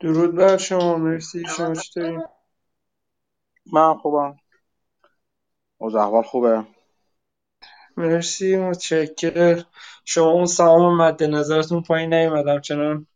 [0.00, 0.98] درود بر شما.
[0.98, 2.18] مرسی شما چطوری؟
[3.72, 4.36] من خوبم.
[5.86, 6.64] از احوال خوبه.
[7.96, 9.64] مرسی متشکر
[10.04, 13.06] شما اون سهام مد نظرتون پایین نیومدم چنان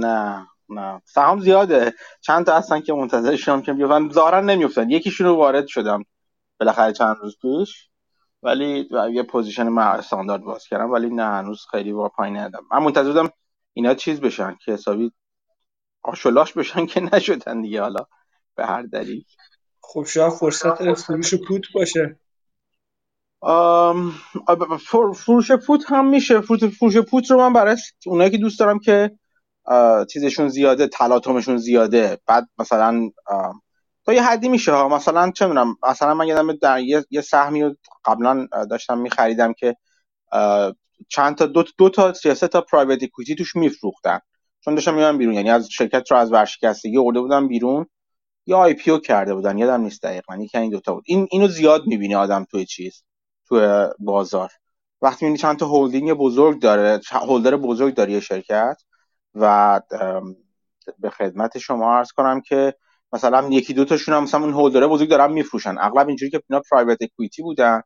[0.00, 1.02] نه نه.
[1.04, 1.94] سهام زیاده.
[2.20, 6.04] چند تا هستن که منتظر شدم که بیفتن ظاهرا نمیفتن یکیشون رو وارد شدم
[6.60, 7.90] بالاخره چند روز پیش.
[8.42, 10.90] ولی یه پوزیشن استاندارد باز کردم.
[10.90, 13.30] ولی نه هنوز خیلی با پایین ندم من منتظر بودم
[13.74, 15.12] اینا چیز بشن که حسابی
[16.02, 18.06] آشولاش بشن که نشدن دیگه حالا
[18.54, 19.24] به هر دلیل.
[19.80, 22.18] خب شاید فرصت فروش پوت باشه.
[25.16, 26.40] فروش پوت هم میشه.
[26.40, 29.18] فروش پوت رو من برای اونایی که دوست دارم که
[30.10, 32.18] چیزشون زیاده تلاطمشون زیاده.
[32.26, 33.10] بعد مثلا
[34.04, 34.88] تا یه حدی میشه ها.
[34.88, 39.76] مثلا چه می‌دونم مثلا من یادم در یه, یه سهمی رو قبلا داشتم میخریدم که
[41.08, 44.20] چند تا دو, دو تا سه تا private equity توش میفروختن.
[44.64, 47.86] چون داشتم میام بیرون یعنی از شرکت رو از ورشکستگی آورده بودم بیرون
[48.46, 51.04] یا IPO کرده بودن یادم نیست دقیقا یکی این دوتا بود.
[51.06, 53.04] این اینو زیاد می‌بینه آدم توی چیز
[53.48, 54.50] توی بازار.
[55.02, 58.76] وقتی می‌بینی چند تا هولدینگ بزرگ داره holder بزرگ داره یه شرکت
[59.34, 59.80] و
[60.98, 62.74] به خدمت شما عرض کنم که
[63.12, 65.78] مثلا یکی دو تاشون هم مثلا اون holder های بزرگ دارن میفروشن.
[65.80, 67.82] اغلب اینجوری که اینا private equity بودن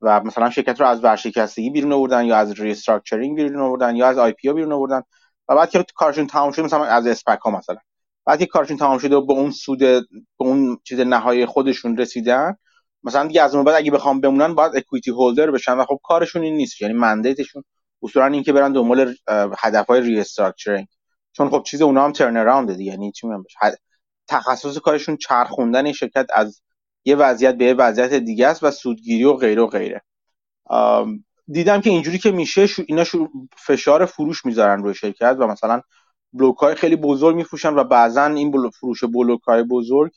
[0.00, 4.18] و مثلا شرکت رو از ورشکستگی بیرون آوردن یا از restructuring بیرون آوردن یا از
[4.18, 5.02] IPO بیرون آوردن.
[5.48, 7.78] و بعد که کارشون تمام شد مثلا از SPAC ها مثلا.
[8.26, 10.04] بعد که کارشون تمام شده و به اون سود به
[10.36, 12.56] اون چیز نهایی خودشون رسیدن
[13.02, 16.42] مثلا دیگه از اون بعد اگه بخوام بمونن باید equity holder بشن و خب کارشون
[16.42, 16.82] این نیست.
[16.82, 17.64] یعنی mandate شون
[18.02, 19.14] اصولا این که برن دنبال
[19.58, 20.86] هدفهای restructuring
[21.32, 23.44] چون خب چیز اونا هم turnaround دیگه یعنی چی میگم؟
[24.28, 26.62] تخصص کارشون چرخوندن شرکت از
[27.04, 30.02] یه وضعیت به یه وضعیت دیگه است و سودگیری و غیره و غیره.
[31.52, 33.04] دیدم که اینجوری که میشه اینا
[33.56, 35.80] فشار فروش می‌ذارن روی شرکت و مثلا
[36.32, 40.12] بلوک های خیلی بزرگ میفروشن و بعضا این بلوک فروش بلوک های بزرگ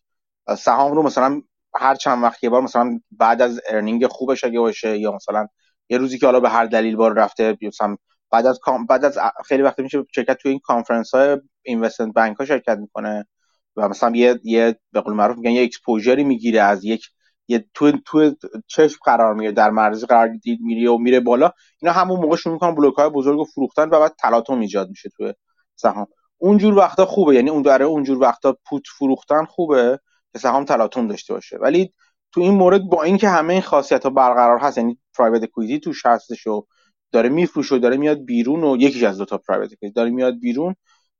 [0.57, 1.41] سهام رو مثلا
[1.75, 5.47] هر چند وقت یه بار مثلا بعد از earning خوبش اگه باشه یا مثلا
[5.89, 7.95] یه روزی که حالا به هر دلیل بالا رفته مثلا
[8.31, 8.59] بعد از
[8.89, 13.27] بعد از خیلی وقت میشه شرکت توی این کانفرنس های investment bank ها شرکت می‌کنه
[13.75, 17.05] و مثلا یه یه به قول معروف میگن یه اکسپوژری می‌گیره از یک
[17.47, 18.35] یه تو تو
[18.67, 20.29] چشم قرار می‌گیره در معرض قرار
[20.61, 21.51] میره و میره بالا.
[21.81, 25.09] اینا همون موقع شروع می‌کنن بلوک های بزرگ و فروختن و بعد تلاطم ایجاد میشه
[25.17, 25.33] توی
[25.75, 26.07] سهام.
[26.37, 29.99] اونجور وقتا خوبه یعنی اون داره اونجور وقتا پوت فروختن خوبه
[30.33, 31.57] که سهام تلاطم داشته باشه.
[31.57, 31.93] ولی
[32.31, 36.05] تو این مورد با اینکه همه این خاصیت ها برقرار هست یعنی پرایوت اکوئیتی توش
[36.05, 36.65] هستش و
[37.11, 40.75] داره میفروشه و داره میاد بیرون و یکی از دو تا پرایوت داره میاد بیرون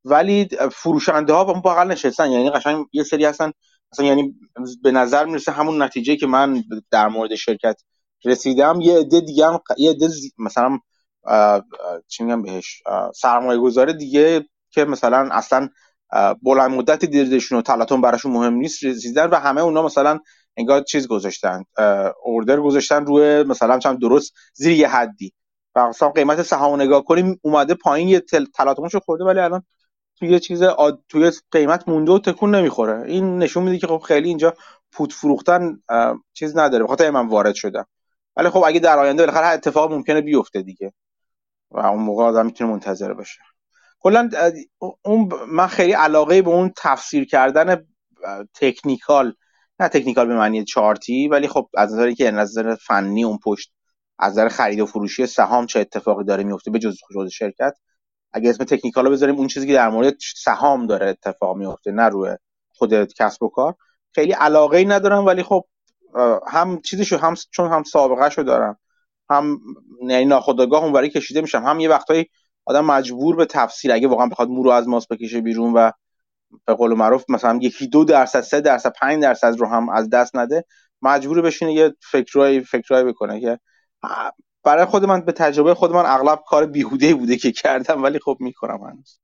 [0.05, 3.51] ولی فروشنده ها با اون بغل نشستن یعنی قشنگ یه سری هستن
[3.93, 4.35] مثلا یعنی
[4.83, 7.81] به نظر می‌رسه همون نتیجه که من در مورد شرکت
[8.25, 10.79] رسیدم یه عده دیگه هم یه عده مثلا
[12.07, 12.83] چی میگم بهش
[13.15, 15.69] سرمایه گذار دیگه که مثلا اصلا
[16.43, 20.19] بلند مدت دیدشون و تلاطم براشون مهم نیست رسیدن و همه اونا مثلا
[20.57, 21.63] انگار چیز گذاشتن
[22.23, 25.33] اوردر گذاشتن روی مثلا چند درست زیر یه حدی.
[25.75, 28.23] و مثلا قیمت سهام نگاه کنیم اومده پایین یه
[28.55, 29.63] تلاطمشو خورده ولی الان
[30.21, 31.03] توی چیز آد...
[31.09, 33.01] توی قیمت مونده و تکون نمی‌خوره.
[33.01, 34.53] این نشون میده که خب خیلی اینجا
[34.91, 35.79] پوت فروختن
[36.33, 36.83] چیز نداره.
[36.83, 37.85] بخاطر من وارد شدم.
[38.35, 40.93] ولی خب اگه در آینده بالاخره اتفاق ممکنه بیفته دیگه.
[41.71, 43.41] و اون موقع آدم می‌تونه منتظر باشه.
[43.99, 44.29] کلا
[45.01, 47.85] اون من خیلی علاقه به اون تفسیر کردن
[48.53, 49.33] تکنیکال
[49.79, 53.73] نه تکنیکال به معنی چارتی ولی خب از نظری که نظر فنی اون پشت
[54.19, 57.73] از نظر خرید و فروشی سهام چه اتفاقی داره میفته به جز خود شرکت
[58.33, 62.09] اگه اسم تکنیکال رو بذاریم اون چیزی که در مورد سهام داره اتفاق میفته نه
[62.09, 62.35] روی
[62.69, 63.75] خود کسب و کار.
[64.15, 65.65] خیلی علاقه ای ندارم ولی خب
[66.47, 68.77] هم چیزشو هم چون هم سابقه شو دارم.
[69.29, 69.59] هم
[70.07, 71.63] یعنی ناخودآگاه اونوری کشیده میشم.
[71.63, 72.29] هم یه وقتایی
[72.65, 75.91] آدم مجبور به تفسیر اگه واقعا بخواد مو رو از ماس بکشه بیرون و
[76.65, 80.35] به قول معروف مثلا یکی دو درصد سه درصد پنج درصد رو هم از دست
[80.35, 80.65] نده
[81.01, 83.59] مجبور بشینه یه فکرای فکرای بکنه که
[84.63, 88.37] برای خود من به تجربه خود من اغلب کار بیهوده بوده که کردم ولی خب
[88.39, 89.19] می‌کنم هنوز.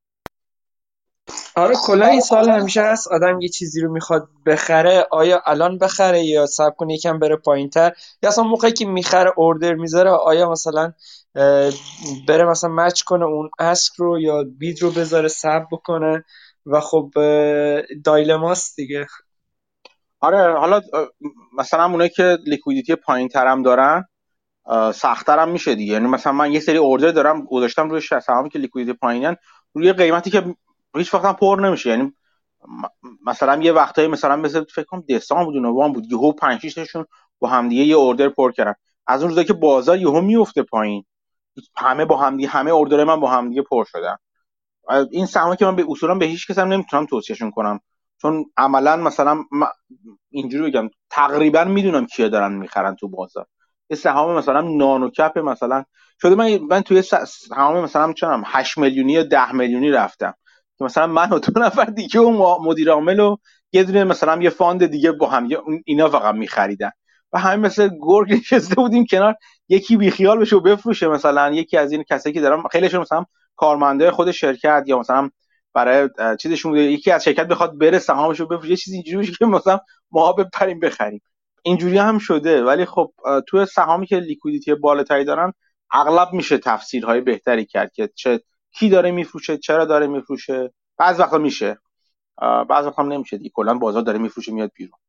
[1.55, 3.07] آره کلا این سال همیشه هست.
[3.07, 7.69] آدم یه چیزی رو می‌خواد بخره آیا الان بخره یا صبر کنه یکم بره پایین
[7.69, 7.93] تر
[8.23, 10.93] یا اصلا موقعی که می‌خره اوردر می‌ذاره آیا مثلا
[12.27, 16.23] بره مثلا مچ کنه اون اسک رو یا بید رو بذاره صبر بکنه؟
[16.65, 17.11] و خب
[18.03, 19.07] dilemma ست دیگه.
[20.19, 20.81] آره حالا
[21.57, 24.05] مثلا اونایی که liquidity پایین ترم دارن
[24.93, 25.93] سختترم میشه دیگه.
[25.93, 29.35] یعنی مثلا من یه سری order دارم گذاشتم روی سهامی که liquidity پایینن
[29.73, 30.55] روی قیمتی که
[30.95, 31.89] هیچ وقت پر نمیشه.
[31.89, 32.13] یعنی
[33.25, 37.05] مثلا یه وقتایی مثلا مثل فکر کنم دسامبر بود نوامبر بود یهو 5 6 تاشون
[37.39, 38.73] با همدیگه یه order پر کردن.
[39.07, 41.05] از اون روزایی که بازار یهو میفته پایین
[41.77, 44.15] همه با هم همه order من با هم دیگه پر شدن.
[45.11, 47.79] این سهمی که من به اصولا به هیچ کس هم نمی‌تونم توصیهشون کنم.
[48.21, 49.43] چون عملا مثلا
[50.29, 53.45] اینجوری بگم تقریبا می‌دونم کیا دارن می‌خرن تو بازار.
[53.89, 55.83] یه سهام مثلا nano cap مثلا
[56.21, 60.33] شده من من توی سهام مثلا چنم 8 میلیونی یا 10 میلیونی رفتم.
[60.77, 63.37] که مثلا من و دو نفر دیگه و مدیر عامل و
[63.71, 65.49] یه دونه مثلا یه fund دیگه با هم
[65.85, 66.91] اینا فقط میخریدن.
[67.33, 69.35] و همین مثل گرگ نشسته بودیم کنار
[69.69, 71.51] یکی بیخیال بشه و بفروشه مثلا.
[71.53, 73.25] یکی از این کسایی که دارن خیلیشون مثلا
[73.55, 75.29] کارمنده خود شرکت یا مثلا
[75.73, 76.83] برای چیزشون بوده.
[76.83, 79.79] یکی از شرکت بخواد بره سهامشو بفروشه یه چیزی اینجوری که مثلا
[80.11, 81.21] ما بپریم بخریم.
[81.67, 83.13] اینجوری هم شده ولی خب
[83.47, 85.53] تو سهامی که لیکویدیتی بالاتری دارن
[85.91, 88.41] اغلب میشه تفسیرهای بهتری کرد که چه
[88.71, 90.73] کی داره میفروشه چرا داره میفروشه.
[90.97, 91.77] بعض وقتا میشه.
[92.69, 94.99] بعض وقتا نمیشه دیگه کلا بازار داره میفروشه میاد بیرون.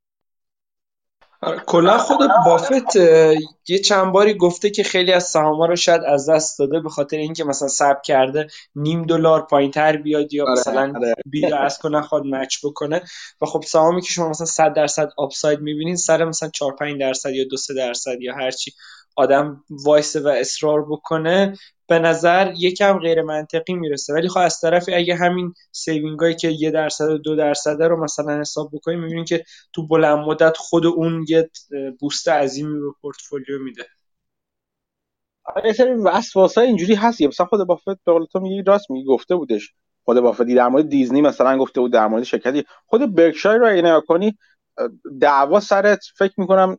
[1.67, 2.97] کلا خود بافت
[3.69, 7.17] یه چند باری گفته که خیلی از سهام‌ها رو شاید از دست داده به خاطر
[7.17, 11.15] اینکه مثلا ثبت کرده نیم دلار پایینتر بیاد یا آره، مثلا آره.
[11.27, 13.03] بیا از کنه خود match بکنه
[13.41, 17.31] و خب سهامی که شما مثلا 100 درصد upside می‌بینین سر مثلا 4 5 درصد
[17.31, 18.73] یا 2 3 درصد یا هرچی
[19.17, 21.57] آدم وایسه و اصرار بکنه
[21.89, 24.15] به نظر یکم غیر منطقی می‌رسه.
[24.15, 28.41] ولی خب از طرفی اگه همین saving هایی که یه درصد دو درصده رو مثلا
[28.41, 31.51] حساب بکنیم می‌بینیم که تو بلند مدت خود اون یه
[32.01, 33.87] بوست عظیمی به پورتفولیو میده.
[35.45, 37.23] آره، یه سری وسواس اینجوری هست.
[37.23, 39.73] مثلا خود بافت به تو میگی راست میگی گفته بودش.
[40.05, 42.65] خود بافتی در مورد دیزنی مثلا گفته بود در مورد شرکتی.
[42.87, 44.39] خود برکشایر رو نگاه کنی
[45.21, 46.79] دعوا سرت فکر می‌کنم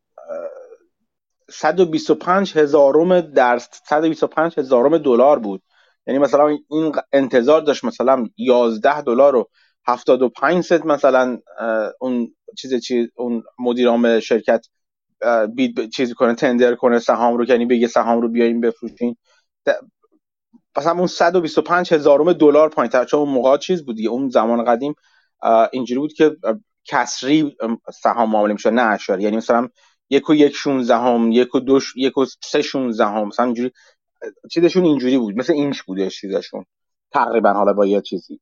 [1.52, 5.62] 125 هزارم در 125 هزارم دلار بود.
[6.08, 9.50] یعنی مثلا این انتظار داشت مثلا 11 دلار و
[9.88, 11.40] 75 سنت مثلا
[12.00, 14.66] اون چیز چیز اون مدیر عامل شرکت
[15.56, 19.16] بید چیزی کنه تندر کنه سهام رو یعنی بگه سهام رو بیاین بفروشین.
[20.78, 24.96] مثلا اون 125 هزارم دلار پایین تر چون موقع چیز بود دیگه اون زمان قدیم
[25.72, 26.38] اینجوری بود که
[26.86, 27.58] کسری
[27.94, 29.70] سهام معامله میشه نه اشاری یعنی مثلا
[30.10, 33.72] یک و یک شونزدهم یک و دو یک و سه شونزدهم مثلا اینجوری
[34.52, 36.66] چیزشون اینجوری بود مثل اینچ بوده چیزشون.
[37.12, 38.40] تقریبا حالا با یه چیزی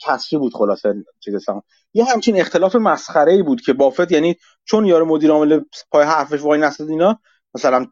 [0.00, 1.62] کسری بود خلاصه چیز سهام.
[1.94, 6.40] یه همچین اختلاف مسخره ای بود که بافت یعنی چون یارو مدیر عامل پای حرفش
[6.40, 7.18] وای نسد اینا
[7.54, 7.86] مثلا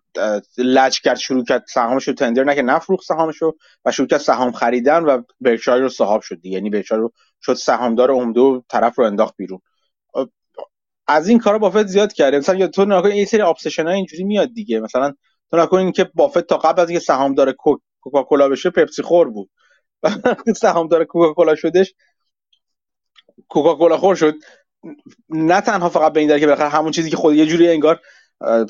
[0.58, 4.52] لج کرد شروع کرد سهامش رو تندر نکرد نفروخت سهامش رو و شروع کرد سهام
[4.52, 9.04] خریدن و برکشایر رو صاحب شد یعنی برکشایر رو شد سهامدار عمده و طرف رو
[9.04, 9.60] انداخت بیرون.
[11.06, 12.38] از این کارا بافت زیاد کرده.
[12.38, 14.80] مثلا یا تو نگاه این سری ابسشن ها اینجوری میاد دیگه.
[14.80, 15.14] مثلا
[15.50, 17.52] تو نگاه که بافت تا قبل از اینکه سهامدار
[18.00, 19.50] کوکاکولا بشه پپسی خور بود.
[20.56, 21.94] سهامدار کوکاکولا شدش
[23.48, 24.34] کوکاکولا خور شد.
[25.28, 28.00] نه تنها فقط به این که بالاخره همون چیزی که خود یه جوری انگار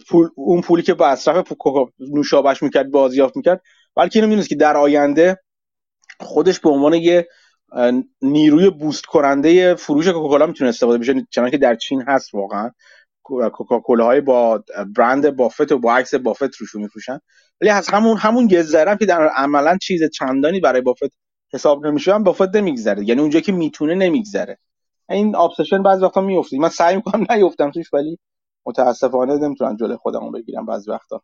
[0.08, 1.52] پول اون پولی که با اصرف
[1.98, 3.62] نوشابش می‌کرد بازیافت می‌کرد
[3.96, 5.40] بلکه اینو می‌دونست که در آینده
[6.20, 7.28] خودش به عنوان یه
[8.22, 11.26] نیروی بوست کننده فروش کوکاکولا می‌تونه استفاده بشه.
[11.30, 12.70] چنانکه که در چین هست واقعا.
[13.22, 14.64] کوکاکولا های با
[14.96, 17.20] برند بافت و با عکس بافت روشون میفروشن.
[17.60, 21.12] ولی از همون همون گذرم که در عملا چیز چندانی برای بافت
[21.52, 23.04] حساب نمیشه هم بافت نمیگذره.
[23.04, 24.58] یعنی اونجا که می‌تونه نمیگذره.
[25.10, 28.18] این ابسشن بعضی وقتا میفته من سعی می‌کنم نیفتم توش ولی
[28.66, 31.22] متاسفانه نمی‌تونم جلوی خودمو بگیرم بعضی وقتا.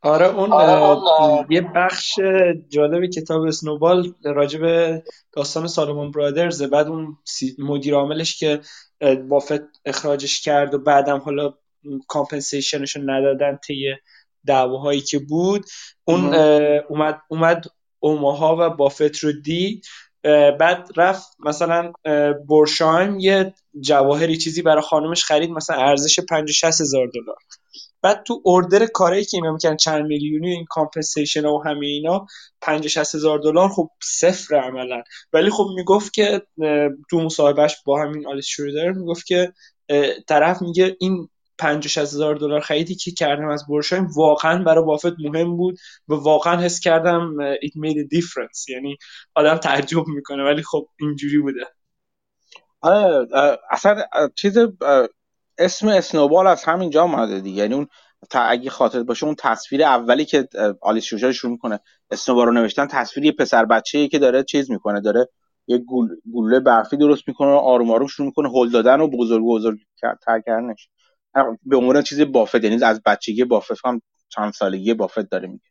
[0.00, 2.18] آره اون آره یه بخش
[2.68, 7.18] جالب کتاب اسنوبال راجع به داستان Salomon Brothers بعد اون
[7.58, 8.60] مدیر عاملش که
[9.28, 11.54] بافت اخراجش کرد و بعدم حالا
[12.08, 13.94] compensation ش رو ندادن طی
[14.46, 15.64] دعواهایی که بود
[16.04, 16.34] اون
[16.88, 17.64] اومد اومد
[18.00, 19.86] اوماها و بافت رو دید
[20.58, 21.92] بعد رفت مثلا
[22.46, 27.36] بورشایم یه جواهری چیزی برای خانومش خرید مثلا ارزش 50 60 هزار دلار.
[28.02, 32.26] بعد تو اوردر کاری که اینا می‌کنن چند میلیونی این compensation و همه اینا
[32.60, 35.02] 50 60 هزار دلار خب صفر عملا.
[35.32, 36.42] ولی خب می‌گفت که
[37.10, 39.52] تو مصاحبهش با همین آلیس شروع می‌گفت که
[40.28, 45.56] طرف میگه این 50 هزار دلار خریدی که کردم از بورشایم واقعا برای بافت مهم
[45.56, 48.68] بود و واقعا حس کردم it made a difference.
[48.68, 48.96] یعنی
[49.34, 51.60] آدم تعجب می‌کنه ولی خب اینجوری بوده.
[52.80, 53.28] آره
[53.70, 54.02] اصلا
[54.34, 54.58] چیز
[55.58, 57.62] اسم اسنوبال از همینجا اومده دیگه.
[57.62, 57.86] یعنی اون
[58.32, 60.48] اگه خاطر باشه اون تصویر اولی که
[60.82, 65.00] آلیس شرودر شروع می‌کنه Snowball رو نوشتن تصویر یه پسر بچه‌ای که داره چیز می‌کنه
[65.00, 65.28] داره
[65.66, 69.44] یه گول، گوله برفی درست می‌کنه و آروم آروم شروع می‌کنه هل دادن و بزرگ
[69.44, 69.78] بزرگ
[70.26, 70.88] تر کردنش.
[71.62, 75.64] به عنوان چیز بافت یعنی از بچگی بافت هم چند سالگی بافت داره میگه.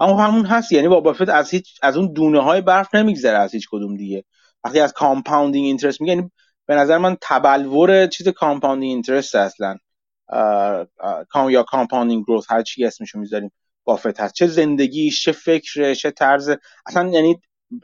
[0.00, 3.54] اما همون هست یعنی با بافت از هیچ از اون دونه های برف نمیگذره از
[3.54, 4.24] هیچ کدوم دیگه.
[4.64, 6.30] وقتی از compounding interest میگه یعنی
[6.68, 9.76] به نظر من تبلور چیز compounding interest اصلا
[11.28, 13.52] com یا compounding growth هر چی اسمشو می‌ذاریم
[13.84, 14.34] بافت هست.
[14.34, 16.50] چه زندگیش چه فکرش چه طرز.
[16.86, 17.40] اصلا یعنی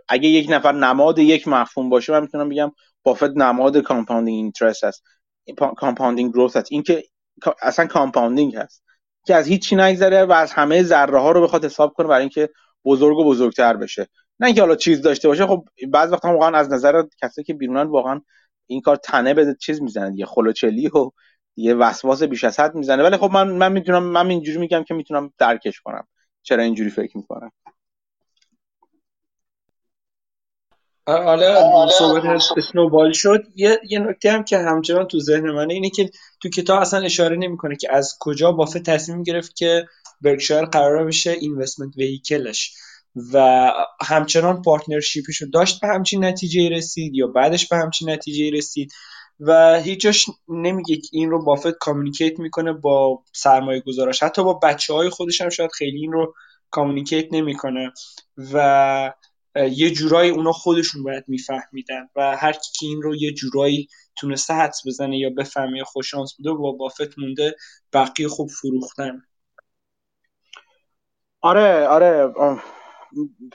[0.09, 2.73] اگه یک نفر نماد یک مفهوم باشه من می‌تونم بگم
[3.03, 5.03] بافت نماد compounding interest هست.
[5.77, 6.73] compounding growth هست.
[6.73, 7.05] اینکه
[7.63, 8.85] اصلا compounding هست.
[9.27, 12.49] که از هیچی نگذره و از همه ذره ها رو بخواد حساب کنه برای اینکه
[12.85, 14.09] بزرگ و بزرگتر بشه.
[14.41, 15.47] نه اینکه حالا چیز داشته باشه.
[15.47, 18.21] خب بعض وقتا واقعا از نظر کسی که بیرونن واقعا
[18.67, 21.11] این کار تنه به چیز می‌زنه دیگه خلوچلی و
[21.57, 23.03] یه وسواس بیش از حد می‌زنه.
[23.03, 26.07] ولی خب من من می‌تونم من اینجوری میگم که می‌تونم درکش کنم.
[26.43, 27.53] چرا اینجوری فکر می‌کنم؟
[31.07, 33.43] حالا صحبت اسنوبال شد.
[33.55, 36.11] یه یه نکته هم که همچنان تو ذهن منه اینه که
[36.43, 39.87] تو کتاب اصلا اشاره نمی‌کنه که از کجا بافت تصمیم گرفت که
[40.21, 42.75] برکشایر قرار بشه اینوستمنت ویکلش
[43.33, 43.71] و
[44.03, 48.93] همچنان partnership ش رو داشت به همچین نتیجه رسید یا بعدش به همچین نتیجه رسید
[49.41, 54.95] و هیچش نمیگه که این رو بافت communicate می‌کنه با سرمایه گذاراش حتی با بچه
[54.95, 56.35] های خودش هم شاید خیلی این رو
[56.71, 57.93] communicate نمی‌کنه
[58.53, 59.13] و
[59.57, 64.87] یه جورایی اونا خودشون باید میفهمیدن و هر کی این رو یه جورایی تونسته حدس
[64.87, 67.57] بزنه یا بفهمه خوششانس بوده با بافت مونده
[67.93, 69.23] بقیه خوب فروختن.
[71.41, 72.33] آره آره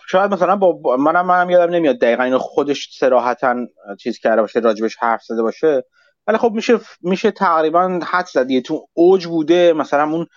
[0.08, 3.56] شاید مثلا با منم منم یادم نمیاد دقیقا اینو خودش سراحتا
[4.00, 5.84] چیز کرده باشه راجبش حرف زده باشه.
[6.28, 10.28] ولی خب میشه میشه تقریبا حد زد تو اوج بوده مثلا اون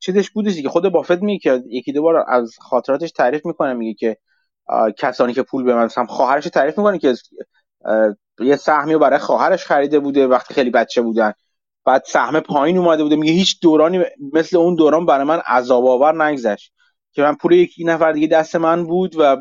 [0.00, 4.16] چیزش بوده که خود بافت میگه یکی دو بار از خاطراتش تعریف می‌کنه میگه که
[4.98, 7.14] کسانی که پول به من مثلا خواهرش تعریف می‌کنه که
[8.40, 11.32] یه سهمی برای خواهرش خریده بوده وقتی خیلی بچه بودن.
[11.84, 13.16] بعد سهم پایین اومده بوده.
[13.16, 16.72] میگه هیچ دورانی مثل اون دوران برای من عذاب آور نگذشت.
[17.14, 19.36] که من پول یکی نفر دیگه دست من بود و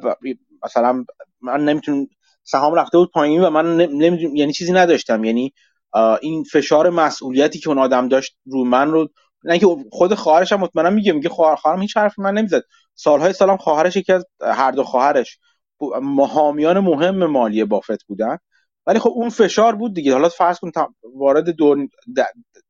[0.63, 1.05] مثلا
[1.41, 2.07] من نمی‌تونم
[2.43, 5.23] سهام رفته بود پایین و من نمی‌دونم یعنی چیزی نداشتم.
[5.23, 5.53] یعنی
[6.21, 9.09] این فشار مسئولیتی که اون آدم داشت رو من رو
[9.43, 12.63] نه که خود خواهرش هم مطمئنا میگه میگه خواهرم هیچ حرفی من نمی‌زد.
[12.95, 15.39] سالهای سالم خواهرش یکی از هر دو خواهرش.
[16.29, 18.37] حامیان مهم مالی بافت بودن.
[18.85, 20.13] ولی خب اون فشار بود دیگه.
[20.13, 20.71] حالا فرض کن
[21.15, 21.87] وارد دور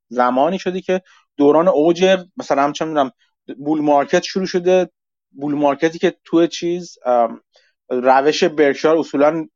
[0.10, 1.02] زمانی شدی که
[1.38, 3.12] دوران اوج مثلا چه می‌دونم
[3.58, 4.90] bull market شروع شده.
[5.32, 6.98] bull market ی که تو چیز
[7.90, 9.48] روش برکشایر اصولا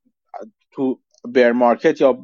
[0.71, 2.19] تو bear market یا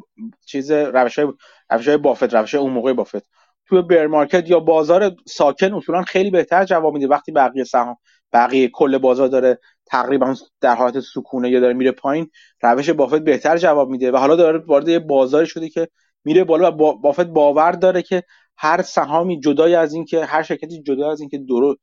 [0.46, 1.28] چیز روش های,
[1.72, 3.26] روش های بافت روش اون موقع بافت.
[3.68, 7.08] تو bear market یا بازار ساکن اصولا خیلی بهتر جواب میده.
[7.08, 7.98] وقتی بقیه سهام
[8.34, 12.30] بقیه کل بازار داره تقریبا در حالت سکونه یا داره میره پایین
[12.62, 14.12] روش بافت بهتر جواب میده.
[14.12, 15.88] و حالا داره وارد یه بازاری شده که
[16.26, 18.24] میره بالا و بافت باور داره که
[18.58, 21.76] هر سهامی جدای از اینکه هر شرکتی جدا از اینکه در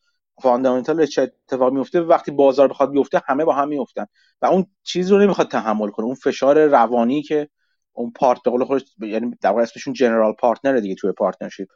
[0.43, 4.07] fundamental چه اتفاق میفته وقتی بازار بخواد بیفته همه با هم میفتن
[4.43, 6.07] و اون چیز رو نمی‌خواد تحمل کنه.
[6.07, 7.49] اون فشار روانی که
[7.93, 11.69] اون partner به قول خودش یعنی در واقع اسمشون general partner دیگه توی partnership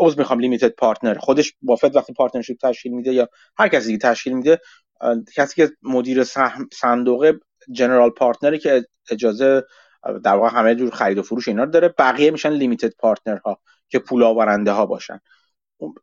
[0.00, 4.32] عذر می‌خوام limited partner خودش بافت وقتی partnership تشکیل میده یا هر کسی دیگه تشکیل
[4.32, 4.60] میده
[5.36, 6.24] کسی که مدیر
[6.72, 7.32] صندوق
[7.72, 9.62] general partner ی که اجازه
[10.24, 11.94] در واقع همه جور خرید و فروش اینا رو داره.
[11.98, 15.20] بقیه میشن limited partner ها که پول آورنده ها باشن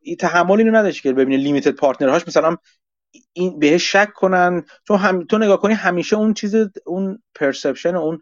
[0.02, 2.58] این تحمل اینو نداشت که ببینه limited partner هاش مثلا
[3.34, 4.64] این بهش شک کنن.
[4.88, 8.22] چون هم تو نگاه کنی همیشه اون چیز اون perception اون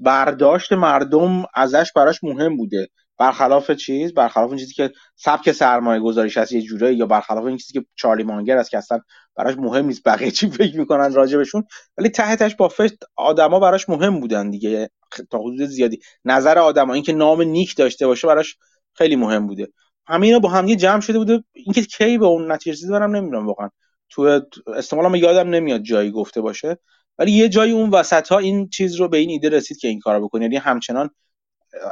[0.00, 2.88] برداشت مردم ازش براش مهم بوده.
[3.18, 7.56] برخلاف چیز؟ برخلاف اون چیزی که سبک سرمایه گذاریش هست یه جوره یا برخلاف این
[7.56, 9.00] چیزی که چارلی مانگر است که اصلا
[9.36, 11.64] براش مهم نیست بقیه چی فکر می‌کنن راجبشون.
[11.98, 14.90] ولی ته تهش بافت آدما براش مهم بودن دیگه.
[15.30, 16.00] تا حدود زیادی.
[16.24, 18.56] نظر آدما اینکه نام نیک داشته باشه براش
[18.94, 19.68] خیلی مهم بوده.
[20.06, 21.44] همه با هم جمع شده بوده.
[21.52, 23.68] اینکه کی به اون نتیجه رسید برام نمی‌دونم واقعا.
[24.10, 26.78] تو استعمالا یادم نمیاد جایی گفته باشه.
[27.18, 30.00] ولی یه جایی اون وسط ها این چیز رو به این ایده رسید که این
[30.00, 30.42] کارو بکنه.
[30.42, 31.10] یعنی همچنان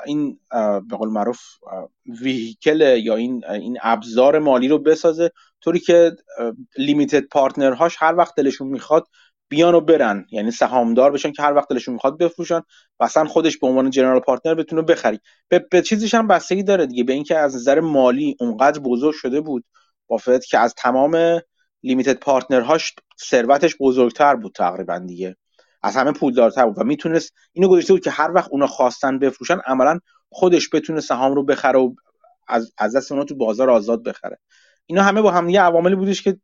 [0.07, 0.39] این
[0.89, 1.41] به قول معروف
[2.23, 5.31] ویکل یا این این ابزار مالی رو بسازه
[5.61, 6.13] طوری که
[6.79, 9.07] لیمیتد پارتنرهاش هر وقت دلشون می‌خواد
[9.49, 10.27] بیان و برن.
[10.31, 12.63] یعنی سهامدار بشن که هر وقت دلشون می‌خواد بفروشن
[13.01, 15.21] و اصلا خودش به عنوان جنرال پارتنر بتونه بخری.
[15.49, 17.05] به, به چیزش هم بستگی داره دیگه.
[17.05, 19.65] به اینکه از نظر مالی اونقدر بزرگ شده بود
[20.07, 21.41] بافت که از تمام
[21.83, 25.37] لیمیتد پارتنرهاش ثروتش بزرگتر بود تقریبا دیگه.
[25.83, 29.59] از همه پولدارتر بود و می‌تونست اینو گذاشته بود که هر وقت اونا خواستن بفروشن
[29.67, 29.99] عملا
[30.31, 31.95] خودش بتونه سهام رو بخره و
[32.49, 34.39] از از دست اونا تو بازار آزاد بخره.
[34.87, 36.37] اینا همه با هم یه عواملی بودش که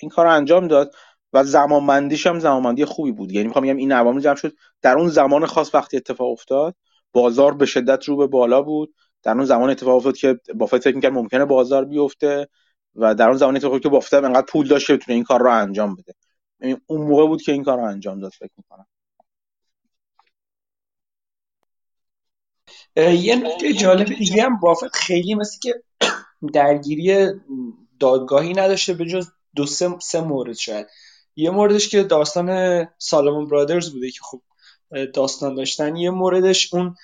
[0.00, 0.94] این کار رو انجام داد
[1.32, 3.32] و زمانبندیش هم زمانبندی خوبی بود.
[3.32, 4.52] یعنی می‌خوام بگم این عوامل جمع شد.
[4.82, 6.74] در اون زمان خاص وقتی اتفاق افتاد
[7.12, 8.94] بازار به شدت رو به بالا بود.
[9.22, 12.48] در اون زمان اتفاق افتاد که بافت فکر می‌کرد ممکنه بازار بیفته
[12.94, 15.50] و در اون زمان اتفاق که بافت انقدر پول داشت که بتونه این کار رو
[15.50, 16.14] انجام بده.
[16.86, 18.86] اون موقع بود که این کار رو انجام داد فکر می‌کنم.
[22.96, 25.82] یه نکته جالب دیگه هم بافت خیلی مثل که
[26.52, 27.26] درگیری
[28.00, 30.86] دادگاهی نداشته به جز دو سه, سه مورد شاید.
[31.36, 34.40] یه موردش که داستان سالمون برادرز بوده که خب
[35.14, 35.96] داستان داشتن.
[35.96, 36.94] یه موردش اون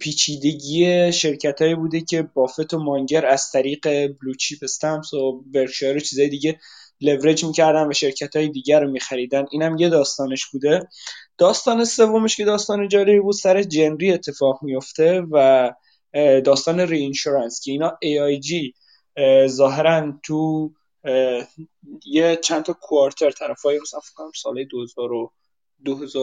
[0.00, 5.96] پیچیدگی شرکت هایی بوده که بافت و مانگر از طریق بلو چیپ استمپس و برکشایر
[5.96, 6.60] و چیزای دیگه
[7.02, 9.44] لورج می‌کردن و شرکت های دیگر رو میخریدن.
[9.50, 10.88] اینم یه داستانش بوده.
[11.38, 15.70] داستان سومش که داستان جالبی بود سر Gen Re اتفاق میفته و
[16.44, 18.74] داستان Re که اینا AIG
[19.46, 20.70] ظاهرا تو
[22.06, 25.12] یه چند تا quarter طرفای مثلا فکر سال 2000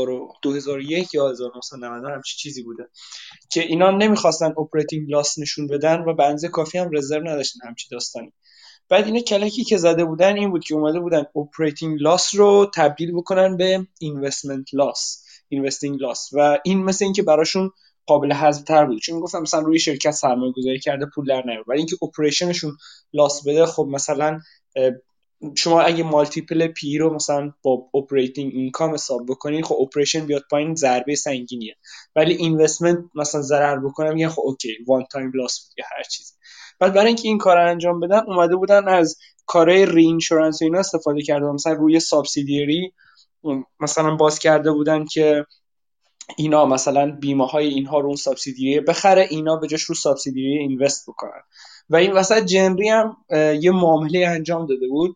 [0.09, 2.89] و 2001 یا 1990 همچی چیزی بوده.
[3.51, 7.87] که اینا نمی‌خواستن operating loss نشون بدن و به اندازه کافی هم reserve نداشتن همچی
[7.91, 8.33] داستانی.
[8.89, 13.11] بعد اینا کلکی که زده بودن این بود که اومده بودن operating loss رو تبدیل
[13.11, 17.71] بکنن به investment loss investing loss و این مثل اینکه براشون
[18.05, 19.01] قابل حذف تر بود.
[19.01, 22.77] چون گفتم مثلا روی شرکت سرمایه گذاری کرده پول در نیاره ولی اینکه operation شون
[23.13, 24.39] loss بده خب مثلا
[25.55, 30.75] شما اگه multiple P رو مثلا با operating income حساب بکنید خب operation بیاد پایین
[30.75, 31.75] ضربه سنگینیه.
[32.15, 36.33] ولی investment مثلا ضرر بکنه میگن خب okay one time loss بود یا هر چیزی.
[36.79, 41.21] بعد برای اینکه این کار انجام بدن اومده بودن از کارهای اینشورنس و اینا استفاده
[41.21, 42.93] کردن مثلا روی سابسیدیری
[43.79, 45.45] مثلا باز کرده بودن که
[46.37, 51.09] اینا مثلا بیمه های اینها رو اون سابسیدیری بخره اینا به جاش رو سابسیدیری اینوست
[51.09, 51.41] بکنن.
[51.89, 53.17] و این وسط جنری هم
[53.61, 55.15] یه معامله انجام داده بود.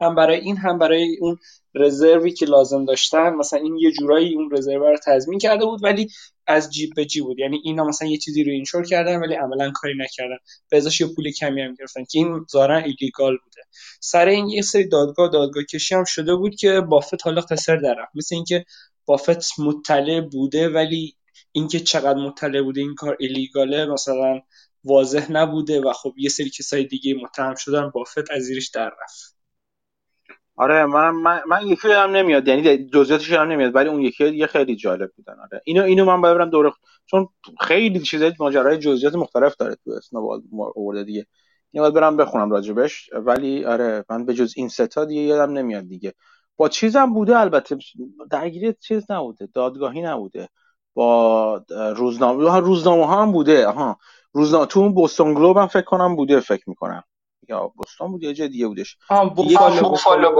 [0.00, 1.38] هم برای این هم برای اون
[1.74, 3.34] رزروی که لازم داشتن.
[3.34, 6.08] مثلا این یه جورایی اون رزرو رو تضمین کرده بود ولی
[6.48, 7.38] از جیب به جیب بود.
[7.38, 10.36] یعنی اینا مثلا یه چیزی رو اینشور کردن ولی عملا کاری نکردن.
[10.70, 13.62] به ازاش یه پول کمی هم گرفتن که این ظاهرا ایلیگال بوده.
[14.00, 18.08] سر این یه سری دادگاه دادگاه کشی هم شده بود که بافت حالا قصر درم
[18.14, 18.64] مثل اینکه
[19.06, 21.16] بافت مطلع بوده ولی
[21.52, 24.40] اینکه چقدر مطلع بوده این کار ایلیگاله مثلا
[24.84, 29.37] واضح نبوده و خب یه سری کسای دیگه متهم شدن بافت از زیرش در رفت.
[30.58, 32.48] آره من من, من یکی هم نمیاد.
[32.48, 35.34] یعنی جزئیاتش هم نمیاد ولی اون یکی دیگه خیلی جالب بودن.
[35.40, 35.62] آره.
[35.66, 36.72] اینو اینو من ببرم دور
[37.06, 37.28] چون
[37.62, 40.18] خیلی چیزای ماجرای جزئیات مختلف داره تو اسم
[40.76, 41.26] آورده دیگه.
[41.72, 45.84] اینو باید برم بخونم راجبش ولی آره من به جز این ستا دیگه یادم نمیاد
[45.88, 46.14] دیگه.
[46.58, 47.78] با چیزم بوده البته.
[48.32, 49.48] درگیری چیز نبوده.
[49.54, 50.48] دادگاهی نبوده.
[50.94, 51.56] با
[51.96, 53.68] روزنامه روزنامه ها هم بوده.
[53.68, 53.98] آها.
[54.34, 57.04] روزنامه تو اون بوستون گلوب هم فکر کنم بوده فکر می‌کنم.
[57.48, 58.96] یا بوستون بود یا جای دیگه بودش.
[59.36, 60.34] بوفالو بوفالو.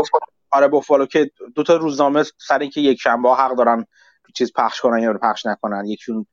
[0.50, 3.86] آره بوفالو که دو تا روزنامه سر اینکه یک شنبه حق دارن
[4.34, 5.84] چیز پخش کنن یا پخش نکنن.
[5.86, 6.26] یکیون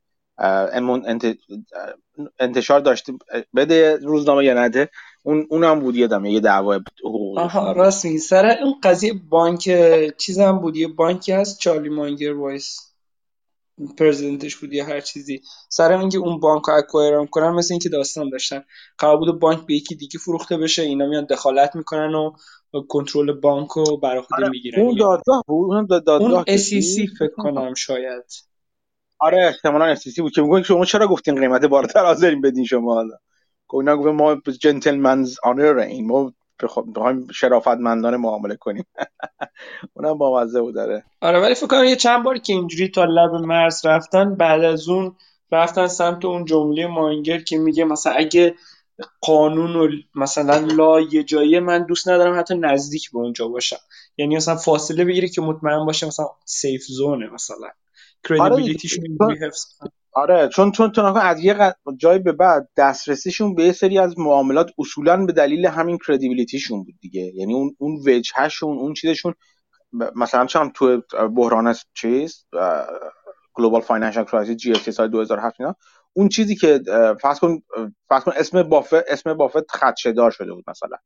[2.38, 3.12] انتشار داشته
[3.54, 4.90] بده روزنامه یا نده.
[5.22, 6.80] اون اونم بود یادم یه دعوا
[7.36, 8.18] آها راست میگی.
[8.18, 9.70] سر اون قضیه بانک
[10.16, 12.85] چیزم بود؟ یه بانکی هست چارلی مانگر vice.
[13.98, 15.40] president ش بود یا هر چیزی.
[15.68, 18.62] سر اینکه اون بانک رو acquire کنن مثل اینکه داستان داشتن.
[18.98, 22.32] قرار بود بانک به یکی دیگه فروخته بشه اینا میان دخالت می‌کنن و
[22.88, 24.80] کنترل بانک رو برای خود آره می‌گیرن.
[24.80, 28.24] اون دادگاه بود اون دادگاه اون SEC فکر کنم شاید.
[29.18, 33.16] آره احتمالاً SEC بود که میگن شما چرا گفتین قیمت بالاتر حاضرین بدین شما حالا؟
[33.72, 38.86] اینا گفت ما جنتلمنز آنر این ما بخوایم شرافتمندانه معامله کنیم.
[39.94, 43.04] اونم با مزه بود داره آره ولی فکر کنم یه چند بار که اینجوری تا
[43.04, 45.16] لب مرز رفتن بعد از اون
[45.52, 48.54] رفتن سمت اون جمله مانگر که میگه مثلا اگه
[49.20, 53.76] قانون و مثلا لا یه جایی من دوست ندارم حتی نزدیک به اونجا باشم.
[54.16, 57.68] یعنی مثلا فاصله بگیره که مطمئن باشه مثلا safe zone ه مثلا.
[58.28, 59.64] credibility شون آره حفظ
[60.16, 64.70] آره چون چون تو از یه جای به بعد دسترسیشون به یه سری از معاملات
[64.78, 67.22] اصولا به دلیل همین credibility شون بود دیگه.
[67.36, 69.34] یعنی اون اون وجهشون اون چیزشون
[70.16, 71.02] مثلا چون تو
[71.36, 72.46] بحران چیز
[73.54, 75.76] global financial crisis GF سال 2007 اینا
[76.14, 76.82] اون چیزی که
[77.22, 77.58] فرض کن
[78.08, 80.98] فرض کن اسم بافت اسم بافت خدشه دار شده بود مثلا.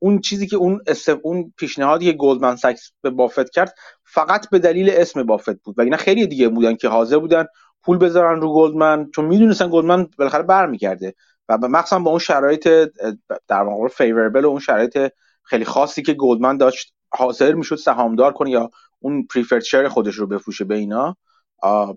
[0.00, 0.80] اون چیزی که اون
[1.22, 5.78] اون پیشنهادی که گلدمن ساکس به بافت کرد فقط به دلیل اسم بافت بود.
[5.78, 7.46] و اینا خیلی دیگه بودن که حاضر بودن
[7.82, 11.14] پول بذارن رو گلدمن چون می‌دونستن گلدمن بالاخره برمیگرده
[11.48, 12.68] و مخصوصا با اون شرایط
[13.48, 15.12] در واقع favorable و اون شرایط
[15.42, 20.26] خیلی خاصی که گلدمن داشت حاضر می‌شد سهامدار کنه یا اون preferred share خودش رو
[20.26, 21.16] بفروشه به اینا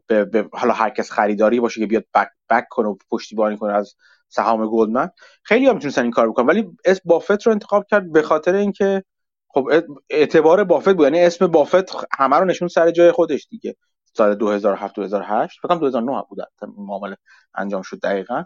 [0.08, 3.74] به, به حالا هر کس خریداری باشه که بیاد بک, بک کنه و پشتیبانی کنه
[3.74, 3.96] از
[4.30, 5.10] سهام گلدمن.
[5.44, 9.04] خیلی هم می‌تونستن این کار بکنن ولی اسم بافت رو انتخاب کرد به خاطر اینکه
[9.48, 9.70] خب
[10.10, 13.76] اعتبار بافت بود یعنی اسم بافت همه رو نشون سر جای خودش دیگه.
[14.14, 16.40] سال 2007 2008 فکر کنم 2009 بود
[16.78, 17.18] معامله
[17.56, 18.44] انجام شد دقیقا.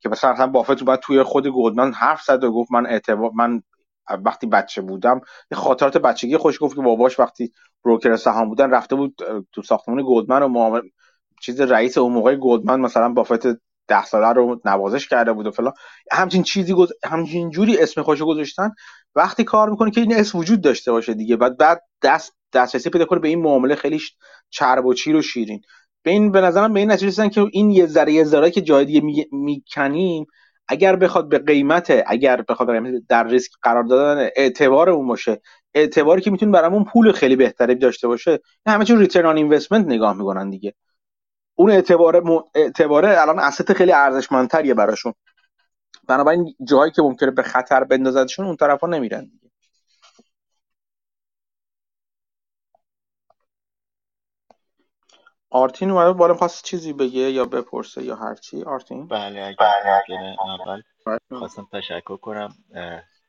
[0.00, 3.62] که مثلا بافت بعد توی خود گلدمن حرف زد و گفت من اعتبار من
[4.24, 7.52] وقتی بچه بودم یه خاطرات بچگی خوش گفت که باباش وقتی
[7.84, 9.14] بروکر سهام بودن رفته بود
[9.52, 10.90] تو ساختمان گلدمن و معامله
[11.40, 13.46] چیز رئیس اون موقع گلدمن مثلا بافت
[13.88, 15.72] ده ساله رو نوازش کرده بود و فلان.
[16.12, 16.92] همچین چیزی گز...
[17.04, 18.70] همچین جوری اسم خوشو گذاشتن
[19.16, 23.04] وقتی کار می‌کنه که این اسم وجود داشته باشه دیگه بعد بعد دست دسترسی پیدا
[23.04, 24.00] کنه به این معامله خیلی
[24.50, 25.60] چرب و چیر و شیرین.
[26.02, 28.60] به این به نظرم به این نتیجه رسیدن که این یه ذره یه ذره که
[28.60, 30.26] جای دیگه می‌کنیم
[30.68, 32.68] اگر بخواد به قیمت اگر بخواد
[33.08, 35.40] در ریسک قرار دادن اعتبار اون باشه
[35.74, 40.16] اعتباری که می‌تونه برامون پول خیلی بهتری داشته باشه همه چون ریترن آن اینوستمنت نگاه
[40.16, 40.74] می‌کنن دیگه.
[41.54, 42.40] اون اعتباره م...
[42.54, 45.12] اعتباره الان اسست خیلی ارزشمندتریه براشون.
[46.08, 49.50] بنابراین جایی که ممکنه به خطر بندازدشون اون طرفا نمیرن دیگه.
[55.50, 60.82] آرتین اومده بالا خواست چیزی بگه یا بپرسه یا هرچی آرتین؟ بله اگر اول
[61.28, 62.54] خواستم تشکر کنم.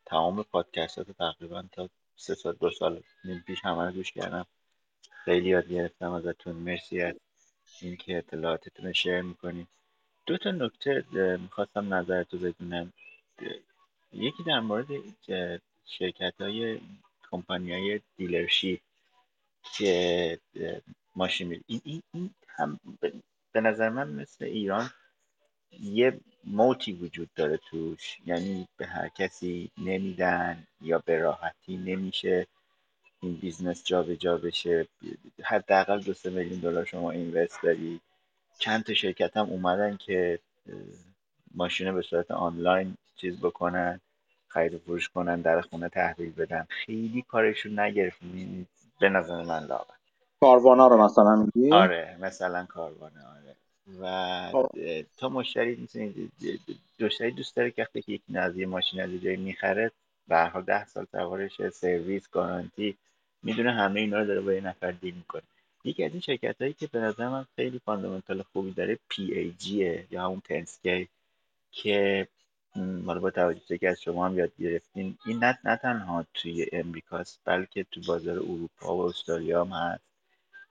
[0.06, 4.46] تمام پادکست ها تقریبا تا سه سال دو سال نیم پیش همه رو گوش کردم.
[5.26, 6.56] خیلی یاد گرفتم ازتون.
[6.56, 7.16] مرسی از
[7.82, 9.68] اینکه اطلاعاتتون رو شیر می‌کنید
[10.28, 11.04] دو تا نکته
[11.38, 12.94] می‌خواستم نظرتو بدونم.
[14.14, 14.88] یکی در مورد
[15.86, 16.80] شرکت های
[17.32, 18.80] کمپانی های دیلرشیپ
[19.78, 20.40] که
[21.16, 21.82] ماشین این,
[22.14, 22.80] این, هم
[23.52, 24.90] به نظر من مثل ایران
[25.80, 28.18] یه moat ی وجود داره توش.
[28.26, 32.48] یعنی به هر کسی نمیدن یا به راحتی نمیشه
[33.22, 34.88] این business جا به جا بشه.
[35.44, 38.00] حداقل دو سه میلیون دلار شما invest داری.
[38.58, 40.40] چند تا شرکت هم اومدن که
[41.56, 44.00] ماشین به صورت آنلاین چیز بکنن
[44.48, 46.68] خرید و فروش کنن در خونه تحویل بدن.
[46.70, 48.20] خیلی کارشون نگرفت.
[49.00, 49.94] به نظر من لاغر.
[50.40, 53.56] کاروانا رو مثلا میگی؟ آره مثلا کاروانه آره.
[54.02, 54.72] و خب.
[55.18, 56.32] تا مشتری می‌تونید
[57.00, 59.92] مشتری دوست داره که وقتی یک نازی ماشین از جایی می‌خره
[60.28, 62.98] به حال ده سال سوارش سرویس گارانتی
[63.44, 65.44] می‌دونه همه اینا رو داره با یه نفر deal می‌کنه.
[65.88, 70.08] یکی از این شرکت هایی که به نظر من خیلی fundamental خوبی داره PAG ه
[70.12, 71.10] یا همون پنسکی
[71.72, 72.28] که
[73.06, 77.40] حالا با توجه که از شما هم یاد گرفتین این نه, نه تنها توی امریکاست
[77.46, 80.04] بلکه تو بازار اروپا و استرالیا هم هست.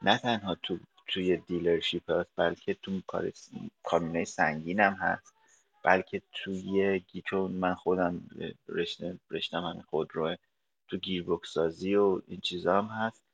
[0.02, 3.00] نه تنها تو توی دیلرشیپ هست بلکه تو
[3.82, 5.34] کامینه سنگین هم هست.
[5.84, 8.28] بلکه توی چون من خودم
[9.30, 10.36] رشتم همین خودروه.
[10.88, 13.25] تو گیربکس سازی و این چیزا هم هست.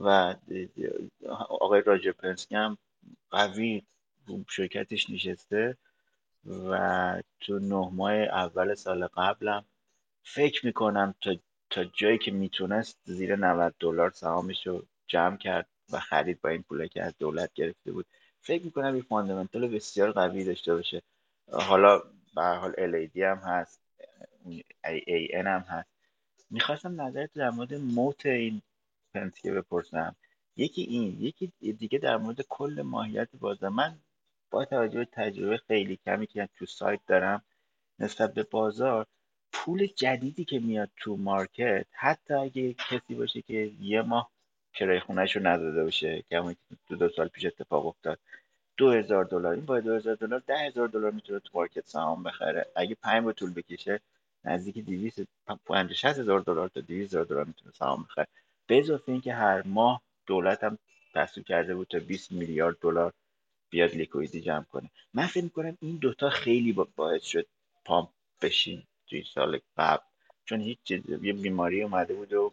[0.00, 0.34] و
[1.48, 2.78] آقای راجر پنسکی هم
[3.30, 3.82] قوی
[4.48, 5.76] شرکتش نشسته
[6.46, 9.64] و تو نه ماه اول سال قبلم
[10.22, 11.36] فکر می‌کنم تا,
[11.70, 16.62] تا جایی که می‌تونست زیر 90 دلار سهامش رو جمع کرد و خرید با این
[16.62, 18.06] پوله که از دولت گرفته بود.
[18.40, 21.02] فکر می‌کنم این فاندامنتال بسیار قوی داشته باشه.
[21.52, 22.02] حالا
[22.34, 23.80] به حال LAD هم هست
[24.86, 25.88] AN هم هست.
[26.50, 28.62] می‌خواستم نظرت در مورد موت این
[29.14, 30.16] پنسکه بپرسم.
[30.56, 33.98] یکی این یکی دیگه در مورد کل ماهیت بازار من
[34.50, 37.42] با توجه به تجربه خیلی کمی که تو سایت دارم
[37.98, 39.06] نسبت به بازار
[39.52, 44.30] پول جدیدی که میاد تو مارکت حتی اگه کسی باشه که یه ماه
[44.74, 46.56] کرای خونهش رو نداده باشه که
[46.88, 48.18] دو, دو سال پیش اتفاق افتاد.
[48.76, 49.54] دو هزار دلار.
[49.54, 52.66] این با دو هزار دلار ده هزار دلار می‌تونه تو مارکت سهام بخره.
[52.76, 54.00] اگه پنج طول بکشه
[54.44, 55.22] نزدیک 200
[55.66, 58.26] 50 هزار دلار تا 200 هزار دلار می‌تونه سهام بخره.
[58.70, 60.78] به اضافه اینکه هر ماه دولت هم
[61.14, 63.12] تصویب کرده بود تا 20 میلیارد دلار
[63.70, 64.90] بیاد liquidity جمع کنه.
[65.14, 67.46] من فکر می‌کنم این دوتا خیلی باعث شد
[67.84, 68.08] pump
[68.42, 70.02] بشین توی سال قبل.
[70.44, 70.78] چون هیچ
[71.22, 72.52] یه بیماری اومده بود و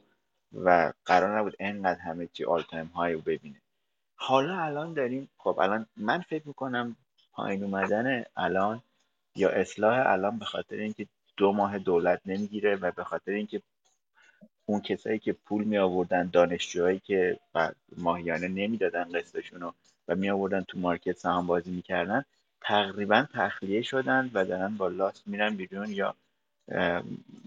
[0.54, 3.62] و قرار نبود انقدر همه چی all time high رو ببینه.
[4.16, 6.96] حالا الان داریم خب الان من فکر می‌کنم
[7.32, 8.82] پایین اومدن الان
[9.36, 13.62] یا اصلاح الان به خاطر اینکه دو ماه دولت نمی‌گیره و به خاطر اینکه
[14.70, 17.40] اون کسایی که پول می آوردن دانشجوهایی که
[17.98, 19.74] ماهیانه نمی‌دادن قسطشون رو
[20.08, 22.26] و می آوردن تو مارکت سهام بازی می‌کردن
[22.62, 26.16] تقریبا تخلیه شدن و دارن با لاست میرن بیرون یا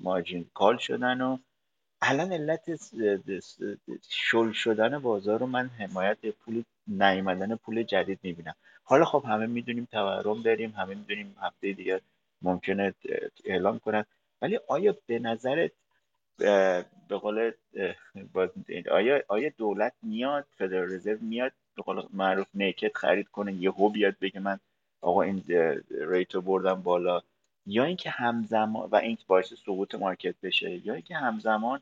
[0.03, 1.39] ماجین کال شدن و
[2.03, 2.65] الان علت
[4.11, 8.55] شل شدن بازار رو من حمایت پول نیومدن پول جدید می‌بینم.
[8.85, 12.01] حالا خب همه می‌دونیم تورم داریم همه می‌دونیم هفته دیگه
[12.43, 12.95] ممکنه
[13.45, 14.05] اعلام کنن.
[14.43, 15.73] ولی آیا به نظرت
[17.11, 17.53] به قول
[18.91, 24.17] آیا آیا دولت میاد فدرال رزرو میاد به قول معروف نیکت خرید کنه یهو بیاد
[24.21, 24.59] بگه من
[25.01, 25.45] آقا این
[25.91, 27.21] rate و بردم بالا.
[27.67, 30.87] یا اینکه همزمان و این باعث سقوط market بشه.
[30.87, 31.81] یا اینکه همزمان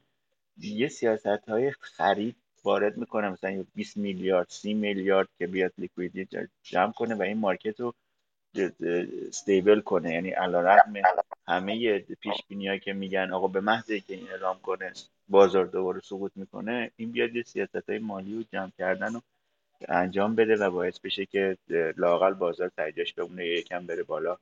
[0.59, 6.29] یه سیاست های خرید وارد می‌کنه مثلا 20 میلیارد 30 میلیارد که بیاد liquidity
[6.63, 7.95] جمع کنه و این market رو
[9.27, 10.13] stable کنه.
[10.13, 10.93] یعنی رقم
[11.49, 14.93] همه پیش بینی که میگن آقا به محض که این اعلام کنه
[15.29, 19.21] بازار دوباره سقوط می‌کنه این بیاد یه سیاست های مالی رو جمع کردن و
[19.89, 21.59] انجام بده و باعث بشه که
[21.97, 24.37] لاقل بازار ترجیحش بمونه یکم بره بالا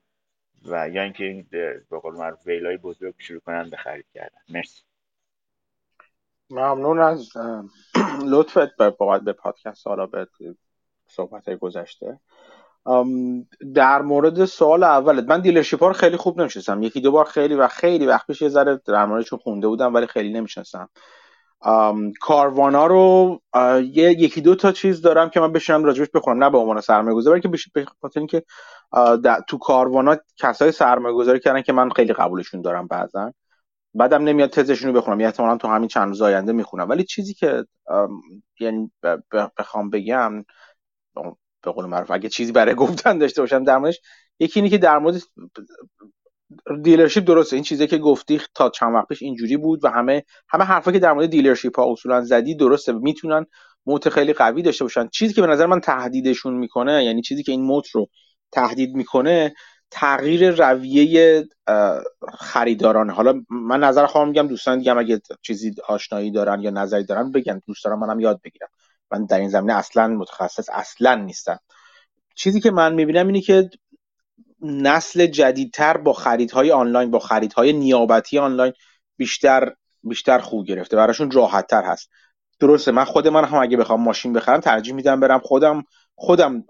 [0.65, 4.39] و یا اینکه این به قول معروف ویلای بزرگ شروع کنن به خرید کردن.
[4.49, 4.83] مرسی.
[6.51, 7.29] ممنون از
[8.25, 8.91] لطفت به
[9.25, 10.29] به پادکست به
[11.07, 12.21] صحبت گذشته.
[13.75, 16.83] در مورد سوال اولت من دیلرشیپ ها رو خیلی خوب نمی‌شناسم.
[16.83, 20.07] یکی دو بار خیلی و خیلی وقت پیش یه ذره در موردشون خونده بودم ولی
[20.07, 20.89] خیلی نمی‌شناسم.
[22.21, 23.41] کاروانا رو
[23.95, 26.45] یکی دو تا چیز دارم که من بشینم راجبش بخونم.
[26.45, 28.43] نه به عنوان سرمایه گذاری که بشه بخاطر اینکه
[29.49, 33.33] تو کاروانا کسای سرمایه گذاری کردن که من خیلی قبولشون دارم بعضا.
[33.95, 35.21] بعدم نمیاد تزشون رو بخونم.
[35.21, 36.89] یا احتمالا تو همین چند روز آینده می‌خونم.
[36.89, 37.65] ولی چیزی که
[38.61, 38.91] یعنی
[39.59, 40.45] بخوام بگم
[41.63, 44.01] به قول معروف اگه چیزی برای گفتن داشته باشم در موردش
[44.41, 45.23] یکی اینه که در مورد
[46.83, 47.57] دیلرشیپ درسته.
[47.57, 50.99] این چیزی که گفتی تا چند وقت پیش اینجوری بود و همه همه حرفا که
[50.99, 52.93] در مورد دیلرشیپ ها اصولا زدی درسته.
[52.93, 53.47] می‌تونن
[53.87, 55.09] موت خیلی قوی داشته باشن.
[55.09, 58.09] چیزی که به نظر من تهدیدشون می‌کنه یعنی چیزی که این موت رو
[58.53, 59.55] تهدید می‌کنه
[59.91, 61.45] تغییر رویه
[62.39, 67.33] خریداران حالا من نظر خواهم میگم دوستان دیگه اگه چیزی آشنایی دارن یا نظری دارن
[67.33, 67.63] بگن.
[67.67, 68.69] دوست دارم منم یاد بگیرم.
[69.13, 71.59] من در این زمینه اصلا متخصص اصلا نیستم.
[72.35, 73.71] چیزی که من می‌بینم اینه که
[74.63, 78.73] نسل جدیدتر با خریدهای آنلاین با خریدهای نیابتی آنلاین
[79.17, 82.11] بیشتر بیشتر خوب گرفته براشون راحت تر هست.
[82.61, 86.65] درسته من خود من هم اگه بخوام ماشین بخرم ترجیح میدم برم خودم خودم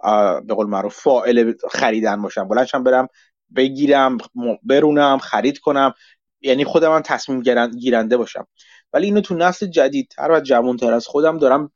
[0.46, 2.49] به قول معروف فاعل خریدن باشم.
[2.49, 3.09] بلندشم برم
[3.57, 4.18] بگیرم
[4.62, 5.94] برونم خرید کنم.
[6.40, 7.42] یعنی خودم هم تصمیم
[7.79, 8.46] گیرنده باشم.
[8.92, 11.72] ولی اینو تو نسل جدیدتر و جوانتر از خودم دارم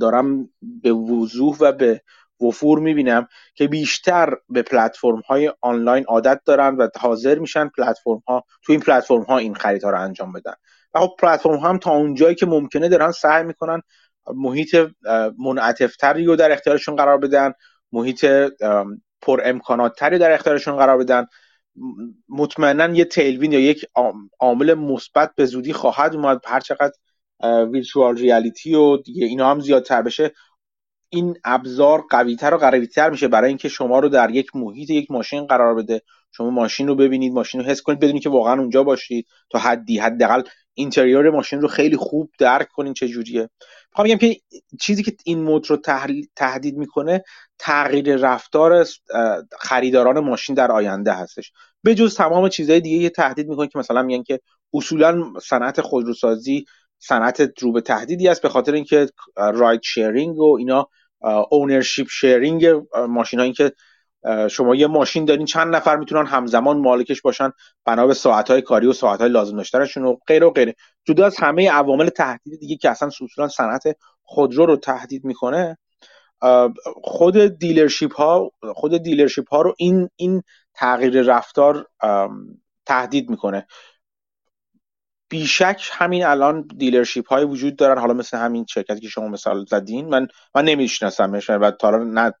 [0.00, 2.02] دارم به وضوح و به
[2.40, 8.44] وفور می‌بینم که بیشتر به پلتفرم های آنلاین عادت دارن و حاضر میشن پلتفرم ها
[8.62, 10.54] تو این پلتفرم ها این خریدها رو انجام بدن.
[10.94, 13.82] و خب پلتفرم هم تا اونجایی که ممکنه دارن سعی می‌کنن
[14.34, 14.76] محیط
[15.38, 17.52] منعطفتری رو در اختیارشون قرار بدن
[17.92, 18.24] محیط
[19.22, 21.26] پر امکانات تری در اختیارشون قرار بدن.
[22.28, 23.86] مطمئنا یه تیلوین یا یک
[24.40, 26.40] عامل مثبت به زودی خواهد اومد.
[26.46, 26.92] هر چقدر
[27.42, 30.32] ویرچوال ریالیتی و دیگه اینا هم زیادتر بشه
[31.12, 35.46] این ابزار قویتر و قویتر میشه برای اینکه شما رو در یک محیط یک ماشین
[35.46, 36.02] قرار بده.
[36.32, 39.98] شما ماشین رو ببینید ماشین رو حس کنید بدونید که واقعا اونجا باشید تا حدی
[39.98, 40.42] حداقل
[40.74, 43.50] اینتریور ماشین رو خیلی خوب درک کنید چه جوریه.
[43.90, 44.36] می‌خوام بگم که
[44.80, 45.76] چیزی که این مود رو
[46.36, 47.24] تهدید می‌کنه
[47.58, 48.86] تغییر رفتار
[49.60, 51.52] خریداران ماشین در آینده هستش.
[51.82, 54.40] به جز تمام چیزهای دیگه تهدید می‌کنه که مثلا میگن که
[54.74, 56.64] اصولا صنعت خودروسازی
[57.00, 60.88] صنعت رو به تهدیدی است به خاطر اینکه رایت شیرینگ و اینا
[61.50, 62.66] اونرشیپ شیرینگ
[63.08, 63.72] ماشین هایی که
[64.50, 67.52] شما یه ماشین دارین چند نفر می‌تونن همزمان مالکش باشن
[67.84, 70.74] بنا به ساعت های کاری و ساعت های لازم داشتنشون و غیره و غیره.
[71.04, 73.82] جدا از همه عوامل تهدید دیگه که اصلا اصولا صنعت
[74.22, 75.78] خودرو رو تهدید می‌کنه
[77.02, 80.42] خود dealership ها خود dealership ها رو این این
[80.74, 81.86] تغییر رفتار
[82.86, 83.66] تهدید می‌کنه.
[85.30, 87.98] بیشک همین الان dealership های وجود دارن.
[87.98, 90.08] حالا مثل همین شرکتی که شما مثال زدین.
[90.08, 91.50] من من نمیشناسمش.
[91.50, 91.90] و تا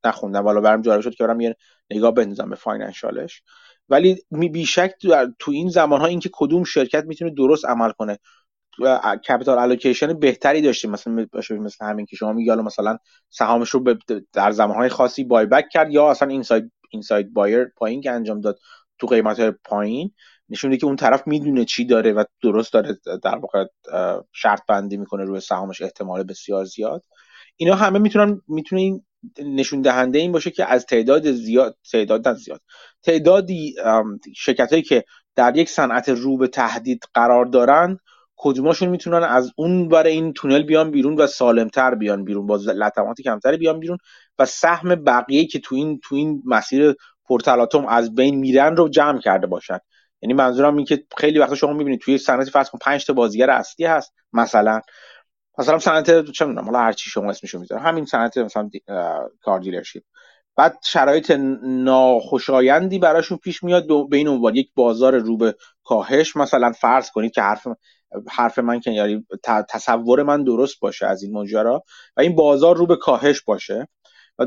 [0.04, 0.44] نخوندم.
[0.44, 1.56] حالا برام جالب شد که برم یه
[1.90, 3.42] نگاه بندازم به financial ش.
[3.88, 4.94] ولی بیشک
[5.38, 8.18] تو این زمان ها اینکه کدوم شرکت می‌تونه درست عمل کنه.
[9.28, 12.98] capital allocation بهتری داشتیم مثلا مثل همین که شما میگی مثلا
[13.30, 13.94] سهامش رو
[14.32, 18.58] در زمانهای خاصی buy back کرد یا اصلا inside insider buying که انجام داد
[18.98, 20.14] تو قیمت پایین.
[20.50, 23.64] نشون که اون طرف می‌دونه چی داره و درست داره در واقع
[24.32, 27.04] شرط بندی می‌کنه روی سهامش احتمال بسیار زیاد.
[27.56, 29.04] اینا همه می‌تونن می‌تونه این
[29.38, 32.60] نشون دهنده این باشه که از تعداد زیاد تعداد زیاد
[33.02, 33.74] تعدادی
[34.36, 35.04] شرکت هایی که
[35.36, 37.98] در یک صنعت رو به تهدید قرار دارن
[38.36, 43.20] کدوماشون می‌تونن از اون برای این تونل بیان بیرون و سالمتر بیان بیرون با لطمات
[43.20, 43.98] کمتری بیان بیرون
[44.38, 46.94] و سهم بقیه که تو این تو این مسیر
[47.28, 49.78] پرتلاتوم از بین میرن رو جمع کرده باشن.
[50.22, 53.50] یعنی منظورم این که خیلی وقتا شما می‌بینید توی صنعت فرض کن 5 تا بازیگر
[53.50, 54.80] اصلی هست مثلا.
[55.58, 58.70] مثلا صنعت چه می‌دونم حالا هر چی شما اسمشو می‌ذاره همین صنعت مثلا
[59.42, 60.02] کار دیلرشیپ.
[60.56, 61.30] بعد شرایط
[61.62, 64.56] ناخوشایندی براشون پیش میاد به این عنوان.
[64.56, 65.54] یک بازار رو به
[65.84, 67.66] کاهش مثلا فرض کنید که حرف
[68.30, 69.26] حرف من که یعنی
[69.68, 71.82] تصور من درست باشه از این ماجرا
[72.16, 73.88] و این بازار رو به کاهش باشه.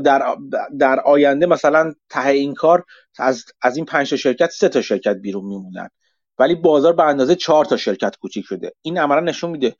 [0.00, 0.36] در,
[0.78, 2.84] در آینده مثلا ته این کار
[3.18, 5.88] از, از این پنج تا شرکت سه تا شرکت بیرون میمونن.
[6.38, 8.72] ولی بازار به اندازه چهار تا شرکت کوچیک شده.
[8.82, 9.76] این عملا نشون میده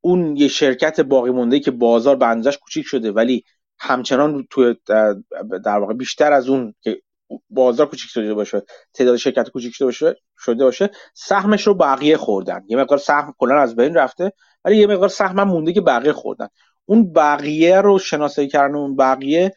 [0.00, 3.44] اون یه شرکت باقی مونده که بازار به اندازش کوچیک شده ولی
[3.78, 4.74] همچنان تو
[5.64, 7.02] در واقع بیشتر از اون که
[7.50, 8.62] بازار کوچیک شده باشه
[8.94, 12.62] تعداد شرکت کوچیک شده باشه شده باشه سهمش رو بقیه خوردن.
[12.68, 14.32] یه مقدار سهم کلا از بین رفته
[14.64, 16.48] ولی یه مقدار سهم مونده که بقیه خوردن.
[16.86, 19.54] اون بقیه رو شناسایی کردن اون بقیه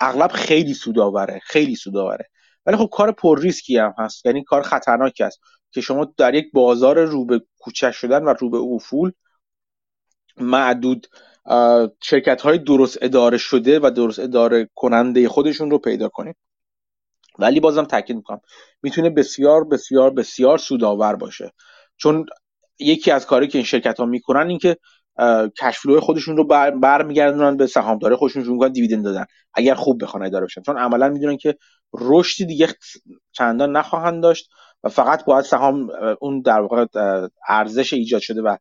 [0.00, 2.28] اغلب خیلی سودآوره خیلی سودآوره.
[2.66, 4.26] ولی خب کار پر ریسکی هم هست.
[4.26, 8.50] یعنی کار خطرناکی است که شما در یک بازار رو به کوچک شدن و رو
[8.50, 9.12] به افول
[10.36, 11.06] معدود
[12.02, 16.36] شرکت های درست اداره شده و درست اداره کننده خودشون رو پیدا کنید.
[17.38, 18.40] ولی بازم تاکید می‌کنم
[18.82, 21.52] می‌تونه بسیار بسیار بسیار سودآور باشه.
[21.96, 22.26] چون
[22.78, 24.76] یکی از کاری که این شرکت ها می‌کنن این که
[25.60, 26.44] کشفلو خودشون رو
[26.80, 29.24] برمیگردونن به سهامدار خودشون رو می‌کنن دیویدند دادن.
[29.54, 30.62] اگر خوب بخوان اداره بشن.
[30.62, 31.56] چون عملا می‌دونن که
[31.94, 32.68] رشدی دیگه
[33.32, 34.50] چندان نخواهند داشت
[34.84, 36.86] و فقط باید سهام اون در واقع
[37.48, 38.56] ارزش ایجاد شده و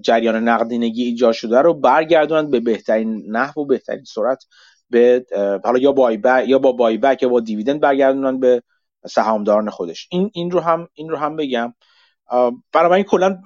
[0.00, 4.44] جریان نقدینگی ایجاد شده رو برگردونن به بهترین نحو و بهترین صورت
[4.90, 5.26] به
[5.64, 8.62] حالا یا بک یا با بای بک یا با دیویدند برگردونن به
[9.06, 10.08] سهامداران خودش.
[10.10, 11.74] این این رو هم این رو هم بگم.
[12.72, 13.38] برای من کلا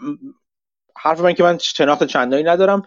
[1.03, 2.83] حرف من که من شناخت چندانی ندارم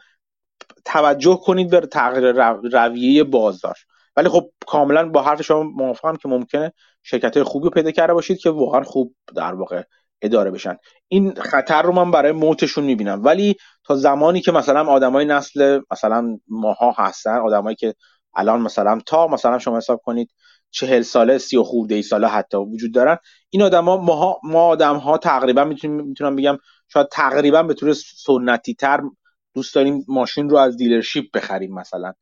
[0.85, 2.31] توجه کنید به تغییر
[2.71, 3.75] رویه بازار.
[4.15, 6.73] ولی خب کاملا با حرف شما موافقم که ممکنه
[7.03, 9.83] شرکت های خوبی رو پیدا کرده باشید که واقعا خوب در واقع
[10.21, 10.77] اداره بشن.
[11.07, 13.21] این خطر رو من برای موتشون می‌بینم.
[13.23, 17.95] ولی تا زمانی که مثلا آدمای نسل مثلا ماها هستن آدمایی که
[18.35, 20.31] الان مثلا تا مثلا شما حساب کنید
[20.71, 23.17] چهل ساله سی و خورده ای ساله حتی وجود دارن
[23.49, 26.57] این آدما ما ما آدم ها تقریبا می‌تونم می‌تونم بگم
[26.95, 29.01] شاید تقریبا به طور سنتی تر
[29.53, 32.13] دوست داریم ماشین رو از dealership بخریم مثلا.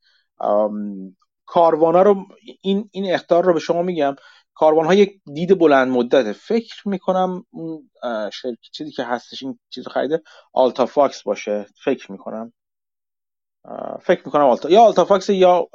[1.45, 2.25] کاروانا رو
[2.61, 4.15] این این اخطار رو به شما میگم.
[4.53, 6.33] Carvana یک دید بلند مدته.
[6.33, 7.89] فکر می‌کنم اون
[8.71, 10.21] چیزی که هستش این چیزو خریده
[10.53, 11.65] Alta Fox باشه.
[11.83, 12.53] فکر می‌کنم.
[14.01, 15.67] فکر می‌کنم Alta یا Alta Fox یا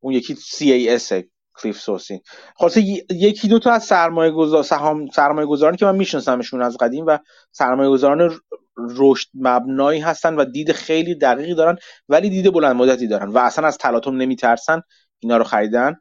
[0.00, 2.20] اون یکی CA Cliff Sosin
[2.56, 7.06] خلاصه یکی دو تا از سرمایه گذار سهام سرمایه گذارانی که من میشناسمشون از قدیم
[7.06, 7.18] و
[7.52, 8.38] سرمایه گذاران
[8.76, 11.76] رشد مبنایی هستن و دید خیلی دقیقی دارن
[12.08, 14.82] ولی دید بلند مدتی دارن و اصلا از تلاطم نمیترسن.
[15.18, 15.96] اینا رو خریدن.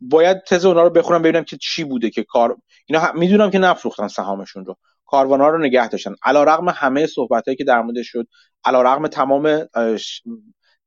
[0.00, 2.56] باید تز اونا رو بخونم ببینم که چی بوده که کار
[2.86, 4.76] اینا می‌دونم که نفروختن سهامشون رو.
[5.06, 6.14] کاروانها رو نگه داشتن.
[6.22, 8.26] علیرغم همه صحبت که در مورد شد
[8.64, 9.66] علیرغم تمام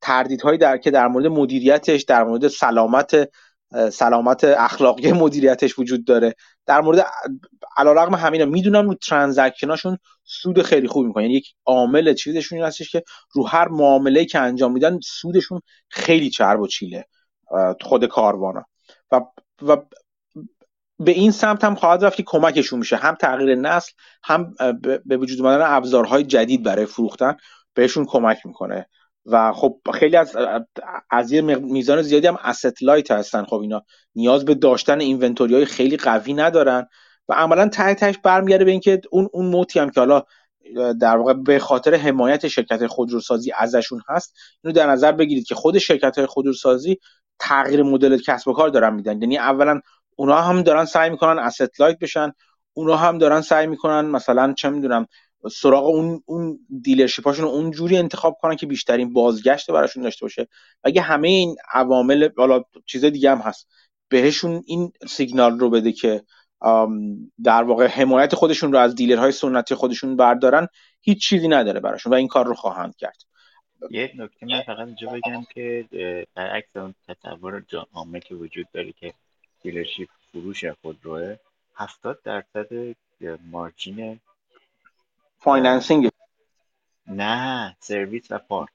[0.01, 3.29] تردیدهایی در که در مورد مدیریتش در مورد سلامت
[3.91, 6.35] سلامت اخلاقی مدیریتش وجود داره.
[6.65, 7.05] در مورد
[7.77, 11.23] علیرغم همینا می‌دونم رو ترانزکشناشون سود خیلی خوب می‌کنن.
[11.23, 16.29] یعنی یک عامل چیزشون این هستش که رو هر معامله که انجام میدن سودشون خیلی
[16.29, 17.05] چرب و چیله
[17.81, 18.65] خود کاروانا
[19.11, 19.21] و
[19.61, 19.77] و
[20.99, 22.95] به این سمت هم خواهد رفت که کمکشون میشه.
[22.95, 23.91] هم تغییر نسل
[24.23, 24.53] هم
[25.05, 27.37] به وجود اومدن ابزارهای جدید برای فروختن
[27.73, 28.87] بهشون کمک می‌کنه.
[29.25, 30.37] و خب خیلی از
[31.11, 33.43] از یه میزان زیادی هم asset لایت هستن.
[33.43, 33.83] خب اینا
[34.15, 36.87] نیاز به داشتن اینونتوری های خیلی قوی ندارن
[37.29, 40.23] و عملا ته تهش برمیگرده به اینکه اون اون موتی هم که حالا
[41.01, 45.77] در واقع به خاطر حمایت شرکت خودروسازی ازشون هست اینو در نظر بگیرید که خود
[45.77, 46.99] شرکت های خودروسازی
[47.39, 49.21] تغییر مدل کسب و کار دارن میدن.
[49.21, 49.79] یعنی اولا
[50.15, 52.31] اونا هم دارن سعی می‌کنن asset لایت بشن
[52.73, 55.07] اونا هم دارن سعی می‌کنن مثلا چه می‌دونم
[55.51, 60.47] سراغ اون اون دیلرشیپاشون اون جوری انتخاب کنن که بیشترین بازگشت براشون داشته باشه.
[60.83, 63.67] اگه همه این عوامل حالا چیز دیگه هم هست.
[64.09, 66.23] بهشون این سیگنال رو بده که
[67.43, 70.67] در واقع حمایت خودشون رو از dealer های سنتی خودشون بردارن
[71.01, 73.17] هیچ چیزی نداره براشون و این کار رو خواهند کرد.
[73.89, 75.85] یه نکته من فقط اینجا بگم که
[76.35, 79.13] برعکس اون تصور عامه که وجود داره که
[79.61, 81.35] dealership فروش خودروه
[81.75, 82.95] هفتاد درصد
[83.51, 84.19] margin
[85.41, 86.09] financing.
[87.07, 88.69] نه سرویس و part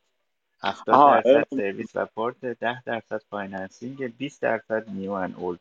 [0.62, 5.61] 70 درصد سرویس و part 10 درصد financing 20 درصد new and old.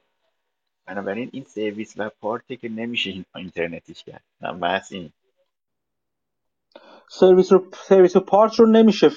[0.85, 4.23] بنابراین این سرویس و part ی که نمیشه این اینترنتیش کرد.
[4.61, 5.11] بحث این
[7.09, 9.11] سرویس رو سرویس و part رو نمیشه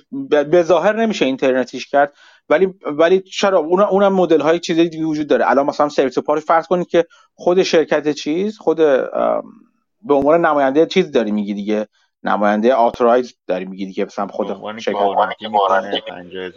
[0.51, 2.12] به ظاهر نمیشه اینترنتیش کرد
[2.49, 5.51] ولی ولی چرا؟ اون اونم مدل های چیزی دیگه وجود داره.
[5.51, 8.80] الان مثلا سرویس و part فرض کنید که خود شرکت چیز خود
[10.01, 11.88] به عنوان نماینده چیز داری میگی دیگه؟
[12.22, 14.96] نماینده authorize داری میگی دیگه؟ مثلا خود شرکت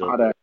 [0.01, 0.33] آره.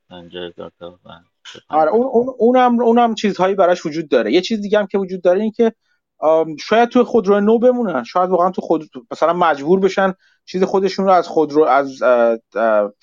[1.69, 4.33] آره اون اونم اونم چیزهایی براش وجود داره.
[4.33, 5.73] یه چیز دیگه هم که وجود داره این که
[6.61, 8.05] شاید تو خودرو نو بمونن.
[8.05, 12.03] شاید واقعا تو خود مثلا مجبور بشن چیز خودشون رو از خودرو از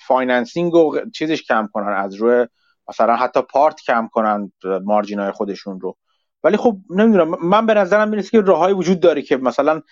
[0.06, 1.92] financing و چیزش کم کنن.
[1.92, 2.46] از روی
[2.88, 4.52] مثلا حتی part کم کنن
[4.84, 5.96] margin های خودشون رو.
[6.44, 9.82] ولی خب نمی‌دونم من به نظرم می‌رسه که راههایی وجود داره که مثلا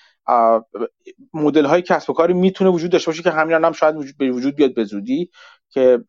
[1.34, 4.30] مدل های کسب و کاری می‌تونه وجود داشته باشه که همین هم شاید وجود به
[4.30, 5.30] وجود بیاد به زودی
[5.70, 6.04] که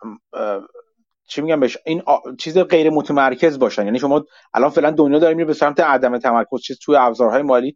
[1.27, 2.01] چی میگم بهش این
[2.39, 3.85] چیز غیر متمرکز باشن.
[3.85, 7.75] یعنی شما الان فعلا دنیا داره میره به سمت عدم تمرکز چیز توی ابزارهای مالی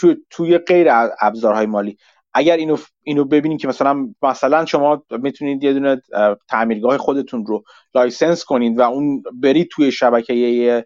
[0.00, 0.88] توی توی غیر
[1.20, 1.96] ابزارهای مالی.
[2.34, 6.02] اگر اینو اینو ببینید که مثلا مثلا شما می‌تونید یه دونه
[6.48, 7.62] تعمیرگاه خودتون رو
[7.94, 10.84] license کنید و اون برید توی شبکه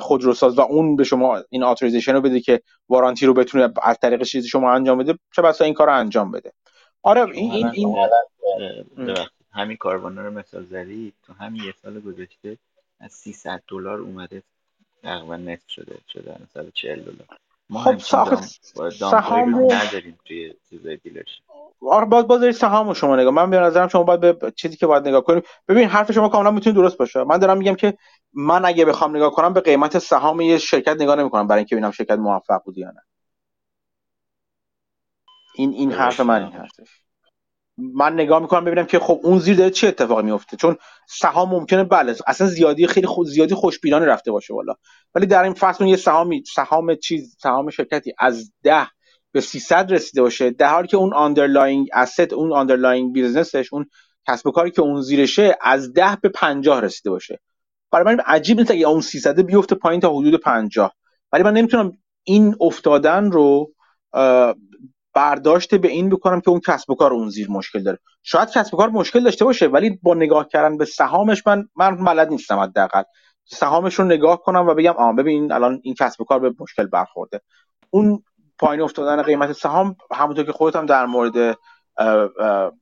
[0.00, 4.22] خودروساز و اون به شما این authorization رو بده که warranty رو بتونه از طریق
[4.22, 6.52] چیزی شما انجام بده چه بسا این کار رو انجام بده.
[7.02, 8.08] آره این این, این
[9.52, 12.56] همین Carvana رو مثال زدی تو همین یه سال گذشته
[13.00, 14.42] از 300 دلار اومده
[15.02, 17.38] تقریبا نصف شده شده مثلا 40 دلار.
[17.70, 17.98] ما خب
[18.90, 21.44] سهام رو نداریم توی چیزای dealership
[21.82, 25.08] آره باز باز سهام شما نگاه من به نظرم شما باید به چیزی که باید
[25.08, 27.24] نگاه کنیم ببین حرف شما کاملا می‌تونه درست باشه.
[27.24, 27.98] من دارم میگم که
[28.32, 31.90] من اگه بخوام نگاه کنم به قیمت سهام یه شرکت نگاه نمی‌کنم برای اینکه ببینم
[31.90, 33.02] شرکت موفق بود یا نه.
[35.54, 36.88] این این حرف من این هستش.
[37.78, 40.76] من نگاه می‌کنم ببینم که خب اون زیر داره چه اتفاقی میفته چون
[41.08, 44.74] سهام ممکنه بله اصلا زیادی خیلی خود زیادی خوشبینانه رفته باشه والا
[45.14, 48.86] ولی در این فصل یه سهامی سهام چیز سهام شرکتی از ده
[49.32, 50.50] به 300 رسیده باشه.
[50.50, 53.86] در حالی که اون underlying asset اون underlying business ش اون
[54.28, 57.40] کسب و کاری که اون زیرشه از ده به 50 رسیده باشه.
[57.90, 60.92] برای من عجیب نیست اگه اون 300 بیفته پایین تا حدود 50
[61.32, 61.92] ولی من نمی‌تونم
[62.24, 63.72] این افتادن رو
[65.14, 67.98] برداشت به این بکنم که اون کسب و کار اون زیر مشکل داره.
[68.22, 72.04] شاید کسب و کار مشکل داشته باشه ولی با نگاه کردن به سهامش من من
[72.04, 73.02] بلد نیستم حداقل.
[73.44, 76.86] سهامش رو نگاه کنم و بگم آ ببین الان این کسب و کار به مشکل
[76.86, 77.40] برخورده.
[77.90, 78.22] اون
[78.60, 81.58] پایین افتادن قیمت سهام همونطور که خودت هم در مورد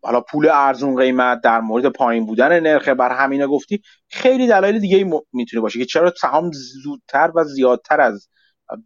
[0.02, 4.96] حالا پول ارزون قیمت در مورد پایین بودن نرخ بهره اینا گفتی خیلی دلایل دیگه
[4.96, 6.50] ای می‌تونه باشه که چرا سهام
[6.82, 8.28] زودتر و زیادتر از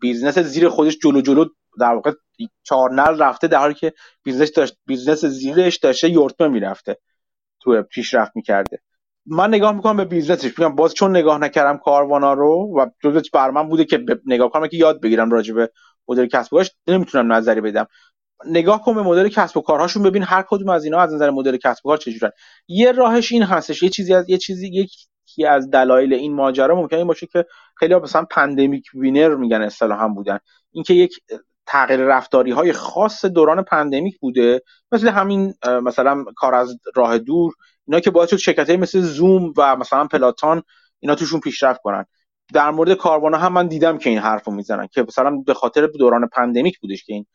[0.01, 1.45] business زیر خودش جلو جلو
[1.81, 2.13] در واقع
[2.63, 3.93] چهار نعل رفته در حالی که
[4.25, 6.99] business داشت business زیرش داشته یورتمه می‌رفته
[7.61, 8.79] تو پیشرفت می‌کرده.
[9.27, 13.21] من نگاه می‌کنم به business ش میگم باز چون نگاه نکردم Carvana رو و فرض
[13.33, 15.71] بر من بوده که نگاه کنم که یاد بگیرم راجع به
[16.09, 17.87] مدل کسب و کارش نمی‌تونم نظری بدم.
[18.47, 21.57] نگاه کن به مدل کسب و کارهاشون ببین هر کدوم از اینا از نظر مدل
[21.57, 22.33] کسب و کار چجورن.
[22.69, 26.99] یه راهش این هستش یه چیزی از یه چیزی یکی از دلایل این ماجرا ممکنه
[26.99, 27.47] این باشه که
[27.77, 30.39] خیلی مثلا pandemic winner میگن اصطلاحا بودن.
[30.73, 31.21] اینکه یک
[31.67, 37.53] تغییر رفتاری های خاص دوران pandemic بوده مثل همین مثلا کار از راه دور
[37.87, 40.63] اینا که باعث شد شرکت مثل زوم و مثلا Peloton
[41.01, 42.05] اینا توشون پیشرفت کنن.
[42.53, 46.29] در مورد Carvana هم من دیدم که این حرفو می‌زنن که مثلا به خاطر دوران
[46.29, 47.27] pandemic بودش که این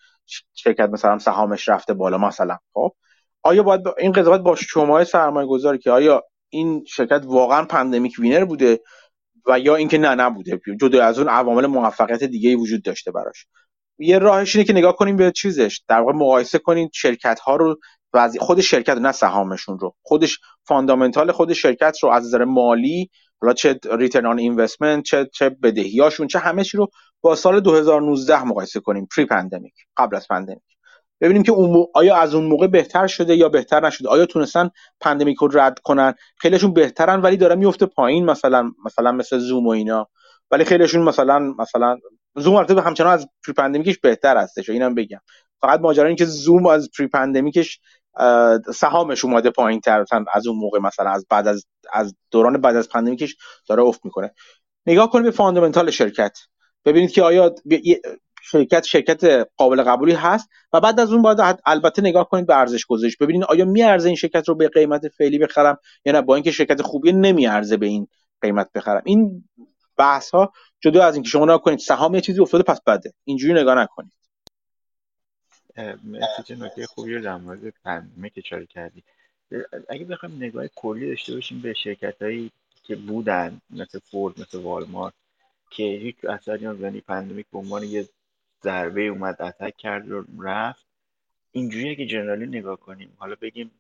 [0.54, 2.96] شرکت مثلا سهامش رفته بالا مثلا خب؟
[3.44, 8.46] آیا باید این قضاوت با شما سرمایه گذاری که آیا این شرکت واقعا pandemic winner
[8.46, 8.80] بوده
[9.48, 13.46] و یا اینکه نه نبوده؟ جدا از اون عوامل موفقیت دیگه وجود داشته براش.
[14.00, 17.80] یه راهش اینه که نگاه کنیم به چیزش در واقع مقایسه کنید شرکت ها رو
[18.40, 19.96] خود شرکت نه سهامشون رو.
[20.04, 23.10] خودش fundamental خود شرکت رو از نظر مالی
[23.42, 26.88] حالا چه return on investment چه چه بدهیاشون چه همه چی رو
[27.22, 30.62] با سال 2019 مقایسه کنیم pre-pandemic قبل از pandemic
[31.22, 34.70] ببینیم که اون آیا از اون موقع بهتر شده یا بهتر نشده؟ آیا تونستن
[35.02, 39.70] pandemic رو رد کنن؟ خیلیشون بهترن ولی داره میفته پایین مثلا مثلا مثل زوم و
[39.70, 40.08] اینا.
[40.52, 41.98] ولی خیلیشون مثلا مثلا
[42.36, 45.20] زوم البته همچنان از pre-pandemic ش بهتر هستش اینم بگم.
[45.62, 47.80] فقط ماجرا اینکه زوم از pre-pandemic ش
[48.76, 52.90] سهامش اومده پایین تر از اون موقع مثلا از بعد از از دوران بعد از
[52.90, 53.36] pandemic ش
[53.68, 54.32] داره افت می‌کنه.
[54.86, 56.38] نگاه کنید به fundamental شرکت.
[56.86, 57.56] ببینید که آیا
[58.44, 62.86] شرکت شرکت قابل قبولی هست و بعد از اون باید البته نگاه کنید به ارزش
[62.86, 63.18] گذاریش.
[63.18, 66.82] ببینید آیا میارزه این شرکت رو به قیمت فعلی بخرم یا نه؟ با اینکه شرکت
[66.82, 68.08] خوبی نمیارزه به این
[68.42, 69.02] قیمت بخرم.
[69.06, 69.50] این
[69.98, 70.52] بحث ها
[70.82, 73.14] جدا از اینکه شما نگاه کنید سهام یه چیزی افتاده پس بده.
[73.24, 74.12] اینجوری نگاه نکنید.
[76.04, 79.04] مرسی چه نکته خوبی رو در مورد pandemic اشاره کردی.
[79.90, 82.52] اگه بخوایم نگاه کلی داشته باشیم به شرکت هایی
[82.84, 85.14] که بودن مثل Ford مثل والمارت
[85.70, 88.08] که هیچ اثری یعنی pandemic به عنوان یه
[88.64, 90.86] ضربه اومد attack کرد و رفت.
[91.52, 93.14] اینجوری اگه generally نگاه کنیم.
[93.18, 93.72] حالا بگیم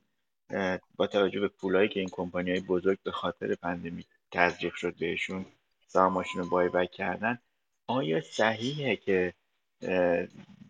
[0.95, 5.45] با توجه به پولایی که این کمپانی های بزرگ به خاطر pandemic تزریق شد بهشون
[5.87, 7.39] سهامشون رو buy back کردن
[7.87, 9.33] آیا صحیحه که
[9.81, 10.27] به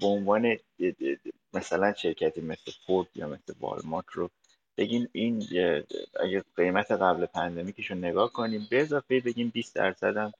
[0.07, 0.57] عنوان
[1.53, 4.29] مثلا شرکتی مثل فورد یا مثل والمارت رو
[4.77, 5.43] بگیم این
[6.19, 10.33] اگه قیمت قبل pandemic ش رو نگاه کنیم به اضافه بگیم 20 درصد هم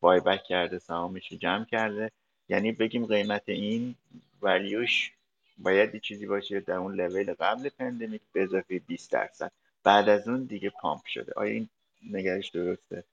[0.00, 2.10] buyback کرده سهامش رو جمع کرده.
[2.48, 3.94] یعنی بگیم قیمت این
[4.42, 5.12] value ش
[5.58, 9.52] باید یه چیزی باشه در اون لول قبل pandemic به اضافه 20 درصد.
[9.84, 11.32] بعد از اون دیگه pump شده.
[11.36, 11.68] آیا این
[12.10, 13.04] نگرش درسته؟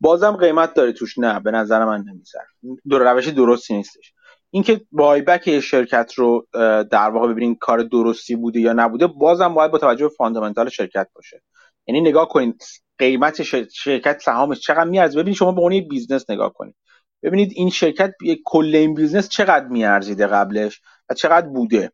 [0.00, 1.18] بازم قیمت داره توش.
[1.18, 2.44] نه به نظر من نمیسر
[2.88, 4.12] دور روش درستی نیستش.
[4.50, 6.46] اینکه buyback شرکت رو
[6.90, 11.08] در واقع ببینید کار درستی بوده یا نبوده بازم باید با توجه به fundamental شرکت
[11.14, 11.42] باشه.
[11.86, 12.64] یعنی نگاه کنید
[12.98, 13.42] قیمت
[13.72, 15.18] شرکت سهامش چقدر میارزه.
[15.18, 16.74] ببینید شما به عنوان business نگاه کنید
[17.22, 18.14] ببینید این شرکت
[18.44, 21.92] کل این business چقدر میارزیده قبلش و چقدر بوده.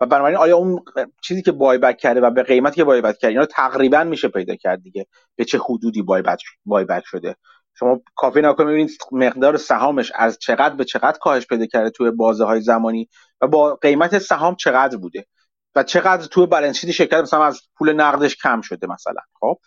[0.00, 0.84] و بنابراین آیا اون
[1.22, 4.82] چیزی که بایبک کرده و به قیمتی که بایبک کرده اینا تقریبا میشه پیدا کرد
[4.82, 7.36] دیگه؟ به چه حدودی بایبک بایبک شده؟
[7.74, 12.44] شما کافی نکنید ببینید مقدار سهامش از چقدر به چقدر کاهش پیدا کرده توی بازه
[12.44, 13.08] های زمانی
[13.40, 15.26] و با قیمت سهام چقدر بوده
[15.74, 19.58] و چقدر توی بالانس شیت شرکت مثلا از پول نقدش کم شده مثلا خب؟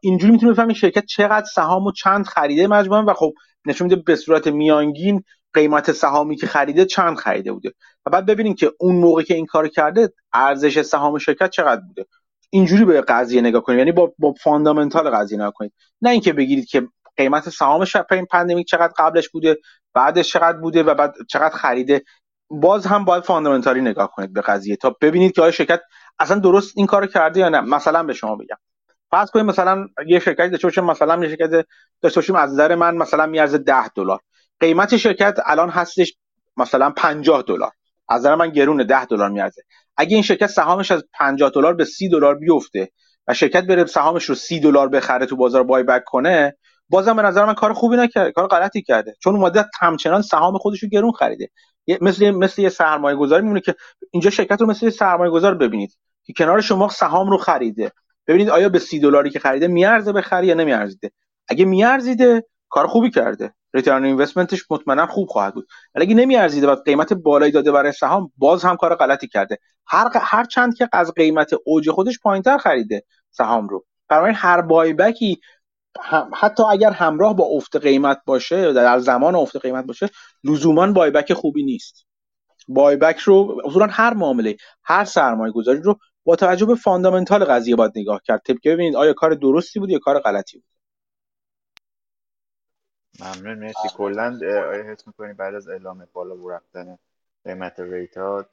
[0.00, 3.32] اینجوری می‌تونید بفهمید شرکت چقدر سهام و چند خریده مجموعا و خب
[3.66, 7.72] نشون میده به صورت میانگین قیمت سهامی که خریده چند خریده بوده.
[8.06, 12.06] و بعد ببینید که اون موقع که این کار کرده ارزش سهام شرکت چقدر بوده.
[12.50, 13.78] اینجوری به قضیه نگاه کنید.
[13.78, 15.72] یعنی با با fundamental قضیه نگاه کنید.
[16.02, 19.58] نه اینکه بگیرید که قیمت سهامش این pandemic چقدر قبلش بوده
[19.94, 22.02] بعدش چقدر بوده و بعد چقدر خریده.
[22.50, 25.80] باز هم باید fundamental ی نگاه کنید به قضیه تا ببینید که آیا شرکت
[26.18, 27.60] اصلا درست این کارو کرده یا نه.
[27.60, 28.56] مثلا به شما بگم.
[29.10, 31.66] فرض کنید مثلا یه شرکتی داشته باشیم مثلا یه شرکت
[32.00, 34.20] داشته باشیم از نظر من مثلا میارزه 10 دلار.
[34.60, 36.16] قیمت شرکت الان هستش
[36.56, 37.70] مثلا 50 دلار.
[38.10, 39.62] از نظر من گرونه 10 دلار میارزه.
[39.96, 42.90] اگه این شرکت سهامش از 50 دلار به 30 دلار بیفته
[43.28, 46.56] و شرکت بره سهامش رو 30 دلار بخره تو بازار بای بک کنه
[46.88, 49.14] بازم به نظر من کار خوبی نکرده کار غلطی کرده.
[49.22, 51.48] چون اومده همچنان سهام خودش رو گرون خریده.
[52.00, 53.74] مثل مثل یه سرمایه گذاری میمونه که
[54.10, 57.92] اینجا شرکت رو مثل یه سرمایه گذار ببینید که کنار شما سهام رو خریده.
[58.26, 61.10] ببینید آیا به سی دلاری که خریده میارزه بخری یا نمیارزیده.
[61.48, 63.54] اگه میارزیده کار خوبی کرده.
[63.74, 65.68] return investment ش مطمئنا خوب خواهد بود.
[65.94, 69.58] ولی اگه نمیارزیده و قیمت بالایی داده برای سهام باز هم کار غلطی کرده.
[69.86, 73.84] هر هر چند که از قیمت اوج خودش پایینتر خریده سهام رو.
[74.08, 75.40] برای هر buyback ی
[76.34, 80.08] حتی اگر همراه با افت قیمت باشه در زمان افت قیمت باشه
[80.44, 82.06] لزوما buyback خوبی نیست.
[82.68, 87.92] buyback رو اصولا هر معامله هر سرمایه گذاری رو با توجه به fundamental قضیه باید
[87.96, 88.42] نگاه کرد.
[88.46, 90.69] طبق ببینید آیا کار درستی بود یا کار غلطی بود.
[93.20, 93.88] ممنون مرسی.
[93.96, 96.98] کلا آیا حس می‌کنید بعد از اعلام بالا رفتن
[97.44, 98.44] قیمت ریت ها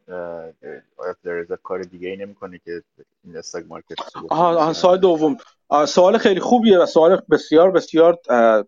[0.98, 2.84] آیا کار دیگه ای نمی‌کنه که
[3.24, 3.96] این استاک مارکت
[4.30, 5.38] آها سوال دوم.
[5.88, 8.18] سوال خیلی خوبیه و سوال بسیار بسیار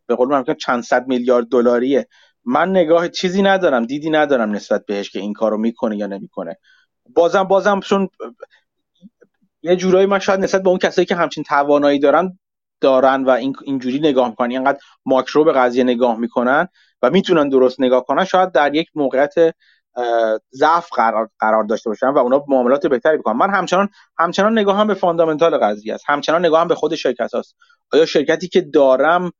[0.08, 2.08] به قول من چند صد میلیارد دلاریه.
[2.45, 6.58] من نگاه چیزی ندارم دیدی ندارم نسبت بهش که این کارو می‌کنه یا نمی‌کنه.
[7.14, 8.10] بازم بازم چون
[9.62, 12.39] یه جورایی من شاید نسبت به اون کسایی که همچین توانایی دارن
[12.82, 14.51] دارن و این اینجوری نگاه می‌کنن.
[14.51, 16.67] اینقدر ماکرو به قضیه نگاه می‌کنن
[17.01, 18.25] و می‌تونن درست نگاه کنن.
[18.25, 19.34] شاید در یک موقعیت
[20.53, 23.38] ضعف قرار قرار داشته باشن و اونا معاملات بهتری بکنن.
[23.38, 26.03] من همچنان همچنان نگاه هم به فاندامنتال قضیه است.
[26.07, 27.55] همچنان نگاه هم به خود شرکت هست
[27.93, 29.32] آیا شرکتی که دارم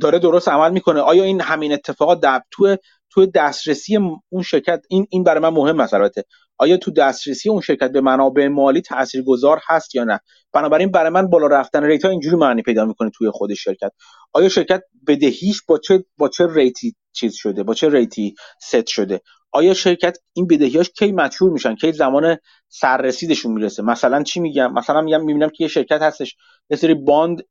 [0.00, 2.76] داره درست عمل می‌کنه؟ آیا این همین اتفاقات در تو
[3.10, 3.96] تو دسترسی
[4.28, 6.24] اون شرکت این این برای من مهم است البته.
[6.58, 10.20] آیا تو دسترسی اون شرکت به منابع مالی تاثیرگذار هست یا نه؟
[10.52, 13.90] بنابراین برای من بالا رفتن rate ها اینجوری معنی پیدا می‌کنه توی خود شرکت.
[14.32, 18.68] آیا شرکت بدهیش با چه با چه rate ی چیز شده؟ با چه rate ی
[18.68, 19.20] set شده؟
[19.52, 22.36] آیا شرکت این بدهیاش کی mature میشن؟ کی زمان
[22.68, 26.36] سررسیدشون می‌رسه؟ مثلا چی میگم؟ مثلا میگم می‌بینم که یه شرکت هستش
[26.70, 27.42] یه سری bond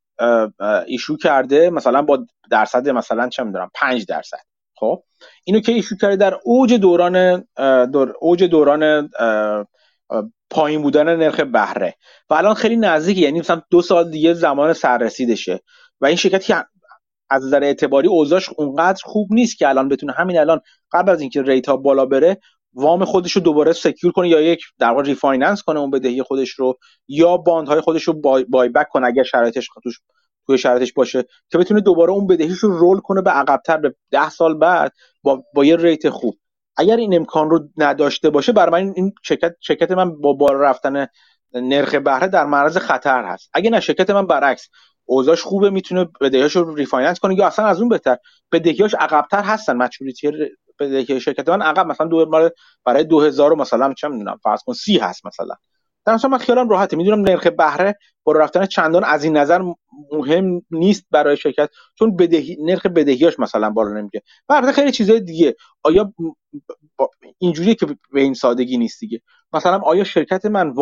[0.88, 4.53] issue کرده مثلا با درصد مثلا چه می‌دونم 5 درصد.
[4.84, 5.04] خب
[5.44, 7.46] اینو که issue کرده در اوج دوران
[7.92, 9.10] دور اوج دوران
[10.50, 11.96] پایین بودن نرخ بهره.
[12.30, 15.60] و الان خیلی نزدیک یعنی مثلا دو سال دیگه زمان سررسیدشه.
[16.02, 16.54] و این شرکتی
[17.30, 20.62] از نظر اعتباری اوضاعش اونقدر خوب نیست که الان بتونه همین الان
[20.92, 22.38] قبل از اینکه rate ها بالا بره
[22.74, 26.50] وام خودش رو دوباره secure کنه یا یک در واقع refinance کنه اون بدهی خودش
[26.50, 26.78] رو
[27.08, 30.00] یا bond های خودش رو buy, buyback کنه اگر شرایطش توش
[30.48, 33.78] توی شرایطش باشه که بتونه دوباره اون بدهیش رو roll کنه به عقبتر.
[33.78, 34.92] به ده سال بعد
[35.24, 36.38] با, با یه rate خوب.
[36.78, 41.08] اگر این امکان رو نداشته باشه برای من این شرکت شرکت من با بالا رفتن
[41.54, 43.50] نرخ بهره در معرض خطر هست.
[43.54, 44.70] اگه نه شرکت من برعکس.
[45.06, 47.36] اوضاعش خوبه می‌تونه بدهیاش رو refinance کنه.
[47.36, 48.18] یا اصلا از اون بهتر
[48.52, 49.78] بدهیاش عقبتر هستن.
[49.78, 50.32] maturity
[50.80, 51.88] بدهی شرکت من عقب.
[51.88, 52.50] مثلا دو
[52.86, 55.56] برای 2000 مثلا چه می‌دونم فرض کن 30 هست مثلا.
[56.06, 56.98] در من خیالم راحته.
[56.98, 59.62] می‌دونم نرخ بهره با رفتن چندان از این نظر
[60.12, 61.70] مهم نیست برای شرکت
[62.00, 65.56] چون بدهی نرخ بدهیاش مثلا بالا نمیگه بهره خیلی چیزای دیگه.
[65.84, 66.14] آیا
[67.38, 69.22] اینجوریه که به این سادگی نیست دیگه.
[69.54, 70.74] مثلا آیا شرکت من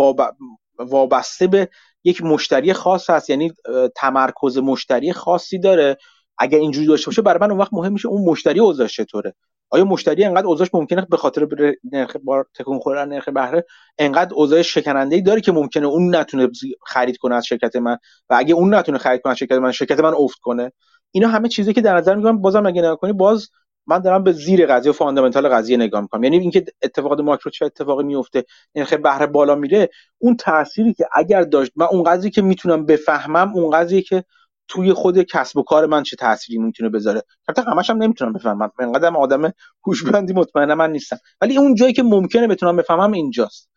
[0.80, 1.70] وابسته به
[2.04, 3.54] یک مشتری خاص هست؟ یعنی
[3.96, 5.98] تمرکز مشتری خاصی داره؟
[6.38, 9.36] اگر اینجوری داشته باشه برای من اون وقت مهم میشه اون مشتری اوضاعش چطوره.
[9.72, 11.48] آیا مشتری انقدر اوضاعش ممکنه به خاطر
[11.92, 13.66] نرخ بار تکون خوردن نرخ بهره
[13.98, 16.50] انقدر اوضاع شکننده ای داره که ممکنه اون نتونه
[16.86, 17.98] خرید کنه از شرکت من؟
[18.30, 20.72] و اگه اون نتونه خرید کنه از شرکت من شرکت من افت کنه؟
[21.12, 23.50] اینا همه چیزی که در نظر میگم بازم اگه نگاه کنی باز
[23.88, 26.24] من دارم به زیر قضیه و فاندامنتال قضیه نگاه می‌کنم.
[26.24, 28.46] یعنی اینکه اتفاقات ماکرو چه اتفاقی میفته
[28.76, 33.52] نرخ بهره بالا میره اون تأثیری که اگر داشت من اون قضیه که می‌تونم بفهمم
[33.56, 34.24] اون قضیه که
[34.72, 38.72] توی خود کسب و کار من چه تأثیری می‌تونه بذاره؟ حتی همش هم نمی‌تونم بفهمم.
[38.80, 39.54] انقدر آدم
[39.86, 41.18] هوشمندی مطمئنم من نیستم.
[41.42, 43.70] ولی اون جایی که ممکنه بتونم بفهمم اینجاست.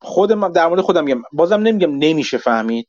[0.00, 1.22] خود من در مورد خودم میگم.
[1.32, 2.88] بازم نمیگم نمیشه فهمید.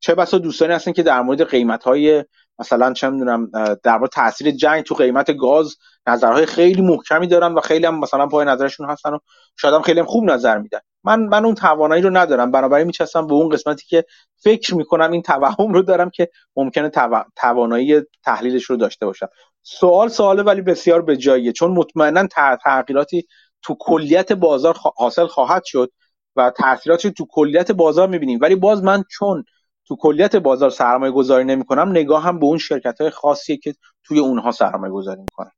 [0.00, 2.24] چه بسا دوستانی هستن که در مورد قیمت های
[2.58, 3.50] مثلا چه می‌دونم
[3.82, 8.46] در تاثیر جنگ تو قیمت گاز نظرهای خیلی محکمی دارن و خیلی هم مثلا پای
[8.46, 9.18] نظرشون هستن و
[9.56, 10.78] شاید هم خیلی هم خوب نظر میدن.
[11.04, 12.50] من من اون توانایی رو ندارم.
[12.50, 14.04] بنابراین میچستم به اون قسمتی که
[14.36, 16.90] فکر می‌کنم این توهم رو دارم که ممکنه
[17.36, 19.28] توانایی تحلیلش رو داشته باشم.
[19.62, 21.52] سوال سواله ولی بسیار به جاییه.
[21.52, 22.26] چون مطمئنا
[22.64, 23.26] تغییراتی
[23.62, 25.92] تو کلیت بازار حاصل خواهد شد
[26.36, 28.38] و تاثیراتش تو کلیت بازار می‌بینیم.
[28.42, 29.44] ولی باز من چون
[29.88, 33.74] تو کلیت بازار سرمایه گذاری نمی کنم نگاه هم به اون شرکت های خاصیه که
[34.04, 35.52] توی اونها سرمایه گذاری می‌کنم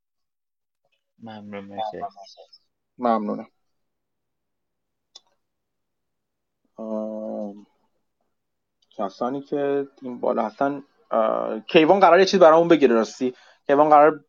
[1.22, 1.81] ممنون
[2.99, 3.47] ممنونم.
[8.91, 10.83] کسانی که این بالا هستن
[11.66, 13.35] کیوان قرار یه چیز برامون بگیره راستی؟
[13.66, 14.24] کیوان قرار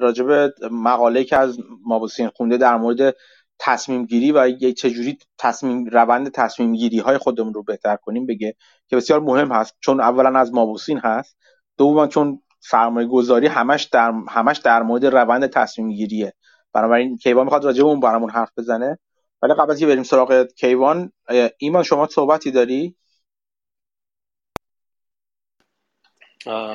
[0.00, 3.16] راجب مقاله که از مابوسین خونده در مورد
[3.58, 8.54] تصمیم گیری و چجوری تصمیم روند تصمیم گیری های خودمون رو بهتر کنیم بگه
[8.88, 9.76] که بسیار مهم هست.
[9.80, 11.36] چون اولا از مابوسین هست.
[11.76, 16.34] دوما چون سرمایه گذاری همش در همش در مورد روند تصمیم گیریه
[16.72, 18.98] بنابراین کیوان می‌خواد راجع به اون برامون حرف بزنه.
[19.42, 21.12] ولی قبل از بریم سراغ کیوان
[21.58, 22.96] ایمان شما صحبتی داری؟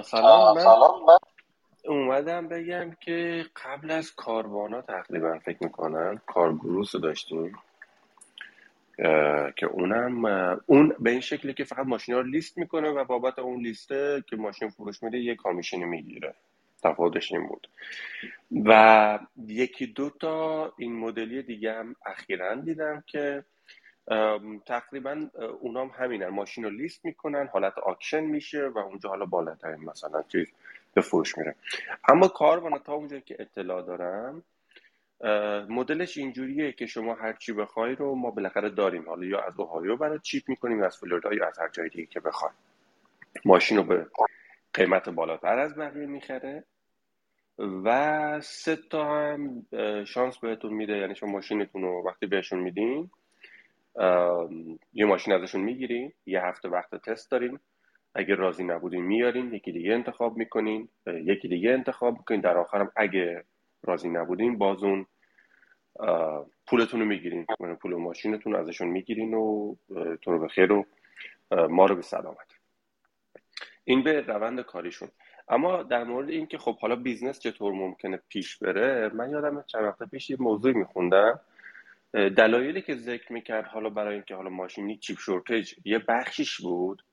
[0.03, 0.57] سلام
[1.05, 1.32] من
[1.85, 7.57] اومدم بگم که قبل از کاروانا تقریبا فکر می‌کنم کارگروس رو داشتیم
[9.55, 10.25] که اونم
[10.65, 14.35] اون به این شکلی که فقط ماشین رو لیست می‌کنه و بابت اون لیسته که
[14.35, 16.33] ماشین فروش میده یه کامیشنی می‌گیره.
[16.83, 17.69] تفاوتش این بود.
[18.65, 23.43] و یکی دو تا این مدلی دیگه هم اخیرا دیدم که
[24.65, 25.29] تقریبا
[25.59, 26.27] اونام همینن.
[26.27, 30.47] ماشین رو لیست می‌کنن حالت آکشن میشه و اونجا حالا بالاترین مثلا چیز
[30.93, 31.55] به فروش میره
[32.07, 34.43] اما کاروان تا اونجایی که اطلاع دارم
[35.69, 39.09] مدلش اینجوریه که شما هر چی بخوای رو ما بالاخره داریم.
[39.09, 42.05] حالا یا از اوهایو برای چیپ می‌کنیم یا از فلوریدا یا از هر جای دیگه
[42.05, 42.51] که بخوای.
[43.45, 44.07] ماشین رو به
[44.73, 46.63] قیمت بالاتر از بقیه می‌خره
[47.57, 49.65] و سه تا هم
[50.05, 50.93] شانس بهتون میده.
[50.97, 53.11] یعنی شما ماشینتون رو وقتی بهشون میدین
[54.93, 57.59] یه ماشین ازشون می‌گیرین یه هفته وقت تست دارین.
[58.15, 62.41] اگه راضی نبودین میارین یکی دیگه انتخاب می‌کنین یکی دیگه انتخاب می‌کنین.
[62.41, 63.43] در آخرم اگه
[63.83, 65.05] راضی نبودین باز اون
[66.67, 67.45] پولتون رو می‌گیرین.
[67.81, 69.75] پول ماشینتون ازشون می‌گیرین و
[70.21, 70.85] تو رو به خیر و
[71.51, 72.53] ما رو به سلامت.
[73.83, 75.09] این به روند کاریشون.
[75.47, 80.03] اما در مورد اینکه خب حالا business چطور ممکنه پیش بره من یادم چند وقت
[80.03, 81.39] پیش یه موضوعی میخوندم.
[82.13, 87.03] دلایلی که ذکر می‌کرد حالا برای اینکه حالا ماشینی chip shortage یه بخشیش بود.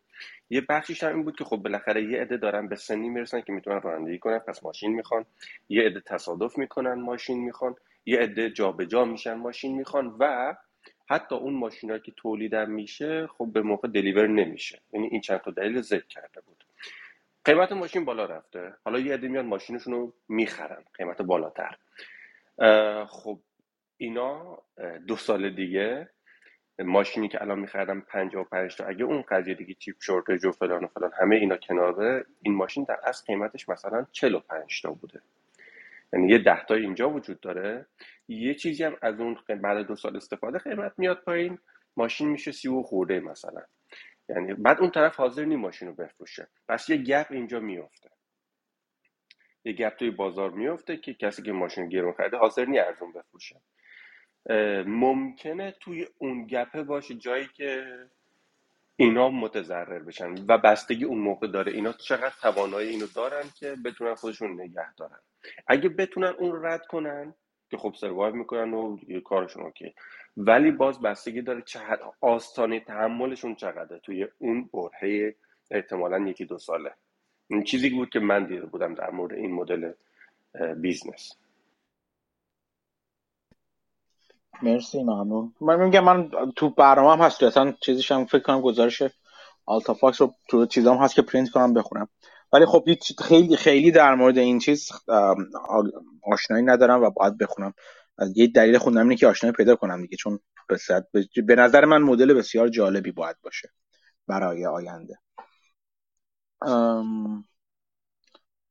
[0.50, 3.52] یه بخشیش هم این بود که خب بالاخره یه عده دارن به سنی می‌رسن که
[3.52, 5.26] می‌تونن رانندگی کنن پس ماشین می‌خوان.
[5.68, 7.74] یه عده تصادف می‌کنن ماشین می‌خوان.
[8.06, 10.16] یه عده جابجا میشن ماشین می‌خوان.
[10.18, 10.54] و
[11.10, 14.80] حتی اون ماشینایی که تولیدن میشه خب به موقع دلیور نمیشه.
[14.92, 16.64] یعنی این چند تا دلیل ذکر کرده بود.
[17.44, 18.74] قیمت ماشین بالا رفته.
[18.84, 20.84] حالا یه عده میان ماشینشون رو می‌خرن.
[20.94, 21.76] قیمت بالاتر.
[23.06, 23.40] خب
[23.96, 24.62] اینا
[25.06, 26.08] دو سال دیگه
[26.84, 30.86] ماشینی که الان میخردم 55 تا اگه اون قضیه دیگه چیپ شورتج و فلان و
[30.86, 35.20] فلان همه اینا کناره این ماشین در اصل قیمتش مثلا 45 تا بوده.
[36.12, 37.86] یعنی یه ده تا اینجا وجود داره.
[38.28, 41.58] یه چیزی هم از اون بعد دو سال استفاده قیمت میاد پایین.
[41.96, 43.62] ماشین میشه سی و خورده مثلا.
[44.28, 46.48] یعنی بعد اون طرف حاضر نی ماشین رو بفروشه.
[46.68, 48.10] پس یه گپ اینجا میفته
[49.64, 53.60] یه گپ توی بازار میفته که کسی که ماشین گرون خریده حاضر نی ارزون بفروشه.
[54.86, 57.84] ممکنه توی اون گپه باشه جایی که
[58.96, 61.72] اینا متضرر بشن و بستگی اون موقع داره.
[61.72, 65.18] اینا چقدر توانایی اینو دارن که بتونن خودشون نگه دارن.
[65.66, 67.34] اگه بتونن اون رد کنن
[67.70, 69.94] که خب survive می‌کنن و کارشون okay.
[70.36, 71.80] ولی باز بستگی داره چه
[72.20, 73.98] آستانه تحملشون چقدره.
[73.98, 75.34] توی اون برهه
[75.70, 76.92] احتمالا یکی دو ساله.
[77.48, 79.92] این چیزی بود که من دیده بودم در مورد این مدل
[80.76, 81.39] business
[84.62, 85.54] مرسی ممنون.
[85.60, 89.02] من میگم من تو برنامه هم هست اصلا چیزیش هم فکر کنم گزارش
[89.66, 92.08] آلتا فاکس رو تو چیزام هست که پرینت کنم بخونم.
[92.52, 92.84] ولی خب
[93.18, 94.90] خیلی خیلی در مورد این چیز
[96.32, 97.74] آشنایی ندارم و باید بخونم.
[98.34, 100.38] یه دلیل خوندم اینه که آشنایی پیدا کنم دیگه چون
[101.46, 103.70] به نظر من مدل بسیار جالبی باید باشه
[104.26, 105.18] برای آینده.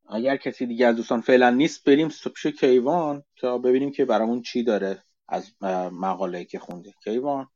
[0.09, 4.63] اگر کسی دیگه از دوستان فعلا نیست بریم پیش کیوان تا ببینیم که برامون چی
[4.63, 5.03] داره.
[5.29, 5.53] از
[5.91, 6.93] مقاله که خونده.
[7.03, 7.47] کیوان؟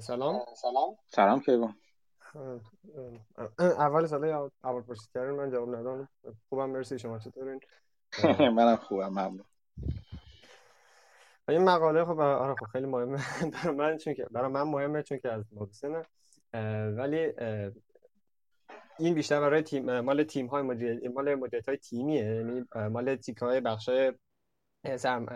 [0.00, 0.40] سلام.
[0.56, 0.96] سلام.
[1.06, 1.74] سلام کیوان.
[3.58, 4.24] اول سال
[4.64, 6.08] اول پرسید کردن من جواب ندادم.
[6.48, 7.60] خوبم مرسی شما چطورین؟
[8.56, 9.44] منم خوبم ممنون.
[11.48, 13.18] این مقاله خب آره خب خیلی مهمه.
[13.52, 16.06] برای من چون که برای من مهمه چون که از محسنه
[16.96, 17.32] ولی
[18.98, 22.24] این بیشتر برای تیم مال تیم های مدیر مال مدیریت های تیمیه.
[22.24, 23.90] یعنی مال تیک های بخش
[24.96, 25.26] سرم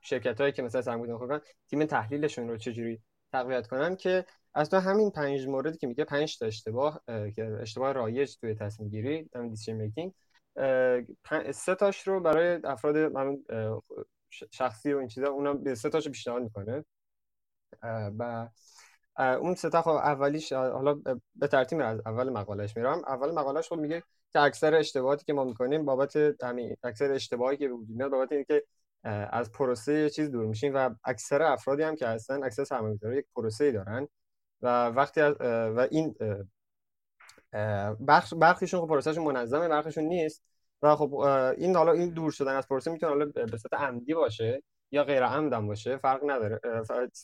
[0.00, 3.02] شرکت هایی که مثلا سرمایه گذاری تیم تحلیلشون رو چجوری
[3.32, 7.92] تقویت کنن که از تو همین پنج موردی که میگه پنج تا اشتباه که اشتباه
[7.92, 10.12] رایج توی تصمیم گیری دیسیژن میکینگ
[11.54, 13.38] سه تاش رو برای افراد من
[14.30, 16.84] شخصی و این چیزا اونا سه تاشو پیشنهاد می‌کنه.
[18.18, 18.48] و
[19.18, 20.94] اون سه تا خب اولیش حالا
[21.34, 23.02] به ترتیب از اول مقالهش میرم.
[23.06, 24.02] اول مقالهش خب میگه
[24.32, 28.64] که اکثر اشتباهاتی که ما می‌کنیم بابت همین اکثر اشتباهی که وجود میاد بابت اینکه
[29.04, 33.72] از پروسه چیز دور میشیم و اکثر افرادی هم که هستن اکثر سرمایه‌گذارا یک پروسه
[33.72, 34.08] دارن
[34.62, 36.14] و وقتی و این
[38.08, 40.42] بخش برخیشون خب پروسهشون منظمه برخیشون نیست
[40.82, 41.14] و خب
[41.58, 45.24] این حالا این دور شدن از پروسه می‌تونه حالا به صورت عمدی باشه یا غیر
[45.24, 46.60] عمدم باشه فرق نداره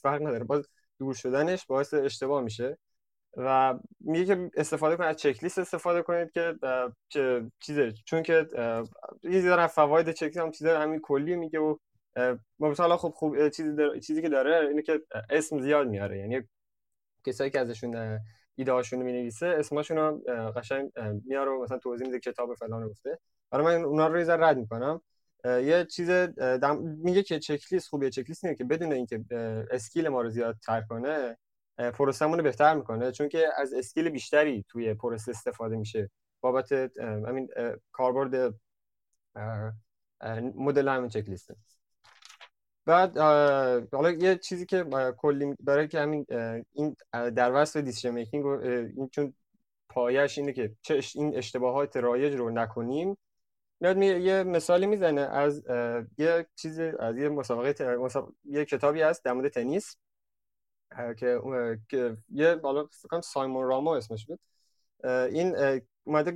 [0.03, 0.45] فرق نداره.
[0.45, 0.69] باز
[0.99, 2.79] دور شدنش باعث اشتباه میشه.
[3.37, 6.55] و میگه که استفاده کنید از چک لیست استفاده کنید که
[7.61, 8.47] چیزه چون که
[9.23, 11.77] یه ذره فواید چک هم چیز همین کلی میگه و
[12.59, 16.19] مثلا خب خوب چیزی چیزی که داره اینه که اسم زیاد میاره.
[16.19, 16.43] یعنی
[17.27, 18.21] کسایی که ازشون
[18.55, 20.23] ایده هاشون رو می‌نویسه اسمشون رو
[20.57, 20.91] قشنگ
[21.25, 23.19] میاره و مثلا توضیح میده کتاب فلان گفته.
[23.51, 25.01] حالا من اونا رو یه رد می‌کنم.
[25.45, 26.11] یه چیز
[26.79, 28.11] میگه که چک لیست خوبیه.
[28.11, 29.25] چک لیست که بدون اینکه
[29.71, 31.37] اسکیل ما رو زیاد تر کنه
[31.79, 36.11] پروسمون رو بهتر می‌کنه چون که از اسکیل بیشتری توی پروسه استفاده میشه.
[36.41, 37.49] بابت همین
[37.93, 38.55] کاربرد
[40.55, 41.25] مدل همین چک
[42.87, 43.19] بعد
[43.93, 44.85] حالا یه چیزی که
[45.19, 46.27] کلی برای که همین
[46.73, 49.35] این در وصف دیسیژن میکینگ این چون
[49.89, 53.17] پایش اینه که چه این اشتباهات رایج رو نکنیم.
[53.81, 55.63] میاد یه مثالی می‌زنه از
[56.19, 57.99] یه چیز از یه مسابقه
[58.45, 59.97] یه کتابی هست در مورد تنیس.
[61.89, 64.41] که یه بالا فکر سایمون رامو اسمش بود.
[65.05, 66.33] این اومده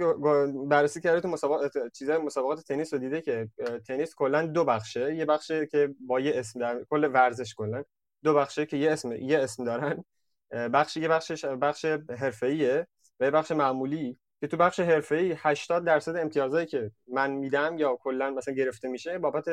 [0.68, 3.48] بررسی کرده تو مسابقات چیزای مسابقات تنیس رو دیده که
[3.86, 5.14] تنیس کلا دو بخشه.
[5.14, 7.84] یه بخشه که با یه اسم در کل ورزش کلا.
[8.24, 10.04] دو بخشه که یه اسم یه اسم دارن.
[10.50, 11.84] بخش یه بخشش بخش
[12.18, 12.86] حرفه‌ایه
[13.20, 17.96] و یه بخش معمولی که تو بخش حرفه‌ای 80 درصد امتیازایی که من میدم یا
[17.96, 19.44] کلا مثلا گرفته میشه بابت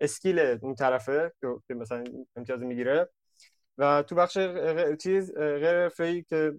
[0.00, 1.32] اسکیل اون طرفه
[1.68, 2.04] که مثلا
[2.36, 3.08] امتیاز می‌گیره
[3.78, 4.38] و تو بخش
[5.02, 6.52] چیز غیر حرفه‌ای که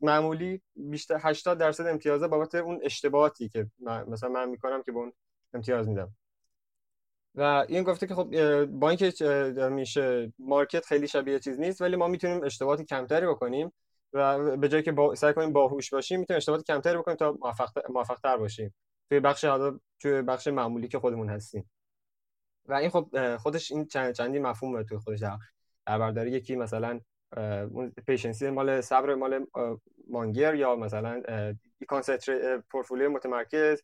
[0.00, 3.66] معمولی بیشتر 80 درصد امتیازه بابت اون اشتباهاتی که
[4.08, 5.12] مثلا من می‌کنم که به اون
[5.54, 6.14] امتیاز میدم.
[7.34, 9.12] و این گفته که خب با اینکه
[9.72, 13.72] میشه مارکت خیلی شبیه چیز نیست ولی ما می‌تونیم اشتباهات کمتری بکنیم
[14.12, 15.14] و به جایی که با...
[15.14, 17.38] سعی کنیم باهوش باشیم می‌تونیم اشتباهات کمتری بکنیم تا
[17.88, 18.74] موفق تر باشیم.
[19.08, 19.44] توی بخش
[20.00, 21.70] توی بخش معمولی که خودمون هستیم.
[22.66, 25.20] و این خب خودش این چند چندی مفهومه توی خودش.
[25.20, 25.36] در
[25.86, 27.00] برداری یکی مثلا
[27.70, 29.46] اون پیشنسی مال صبر مال
[30.08, 31.22] مانگر یا مثلا
[31.88, 33.82] کانسنتر پورتفولیو متمرکز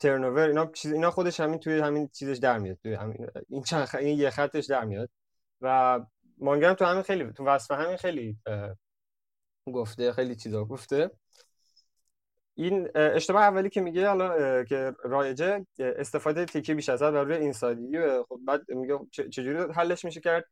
[0.00, 3.84] ترنوور اینا چیز اینا خودش همین توی همین چیزش در میاد توی همین این چند
[3.84, 3.94] خ...
[3.94, 5.10] این یه خطش در میاد.
[5.60, 6.00] و
[6.38, 8.38] مانگر تو همین خیلی تو وصف همین خیلی
[9.66, 11.10] گفته خیلی چیزا گفته.
[12.54, 17.36] این اشتباه اولی که میگه حالا که رایجه استفاده تیکه بیش از حد بر روی
[17.36, 20.44] inside ی خب بعد میگه چجوری حلش میشه کرد؟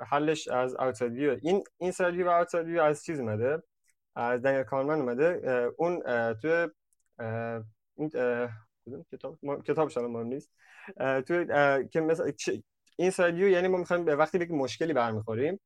[0.00, 3.62] حلش از outside view این inside view و outside view از چیز اومده
[4.14, 5.40] از دنیل کانمن اومده
[5.76, 6.02] اون
[6.34, 6.68] توی
[7.96, 8.10] این
[9.12, 10.50] کتاب کتابش مهم نیست
[11.26, 11.46] توی
[11.88, 12.32] که مثلا
[12.96, 15.60] inside view یعنی ما می‌خوایم به وقتی به مشکلی برمیخوریم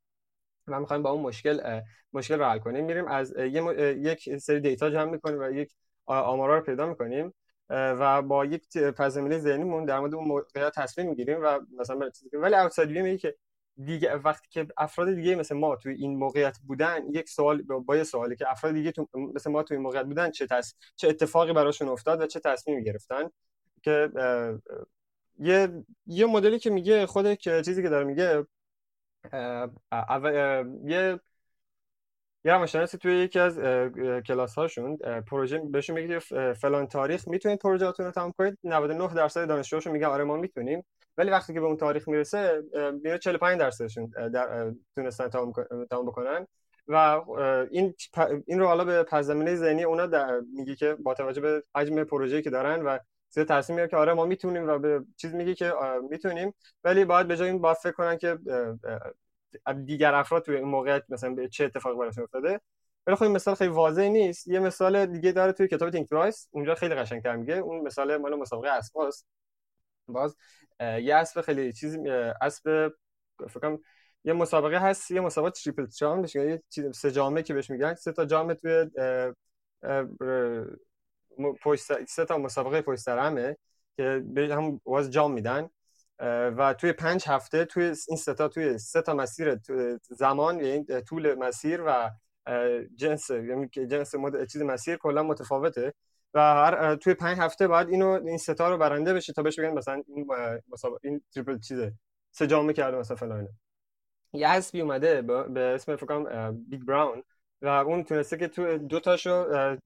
[0.66, 1.80] و می‌خوایم با اون مشکل
[2.12, 2.84] مشکل رو حل کنیم.
[2.84, 5.74] میریم از یک سری دیتا جمع می‌کنیم و یک
[6.06, 7.34] آمارا رو پیدا می‌کنیم.
[7.70, 12.90] و با یک پس ذهنیمون در مورد اون موقعیت تصمیم می‌گیریم و مثلا ولی اوتساید
[12.90, 13.36] ویو میگه که
[13.84, 18.04] دیگه وقتی که افراد دیگه مثل ما توی این موقعیت بودن یک سوال با یه
[18.04, 20.74] سوالی که افراد دیگه تو مثل ما توی این موقعیت بودن چه تس...
[20.96, 23.30] چه اتفاقی براشون افتاد و چه تصمیمی گرفتن
[23.82, 24.10] که
[25.38, 28.46] یه یه مدلی که میگه خود که چیزی که داره میگه
[30.84, 31.20] یه
[32.44, 33.58] یه روانشناسی توی یکی از
[34.26, 36.18] کلاس هاشون پروژه بهشون میگه
[36.54, 40.84] فلان تاریخ می‌تونید پروژهاتون رو تمام کنید 99 درصد دانشجوهاشون میگن آره ما می‌تونیم.
[41.18, 42.62] ولی وقتی که به اون تاریخ می‌رسه
[43.02, 46.46] میره 45 درصدشون در تونستن تمام بکنن.
[46.88, 46.96] و
[47.70, 47.94] این
[48.46, 52.42] این رو حالا به پس زمینه ذهنی اونا میگه که با توجه به حجم پروژه‌ای
[52.42, 52.98] که دارن و
[53.28, 55.72] سه تصمیم می‌گیره که آره ما می‌تونیم و به چیز میگه که
[56.10, 56.54] می‌تونیم.
[56.84, 58.38] ولی باید به جای این با فکر کنن که
[59.84, 62.60] دیگر افراد توی این موقعیت مثلا به چه اتفاقی براشون افتاده.
[63.06, 64.48] ولی خب این مثال خیلی واضح نیست.
[64.48, 66.08] یه مثال دیگه داره توی کتاب تینک
[66.50, 67.54] اونجا خیلی قشنگتر میگه.
[67.54, 69.26] اون مثال مال مسابقه اسباست
[70.08, 70.36] باز
[70.80, 71.98] یه اسب خیلی چیز
[72.40, 72.92] اسب
[73.50, 73.78] فکر
[74.24, 76.62] یه مسابقه هست یه مسابقه تریپل جام بهش یه
[76.94, 77.94] سه جامه که بهش میگن.
[77.94, 78.90] سه تا جام توی
[82.08, 83.56] سه تا مسابقه پشت سر
[83.96, 85.70] هم و انجام میدن.
[86.58, 89.60] و توی پنج هفته توی این ستا توی سه تا مسیر
[90.02, 92.10] زمان یعنی طول مسیر و
[92.94, 94.46] جنس یعنی جنس مد...
[94.46, 95.94] چیز مسیر کلا متفاوته.
[96.34, 99.70] و هر توی پنج هفته بعد اینو این ستا رو برنده بشه تا بهش بگن
[99.70, 100.26] مثلا این
[101.02, 101.92] این triple چیزه.
[102.30, 103.48] سه جامه کرده مثلا فلان
[104.32, 107.22] یه اسبی اومده به اسم فکر کنم بیگ براون
[107.62, 109.30] و اون تونسته که تو دو تاشو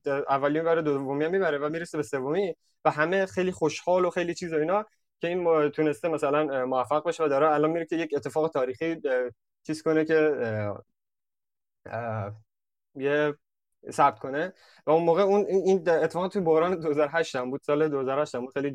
[0.07, 4.53] اولی می‌بره دومی می‌بره و می‌رسه به سومی و همه خیلی خوشحال و خیلی چیز
[4.53, 4.87] و اینا
[5.21, 8.97] که این تونسته مثلا موفق بشه و داره الان میره که یک اتفاق تاریخی
[9.67, 10.35] چیز کنه که
[12.95, 13.35] یه
[13.91, 14.53] ثبت کنه.
[14.87, 18.53] و اون موقع اون این اتفاق توی بحران 2008 هم بود سال 2008 هم بود.
[18.53, 18.75] خیلی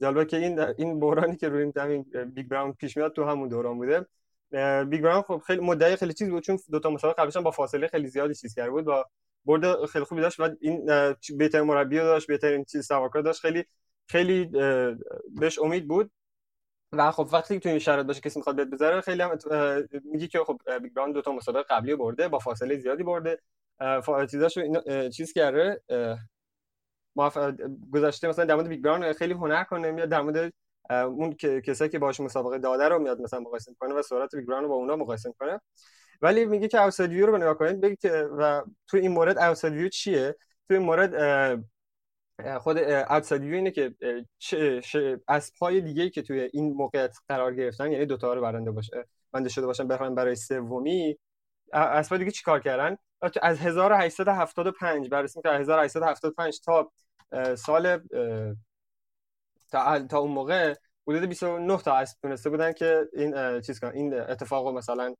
[0.00, 2.02] جالبه که این این بحرانی که روی این
[2.34, 4.06] بیگ براون پیش میاد تو همون دوران بوده.
[4.84, 7.86] بیگ براون خب خیلی مدعی خیلی چیز بود چون دو تا مسابقه قبلش با فاصله
[7.86, 9.04] خیلی زیادی چیز کرده بود و
[9.44, 10.40] برد خیلی خوبی داشت.
[10.40, 10.86] و این
[11.38, 13.40] بهترین مربی داشت بهترین چیز سوارکار داشت.
[13.40, 13.64] خیلی
[14.06, 14.44] خیلی
[15.40, 16.10] بهش امید بود.
[16.92, 19.38] و خب وقتی تو این شرایط باشه کسی می‌خواد bet بذاره خیلی هم
[20.04, 23.38] میگی که خب بیگ براون دو تا مسابقه قبلی برده با فاصله زیادی برده.
[24.30, 24.60] چیزاشو
[25.08, 25.82] چیز کرده
[27.92, 30.52] گذاشته مثلا در مورد بیگ براون خیلی هنر کنه میاد در مورد
[30.90, 34.62] اون کسایی که باهاش مسابقه داده رو میاد مثلا مقایسه کنه و سرعت بیگ براون
[34.62, 35.60] رو با اونا مقایسه کنه
[36.22, 39.90] ولی میگه که outside view رو نگاه کنید بگید که و تو این مورد outside
[39.90, 40.36] چیه؟
[40.68, 41.14] تو این مورد
[42.58, 43.94] خود outside اینه که
[45.28, 49.66] اسبهای دیگه که توی این موقعیت قرار گرفتن یعنی دوتا رو برنده باشه بنده شده
[49.66, 51.18] باشن بخوام برای سومی
[51.72, 52.96] اسبهای دیگه چیکار کردن؟
[53.42, 56.92] از 1875 بررسی که 1875 تا
[57.56, 58.00] سال
[59.70, 60.74] تا تا اون موقع
[61.08, 65.14] حدود 29 تا اسب تونسته بودن که این چیز کن این اتفاق مثلا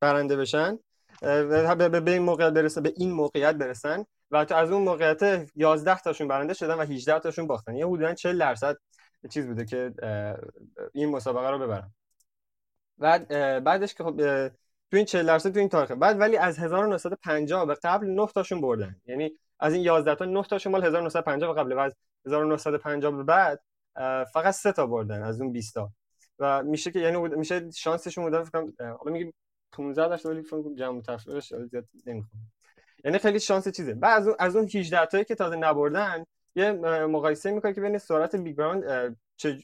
[0.00, 0.78] برنده بشن.
[1.20, 6.28] به این موقعیت برسن به این موقعیت برسن و تو از اون موقعیت 11 تاشون
[6.28, 7.74] برنده شدن و 18 تاشون باختن.
[7.74, 8.76] یه حدودا 40 درصد
[9.30, 9.94] چیز بوده که
[10.92, 11.92] این مسابقه رو ببرن.
[12.98, 13.28] بعد
[13.64, 14.20] بعدش که خب
[14.90, 15.90] تو این 40 درصد تو این تاریخ.
[15.92, 18.96] بعد ولی از 1950 به قبل 9 تاشون بردن.
[19.06, 21.94] یعنی از این 11 تا 9 تاشون مال 1950 به قبل و از
[22.26, 23.60] 1950 به بعد
[24.32, 25.90] فقط 3 تا بردن از اون 20 تا.
[26.38, 29.34] و میشه که یعنی میشه شانسشون بوده فکر کنم حالا میگیم
[29.72, 32.42] 15 درصد ولی فکر کنم جمع تفریقش زیاد نمی‌خوام.
[33.04, 33.94] یعنی خیلی شانس چیزه.
[33.94, 36.24] بعد از اون از اون 18 تایی که تازه نبردن
[36.56, 36.72] یه
[37.06, 39.58] مقایسه می‌کنه که بین سرعت بیگ براند چه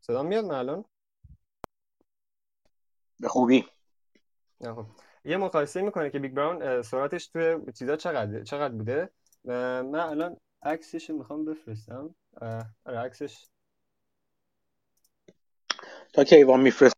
[0.00, 0.84] صدا میاد من الان؟
[3.20, 3.64] به خوبی.
[4.64, 4.86] خب
[5.24, 9.10] یه مقایسه می‌کنه که بیگ براون سرعتش توی چیزا چقدر چقدر بوده؟
[9.44, 12.14] من الان عکسش می‌خوام بفرستم.
[12.84, 13.46] آره عکسش.
[16.12, 16.96] تا کیوان میفرست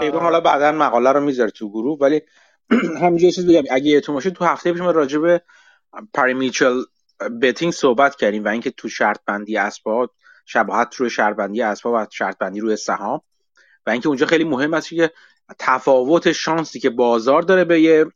[0.00, 2.22] کیوان حالا بعدا مقاله رو می‌ذاره تو گروه ولی
[3.02, 3.62] همینجا چیز بگم.
[3.70, 5.42] اگه یادتون باشه تو هفته پیش ما راجع به
[6.14, 6.82] parimutuel
[7.42, 10.10] betting صحبت کردیم و اینکه تو شرط بندی اسبا
[10.46, 13.20] شباهت روی شرط بندی اسباب و شرط بندی روی سهام
[13.86, 15.10] و اینکه اونجا خیلی مهم است که
[15.58, 18.06] تفاوت شانسی که بازار داره به یه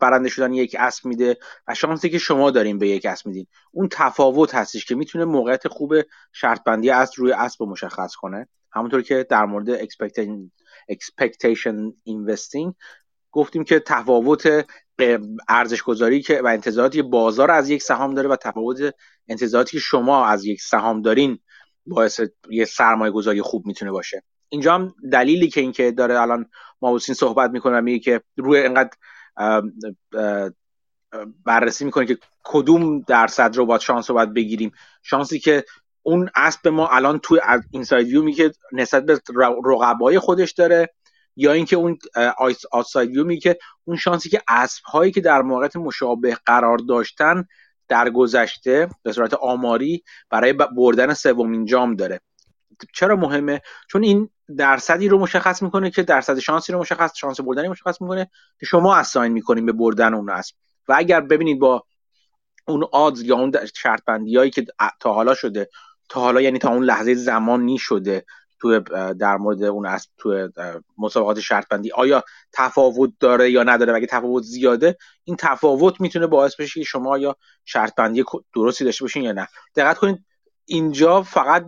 [0.00, 1.36] برنده شدن یک اسب میده
[1.68, 3.46] و شانسی که شما دارین به یک اسب میدین.
[3.72, 5.94] اون تفاوت هستش که می‌تونه موقعیت خوب
[6.32, 8.48] شرط بندی اسب روی اسب مشخص کنه.
[8.72, 9.84] همونطور که در مورد
[10.92, 12.74] expectation investing
[13.30, 14.66] گفتیم که تفاوت
[15.48, 18.94] ارزش گذاری که و انتظاراتی بازار از یک سهام داره و تفاوت
[19.28, 21.38] انتظاراتی که شما از یک سهام دارین
[21.86, 22.20] باعث
[22.50, 24.22] یه سرمایه گذاری خوب می‌تونه باشه.
[24.54, 26.46] اینجا هم دلیلی که اینکه داره الان
[26.82, 28.90] مابوسین صحبت می‌کنه میگه که روی انقدر
[31.44, 34.72] بررسی می‌کنه که کدوم درصد رو باید شانس رو باید بگیریم.
[35.02, 35.64] شانسی که
[36.02, 37.40] اون اسب ما الان توی
[37.70, 39.20] اینساید ویو میگه نسبت به
[39.64, 40.94] رقبای خودش داره
[41.36, 41.98] یا اینکه اون
[42.38, 47.44] آوتساید ویو میگه اون شانسی که اسب هایی که در موقعیت مشابه قرار داشتن
[47.88, 52.20] در گذشته به صورت آماری برای بردن سومین جام داره.
[52.94, 53.60] چرا مهمه؟
[53.90, 58.30] چون این درصدی رو مشخص می‌کنه که درصد شانسی رو مشخص شانس بردنی مشخص می‌کنه
[58.60, 60.54] که شما اساین می‌کنین به بردن اون اسب.
[60.88, 61.84] و اگر ببینید با
[62.68, 64.66] اون آدز یا اون شرط بندی هایی که
[65.00, 65.68] تا حالا شده
[66.08, 68.24] تا حالا یعنی تا اون لحظه زمانی شده
[68.60, 68.80] تو
[69.14, 70.48] در مورد اون اسب تو
[70.98, 76.26] مسابقات شرط بندی آیا تفاوت داره یا نداره؟ و اگه تفاوت زیاده این تفاوت می‌تونه
[76.26, 79.48] باعث بشه که شما یا شرط بندی درستی داشته باشین یا نه.
[79.76, 80.24] دقت کنید
[80.64, 81.66] اینجا فقط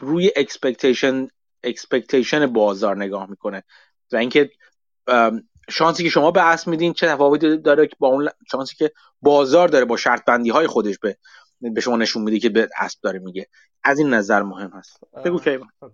[0.00, 1.28] روی expectation
[1.64, 3.62] expectation بازار نگاه می‌کنه.
[4.12, 4.50] و اینکه
[5.70, 8.92] شانسی که شما به اسب میدین چه تفاوتی داره که با اون شانسی که
[9.22, 11.16] بازار داره با شرط بندی های خودش به
[11.60, 13.46] به شما نشون میده که به اسب داره میگه.
[13.84, 15.00] از این نظر مهم هست.
[15.24, 15.90] بگو که خب.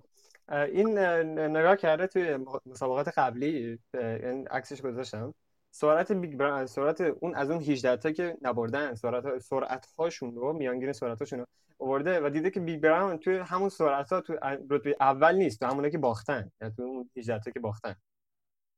[0.52, 0.98] این
[1.38, 5.34] نگاه کرده توی مسابقات قبلی این عکسش گذاشتم.
[5.74, 10.52] سرعت بیگ براون سرعت اون از اون 18 تا که نبردن سرعت سرعت هاشون رو
[10.52, 11.46] میانگین سرعت هاشون رو
[11.78, 14.32] آورده و دیده که بیگ براون توی همون سرعت ها تو
[14.70, 17.94] رتبه اول نیست تو همونه که باختن یعنی تو اون 18 تا که باختن.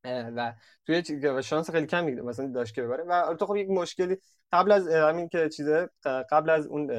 [0.05, 0.55] و
[0.87, 3.05] توی شانس خیلی کمی مثلا داشت که ببره.
[3.05, 4.17] و تو خب یک مشکلی
[4.53, 5.91] قبل از همین که چیزه
[6.31, 6.91] قبل از اون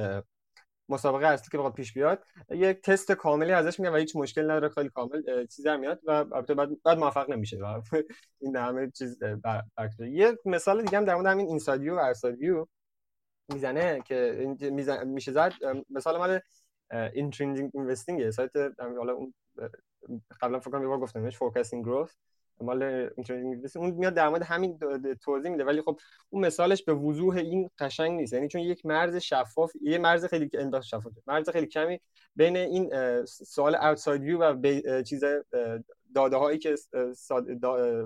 [0.89, 2.23] مسابقه اصلی که بخواد پیش بیاد.
[2.49, 6.53] یک تست کاملی ازش میگن و هیچ مشکل نداره خیلی کامل چیز میاد و البته
[6.53, 7.81] بعد بعد موفق نمیشه و
[8.41, 9.19] این همه چیز
[9.99, 12.65] یه مثال دیگه هم در مورد همین inside view و outside view
[13.53, 15.53] می‌زنه که میزن میشه زد.
[15.89, 16.39] مثال مال
[17.13, 19.33] intrinsic investing سایت حالا اون
[20.41, 22.11] قبلا فکر کنم یه بار گفتمش forecasting growth
[22.61, 23.09] مال
[23.75, 24.79] اون میاد در مورد همین
[25.23, 25.63] توضیح میده.
[25.63, 25.99] ولی خب
[26.29, 28.33] اون مثالش به وضوح این قشنگ نیست.
[28.33, 30.49] یعنی چون یک مرز شفاف یه مرز خیلی
[30.83, 31.13] شفاف.
[31.27, 31.99] مرز خیلی کمی
[32.35, 32.91] بین این
[33.25, 35.23] سوال اوتساید ویو و چیز
[36.15, 36.75] داده هایی که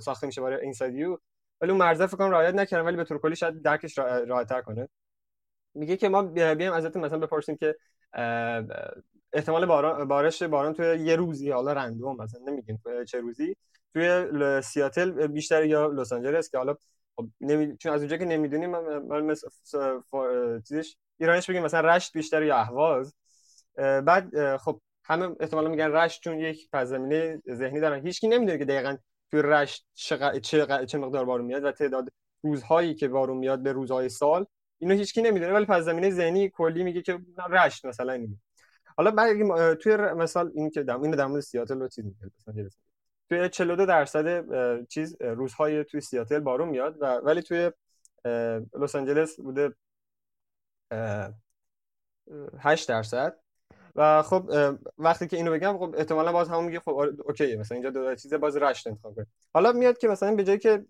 [0.02, 1.18] ساخته میشه برای اینساید ویو
[1.62, 4.62] ولی اون مرز فکر کنم رعایت نکردن ولی به طور کلی شاید درکش راحت تر
[4.62, 4.90] کنه.
[5.74, 7.76] میگه که ما بیایم ازتون مثلا بپرسیم که
[9.34, 9.66] احتمال
[10.06, 13.56] بارش باران توی یه روزی حالا رندوم مثلا نمیگیم چه روزی.
[13.94, 16.76] توی سیاتل بیشتر یا لس آنجلس که حالا
[17.16, 17.78] خب نمی...
[17.78, 20.04] چون از اونجا که نمی‌دونیم من مثلا
[20.68, 23.16] چیزش ایرانش بگیم مثلا رشت بیشتر یا اهواز.
[23.78, 28.06] بعد خب همه احتمالا میگن رشت چون یک پزمینه ذهنی دارن.
[28.06, 28.98] هیچکی نمی‌دونه که دقیقا
[29.32, 30.40] توی رشت چه,
[30.86, 32.10] چه مقدار بارون میاد و تعداد
[32.44, 34.46] روزهایی که بارون میاد به روزهای سال.
[34.78, 37.20] اینو هیچکی نمی‌دونه ولی پزمینه ذهنی کلی میگه که
[37.50, 38.38] رشت مثلا اینه.
[38.98, 42.70] حالا بعد توی مثال این که دم اینو در مورد سیاتل رو چیز میگه
[43.32, 44.46] توی 42 درصد
[44.88, 47.72] چیز روزهای توی سیاتل بارون میاد و ولی توی
[48.80, 49.76] لس آنجلس بوده
[52.60, 53.38] 8 درصد.
[53.96, 54.52] و خب
[54.98, 58.16] وقتی که اینو بگم خب احتمالا باز همون میگه خب آره، اوکیه مثلا اینجا دو
[58.16, 60.86] چیز باز رشت انتخاب کنه حالا میاد که مثلا به جای که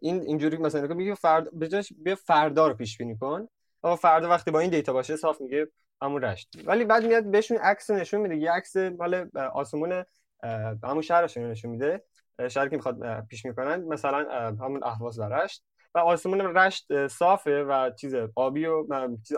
[0.00, 3.48] این اینجوری مثلا میگه فرد به جاش بیا فردا رو پیش بینی کن.
[3.82, 5.68] آقا فردا وقتی با این دیتا باشه صاف میگه
[6.02, 10.04] همون رشت ولی بعد میاد بهشون عکس نشون میده یه عکس مال آسمون
[10.84, 12.04] همون شهرشون نشون میده
[12.48, 14.26] شهری که می‌خواد پیش می‌کنن مثلا
[14.60, 15.64] همون اهواز و رشت.
[15.94, 18.86] و آسمون رشت صافه و چیز آبی و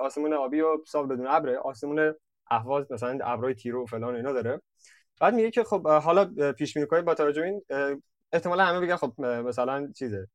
[0.01, 2.15] آسمون آبی و صاف بدون ابر آسمون
[2.51, 4.61] اهواز مثلا ابرای تیرو و فلان اینا داره.
[5.21, 7.63] بعد میگه که خب حالا پیش بینی با توجه این
[8.33, 10.29] احتمالا همه بگن خب مثلا چیزه.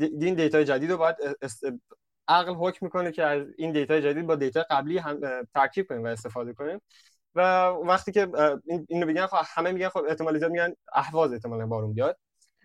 [0.00, 1.16] این دیتا جدید رو باید
[2.28, 5.20] عقل حکم می‌کنه که از این دیتا جدید با دیتا قبلی هم
[5.54, 6.80] ترکیب کنیم و استفاده کنیم.
[7.34, 8.28] و وقتی که
[8.88, 12.18] اینو بگن خب همه میگن خب احتمال زیاد میگن اهواز احتمالا بارون بیاد.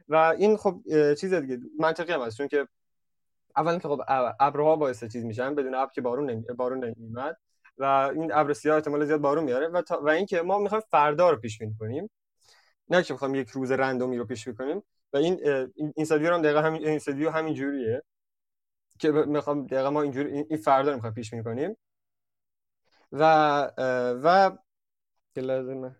[0.07, 0.81] و این خب
[1.13, 2.37] چیز دیگه منطقی هم هست.
[2.37, 2.67] چون که
[3.57, 4.01] اولا که خب
[4.39, 6.41] ابرها باعث چیز میشن بدون ابر که بارون نمی...
[6.41, 7.37] بارون نمیاد
[7.77, 9.67] و این ابر سیاه احتمال زیاد بارون میاره.
[9.67, 10.01] و, تا...
[10.01, 12.09] و اینکه ما می‌خوایم فردا رو پیش بینی کنیم.
[12.89, 14.81] نه که می‌خوایم یک روز رندومی رو پیش بینی
[15.13, 15.39] و این
[15.75, 18.03] این استادیو هم دقیقاً همین این استادیو همین جوریه
[18.99, 21.77] که می‌خوام دقیقاً ما اینجوری این فردا رو می‌خوایم پیش بینی کنیم.
[23.11, 23.23] و
[24.23, 24.57] و
[25.35, 25.95] لازمه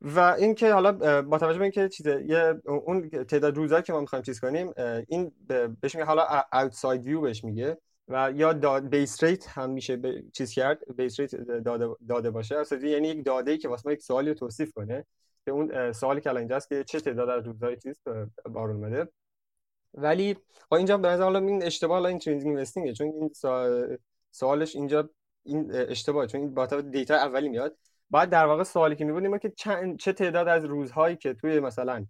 [0.00, 4.22] و اینکه حالا با توجه به اینکه چیزه یه اون تعداد روزایی که ما می‌خوایم
[4.22, 4.72] چیز کنیم
[5.08, 5.32] این
[5.80, 10.96] بهش میگه حالا outside view بهش میگه و یا base rate هم میشه چیز کرد
[10.96, 12.56] base rate داده, داده باشه.
[12.58, 15.06] اصلا یعنی یک داده ای که واسه ما یک سوالی رو توصیف کنه
[15.44, 18.00] که اون سوالی که الان اینجاست که چه تعداد از روزهای چیز
[18.44, 19.08] بارون اومده.
[19.96, 20.36] ولی
[20.72, 22.92] اینجا به نظر این اشتباه این اینوستینگه.
[22.92, 23.30] چون این
[24.30, 25.10] سوالش اینجا
[25.42, 27.76] این اشتباهه چون این با دیتا اولی میاد.
[28.10, 29.52] بعد در واقع سوالی که میبودیم که
[29.98, 32.06] چه تعداد از روزهایی که توی مثلا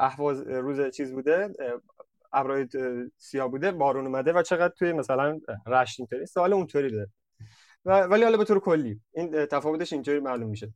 [0.00, 1.48] اهواز روز چیز بوده
[2.32, 2.68] ابرای
[3.16, 6.26] سیاه بوده بارون اومده و چقدر توی مثلا رشت اینطوری.
[6.26, 7.08] سوال اونطوری ده
[7.84, 10.74] ولی حالا به طور کلی این تفاوتش اینطوری معلوم میشه.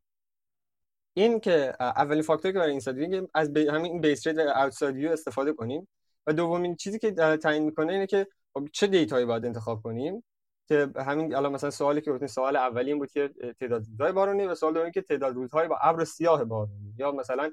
[1.14, 5.88] این که اولین فاکتور که برای این از همین بیس ریت و استفاده کنیم.
[6.26, 10.24] و دومین چیزی که تعیین می‌کنه اینه که خب چه دیتایی باید انتخاب کنیم؟
[10.68, 14.46] که همین الان مثلا سوالی که گفتین سوال اولی این بود که تعداد روزهای بارونی
[14.46, 16.94] و سوال دومی که تعداد روزهای با ابر سیاه بارونی.
[16.98, 17.50] یا مثلا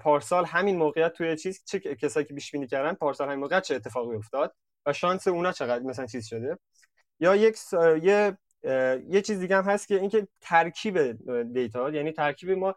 [0.00, 3.74] پارسال همین موقعیت توی چیز چه کسایی که پیش بینی کردن پارسال همین موقعیت چه
[3.74, 4.54] اتفاقی افتاد
[4.86, 6.58] و شانس اونا چقدر مثلا چیز شده؟
[7.20, 7.58] یا یک
[8.02, 8.38] یه
[9.08, 11.12] یه چیز دیگه هم هست که اینکه ترکیب
[11.52, 12.74] دیتا یعنی ترکیب ما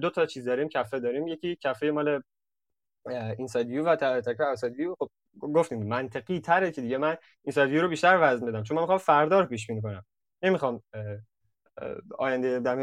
[0.00, 1.28] دو تا چیز داریم کفه داریم.
[1.28, 2.22] یکی کفه مال
[3.06, 7.82] inside view و تکرار outside view خب گفتیم منطقی تره که دیگه من inside view
[7.82, 10.06] رو بیشتر وزن بدم چون من می‌خوام فردا رو پیش بینی کنم.
[10.42, 10.82] نمی‌خوام
[12.18, 12.74] آینده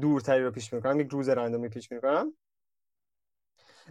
[0.00, 2.32] دورتری رو پیش می‌کنم یک روز رندومی پیش می‌کنم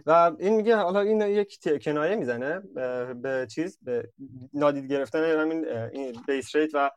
[0.06, 2.60] و این میگه حالا این یک کنایه می‌زنه
[3.14, 4.12] به چیز به
[4.54, 6.90] نادید گرفتن همین این base rate و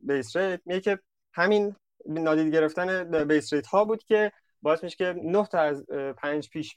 [0.00, 0.60] base rate.
[0.64, 0.98] میگه که
[1.32, 4.32] همین نادید گرفتن base rate ها بود که
[4.66, 5.86] باعث میشه که 9 تا از
[6.16, 6.74] پنج پیش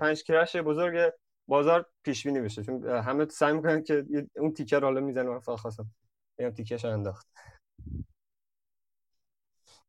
[0.00, 1.12] پنج crash بزرگ
[1.48, 2.62] بازار پیش بینی بشه.
[2.62, 4.04] چون همه سعی می‌کنن که
[4.36, 5.86] اون تیکه رو حالا می‌زنه من خواستم
[6.38, 7.26] بگم تیکش انداخت.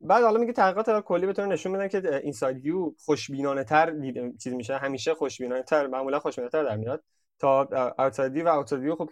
[0.02, 3.94] بعد حالا میگه تحقیقات کلی بتونه نشون میدن که inside view خوشبینانه تر
[4.44, 4.78] چیز میشه.
[4.78, 7.04] همیشه خوشبینانه تر معمولا خوشبینانه تر در میاد.
[7.40, 7.62] تا
[8.00, 9.10] اوتساید و اوتساید ویو خب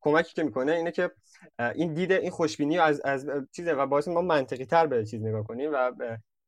[0.00, 1.10] کمکی که می‌کنه اینه که
[1.74, 5.44] این دیده این خوشبینی از از چیزه و باعث ما منطقی تر به چیز نگاه
[5.44, 5.92] کنیم و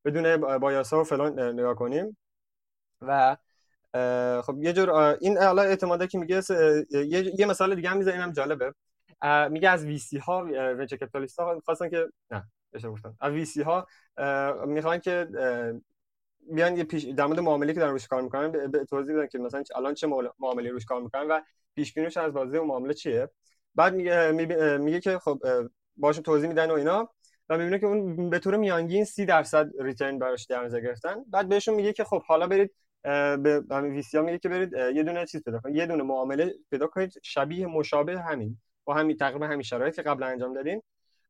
[0.04, 2.16] بدون بایاسا و فلان نگاه کنیم.
[3.02, 3.36] و
[4.42, 4.90] خب یه جور
[5.20, 6.42] این حالا اعتماده که میگه؟
[7.38, 8.74] یه مثال دیگه هم می‌زنه اینم جالبه.
[9.50, 13.16] میگه از وی سی ها ونچر کپیتالیست ها خواستن که نه اشتباه گفتم.
[13.20, 13.86] از وی سی ها
[14.66, 15.28] می‌خوان که
[16.52, 19.38] بیان یه پیش در مورد معامله که دارن روش کار می‌کنن به توضیح بدن که
[19.38, 20.06] مثلا الان چه
[20.38, 21.40] معامله روش کار می‌کنن و
[21.74, 23.30] پیش بینیش از بازی اون معامله چیه.
[23.74, 24.30] بعد میگه
[24.78, 25.42] میگه که خب
[25.96, 27.10] باشون توضیح میدن و اینا.
[27.50, 31.24] و می‌بینه که اون به طور میانگین 30 درصد ریترن براش در نظر گرفتن.
[31.28, 35.26] بعد بهشون میگه که خب حالا برید به همین ویسیا میگه که برید یه دونه
[35.26, 35.76] چیز پیدا کنید.
[35.76, 38.58] یه دونه معامله پیدا کنید شبیه مشابه همین.
[38.84, 40.82] با همین تقریبا همین شرایط که قبلا انجام دادین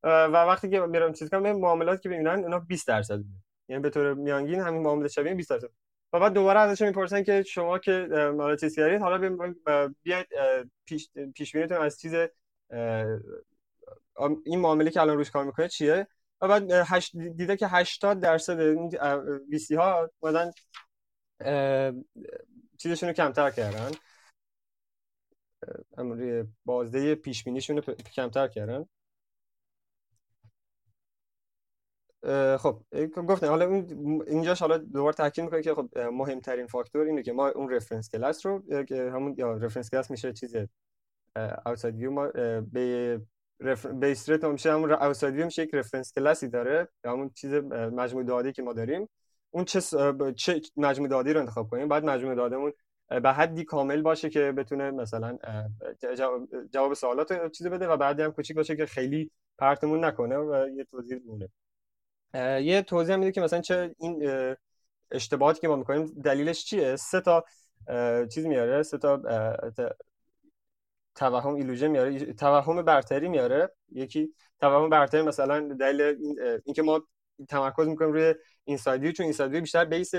[0.03, 3.21] و وقتی که میرم چیز کنم معاملات که ببینن اونا 20 درصد
[3.69, 5.71] یعنی به طور میانگین همین معامله شبیه 20 درصد.
[6.13, 7.93] و بعد دوباره ازش می‌پرسن که شما که
[8.37, 9.55] مال چیز کردید حالا
[10.03, 10.27] بیاید
[10.87, 12.15] پیش پیش بینیتون از چیز
[14.45, 16.07] این معامله که الان روش کار می‌کنه چیه؟
[16.41, 16.83] و بعد
[17.37, 18.91] دیده که 80 درصد این
[19.51, 20.53] ویسی ها مثلا
[22.79, 23.91] چیزشون رو کمتر کردن.
[25.97, 28.87] روی بازده پیش بینیشون رو کمتر کردن.
[32.57, 32.83] خب
[33.29, 33.67] گفتم حالا
[34.27, 38.47] اینجاش حالا دوباره تاکید می‌کنه که خب مهمترین فاکتور اینه که ما اون reference class
[38.47, 40.57] رو همون یا reference class میشه چیز
[41.67, 42.27] outside view ما
[42.61, 43.21] به
[44.01, 46.89] base rate میشه همون outside view میشه یک reference class ی داره.
[47.05, 49.09] همون چیز مجموع داده که ما داریم.
[49.51, 49.81] اون چه
[50.37, 51.89] چه مجموع دادی رو انتخاب کنیم.
[51.89, 52.73] بعد مجموع دادمون
[53.23, 55.39] به حدی کامل باشه که بتونه مثلا
[56.73, 60.85] جواب سوالات چیزی بده و بعدی هم کوچیک باشه که خیلی پرتمون نکنه و یه
[60.85, 61.49] توضیح مونه
[62.61, 64.23] یه توضیح میده که مثلا چه این
[65.11, 67.45] اشتباهاتی که ما می‌کنیم دلیلش چیه؟ سه تا
[68.33, 68.83] چیز میاره.
[68.83, 69.23] سه تا
[71.15, 73.73] توهم ایلوژن میاره توهم برتری میاره.
[73.93, 76.03] یکی توهم برتری مثلا دلیل
[76.65, 77.03] اینکه ما
[77.49, 78.35] تمرکز می‌کنیم روی
[78.65, 80.15] اینسایدی چون اینسایدی بیشتر بیس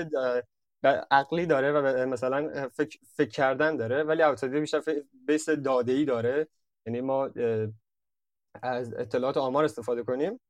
[1.10, 4.82] عقلی داره و مثلا فکر, فکر کردن داره ولی اوتسایدی بیشتر
[5.26, 6.48] بیس داده ای داره.
[6.86, 7.30] یعنی ما
[8.62, 10.40] از اطلاعات آمار استفاده کنیم.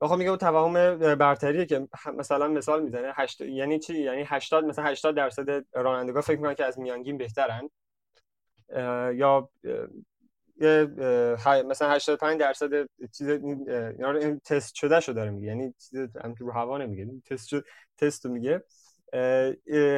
[0.00, 3.40] خب میگه توهم برتریه که مثلا مثال می‌زنه هشت...
[3.40, 7.70] یعنی چی؟ یعنی 80 مثلا 80 درصد رانندگان فکر می‌کنن که از میانگین بهترن.
[9.14, 9.48] یا
[11.66, 12.70] مثلا 85 درصد
[13.18, 15.46] چیز این تست شده شو داره میگه.
[15.46, 15.94] یعنی چیز
[16.24, 17.10] هم رو هوا نمیگه.
[17.30, 17.64] تست شد
[17.98, 18.62] تست رو میگه.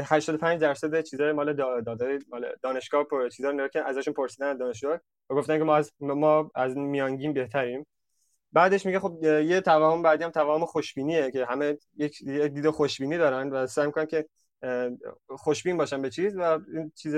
[0.05, 4.99] 85 درصد چیزای مال داده مال دانشگاه پر چیزا رو که ازشون پرسیدن دانشجو
[5.31, 7.87] و گفتن که ما از ما از میانگین بهتریم.
[8.53, 13.51] بعدش میگه خب یه توهم بعدی هم توهم خوشبینیه که همه یک دید خوشبینی دارن
[13.51, 14.27] و سعی می‌کنن که
[15.29, 17.15] خوشبین باشن به چیز و این چیز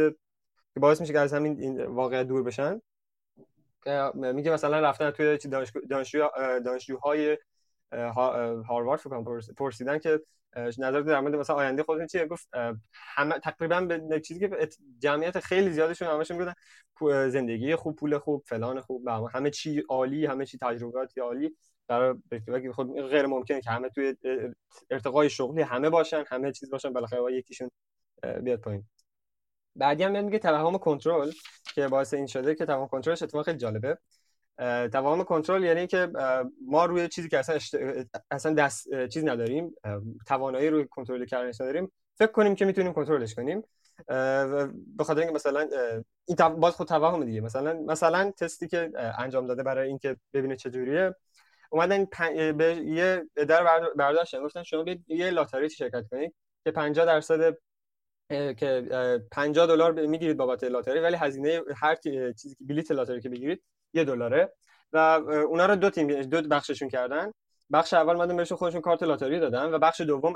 [0.75, 2.81] که باعث میشه که از همین این واقع دور بشن.
[3.85, 5.39] که میگه مثلا رفتن توی
[5.91, 6.29] دانشجو
[6.65, 7.39] دانشجوهای
[8.69, 9.23] هاروارد فکر
[9.57, 10.21] پرسیدن که
[10.57, 12.49] نظر در مورد مثلا آینده خودتون چیه؟ گفت
[12.93, 14.69] همه تقریبا به چیزی که
[14.99, 16.55] جمعیت خیلی زیادشون همشون میگن
[17.29, 21.57] زندگی خوب پول خوب فلان خوب همه چی عالی همه چی تجربیات عالی.
[21.89, 24.17] برای خود غیر ممکنه که همه توی
[24.91, 27.71] ارتقای شغلی همه باشن همه چیز باشن بالاخره یکیشون
[28.43, 28.85] بیاد پایین.
[29.77, 31.31] بعدی هم میگه توهم کنترل
[31.75, 33.99] که باعث این شده که توهم کنترلش اتفاق خیلی جالبه.
[34.93, 36.09] توهم کنترل یعنی که
[36.67, 37.59] ما روی چیزی که اصلا
[38.31, 39.75] اصلا دست چیز نداریم
[40.27, 41.93] توانایی روی کنترل کردنش نداریم.
[42.19, 43.63] فکر کنیم که می‌تونیم کنترلش کنیم.
[44.97, 45.69] به خاطر اینکه مثلا
[46.25, 47.41] این باز خود توهم دیگه.
[47.41, 51.15] مثلا مثلا تستی که انجام داده برای اینکه ببینه چه جوریه.
[51.71, 52.05] اومدن
[52.53, 54.43] به یه در برداشتن.
[54.43, 56.35] گفتن شما یه لاتاری شرکت کنید
[56.65, 57.57] که 50 درصد
[58.31, 58.89] که
[59.31, 61.95] 50 دلار می‌گیرید بابت لاتاری ولی هزینه هر
[62.33, 63.63] چیزی که بلیت لاتاری که بگیرید
[63.95, 64.53] یه دلاره.
[64.93, 64.97] و
[65.49, 67.33] اونا رو دو تیم دو بخششون کردن.
[67.73, 70.35] بخش اول مادن بهشون خودشون کارت لاتاری دادن و بخش دوم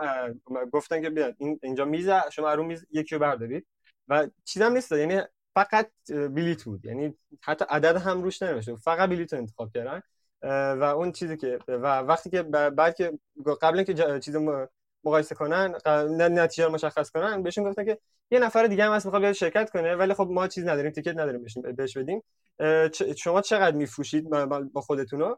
[0.72, 3.66] گفتن که بیاد این اینجا میز شما رو میز یکی رو بردارید.
[4.08, 5.20] و چیزام نیست یعنی
[5.54, 6.84] فقط بلیت بود.
[6.84, 10.02] یعنی حتی عدد هم روش ننوشته فقط بلیت رو انتخاب کردن.
[10.80, 13.18] و اون چیزی که و وقتی که بعد که
[13.62, 14.36] قبل اینکه چیز
[15.04, 15.74] مقایسه کنن
[16.18, 17.98] نتیجه رو مشخص کنن بهشون گفتن که
[18.30, 21.16] یه نفر دیگه هم هست می‌خواد بیاد شرکت کنه ولی خب ما چیز نداریم تیکت
[21.16, 21.44] نداریم
[21.76, 22.22] بهش بدیم.
[23.16, 24.28] شما چقدر میفروشید
[24.72, 25.36] با خودتونو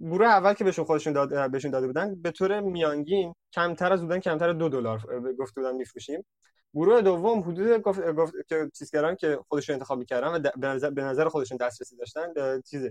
[0.00, 4.20] گروه اول که بهشون خودشون داد بهشون داده بودن به طور میانگین کمتر از بودن
[4.20, 4.98] کمتر دو دلار
[5.38, 6.26] گفته بودن میفروشیم.
[6.74, 11.58] گروه دوم حدود گفت, گفت که چیزگران که خودشون انتخاب می‌کردن و به نظر خودشون
[11.58, 12.90] دسترسی داشتن چیز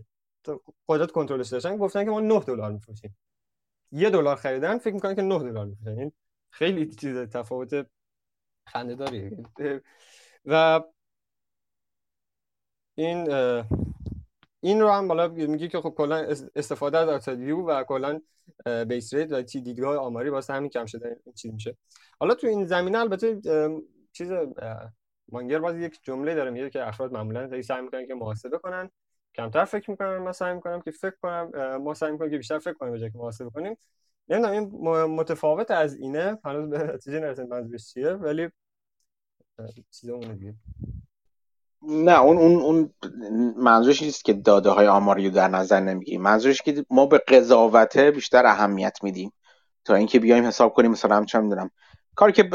[0.88, 3.18] قدرت کنترلش داشتن گفتن که ما 9 دلار میفروشیم.
[3.92, 6.00] یه دلار خریدن فکر می‌کنن که 9 دلار میفروشن.
[6.00, 6.12] این
[6.50, 7.88] خیلی چیز تفاوت
[8.68, 9.38] خنده داری
[10.46, 10.82] و
[12.96, 13.32] این
[14.60, 16.16] این رو هم بالا میگه که خب کلا
[16.56, 18.22] استفاده از آوتساید ویو و کلا
[18.88, 21.20] بیس ریت و تی دیدگاه آماری واسه همین کم شده.
[21.26, 21.78] این چیز میشه.
[22.20, 23.42] حالا تو این زمینه البته
[24.12, 24.32] چیز
[25.32, 28.90] مانگر باز یک جمله داره میگه که افراد معمولا سعی می‌کنن که محاسبه کنن.
[29.36, 32.74] کمتر فکر می‌کنن من سعی می‌کنم که فکر کنم ما سعی می‌کنیم که بیشتر فکر
[32.74, 33.78] کنیم به که محاسبه کنیم
[34.30, 34.70] نمی‌دونم این
[35.06, 36.38] متفاوت از اینه.
[36.46, 38.50] هنوز به نتیجه نرسیدم منظورش چیه ولی
[39.92, 40.54] چیز اون دیگه.
[41.82, 42.94] نه اون اون اون
[43.58, 46.22] منظورش نیست که داده های آماری رو در نظر نمی‌گیریم.
[46.22, 49.32] منظورش که ما به قضاوته بیشتر اهمیت میدیم.
[49.86, 51.72] تا اینکه بیایم حساب کنیم مثلا چه می‌دونم.
[52.16, 52.50] کاری که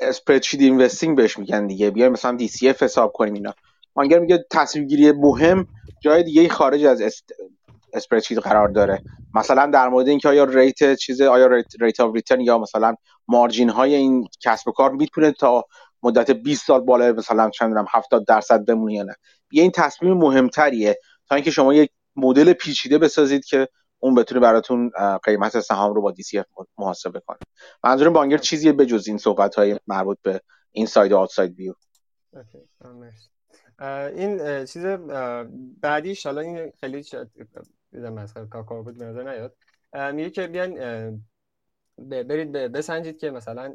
[0.00, 1.90] spreadsheet investing بهش میگن دیگه.
[1.90, 3.54] بیایم مثلا DCF حساب کنیم اینا.
[3.96, 5.66] مانگر میگه تصمیم گیری مهم
[6.00, 7.02] جای دیگه خارج از
[7.92, 9.02] spreadsheet قرار داره.
[9.34, 12.94] مثلا در مورد اینکه آیا rate چیز آیا rate, rate of return یا مثلا
[13.28, 15.64] margin های این کسب و کار می‌تونه تا
[16.02, 19.14] مدت 20 سال بالای مثلا چند می‌دونم 70 درصد بمونه یا نه.
[19.52, 20.98] یه این تصمیم مهمتریه
[21.28, 23.68] تا اینکه شما یک مدل پیچیده بسازید که
[23.98, 24.90] اون بتونه براتون
[25.24, 26.14] قیمت سهام رو با
[26.56, 27.38] DCF محاسبه کنه.
[27.84, 30.40] منظورم مانگر چیزی به جز این صحبت های مربوط به
[30.72, 31.74] inside و outside view
[33.80, 34.86] این چیز
[35.80, 37.04] بعدیش حالا این خیلی
[37.92, 39.56] دیدم از کار بود به نظر نیاد.
[40.14, 41.24] میگه که بیان
[41.98, 43.74] برید بسنجید که مثلا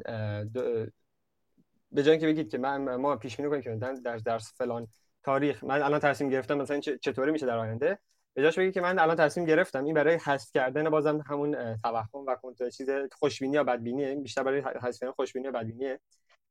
[1.92, 3.74] به جای که بگید که من ما پیش بینی کنیم که
[4.04, 4.88] در درس فلان
[5.22, 7.98] تاریخ من الان تصمیم گرفتم مثلا چطوری میشه در آینده
[8.34, 9.84] به جاش بگید که من الان تصمیم گرفتم.
[9.84, 14.60] این برای حذف کردن بازم همون توهم و کنترل چیز خوشبینی یا بدبینی بیشتر برای
[14.60, 16.00] حذف کردن خوشبینی یا بدبینیه.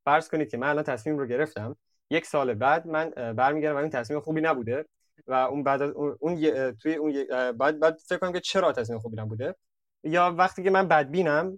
[0.05, 1.75] فرض کنید که من الان تصمیم رو گرفتم.
[2.09, 4.85] یک سال بعد من برمیگردم و این تصمیم خوبی نبوده
[5.27, 9.17] و اون بعد از اون توی اون بعد بعد فکر کنم که چرا تصمیم خوبی
[9.17, 9.55] نبوده؟
[10.03, 11.55] یا وقتی که من بدبینم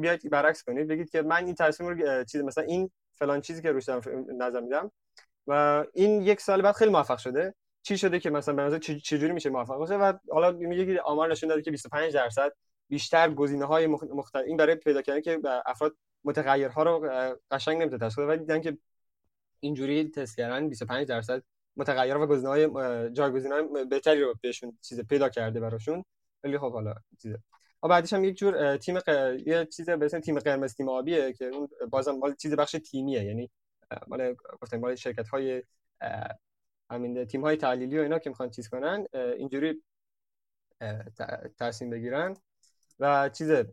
[0.00, 3.72] بیاید برعکس کنید بگید که من این تصمیم رو چیز مثلا این فلان چیزی که
[3.72, 3.88] روش
[4.38, 4.92] نظر میدم
[5.46, 7.54] و این یک سال بعد خیلی موفق شده.
[7.82, 11.30] چی شده که مثلا به نظر چجوری میشه موفق باشه؟ و حالا میگه که آمار
[11.30, 12.52] نشون داده که 25 درصد
[12.88, 17.08] بیشتر گزینه های مختلف این برای پیدا کردن که افراد متغیرها رو
[17.50, 18.78] قشنگ نمی‌تونه تشخیص ولی دیدن که
[19.60, 21.42] اینجوری تست کردن 25 درصد
[21.76, 22.68] متغیر و گزینه های
[23.12, 26.04] جایگزین های بهتری رو بهشون چیز پیدا کرده براشون.
[26.44, 27.38] ولی خب حالا چیزه.
[27.82, 29.08] و بعدش هم یک جور تیم ق...
[29.46, 33.24] یه چیز به اسم تیم قرمز تیم آبیه که اون بازم مال چیز بخش تیمیه.
[33.24, 33.50] یعنی
[34.06, 35.62] مال گفتم مال شرکت های
[36.90, 39.82] همین تیم های تحلیلی و اینا که می‌خوان چیز کنن اینجوری
[41.58, 42.36] تصمیم بگیرن.
[43.00, 43.72] و چیزه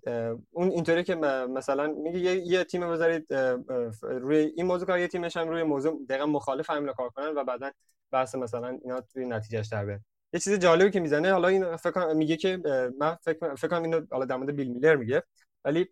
[0.51, 3.33] اون اینطوری که مثلا میگه یه, یه تیم بذارید
[4.01, 7.43] روی این موضوع کار یه تیمش هم روی موضوع دقیقا مخالف همین کار کنن و
[7.43, 7.71] بعدا
[8.11, 9.99] بحث مثلا اینا توی نتیجهش در
[10.33, 12.57] یه چیز جالبی که می‌زنه حالا این فکر میگه که
[12.99, 15.23] من فکر فکر کنم اینو حالا در مورد بیل میلر میگه
[15.65, 15.87] ولی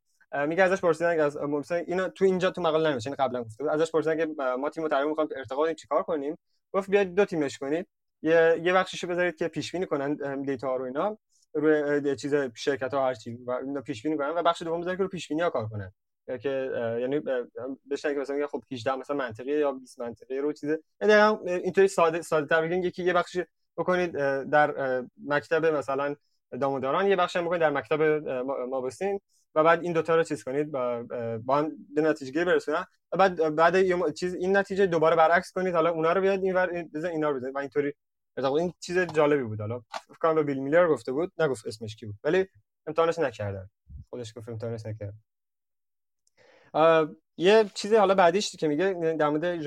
[0.48, 3.92] میگه ازش پرسیدن از مثلا اینا تو اینجا تو مقاله نمیشه این قبلا گفته ازش
[3.92, 4.26] پرسیدن که
[4.60, 6.38] ما تیم تقریبا می‌خوام ارتقا چیکار کنیم؟
[6.74, 7.88] گفت بیاید دو تیمش کنید.
[8.22, 11.18] یه یه بخشیشو بذارید که پیش بینی کنن دیتا رو اینا.
[11.56, 14.98] روی چیز شرکت ها هر چی و اینا پیش بینی کنن و بخش دوم بذارید
[14.98, 15.92] که رو پیش بینی ها کار کنن.
[16.42, 16.72] که
[17.02, 17.20] یعنی
[17.86, 20.80] بهش که مثلا خب 18 مثلا منطقیه یا 20 منطقیه رو چیزه.
[21.02, 21.14] یعنی
[21.46, 23.38] اینطوری ساده ساده تر بگیم یکی یه بخش
[23.78, 24.12] بکنید
[24.50, 26.16] در مکتب مثلا
[26.62, 28.02] داموداران یه بخش بکنید در مکتب
[28.70, 29.20] مابستین
[29.56, 31.04] و بعد این دوتا رو چیز کنید با
[31.46, 32.86] با هم به نتیجه برسونن.
[33.12, 35.76] و بعد بعد چیز این نتیجه دوباره برعکس کنید.
[35.76, 37.56] حالا اونا رو بیاد اینور اینا رو بزنید.
[37.56, 37.94] و اینطوری
[38.38, 39.62] این چیز جالبی بود.
[39.62, 42.46] حالا فکر کنم بیل میلر گفته بود نگفت اسمش کی بود ولی
[42.88, 43.70] امتحانش نکردن.
[44.10, 45.14] خودش گفت امتحانش نکرد
[47.38, 49.62] یه چیزی حالا بعدیش که میگه در مورد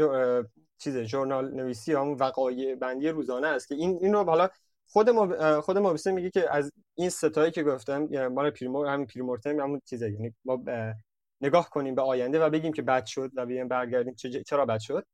[0.78, 4.48] چیز ژورنال نویسی هم وقایع بندی روزانه است که این اینو حالا
[4.86, 9.06] خود ما خود ما میگه که از این ستایی که گفتم یعنی مال پریمور همین
[9.06, 10.10] پریمورتم همون چیزه.
[10.12, 10.64] یعنی ما
[11.40, 14.14] نگاه کنیم به آینده و بگیم که بد شد و بیایم برگردیم
[14.46, 15.06] چرا بد شد.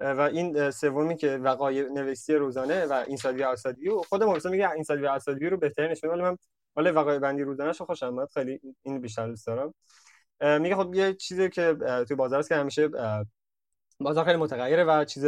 [0.00, 3.34] و این سومی که وقایع نویسی روزانه و این سال
[3.78, 4.98] ویو خود ما میگه این سال
[5.38, 6.36] ویو رو بهترین نشون ولی من
[6.76, 8.28] حالا وقایع بندی روزانه شو خوشم اومد.
[8.34, 9.74] خیلی این بیشتر دوست دارم.
[10.62, 11.76] میگه خب یه چیزی که
[12.08, 12.88] توی بازار است که همیشه
[14.00, 15.24] بازار خیلی متغیره و چیز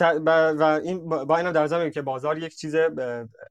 [0.00, 2.74] و این با این در ضمن که بازار یک چیز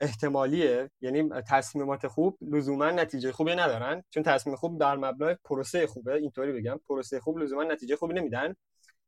[0.02, 0.90] احتمالیه.
[1.02, 4.04] یعنی تصمیمات خوب لزوما نتیجه خوبی ندارن.
[4.10, 6.14] چون تصمیم خوب در مبنای پروسه خوبه.
[6.14, 6.80] اینطوری بگم.
[6.90, 8.56] پروسه خوب لزوما نتیجه خوبی نمیدن.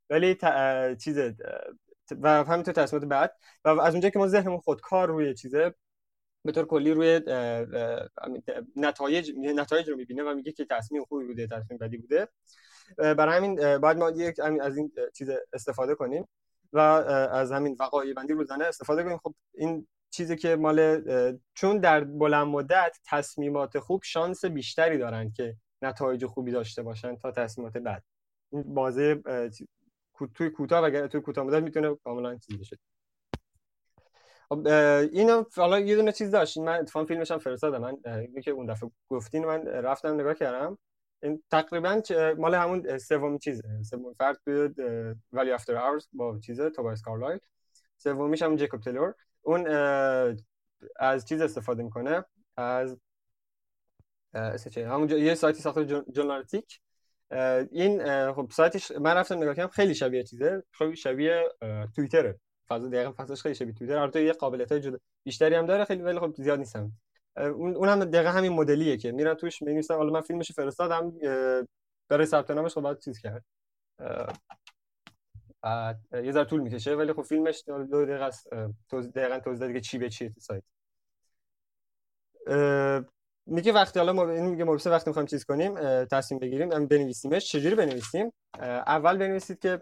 [0.09, 0.37] ولی
[1.01, 1.17] چیز
[2.21, 3.35] و همینطور تصمیمات بعد.
[3.65, 5.73] و از اونجا که ما ذهنمون خودکار روی چیزه
[6.45, 7.21] به طور کلی روی
[8.75, 12.27] نتایج نتایج رو می‌بینه و میگه که تصمیم خوبی بوده تصمیم بدی بوده.
[12.97, 16.27] برای همین باید ما یک از این چیز استفاده کنیم.
[16.73, 19.17] و از همین وقایع بندی روزانه استفاده کنیم.
[19.17, 21.01] خب این چیزی که مال
[21.53, 27.31] چون در بلند مدت تصمیمات خوب شانس بیشتری دارن که نتایج خوبی داشته باشن تا
[27.31, 28.03] تصمیمات بعد.
[28.51, 29.21] این بازه
[30.35, 32.77] توی کوتاه و توی کوتاه مدت می‌تونه کاملا چیز بشه
[34.49, 34.67] خب
[35.11, 36.57] اینو حالا یه دونه چیز داشت.
[36.57, 37.81] من اتفاقا فیلمش هم فرستادم.
[37.81, 40.77] من که اون دفعه گفتین من رفتم نگاه کردم.
[41.23, 42.01] این تقریبا
[42.37, 43.83] مال همون سومی چیزه.
[43.83, 44.69] سومی فرد توی
[45.31, 47.39] ولی افتر اورز با چیزه توباس کارلایل
[47.97, 49.67] سومیش هم جیکوب تیلور اون
[50.95, 52.25] از چیز استفاده می‌کنه؟
[52.57, 52.97] از
[54.75, 56.79] همون یه سایتی ساخته جورنالیتیک
[57.71, 60.63] این خب سایتش من رفتم نگاه کردم خیلی شبیه چیزه.
[60.71, 61.43] خیلی شبیه
[61.95, 66.01] توییتره فاز دقیقا فازش خیلی شبیه توییتر البته یه قابلیت های بیشتری هم داره خیلی
[66.01, 66.91] ولی خب زیاد نیستم.
[67.37, 71.13] اون اونم دقیقا همین مدلیه که میرن توش می‌نویسن حالا من فیلمش فرستادم
[72.09, 73.45] برای ثبت نامش خب بعد چیز کرد.
[76.13, 78.49] یه ذره طول می‌کشه ولی خب فیلمش دو دقیقه است
[79.15, 80.63] دقیقا توضیح داده که چی به چیه تو سایت
[83.45, 87.51] میگه وقتی حالا ما این میگه ما وقتی می‌خوایم چیز کنیم تصمیم بگیریم بنویسیمش.
[87.51, 89.81] چجوری بنویسیم؟ اول بنویسید که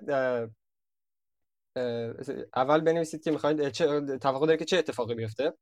[2.55, 3.77] اول بنویسید که می‌خواید
[4.17, 5.53] توقع داره که چه اتفاقی بیفته؟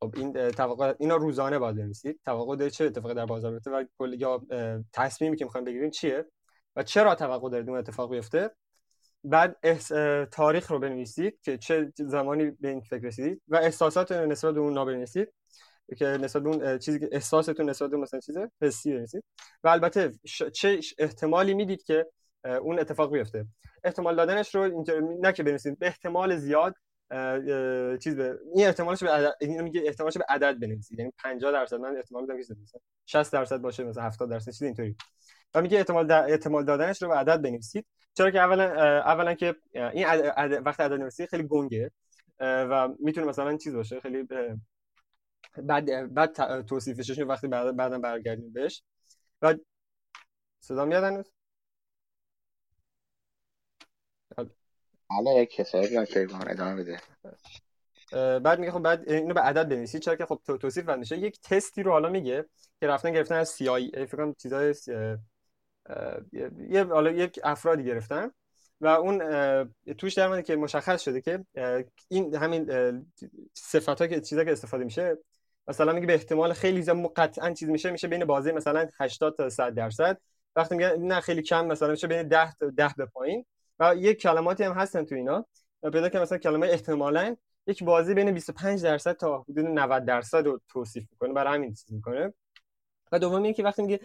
[0.00, 0.14] خب.
[0.16, 2.20] این توقع اینا روزانه باید بنویسید.
[2.24, 4.42] توقع داره چه اتفاقی در بازار بیفته و کل یا
[4.92, 6.24] تصمیمی که می‌خوایم بگیریم چیه
[6.76, 8.50] و چرا توقع دارید اون اتفاق بیفته.
[9.24, 9.56] بعد
[10.24, 14.84] تاریخ رو بنویسید که چه زمانی به این فکر رسیدید و احساسات نسبت به اون
[14.84, 15.32] بنویسید.
[15.98, 19.24] که نسبت به اون چیزی که احساستون نسبت به مثلا چیزه حسی بنویسید.
[19.64, 20.12] و البته
[20.54, 22.06] چه احتمالی می‌دید که
[22.44, 23.46] اون اتفاق بیفته.
[23.84, 26.74] احتمال دادنش رو اینجا نه که بنویسید به احتمال زیاد
[27.98, 30.98] چیز به این احتمالش به عدد اینو میگه احتمالش به عدد بنویسید.
[30.98, 31.76] یعنی 50 درصد.
[31.76, 34.96] من احتمال میدم که مثلا 60 درصد باشه مثلا 70 درصد چیز اینطوری.
[35.54, 36.30] و میگه احتمال در...
[36.30, 37.86] احتمال دادنش رو به عدد بنویسید.
[38.14, 38.64] چرا که اولا
[39.00, 40.66] اولا که این عدد...
[40.66, 41.90] وقت عدد نویسی خیلی گنگه.
[42.40, 44.28] و می‌تونه مثلا چیز باشه خیلی
[45.62, 48.82] بعد بعد توصیفش وقتی بعد بعدا برگردیم بهش.
[49.42, 49.54] و
[50.60, 51.35] صدا میاد هنوز؟
[55.10, 55.98] بله کسایی
[56.46, 57.00] ادامه بده.
[58.38, 60.00] بعد میگه خب بعد اینو به عدد بنویسید.
[60.00, 61.18] چرا که خب توصیف بند میشه.
[61.18, 62.44] یک تستی رو حالا میگه
[62.80, 64.74] که رفتن گرفتن از آی فکر کنم چیزای
[66.68, 68.30] یه حالا یک افرادی گرفتن
[68.80, 69.18] و اون
[69.98, 71.44] توش در که مشخص شده که
[72.08, 72.70] این همین
[73.54, 75.18] صفات ها که چیزا که استفاده میشه
[75.68, 79.48] مثلا میگه به احتمال خیلی زیاد قطعا چیز میشه میشه بین بازی مثلا 80 تا
[79.48, 80.20] 100 درصد.
[80.56, 83.46] وقتی میگه نه خیلی کم مثلا میشه بین 10 تا 10 به پایین.
[83.78, 85.46] و یک کلماتی هم هستن تو اینا.
[85.82, 87.36] پیدا که مثلا کلمه احتمالاً
[87.66, 91.92] یک بازی بین 25 درصد تا حدود 90 درصد رو توصیف می‌کنه برای همین چیز
[91.92, 92.34] می‌کنه.
[93.12, 94.00] و دوم اینه که وقتی میگه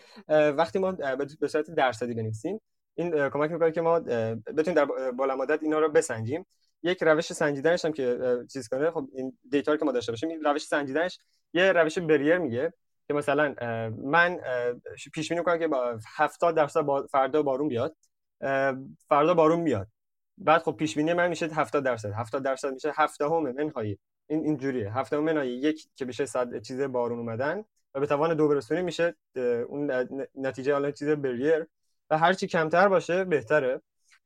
[0.52, 0.91] وقتی ما
[1.39, 2.61] به صورت درصدی بنویسیم
[2.95, 6.45] این کمک می‌کنه که ما بتونیم در بالا مدت اینا رو بسنجیم.
[6.84, 8.19] یک روش سنجیدنش هم که
[8.53, 11.19] چیز کنه خب این دیتا که ما داشته باشیم این روش سنجیدنش
[11.53, 12.73] یه روش بریر میگه
[13.07, 13.56] که مثلا
[14.03, 14.39] من
[15.14, 17.95] پیش بینی می‌کنم که با 70 درصد فردا بارون بیاد.
[19.07, 19.88] فردا بارون میاد.
[20.38, 22.11] بعد خب پیش بینی من میشه 70 درصد.
[22.11, 23.97] 70 درصد میشه 7 هم منهای.
[24.27, 27.63] این اینجوریه 7 هم منهای یک که بشه صد چیز بارون اومدن
[27.93, 29.15] و به توان دو برسونی میشه
[29.68, 31.68] اون نتیجه حالا چیز بریر.
[32.09, 33.81] و هر چی کمتر باشه بهتره.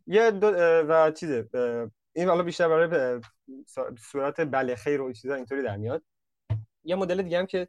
[0.07, 0.47] یه دو
[0.89, 1.49] و چیزه
[2.13, 3.21] این حالا بیشتر برای
[3.99, 6.03] صورت بله خیر و چیزا اینطوری در میاد.
[6.83, 7.67] یه مدل دیگه هم که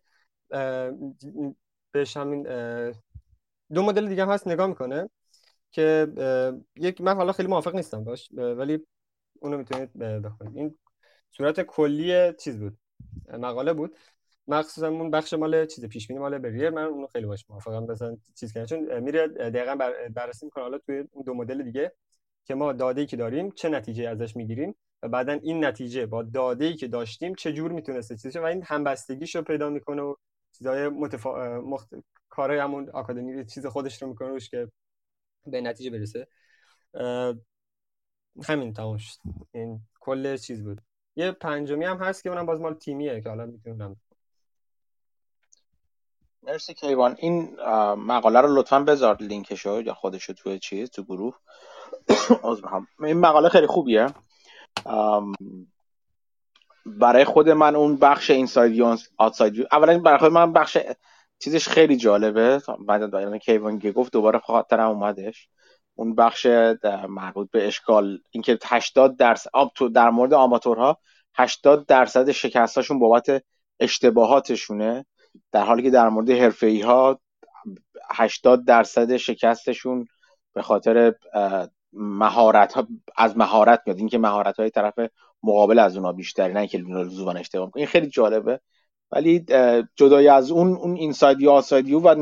[1.92, 2.42] بهش همین
[3.74, 5.10] دو مدل دیگه هم هست نگاه می‌کنه.
[5.72, 6.06] که
[6.76, 8.86] یک من حالا خیلی موافق نیستم باش ولی
[9.40, 10.56] اونو می‌تونید بخونید.
[10.56, 10.78] این
[11.30, 12.78] صورت کلی چیز بود.
[13.28, 13.96] مقاله بود.
[14.48, 16.70] مخصوصا اون بخش مال چیز پیش بینی مال بریر.
[16.70, 17.84] من اونو خیلی باش موافقم.
[17.84, 20.64] مثلا چیز کنه چون میره دقیقا بر بررسی می‌کنه.
[20.64, 21.92] حالا توی اون دو مدل دیگه
[22.44, 26.74] که ما داده که داریم چه نتیجه ازش می‌گیریم و بعدا این نتیجه با داده
[26.74, 30.14] که داشتیم چه جور می‌تونسته چیز و این همبستگیش رو پیدا می‌کنه و
[30.52, 31.60] چیزای متفا...
[31.60, 31.88] مخت...
[32.28, 34.68] کارهای همون آکادمی چیز خودش رو می‌کنه روش که
[35.46, 36.28] به نتیجه برسه.
[38.44, 39.18] همین تمام شد.
[39.52, 40.80] این کل چیز بود.
[41.16, 43.96] یه پنجمی هم هست که اونم باز مال تیمیه که حالا می‌تونم.
[46.42, 47.16] مرسی کیوان.
[47.18, 47.56] این
[47.96, 51.38] مقاله رو لطفا بذار لینکشو یا خودشو توی چیز تو گروه.
[53.00, 54.06] این مقاله خیلی خوبیه.
[56.86, 60.78] برای خود من اون بخش اینساید ویو آتساید اولا برای خود من بخش
[61.38, 62.62] چیزش خیلی جالبه.
[62.86, 65.48] بعد از کیوان گفت دوباره خاطرم اومدش.
[65.94, 66.46] اون بخش
[67.08, 70.98] مربوط به اشکال اینکه 80 درصد تو در مورد آماتورها
[71.34, 73.42] 80 درصد شکستاشون بابت
[73.80, 75.06] اشتباهاتشونه.
[75.52, 77.20] در حالی که در مورد حرفه‌ای ها
[78.10, 80.06] 80 درصد شکستشون
[80.54, 81.14] به خاطر
[81.92, 82.86] مهارت ها
[83.16, 83.98] از مهارت میاد.
[83.98, 84.94] اینکه مهارت های طرف
[85.42, 87.70] مقابل از اونها بیشتری نه اینکه لزوما اشتباه.
[87.76, 88.60] این خیلی جالبه.
[89.10, 89.44] ولی
[89.96, 92.14] جدای از اون اون inside یا outside و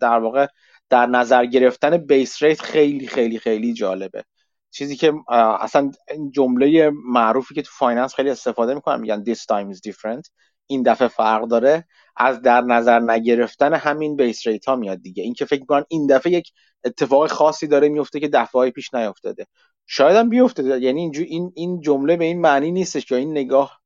[0.00, 0.46] در واقع
[0.90, 4.24] در نظر گرفتن base rate خیلی خیلی خیلی جالبه.
[4.70, 5.12] چیزی که
[5.60, 5.90] اصلا
[6.32, 10.30] جمله معروفی که تو finance خیلی استفاده می‌کنن میگن this time is different.
[10.66, 11.84] این دفعه فرق داره.
[12.16, 15.22] از در نظر نگرفتن همین بیس ریت ها میاد دیگه.
[15.22, 16.52] این که فکر می‌کنن این دفعه یک
[16.84, 19.46] اتفاق خاصی داره میفته که دفعه های پیش نیافتاده.
[19.86, 20.80] شاید هم بیفته.
[20.80, 23.77] یعنی این این جمله به این معنی نیستش که این نگاه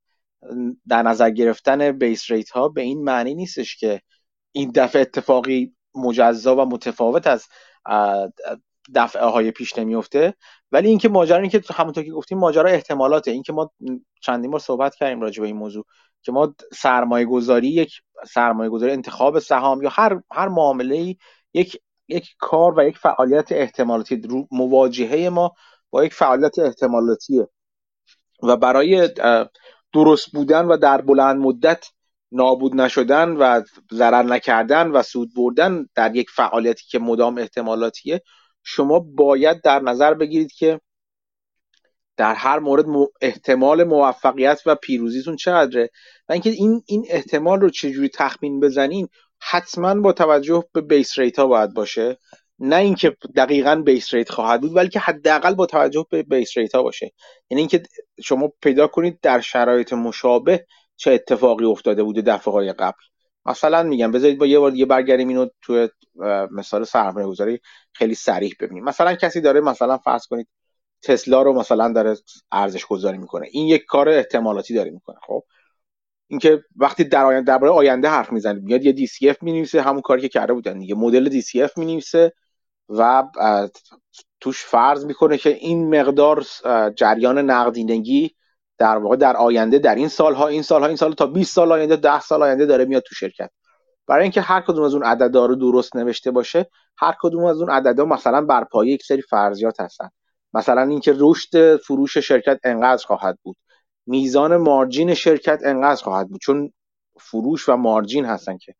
[0.88, 4.02] در نظر گرفتن بیس ریت ها به این معنی نیستش که
[4.52, 7.46] این دفعه اتفاقی مجزا و متفاوت از
[8.94, 10.34] دفعه های پیش نمیفته
[10.72, 13.30] ولی اینکه ماجرا این که همونطور که گفتیم ماجرا احتمالاته.
[13.30, 13.70] اینکه ما
[14.20, 15.84] چندین بار صحبت کردیم راجع به این موضوع
[16.22, 17.92] که ما سرمایه گذاری یک
[18.26, 21.16] سرمایه گذاری انتخاب سهام یا هر هر معامله
[21.54, 25.54] یک یک کار و یک فعالیت احتمالاتی مواجهه ما
[25.90, 27.48] با یک فعالیت احتمالاتیه
[28.42, 29.08] و برای
[29.92, 31.86] درست بودن و در بلند مدت
[32.32, 33.62] نابود نشدن و
[33.92, 38.22] ضرر نکردن و سود بردن در یک فعالیتی که مدام احتمالاتیه
[38.62, 40.80] شما باید در نظر بگیرید که
[42.16, 42.84] در هر مورد
[43.20, 45.90] احتمال موفقیت و پیروزیتون چقدره
[46.28, 49.08] و اینکه این این احتمال رو چجوری تخمین بزنین
[49.40, 52.18] حتما با توجه به base rate ها باید باشه.
[52.64, 56.82] نه اینکه دقیقا base rate خواهد بود بلکه حداقل با توجه به base rate ها
[56.82, 57.12] باشه.
[57.50, 57.82] یعنی اینکه
[58.24, 60.66] شما پیدا کنید در شرایط مشابه
[60.96, 63.02] چه اتفاقی افتاده بوده دفعه های قبل.
[63.46, 65.88] مثلا میگم بذارید با یه بار دیگه برگردیم اینو تو
[66.50, 67.60] مثال سرمایه گذاری
[67.92, 68.84] خیلی سریح ببینیم.
[68.84, 70.48] مثلا کسی داره مثلا فرض کنید
[71.02, 72.16] تسلا رو مثلا داره
[72.52, 73.46] ارزش گذاری می‌کنه.
[73.50, 75.44] این یک کار احتمالاتی داره می‌کنه خب؟
[76.28, 80.28] اینکه وقتی در آینده درباره آینده حرف می‌زنید میاد یه DCF می‌نویسه همون کاری که
[80.28, 80.94] کرده بودن دیگه.
[80.94, 82.32] مدل DCF می‌نویسه
[82.98, 83.28] و
[84.40, 86.44] توش فرض می‌کنه که این مقدار
[86.96, 88.34] جریان نقدینگی
[88.78, 91.96] در واقع در آینده در این سالها این سالها این سال تا 20 سال آینده
[91.96, 93.50] 10 سال آینده داره میاد تو شرکت.
[94.06, 97.70] برای اینکه هر کدوم از اون عددا رو درست نوشته باشه هر کدوم از اون
[97.70, 100.08] عددا مثلا بر پایه یک سری فرضیات هستن.
[100.54, 103.56] مثلا اینکه رشد فروش شرکت انقدر خواهد بود.
[104.06, 106.40] میزان مارجین شرکت انقدر خواهد بود.
[106.40, 106.72] چون
[107.20, 108.74] فروش و مارجین هستن که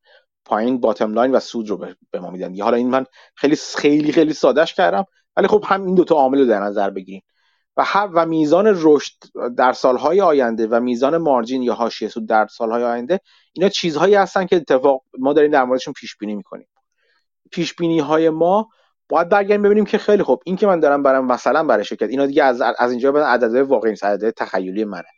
[0.52, 2.60] پایین باتم لاین و سود رو به ما میدن.
[2.60, 5.04] حالا این من خیلی خیلی خیلی سادهش کردم
[5.36, 7.22] ولی خب هم این دوتا عامل رو در نظر بگیریم
[7.76, 9.12] و هر و میزان رشد
[9.56, 13.20] در سالهای آینده و میزان مارجین یا حاشیه سود در سالهای آینده
[13.52, 16.68] اینا چیزهایی هستن که اتفاق ما داریم در موردشون پیش بینی می‌کنیم.
[17.52, 18.68] پیش بینی های ما
[19.08, 22.26] باید برگردیم ببینیم که خیلی خوب این که من دارم برم مثلا برای شرکت اینا
[22.26, 25.08] دیگه از از اینجا به عدد واقعی نیست تخیلی منه.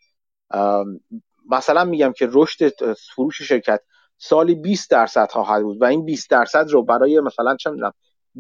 [1.51, 3.81] مثلا میگم که رشد فروش شرکت
[4.19, 7.93] سالی 20 درصد خواهد بود و این 20 درصد رو برای مثلا چه می‌دونم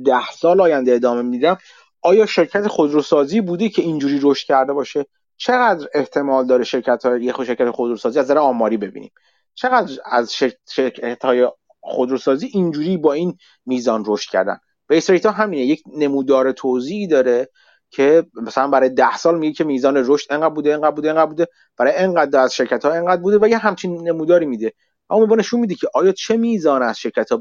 [0.04, 1.58] 10 سال آینده ادامه میدم
[2.02, 5.06] آیا شرکت خودروسازی بوده که اینجوری رشد کرده باشه؟
[5.36, 9.12] چقدر احتمال داره شرکت های یه شرکت خودروسازی از نظر آماری ببینیم؟
[9.54, 10.34] چقدر از
[10.68, 11.48] شرکت های
[11.80, 17.48] خودروسازی اینجوری با این میزان رشد کردن؟ بیس ریت ها همینه یک نمودار توضیحی داره
[17.90, 21.48] که مثلا برای ده سال میگه که میزان رشد انقدر بوده انقدر بوده انقدر بوده
[21.76, 24.72] برای انقدر از شرکت ها انقدر بوده و یه همچین نموداری میده.
[25.10, 27.40] اما به نشون میده که آیا چه میزان از شرکت ها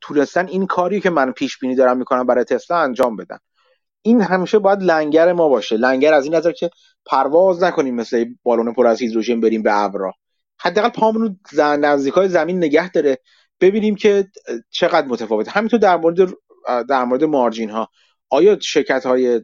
[0.00, 3.38] تونستن این کاری که من پیش بینی دارم می‌کنم برای تسلا انجام بدن.
[4.02, 5.76] این همیشه باید لنگر ما باشه.
[5.76, 6.70] لنگر از این نظر که
[7.06, 10.12] پرواز نکنیم مثل بالون پر از هیدروژن بریم به ابرا.
[10.60, 13.18] حداقل پامون رو نزدیک های زمین نگه داره.
[13.60, 14.28] ببینیم که
[14.70, 15.50] چقدر متفاوته.
[15.50, 16.16] همینطور در مورد
[16.88, 17.88] در مورد مارجین ها
[18.30, 19.40] آیا شرکت های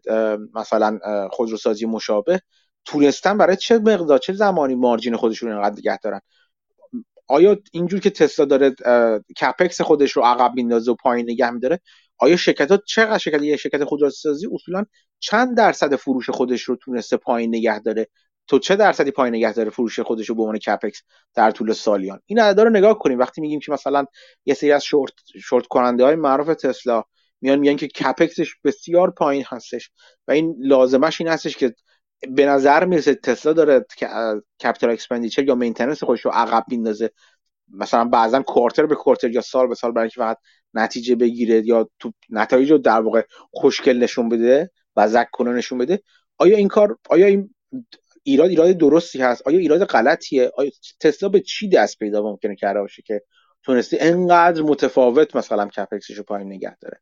[0.55, 0.99] مثلا
[1.31, 2.41] خودروسازی مشابه
[2.87, 6.21] تونستن برای چه مقدار چه زمانی مارجین خودشون اینقدر نگه دارن؟
[7.29, 8.75] آیا اینجور که تسلا داره
[9.41, 11.81] کپکس خودش رو عقب میندازه و پایین نگه میداره
[12.19, 14.85] آیا شرکت ها چقدر شرکت یه شرکت خودروسازی اصولا
[15.19, 18.09] چند درصد فروش خودش رو تونسته پایین نگه داره؟
[18.49, 21.03] تو چه درصدی پایین نگه داره فروش خودش رو به عنوان CapEx
[21.35, 23.19] در طول سالیان؟ این عددا رو نگاه کنیم.
[23.19, 24.05] وقتی میگیم که مثلا
[24.47, 25.13] یه سری از short
[25.45, 27.03] short کننده های معروف تسلا
[27.41, 29.91] میان میگن که CapEx ش بسیار پایین هستش
[30.29, 31.75] و این لازمه‌ش این هستش که
[32.29, 33.87] به نظر می‌رسه تسلا داره
[34.63, 37.11] capital expenditure یا maintenance خودش رو عقب میندازه.
[37.69, 40.39] مثلا بعضا کوارتر به کوارتر یا سال به سال برای اینکه فقط
[40.75, 45.79] نتیجه بگیره یا تو نتایج رو در واقع خوشگل نشون بده و زک کنه نشون
[45.79, 46.03] بده
[46.39, 47.55] آیا این کار آیا این
[48.23, 50.71] ایراد ایراد درستی هست؟ آیا ایراد غلطیه؟ آیا
[51.01, 53.23] تسلا به چی دست پیدا ممکنه کرده باشه که
[53.63, 56.99] تونستی انقدر متفاوت مثلا کپکسش رو پایین نگه داره؟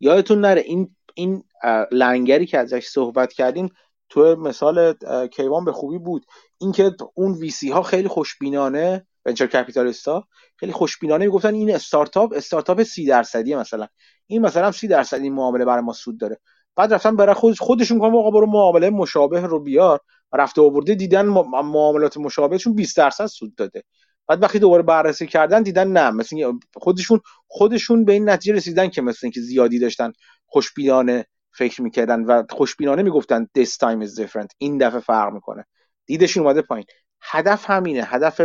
[0.00, 1.44] یادتون نره این این
[1.92, 3.68] لنگری که ازش صحبت کردیم
[4.10, 4.94] تو مثال
[5.32, 6.26] کیوان به خوبی بود.
[6.58, 10.24] اینکه اون ویسی ها خیلی خوشبینانه ونچر کپیتالیستا
[10.56, 13.86] خیلی خوشبینانه می‌گفتن این استارتاپ استارتاپ سی درصدیه مثلا.
[14.26, 16.40] این مثلا سی درصد این معامله برای ما سود داره.
[16.76, 20.00] بعد رفتن برای خود خودشون گفتن آقا برو معامله مشابه رو بیار.
[20.32, 23.82] و رفته آورده دیدن معاملات مشابهشون 20 درصد سود داده.
[24.28, 26.10] بعد وقتی دوباره بررسی کردن دیدن نه.
[26.10, 30.12] مثل خودشون خودشون به این نتیجه رسیدن که مثل اینکه زیادی داشتن
[30.46, 34.48] خوشبینانه فکر می‌کردن و خوشبینانه می‌گفتن this time is different.
[34.58, 35.66] این دفعه فرق می‌کنه.
[36.06, 36.86] دیدش اومده پایین.
[37.20, 38.04] هدف همینه.
[38.04, 38.40] هدف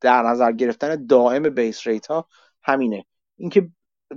[0.00, 2.28] در نظر گرفتن دائم base rate ها
[2.62, 3.04] همینه.
[3.36, 3.68] اینکه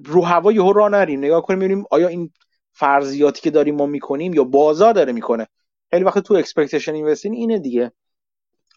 [0.06, 1.20] رو هوا یهو راه نریم.
[1.20, 2.32] نگاه کنیم ببینیم آیا این
[2.74, 5.48] فرضیاتی که داریم ما می‌کنیم یا بازار داره می‌کنه.
[5.92, 7.92] خیلی وقت تو expectations investing اینه دیگه.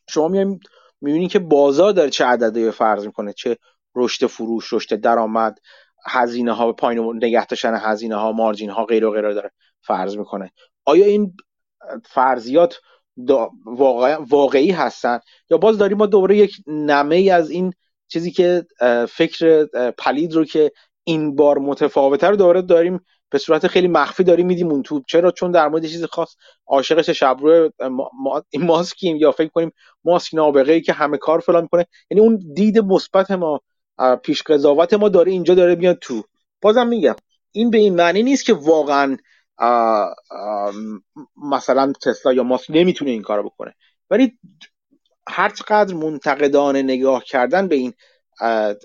[0.08, 0.60] شما میایم
[1.00, 3.32] می‌بینید که بازار داره چه عددی فرض می‌کنه.
[3.32, 3.58] چه
[3.94, 5.58] رشد فروش رشد درآمد
[6.06, 9.50] هزینه ها پایین نگه داشتن هزینه ها مارجین ها غیر و غیره داره
[9.80, 10.52] فرض می‌کنه.
[10.84, 11.36] آیا این
[12.04, 12.80] فرضیات
[14.30, 15.20] واقعی هستن؟
[15.50, 17.72] یا باز داریم ما دوباره یک نمه ای از این
[18.08, 18.66] چیزی که
[19.08, 19.66] فکر
[19.98, 20.72] پلید رو که
[21.04, 23.00] این بار متفاوته رو دوباره داریم
[23.30, 25.02] به صورت خیلی مخفی داریم میدیم اون تو.
[25.08, 26.34] چرا؟ چون در مورد چیز خاص
[26.66, 27.70] عاشق شبرو
[28.12, 28.42] ما...
[28.58, 29.72] ماسکیم یا فکر کنیم
[30.04, 31.86] ماسک نابغه ای که همه کار فلان می‌کنه.
[32.10, 33.60] یعنی اون دید مثبت ما
[34.22, 36.22] پیش قضاوت ما داره اینجا داره میاد تو.
[36.60, 37.16] بازم میگم
[37.52, 39.16] این به این معنی نیست که واقعا
[41.36, 43.74] مثلا تسلا یا ماسک نمی‌تونه این کارو بکنه.
[44.10, 44.38] ولی
[45.28, 47.92] هر چقدر منتقدانه نگاه کردن به این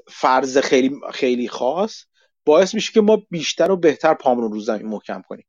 [0.07, 2.05] فرض خیلی خیلی خاص
[2.45, 5.45] باعث میشه که ما بیشتر و بهتر پامون رو زمین محکم کنیم.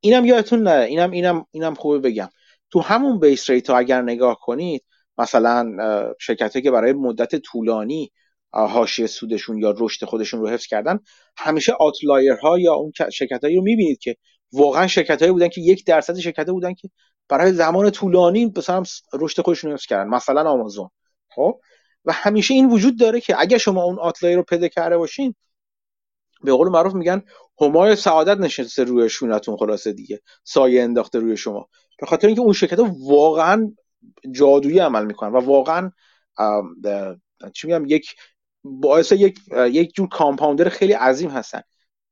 [0.00, 2.28] اینم یادتون نره اینم اینم اینم خوبه بگم.
[2.70, 4.84] تو همون بیس ریت اگر نگاه کنید
[5.18, 5.76] مثلا
[6.20, 8.12] شرکت که برای مدت طولانی
[8.52, 10.98] حاشیه سودشون یا رشد خودشون رو حفظ کردن
[11.36, 11.72] همیشه
[12.42, 14.16] ها یا اون شرکتایی رو می‌بینید که
[14.52, 16.90] واقعا شرکتایی بودن که یک درصد شرکت بودن که
[17.28, 18.82] برای زمان طولانی مثلا
[19.12, 20.88] رشد خودشون حفظ کردن مثلا آمازون.
[21.34, 21.60] خب؟
[22.04, 25.34] و همیشه این وجود داره که اگر شما اون آتلایر رو پیدا کرده باشین
[26.42, 27.22] به قول معروف میگن
[27.60, 31.68] همای سعادت نشسته روی شونتون خلاصه دیگه سایه انداخته روی شما.
[31.98, 33.72] به خاطر اینکه اون شرکت واقعا
[34.32, 35.90] جادویی عمل می‌کنن و واقعا
[37.54, 38.14] چی میگم یک
[38.64, 41.60] باعث یک یک جور کامپاوندر خیلی عظیم هستن.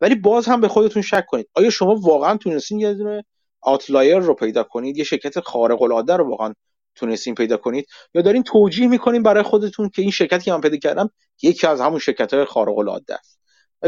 [0.00, 1.48] ولی باز هم به خودتون شک کنید.
[1.54, 3.24] آیا شما واقعا تونستین یه دونه
[3.60, 6.54] آتلایر رو پیدا کنید؟ یه شرکت خارق العاده رو واقعا
[6.94, 10.76] تونستین پیدا کنید؟ یا دارین توجیه می‌کنین برای خودتون که این شرکتی که من پیدا
[10.76, 11.10] کردم
[11.42, 13.40] یکی از همون شرکت های خارق العاده است؟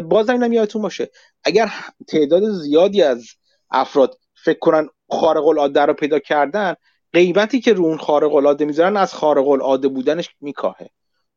[0.04, 1.10] باز اینم یادتون باشه.
[1.44, 1.72] اگر
[2.08, 3.26] تعداد زیادی از
[3.70, 6.74] افراد فکر کنن خارق العاده رو پیدا کردن
[7.12, 10.90] قیمتی که رو اون خارق العاده می‌ذارن از خارق العاده بودنش میکاهه.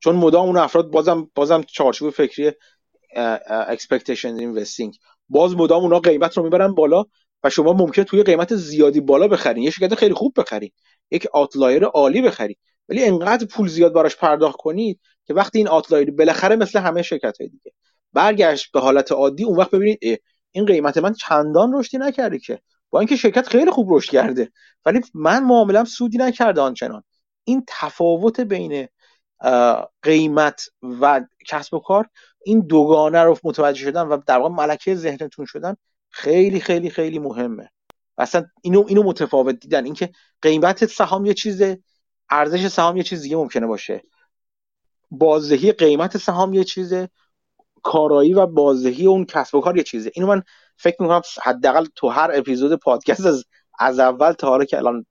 [0.03, 2.51] چون مدام اون افراد بازم بازم چارچوب فکری
[3.75, 4.97] expectation investing.
[5.30, 7.05] باز مدام اونا قیمت رو می‌برن بالا
[7.43, 9.63] و شما ممکن توی قیمت زیادی بالا بخرین.
[9.63, 10.71] یه شرکت خیلی خوب بخرین.
[11.11, 12.57] یک آتلایر عالی بخرید
[12.89, 17.38] ولی انقدر پول زیاد براش پرداخت کنید که وقتی این آتلایر بالاخره مثل همه شرکت
[17.41, 17.71] های دیگه
[18.13, 20.21] برگشت به حالت عادی اون وقت ببینید
[20.51, 22.61] این قیمت من چندان رشدی نکرده که.
[22.89, 24.51] با اینکه شرکت خیلی خوب رشد کرده.
[24.85, 27.03] ولی من معاملم سودی نکرده آنچنان.
[27.43, 28.88] این تفاوت بین
[30.01, 30.65] قیمت
[31.01, 32.09] و کسب و کار
[32.45, 35.75] این دوگانه رو متوجه شدن و در واقع ملکه ذهنتون شدن
[36.09, 37.69] خیلی خیلی خیلی مهمه.
[38.17, 39.85] اصلا اینو اینو متفاوت دیدن.
[39.85, 40.09] اینکه
[40.41, 41.79] قیمت سهام یه چیزه
[42.29, 44.03] ارزش سهام یه چیز دیگه ممکنه باشه.
[45.11, 47.09] بازدهی قیمت سهام یه چیزه
[47.83, 50.11] کارایی و بازدهی اون کسب و کار یه چیزه.
[50.13, 50.43] اینو من
[50.77, 53.45] فکر می‌کنم حداقل تو هر اپیزود پادکست از
[53.79, 55.05] از اول تا حالا که الان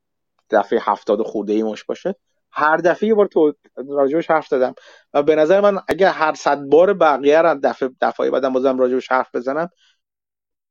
[0.51, 2.15] دفعه هفتاد خورده ای مش باشه
[2.53, 3.53] هر دفعه یه بار تو
[3.89, 4.75] راجبش حرف دادم
[5.15, 9.13] و به نظر من اگر هر صد بار بقیه رو دفعه دفعه بعدم بازم راجبش
[9.13, 9.69] حرف بزنم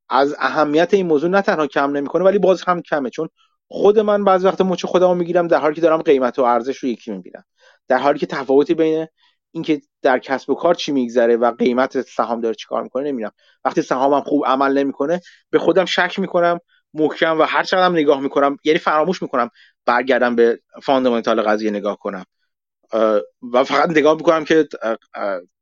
[0.10, 3.10] از اهمیت این موضوع نه تنها کم نمی‌کنه ولی باز هم کمه.
[3.10, 3.30] چون
[3.68, 6.90] خود من بعضی وقت مچ خودمو می‌گیرم در حالی که دارم قیمت و ارزش رو
[6.90, 7.44] یکی می‌بینم.
[7.88, 9.08] در حالی که تفاوتی بین
[9.52, 13.32] اینکه در کسب و کار چی میگذره و قیمت سهام داره چیکار می‌کنه نمی‌دونم
[13.66, 16.60] وقتی سهامم خوب عمل نمی‌کنه به خودم شک می‌کنم
[16.94, 19.50] محکم و هر چقدر نگاه می‌کنم یعنی فراموش می‌کنم
[19.86, 22.26] برگردم به فاندامنتال قضیه نگاه کنم.
[23.54, 24.68] و فقط نگاه می‌کنم که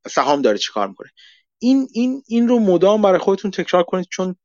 [0.07, 1.09] سهام داره چیکار می‌کنه.
[1.59, 4.35] این این این رو مدام برای خودتون تکرار کنید چون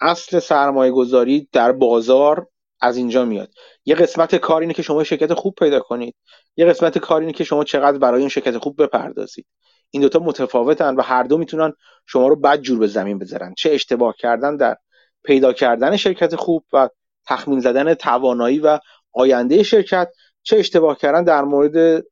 [0.00, 2.46] اصل سرمایه گذاری در بازار
[2.80, 3.50] از اینجا میاد.
[3.84, 6.14] یه قسمت کار اینه که شما شرکت خوب پیدا کنید.
[6.56, 9.46] یه قسمت کار اینه که شما چقدر برای این شرکت خوب بپردازید.
[9.90, 11.72] این دوتا متفاوتن و هر دو می‌تونن
[12.06, 13.54] شما رو بد جور به زمین بذارن.
[13.54, 14.76] چه اشتباه کردن در
[15.24, 16.88] پیدا کردن شرکت خوب و
[17.26, 18.78] تخمین زدن توانایی و
[19.12, 20.12] آینده شرکت
[20.42, 22.04] چه اشتباه کردن در مورد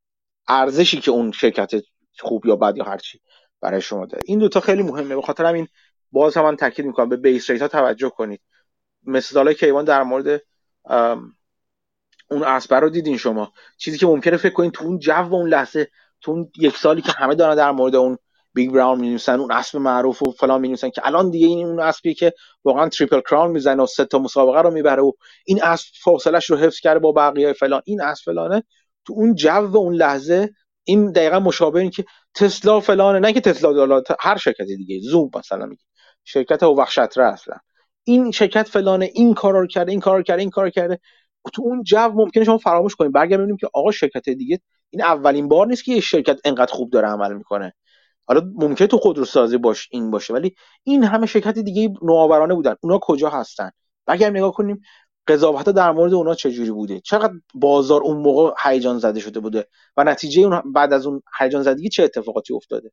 [0.48, 1.70] ارزشی که اون شرکت
[2.18, 3.20] خوب یا بد یا هرچی
[3.60, 4.22] برای شما داره.
[4.26, 5.16] این دوتا خیلی مهمه.
[5.16, 5.68] به خاطر همین
[6.12, 7.08] باز هم من تاکید می‌کنم.
[7.08, 8.40] به base rate ها توجه کنید.
[9.06, 10.42] مثال کیوان در مورد
[12.30, 13.52] اون اسب رو دیدین شما.
[13.76, 17.02] چیزی که ممکنه فکر کنید تو اون جو و اون لحظه تو اون یک سالی
[17.02, 18.18] که همه دارن در مورد اون
[18.58, 22.14] Big Brown می‌نویسن اون اسب معروف و فلان می‌نویسن که الان دیگه این اون اسبی
[22.14, 22.32] که
[22.64, 25.12] واقعا Triple Crown می‌زنه و سه تا مسابقه رو می‌بره و
[25.46, 28.62] این اسب فاصلش رو حفظ کرده با بقیه فلان این اسب فلانه.
[29.06, 30.50] تو اون جو و اون لحظه
[30.84, 32.04] این دقیقا مشابه این که
[32.34, 35.82] تسلا فلانه نه که تسلا دالا هر شرکت دیگه زوم مثلا میگه.
[36.24, 37.54] شرکت او وحشتره اصلا.
[38.04, 40.98] این شرکت فلانه این کارا رو کرده این کار رو کرده این کار کرده.
[41.52, 43.12] تو اون جو ممکنه شما فراموش کنید.
[43.12, 44.60] برگردیم ببینیم که آقا شرکت دیگه
[44.90, 47.74] این اولین بار نیست که یه شرکت انقدر خوب داره عمل می‌کنه.
[48.28, 52.74] حالا ممکنه تو خودروسازی باش این باشه ولی این همه شرکت دیگه نوآورانه بودن.
[52.80, 53.70] اونا کجا هستن؟
[54.06, 54.82] اگر نگاه کنیم
[55.26, 60.04] قضاوت در مورد اونا چجوری بوده؟ چقدر بازار اون موقع هیجان زده شده بوده؟ و
[60.04, 62.92] نتیجه اون بعد از اون هیجان زدگی چه اتفاقاتی افتاده؟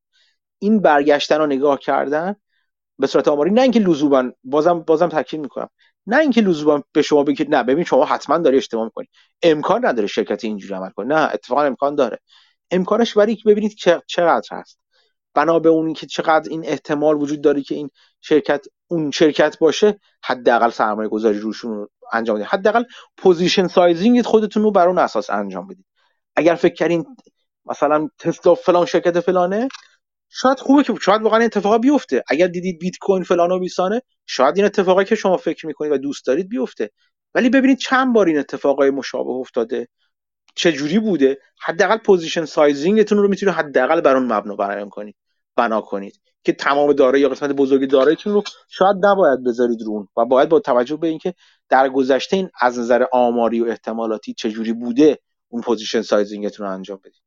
[0.60, 2.36] این برگشتن رو نگاه کردن
[3.00, 5.70] به صورت آماری نه اینکه لزوما بازم بازم تاکید می‌کنم.
[6.08, 9.08] نه اینکه لزوما به شما بگید نه ببین شما حتما داری اشتباه می‌کنی.
[9.44, 11.08] امکان نداره شرکت اینجوری عمل کنه.
[11.16, 12.20] نه اتفاقا امکان داره.
[12.72, 13.76] امکانش برای ببینید
[14.08, 14.80] چقدر هست.
[15.36, 17.90] بنا به اون که چقدر این احتمال وجود داره که این
[18.22, 22.48] شرکت اون شرکت باشه حداقل سرمایه گذاری روشون رو انجام بدید.
[22.48, 22.84] حداقل
[23.18, 25.86] position sizing خودتون رو بر اون اساس انجام بدید.
[26.36, 27.06] اگر فکر کردین
[27.66, 29.68] مثلا تسلا فلان شرکت فلانه
[30.30, 32.24] شاید خوبه که شاید واقعا اتفاقا بیفته.
[32.28, 35.98] اگر دیدید بیت کوین فلان و بیسانه شاید این اتفاقی که شما فکر می‌کنید و
[35.98, 36.92] دوست دارید بیفته.
[37.36, 39.88] ولی ببینید چند بار این اتفاقای مشابه افتاده.
[40.56, 45.16] چه جوری بوده؟ حداقل position sizing تون رو می‌تونید حداقل بر اون مبنا بیان کنید.
[45.56, 46.20] بنا کنید.
[46.44, 50.60] که تمام دارایی یا قسمت بزرگ داراییتون رو شاید نباید بذارید روش و باید با
[50.60, 51.34] توجه به اینکه
[51.70, 55.20] در گذشته این از نظر آماری و احتمالاتی چجوری بوده
[55.50, 57.22] اون position sizing تون رو انجام بدید.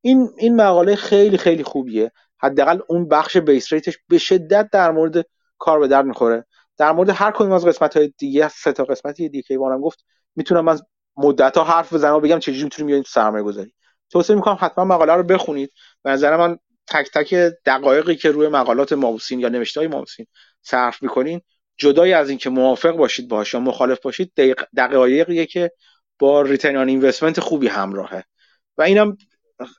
[0.00, 2.12] این این مقاله خیلی خیلی خوبیه.
[2.38, 5.26] حداقل اون بخش base rate ش به شدت در مورد
[5.58, 6.46] به درد می‌خوره.
[6.76, 10.04] در مورد هر کدوم از قسمت های دیگه سه تا قسمتی دیگه که گفت
[10.36, 10.78] می‌تونم من
[11.16, 13.72] مدت ها حرف بزنم و بگم چجوری می‌تونیم بیاین سرمایه گذاری
[14.10, 15.72] توصیه می‌کنم حتما مقاله رو بخونید.
[16.02, 16.58] به نظر من
[16.88, 17.34] تک تک
[17.66, 20.26] دقایقی که روی مقالات مابوسین یا نوشته های مابوسین
[20.62, 21.40] صرف می‌کنین
[21.78, 24.32] جدای از اینکه موافق باشید باهاش یا مخالف باشید
[24.76, 25.72] دقایقیه که
[26.18, 28.24] با ریترن آن اینوستمنت خوبی همراهه.
[28.78, 29.16] و اینم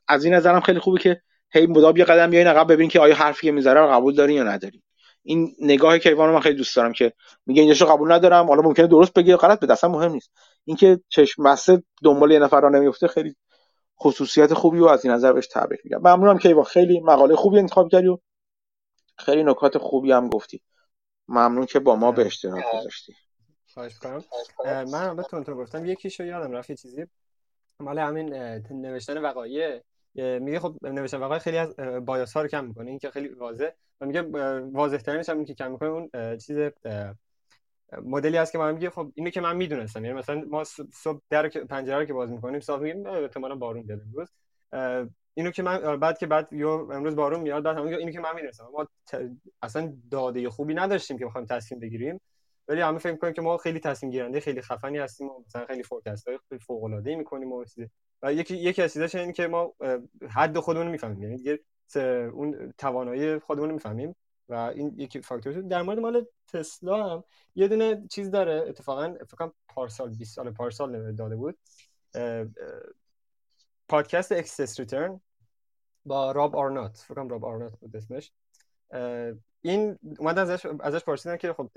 [0.08, 1.22] از این نظرم خیلی خوبه که
[1.54, 4.44] هی مدام یه قدم بیاین عقب ببینین که آیا حرفی که می‌ذاره قبول دارین یا
[4.44, 4.82] ندارین.
[5.24, 7.14] این نگاه کیوان رو من خیلی دوست دارم که
[7.46, 10.32] میگه اینجاشو قبول ندارم حالا ممکنه درست بگه غلط بده اصلا مهم نیست.
[10.66, 13.36] اینکه چشم بسته دنبال یه نفر را نمیفته خیلی
[14.02, 15.98] خصوصیت خوبی و از این نظر بهش تبریک میگم.
[15.98, 18.18] ممنونم که با خیلی مقاله خوبی انتخاب کردی و
[19.18, 20.62] خیلی نکات خوبی هم گفتی.
[21.28, 23.14] ممنون که با ما به اشتراک گذاشتی.
[23.74, 24.24] خواهش کنم.
[24.92, 27.06] من به تون گفتم یکیشو یادم رفت یه چیزی.
[27.80, 28.34] مال همین
[28.72, 29.82] نوشتن وقایع.
[30.16, 31.76] میگه خب نوشتن وقایع خیلی از
[32.06, 33.70] بایاس ها رو کم می‌کنه این که خیلی واضح
[34.02, 34.22] و میگه
[34.72, 36.58] واضح ترینش هم که کم می‌کنه اون چیز
[38.04, 40.06] مدلی هست که ما میگه خب اینو که من می‌دونستم.
[40.06, 40.64] یعنی مثلا ما
[40.94, 44.30] صبح در پنجره رو که باز می‌کنیم صاف میگیم احتمالاً بارون بیاد امروز.
[45.34, 48.36] اینو که من بعد که بعد یو امروز بارون میاد بعد همون اینو که من
[48.36, 48.70] می‌دونستم.
[48.74, 48.88] ما
[49.62, 52.22] اصلا داده خوبی نداشتیم که بخوایم تصمیم بگیریم.
[52.68, 55.84] ولی همه فکر می‌کنیم که ما خیلی تصمیم گیرنده خیلی خفنی هستیم و مثلا خیلی
[55.84, 57.66] فورکاست های خیلی فوق العاده ای می‌کنیم و
[58.24, 59.74] و یکی یکی از چیزاش اینه که ما
[60.30, 61.24] حد خودمون رو می‌فهمیم.
[61.24, 61.60] یعنی دیگه
[62.34, 64.16] اون توانایی خودمون رو می‌فهمیم.
[64.52, 67.24] و این یکی فاکتور در مورد مال تسلا هم
[67.56, 68.66] یه دونه چیز داره.
[68.68, 71.58] اتفاقا فکر پارسال 20 سال پارسال داده بود.
[73.90, 75.22] پادکست Excess Returns
[76.06, 76.98] با Rob Arnott.
[76.98, 78.32] فکر کنم Rob Arnott بود اسمش.
[79.62, 81.70] این اومد ازش ازش پرسیدن که خب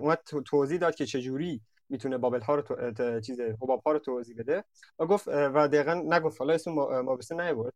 [0.00, 3.20] اومد توضیح داد که چجوری می‌تونه bubble ها رو تو...
[3.20, 4.64] چیز حباب ها رو توضیح بده.
[4.98, 6.40] و گفت و دقیقا نگفت.
[6.40, 7.74] حالا اسم مابسته نیورد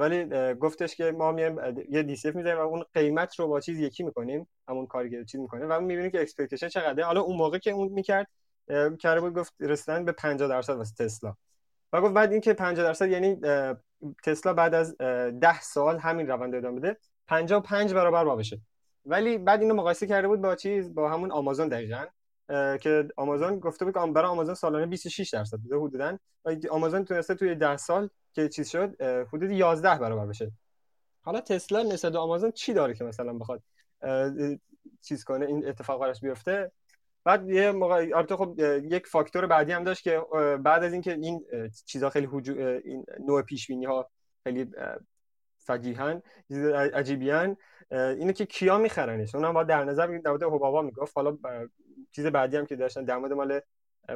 [0.00, 1.58] ولی گفتش که ما میایم
[1.90, 5.40] یه دی سی می‌ذاریم و اون قیمت رو با چیز یکی می‌کنیم همون کارگر چیز
[5.40, 5.66] می‌کنه.
[5.66, 7.04] و می‌بینیم که اکسپکتیشن چقدره.
[7.04, 8.26] حالا اون موقع که اون می‌کرد
[9.00, 11.34] کرده بود گفت رسیدن به 50 درصد واسه تسلا.
[11.92, 13.40] و گفت بعد اینکه 50 درصد یعنی
[14.24, 16.96] تسلا بعد از 10 سال همین روند ادامه بده
[17.26, 18.60] 55 برابر با بشه.
[19.04, 22.04] ولی بعد اینو مقایسه کرده بود با چیز؟ با همون آمازون دقیقاً.
[22.80, 26.18] که آمازون گفته بود که برای آمازون سالانه 26 درصد بوده حدودا.
[26.70, 30.52] آمازون تونسته توی 10 سال که چیز شد حدود 11 برابر بشه.
[31.22, 33.62] حالا تسلا نسبت به آمازون چی داره که مثلا بخواد
[35.02, 36.72] چیز کنه این اتفاق براش بیفته؟
[37.24, 40.20] بعد یه موقع البته خب یک فاکتور بعدی هم داشت که
[40.62, 41.44] بعد از اینکه این
[41.86, 42.80] چیزا خیلی هجو...
[42.84, 44.10] این نوع پیش بینی ها
[44.44, 44.70] خیلی
[45.58, 46.22] فجیحن
[46.94, 47.56] عجیبیان
[47.90, 51.12] اینو که کیا میخرنش؟ اونم با در نظر بگیرید در مورد حبابا می‌گفت.
[51.16, 51.38] حالا
[52.12, 53.60] چیز بعدی هم که داشتن در مورد مال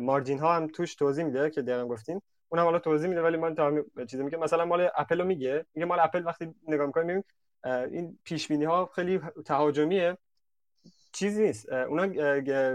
[0.01, 2.23] مارجین ها هم توش توضیح میده که دقیقا گفتین.
[2.49, 5.67] اونم حالا توضیح میده ولی من تا چیزی میگه مثلا مال اپل رو میگه.
[5.75, 7.25] میگه مال اپل وقتی نگاه می‌کنیم
[7.65, 10.19] این پیش بینی ها خیلی تهاجمیه.
[11.13, 11.73] چیزی نیست.
[11.73, 12.03] اونا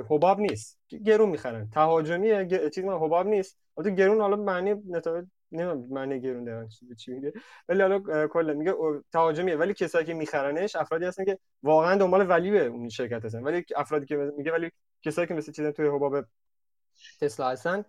[0.10, 0.80] حباب نیست.
[1.06, 1.70] گرون می‌خرن.
[1.70, 3.58] تهاجمیه چیز ما حباب نیست.
[3.78, 7.34] البته گرون حالا معنی نتایج نمی‌دونم معنی گرون دارن چی میگه.
[7.70, 8.74] ولی حالا کلا میگه
[9.14, 13.44] تهاجمیه ولی کسایی که میخرنش افرادی هستن که واقعا دنبال ولیو اون شرکت هستن.
[13.44, 14.72] ولی افرادی که میگه ولی
[15.02, 16.26] کسایی که مثل چیزا توی حباب
[17.22, 17.86] تسلا هستن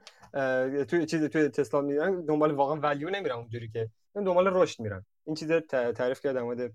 [0.84, 5.04] توی چیز توی تسلا میرن دنبال واقعا ولیو نمیرن اونجوری که دنبال رشد میرن.
[5.24, 6.70] این چیز تعریف کردم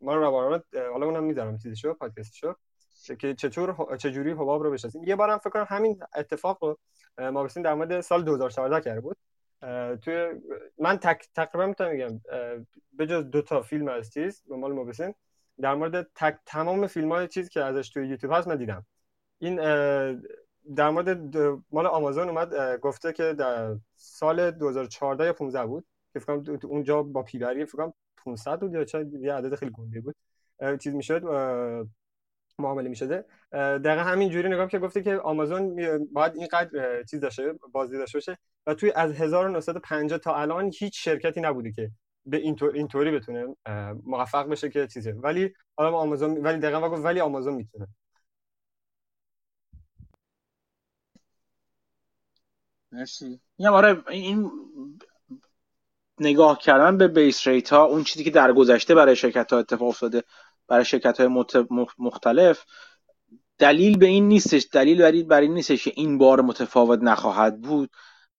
[0.00, 0.24] ما رو
[0.92, 2.54] حالا اونم می‌ذارم چیزشو پادکستشو.
[3.10, 5.04] که چطور چجوری حباب رو بشناسیم.
[5.04, 6.78] یه بارم فکر کنم همین اتفاق رو
[7.30, 9.16] ما بسیم در مورد سال 2014 کرده بود.
[10.02, 10.28] توی
[10.78, 12.20] من تک تقریبا می‌تونم
[12.92, 15.14] به جز دو تا فیلم از چیز به مال موبسین
[15.60, 18.86] در مورد تک تمام فیلم های چیز که ازش توی یوتیوب هست من دیدم.
[19.38, 19.56] این
[20.76, 21.36] در مورد
[21.70, 27.02] مال آمازون اومد گفته که در سال 2014 یا 15 بود که فکر کنم اونجا
[27.02, 30.16] با پیبری فکر کنم 500 بود یا چه یه عدد خیلی گنده بود
[30.80, 31.22] چیز می‌شد
[32.58, 33.24] معامله می‌شده.
[33.52, 35.76] دقیقا همین جوری نگاه که گفته که آمازون
[36.12, 41.40] باید اینقدر چیز داشته بازدید داشته باشه و توی از 1950 تا الان هیچ شرکتی
[41.40, 41.90] نبوده که
[42.26, 43.56] به اینطور اینطوری بتونه
[44.06, 45.12] موفق بشه که چیزه.
[45.12, 47.86] ولی حالا آمازون ولی دقیقا گفت ولی آمازون می‌تونه.
[52.92, 53.40] مرسی.
[53.68, 54.50] آره این
[56.20, 59.88] نگاه کردن به بیس ریت ها اون چیزی که در گذشته برای شرکت ها اتفاق
[59.88, 60.22] افتاده
[60.68, 61.44] برای شرکت های
[61.98, 62.64] مختلف
[63.58, 64.68] دلیل به این نیستش.
[64.72, 67.90] دلیل بر این نیستش که این بار متفاوت نخواهد بود.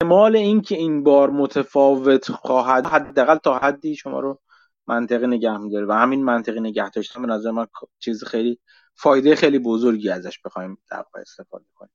[0.02, 4.42] احتمال این که این بار متفاوت خواهد حداقل تا حدی شما رو
[4.88, 5.86] منطقی نگه میداره.
[5.86, 7.68] و همین منطقی نگه داشتن به نظر من
[8.00, 8.60] چیز خیلی
[8.96, 11.92] فایده خیلی بزرگی ازش بخوایم در استفاده کنیم.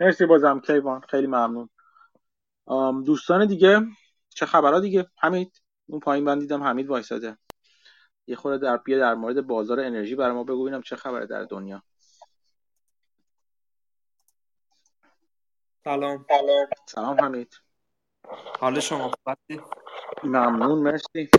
[0.00, 1.00] مرسی بازم کیوان.
[1.00, 1.68] خیلی ممنون.
[3.04, 3.80] دوستان دیگه
[4.28, 7.38] چه خبرها دیگه؟ حمید اون پایین من دیدم حمید وایساده.
[8.28, 11.44] یه خورده در بیا در مورد بازار انرژی برای ما بگو ببینم چه خبره در
[11.44, 11.82] دنیا.
[15.84, 16.26] سلام.
[16.86, 17.20] سلام.
[17.20, 17.60] حمید.
[18.60, 19.62] حال شما خوبی
[20.24, 21.30] ممنون مرسی.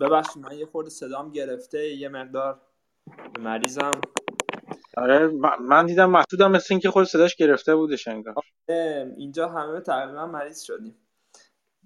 [0.00, 2.60] ببخشید من یه خورده صدام گرفته یه مقدار
[3.38, 4.00] مریضم.
[4.96, 5.26] آره
[5.60, 8.34] من دیدم محسودم مثل اینکه خود صداش گرفته بودش انگار.
[9.16, 10.96] اینجا همه تقریبا مریض شدیم.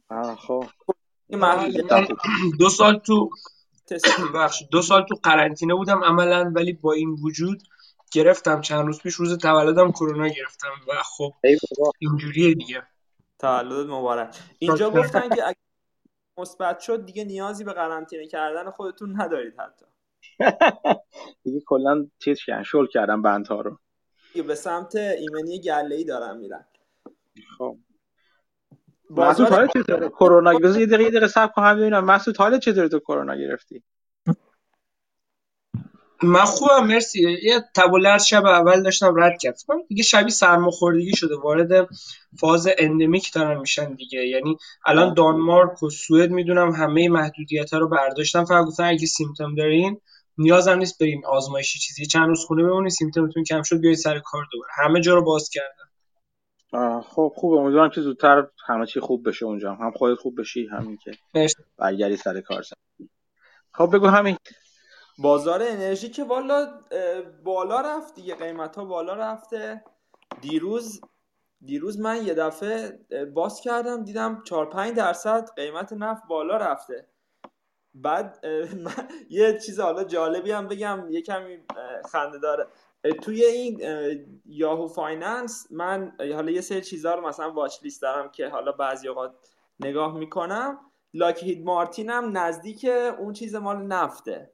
[0.09, 0.65] آه خب.
[2.59, 3.31] دو سال تو
[4.35, 7.63] بخش دو سال تو قرنطینه بودم عملا ولی با این وجود
[8.13, 8.61] گرفتم.
[8.61, 11.35] چند روز پیش روز تولدم کرونا گرفتم و خب
[11.99, 12.83] اینجوریه دیگه.
[13.39, 14.37] تولد مبارک.
[14.59, 15.57] اینجا گفتن که اگه
[16.39, 19.85] مثبت شد دیگه نیازی به قرنطینه کردن خودتون ندارید حتی.
[21.45, 23.79] دیگه کلا چیز کردن شل کردن بندها رو.
[24.47, 26.65] به سمت ایمنی گله ای دارن میرن.
[27.59, 27.79] خب.
[29.11, 32.89] مسعود حالت چطوره کرونا بذار یه دقیقه دقیقه صبر کن هم ببینم مسعود حالت چطوره
[32.89, 33.83] تو کرونا گرفتی؟
[36.23, 37.39] من خوبم مرسی.
[37.43, 39.59] یه تبولر شب اول داشتم رد کرد.
[39.89, 41.37] دیگه شبی سرماخوردگی شده.
[41.37, 41.89] وارد
[42.41, 44.27] فاز اندمیک دارن میشن دیگه.
[44.27, 44.57] یعنی
[44.87, 48.45] الان دانمارک و سوئد می‌دونم همه محدودیت ها رو برداشتن.
[48.45, 50.01] فقط گفتن اگه سیمتوم دارین
[50.39, 52.07] نیازم نیست برین آزمایشی چیزی.
[52.07, 54.73] چند روز خونه بمونید سیمتومتون کم شد بیاید سر کار دوباره.
[54.85, 55.84] همه جا رو باز کردن.
[57.03, 59.75] خب خوبه امیدوارم که زودتر همه چی خوب بشه اونجا.
[59.75, 61.11] هم خودت خوب بشی همین که
[61.77, 62.63] برگردی سر کار.
[62.63, 62.75] سر.
[63.73, 64.37] خب بگو همین.
[65.19, 66.81] بازار انرژی که والا
[67.45, 68.35] بالا رفت دیگه.
[68.35, 69.85] قیمت ها بالا رفته.
[70.41, 71.01] دیروز
[71.65, 72.99] دیروز من یه دفعه
[73.35, 77.09] باز کردم دیدم 4 5 درصد قیمت نفت بالا رفته.
[77.95, 78.45] بعد
[79.31, 81.59] یه چیز حالا جالبی هم بگم یه کمی
[82.13, 82.67] خنده داره.
[83.13, 83.81] توی این
[84.47, 89.09] Yahoo Finance من حالا یه سری چیزها رو مثلا watch list دارم که حالا بعضی
[89.09, 89.35] اوقات
[89.81, 90.79] نگاه می‌کنم.
[91.15, 92.87] Lockheed Martin هم نزدیک
[93.19, 94.53] اون چیز مال نفته.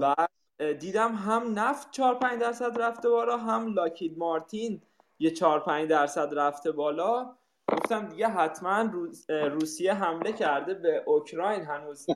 [0.00, 0.30] بعد
[0.78, 4.82] دیدم هم نفت 4 5 درصد رفته بالا هم Lockheed Martin
[5.18, 7.36] یه 4 5 درصد رفته بالا.
[7.72, 8.90] گفتم دیگه حتما
[9.28, 12.06] روسیه حمله کرده به اوکراین هنوز.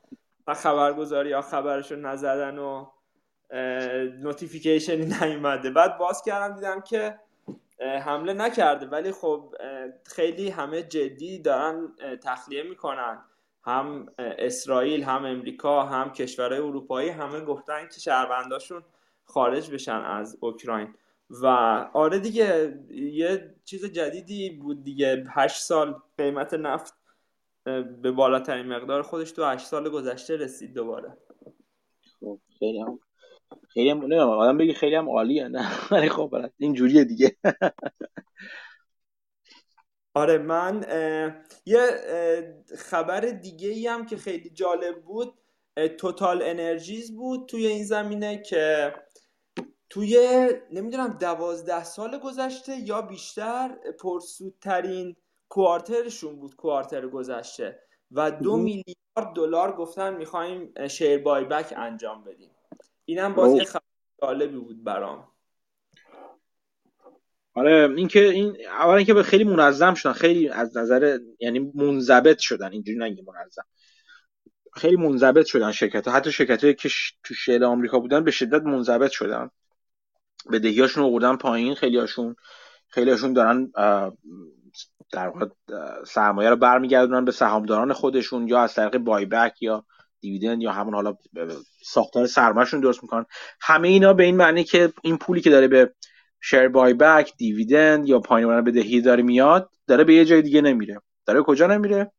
[0.47, 2.85] و خبرگزاری ها خبرشو نزدن و
[4.21, 5.69] نوتیفیکیشنی نیومده.
[5.69, 7.19] بعد باز کردم دیدم که
[7.79, 8.85] حمله نکرده.
[8.85, 9.55] ولی خب
[10.03, 13.21] خیلی همه جدی دارن تخلیه می‌کنن.
[13.63, 18.83] هم اسرائیل هم امریکا هم کشورهای اروپایی همه گفتن که شهرونداشون
[19.23, 20.95] خارج بشن از اوکراین.
[21.29, 21.45] و
[21.93, 25.23] آره دیگه یه چیز جدیدی بود دیگه.
[25.29, 26.93] هشت سال قیمت نفت
[28.01, 31.17] به بالاترین مقدار خودش تو هشت سال گذشته رسید دوباره.
[32.19, 32.99] خب خیلی هم
[33.69, 35.69] خیلی هم نمی‌دونم آدم بگی خیلی هم عالیه نه.
[35.91, 37.35] ولی خب این اینجوریه دیگه.
[40.13, 40.85] آره من
[41.65, 41.79] یه
[42.77, 45.33] خبر دیگه ای هم که خیلی جالب بود
[45.97, 48.93] توتال انرژیز بود توی این زمینه که
[49.89, 55.15] توی نمی‌دونم دوازده سال گذشته یا بیشتر پرسودترین
[55.49, 57.79] کوارترشون بود کوارتر گذشته.
[58.11, 62.54] و دو میلیارد دلار گفتن می‌خوایم شیر بای بک انجام بدیم.
[63.05, 63.81] اینم باز یه خبر
[64.21, 65.27] جالبی بود برام.
[67.53, 72.97] آره اینکه این اولا اینکه خیلی منظم شدن خیلی از نظر یعنی منضبط شدن اینجوری
[72.97, 73.65] نگه منظم.
[74.73, 76.89] خیلی منضبط شدن شرکت ها حتی شرکت هایی که
[77.23, 79.49] تو شهر آمریکا بودن به شدت منضبط شدن.
[80.51, 82.35] بدهیاشون رو آوردن پایین خیلی هاشون
[82.87, 83.71] خیلی هاشون دارن
[85.11, 85.45] در واقع
[86.07, 89.85] سرمایه رو برمیگردونن به سهامداران خودشون یا از طریق بای بک یا
[90.25, 91.17] دیویدند یا همون حالا
[91.85, 93.25] ساختار سرمایه‌شون درست می‌کنن.
[93.61, 95.93] همه اینا به این معنی که این پولی که داره به
[96.41, 101.01] شیر بای بک دیویدند یا پایین بدهی داره میاد داره به یه جای دیگه نمیره.
[101.25, 102.11] داره کجا نمیره؟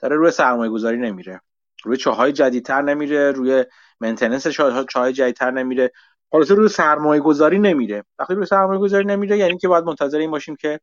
[0.00, 1.40] داره روی سرمایه گذاری نمیره.
[1.84, 3.64] روی چاهای جدیدتر نمیره روی
[4.00, 4.48] منتننس
[4.88, 5.92] چاهای جدیدتر نمیره.
[6.32, 8.04] حالا روی سرمایه گذاری نمیره.
[8.18, 10.80] وقتی روی سرمایه گذاری نمیره یعنی که باید منتظر این باشیم که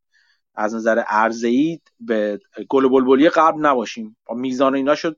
[0.55, 2.39] از نظر ارزی به
[2.69, 4.17] گل بلبلی قبل نباشیم.
[4.25, 5.17] با میزان اینا شد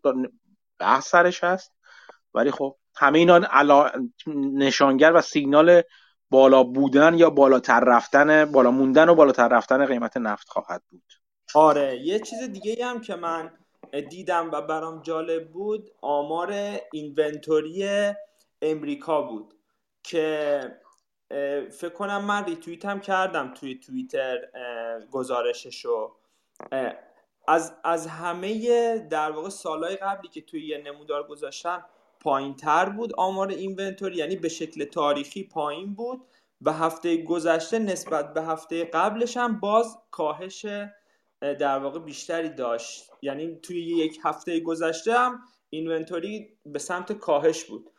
[0.79, 1.73] بحث سرش هست.
[2.33, 3.91] ولی خب همه اینا علا...
[4.35, 5.81] نشانگر و سیگنال
[6.29, 11.03] بالا بودن یا بالاتر رفتن بالا موندن و بالاتر رفتن قیمت نفت خواهد بود.
[11.55, 13.51] آره یه چیز دیگه هم که من
[14.09, 16.53] دیدم و برام جالب بود آمار
[16.93, 17.87] اینونتوری
[18.61, 19.53] امریکا بود
[20.03, 20.59] که
[21.71, 24.37] فکر کنم من ریتویت هم کردم توی توییتر
[25.11, 26.15] گزارششو.
[27.47, 31.85] از, از همه در واقع سالهای قبلی که توی یه نمودار گذاشتن
[32.19, 36.21] پایین تر بود آمار اینونتوری یعنی به شکل تاریخی پایین بود.
[36.65, 40.65] و هفته گذشته نسبت به هفته قبلش هم باز کاهش
[41.41, 43.11] در واقع بیشتری داشت.
[43.21, 45.39] یعنی توی یک هفته گذشته هم
[45.69, 47.89] اینونتوری به سمت کاهش بود.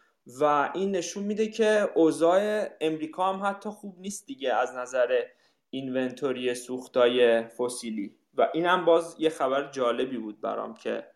[0.40, 5.22] و این نشون میده که اوضاع امریکا هم حتی خوب نیست دیگه از نظر
[5.70, 8.16] اینونتوری سوختای فسیلی.
[8.36, 11.06] و این هم باز یه خبر جالبی بود برام که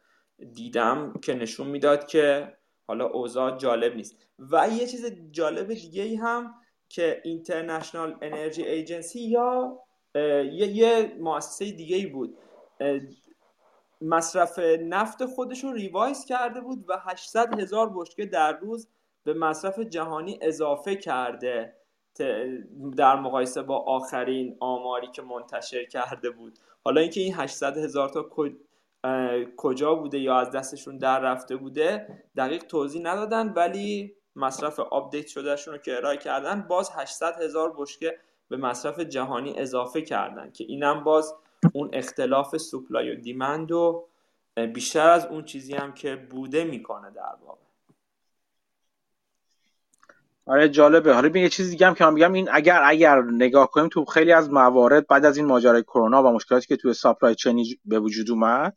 [0.53, 4.16] دیدم که نشون می‌داد که حالا اوضاع جالب نیست.
[4.39, 6.55] و یه چیز جالب دیگه ای هم
[6.89, 9.78] که اینترنشنال انرژی ایجنسی یا
[10.15, 12.39] یه, یه مؤسسه دیگه ای بود
[14.01, 18.89] مصرف نفت خودش رو revise کرده بود و 800 هزار بشکه در روز
[19.24, 21.78] به مصرف جهانی اضافه کرده.
[22.97, 26.59] در مقایسه با آخرین آماری که منتشر کرده بود.
[26.85, 28.31] حالا اینکه این 800 هزار تا
[29.57, 35.74] کجا بوده یا از دستشون در رفته بوده دقیق توضیح ندادن ولی مصرف update شده‌شون
[35.74, 38.19] رو که ارائه کردن باز 800 هزار بشکه
[38.49, 41.35] به مصرف جهانی اضافه کردن که اینم باز
[41.73, 44.09] اون اختلاف supply و demand و
[44.74, 47.68] بیشتر از اون چیزی هم که بوده می‌کنه در واقع.
[50.49, 51.15] آره جالبه.
[51.15, 54.33] حالا یه چیز دیگه هم که من بگم این اگر اگر نگاه کنیم تو خیلی
[54.33, 58.01] از موارد بعد از این ماجرای کرونا و مشکلاتی که توی supply chain ی به
[58.01, 58.77] وجود اومد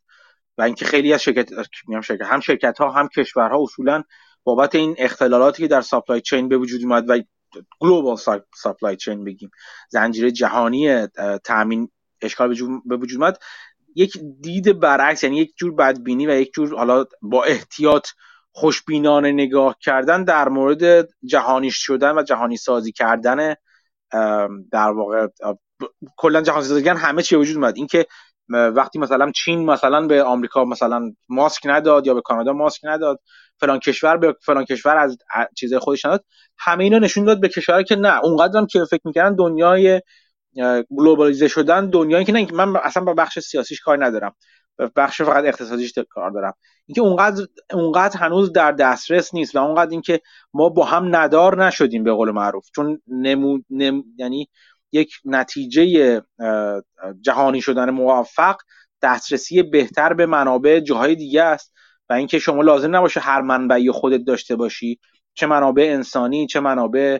[0.57, 1.49] و اینکه خیلی از شرکت
[1.87, 4.03] میام شرکت هم شرکت ها هم کشورها اصولا
[4.43, 7.19] بابت این اختلالاتی که در supply chain به وجود اومد و
[7.79, 8.17] گلوبال
[8.55, 9.51] ساپلای چین بگیم
[9.89, 11.07] زنجیره جهانی
[11.43, 11.89] تامین
[12.21, 13.37] اشکال به وجود اومد
[13.95, 18.07] یک دید برعکس یعنی یک جور بدبینی و یک جور حالا با احتیاط
[18.51, 23.55] خوشبینانه نگاه کردن در مورد جهانی شدن و جهانی سازی کردن
[24.71, 25.27] در واقع
[26.17, 27.77] کلا جهانی سازی کردن همه چی وجود اومد.
[27.77, 28.05] اینکه
[28.49, 33.19] وقتی مثلا چین مثلا به آمریکا مثلا ماسک نداد یا به کانادا ماسک نداد
[33.59, 35.17] فلان کشور به فلان کشور از
[35.55, 36.25] چیزای خودش نداد
[36.57, 38.19] همه اینا نشون داد به کشورها که نه.
[38.23, 40.01] اونقدرم که فکر می‌کردن دنیای
[40.97, 42.47] گلوبالیزه شدن دنیایی که نه.
[42.53, 44.35] من اصلا با بخش سیاسیش کار ندارم.
[44.95, 46.53] بخش فقط اقتصادیش کار دارم.
[46.85, 50.21] اینکه اونقدر اونقدر هنوز در دسترس نیست و اونقدر اینکه
[50.53, 52.69] ما با هم ندار نشدیم به قول معروف.
[52.75, 54.03] چون نمو نم...
[54.17, 54.49] یعنی
[54.91, 56.21] یک نتیجه
[57.21, 58.55] جهانی شدن موفق
[59.01, 61.73] دسترسی بهتر به منابع جاهای دیگه است
[62.09, 64.99] و اینکه شما لازم نباشه هر منبعی خودت داشته باشی.
[65.33, 67.19] چه منابع انسانی چه منابع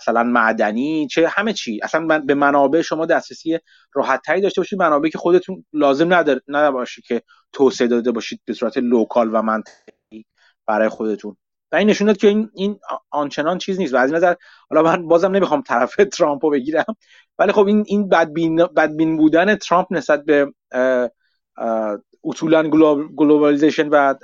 [0.00, 1.80] مثلا معدنی چه همه چی.
[1.82, 3.58] اصلا به منابع شما دسترسی
[3.92, 7.22] راحت تری داشته باشید منابعی که خودتون لازم نداره نباشه که
[7.52, 10.26] توسعه داده باشید به صورت لوکال و منطقی
[10.66, 11.36] برای خودتون.
[11.72, 12.78] و این نشون داد که این, این
[13.10, 13.94] آنچنان چیز نیست.
[13.94, 14.34] و از این نظر
[14.70, 16.96] حالا من بازم نمی‌خوام طرف ترامپو بگیرم.
[17.38, 20.52] ولی خب این این بدبین بدبین بودن ترامپ نسبت به
[22.24, 22.68] اصولا
[23.16, 24.14] globalization و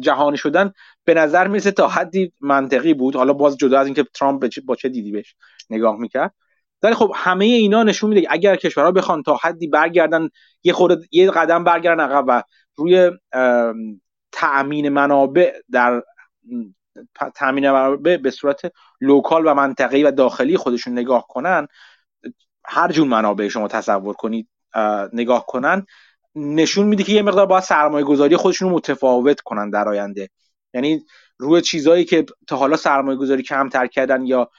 [0.00, 0.72] جهانی شدن
[1.04, 3.16] به نظر می‌رسه تا حدی منطقی بود.
[3.16, 5.34] حالا باز جدا از اینکه ترامپ با چه دیدی بهش
[5.70, 6.34] نگاه می‌کرد.
[6.82, 10.28] ولی خب همه اینا نشون میده اگر کشورها بخوان تا حدی برگردن
[10.64, 12.42] یه خورده یه قدم برگردن عقب و
[12.76, 13.10] روی
[14.32, 16.02] تأمین منابع در
[17.34, 21.66] تامین منابع به صورت لوکال و منطقه‌ای و داخلی خودشون نگاه کنن
[22.64, 24.48] هر جور منابع شما تصور کنید
[25.12, 25.86] نگاه کنن
[26.34, 30.28] نشون میده که یه مقدار باید سرمایه گذاری خودشون رو متفاوت کنن در آینده.
[30.74, 31.04] یعنی
[31.38, 34.50] روی چیزهایی که تا حالا سرمایه گذاری کمتر کردن یا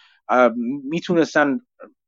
[0.84, 1.60] می‌تونستن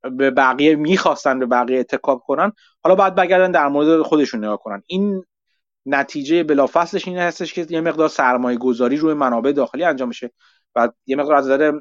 [0.02, 2.52] به بقیه می‌خواستن به بقیه اتکاب کنن
[2.84, 4.84] حالا باید بگردن در مورد خودشون نگاه کنن.
[4.88, 5.24] این
[5.86, 10.32] نتیجه بلافاصلش این هستش که یه مقدار سرمایه گذاری روی منابع داخلی انجام میشه
[10.76, 11.80] و یه مقدار از نظر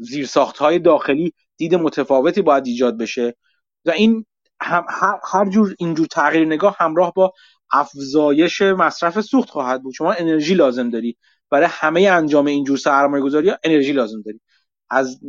[0.00, 3.36] زیرساخت های داخلی دید متفاوتی باید ایجاد بشه.
[3.84, 4.26] و این
[4.62, 4.86] هم
[5.32, 7.32] هر جور اینجور تغییر نگاه همراه با
[7.72, 9.94] افزایش مصرف سوخت خواهد بود.
[9.94, 11.16] شما انرژی لازم داری.
[11.50, 14.40] برای همه انجام اینجور سرمایه گذاری انرژی لازم داری.
[14.90, 15.20] از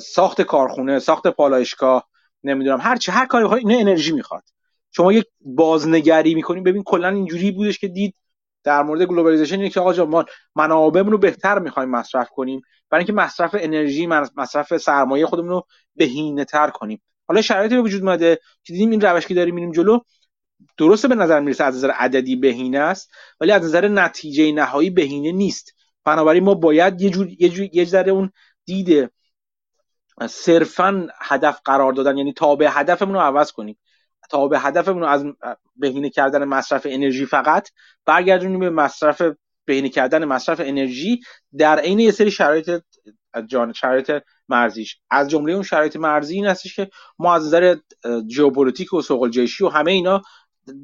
[0.00, 2.08] ساخت کارخونه ساخت پالایشگاه
[2.44, 4.42] نمی‌دونم هر چی هر کاری اینه انرژی می‌خواد.
[4.90, 8.14] شما یک بازنگری می‌کنیم ببین کلا اینجوری بودش که دید
[8.64, 12.60] در مورد globalization اینه که آقا ما منابعمون رو بهتر می‌خوایم مصرف کنیم.
[12.90, 14.06] برای اینکه مصرف انرژی
[14.36, 17.02] مصرف سرمایه خودمون رو بهینه تر کنیم.
[17.32, 19.98] حالا شرایطی به وجود اومده که دیدیم این روش که داریم میریم جلو
[20.78, 23.10] درسته به نظر می‌رسه از نظر عددی بهینه است
[23.40, 25.72] ولی از نظر نتیجه نهایی بهینه نیست.
[26.04, 28.30] بنابراین ما باید یه جور یه, جور، یه ذره اون
[28.64, 29.10] دید
[30.28, 33.78] صرفا هدف قرار دادن یعنی تابع هدفمون رو عوض کنیم.
[34.30, 35.24] تابع هدفمون از
[35.76, 37.68] بهینه کردن مصرف انرژی فقط
[38.06, 39.22] برگردونیم به مصرف
[39.64, 41.20] بهینه کردن مصرف انرژی
[41.58, 42.82] در عین یه سری شرایط
[43.46, 44.22] جان شرایط
[44.52, 44.96] مرزیش.
[45.10, 47.76] از جمله اون شرایط مرزی این هستش که ما از نظر
[48.30, 50.22] ژئوپلیتیک و سوق‌الجیشی و همه اینا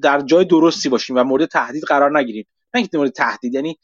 [0.02, 2.46] در جای درستی باشیم و مورد تهدید قرار نگیریم.
[2.74, 3.78] نه اینکه مورد تهدید یعنی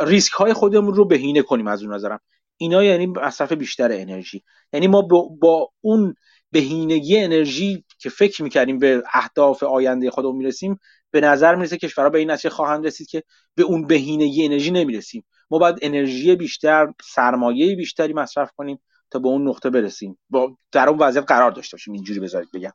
[0.00, 2.20] ریسک های خودمون رو بهینه کنیم از اون نظرم.
[2.56, 4.42] اینا یعنی مصرف بیشتر انرژی.
[4.72, 5.02] یعنی ما
[5.40, 6.14] با, اون
[6.52, 10.80] بهینگی انرژی که فکر می‌کردیم به اهداف آینده خودمون می‌رسیم
[11.10, 13.22] به نظر می‌رسه کشورها به این نتیجه خواهند رسید که
[13.54, 15.24] به اون بهینگی انرژی نمی‌رسیم.
[15.50, 20.18] ما باید انرژی بیشتر سرمایه بیشتری مصرف کنیم تا به اون نقطه برسیم.
[20.30, 22.72] با در اون وضعیت قرار داشته باشیم اینجوری بذارید بگم.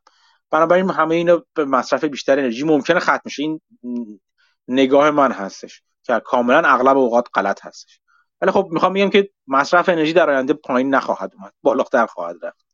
[0.52, 3.62] بنابراین همه اینا به مصرف بیشتر انرژی ممکنه ختم میشه این
[4.68, 8.00] نگاه من هستش که کاملا اغلب اوقات غلط هستش.
[8.42, 11.54] ولی خب می‌خوام بگم که مصرف انرژی در آینده پایین نخواهد اومد.
[11.62, 12.66] بالاتر خواهد رفت.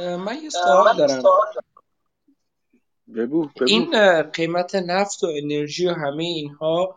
[0.00, 1.22] من یه سوال دارم.
[3.16, 6.96] بگو, این قیمت نفت و انرژی و همه اینها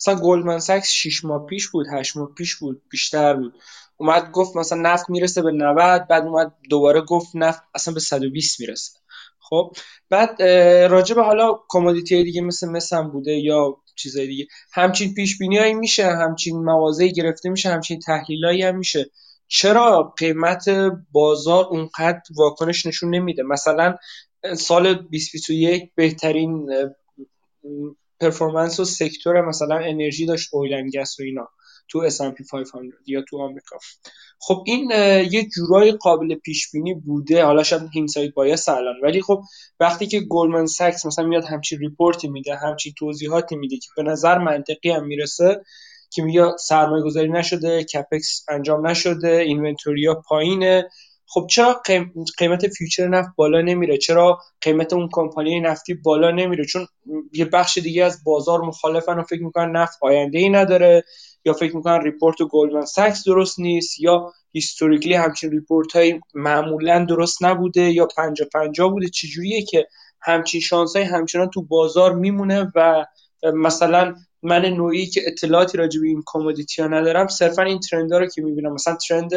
[0.00, 3.54] مثلا گلدمن ساکس 6 ماه پیش بود 8 ماه پیش بود بیشتر بود.
[3.96, 8.60] اومد گفت مثلا نفت می‌رسه به 90 بعد اومد دوباره گفت نفت اصلا به 120
[8.60, 8.98] می‌رسه.
[9.40, 9.72] خب
[10.10, 10.42] بعد
[10.90, 14.46] راجع به حالا کمودیتی دیگه مثل مثل بوده یا چیزای دیگه.
[14.72, 19.10] همچین پیش بینیایی میشه همچین موازی گرفته میشه همچین تحلیلایی هم میشه.
[19.48, 20.68] چرا قیمت
[21.12, 23.96] بازار اونقدر واکنش نشون نمیده؟ مثلا
[24.56, 26.70] سال 2021 بهترین
[28.20, 31.48] پرفورمنس و سکتور مثلا انرژی داشت اویل گس و اینا
[31.88, 32.74] تو S&P 500
[33.06, 33.76] یا تو آمریکا.
[34.40, 34.90] خب این
[35.30, 37.44] یه جورای قابل پیش بینی بوده.
[37.44, 38.94] حالا شاید هینسایت بایس الان.
[39.02, 39.42] ولی خب
[39.80, 44.02] وقتی که گلدمن ساکس مثلا میاد همچین report ی میده همچین توضیحاتی میده که به
[44.02, 45.62] نظر منطقی هم می‌رسه
[46.10, 50.90] که میگه سرمایه گذاری نشده capex انجام نشده inventory ا پایینه
[51.30, 51.82] خب چرا
[52.38, 56.86] قیمت future نفت بالا نمیره؟ چرا قیمت اون کمپانی نفتی بالا نمیره؟ چون
[57.32, 61.04] یه بخش دیگه از بازار مخالفن و فکر می‌کنن نفت آینده ای نداره
[61.44, 67.44] یا فکر می‌کنن report گلدمن ساکس درست نیست یا historically همچین report های معمولا درست
[67.44, 69.08] نبوده یا پنجا پنجا بوده.
[69.08, 69.86] چجوریه که
[70.20, 73.04] همچین شانس های همچنان تو بازار میمونه و
[73.54, 78.26] مثلا من نوعی که اطلاعاتی راجع به این commodity ها ندارم صرفا این trend رو
[78.26, 78.72] که می‌بینم.
[78.72, 79.30] مثلا trend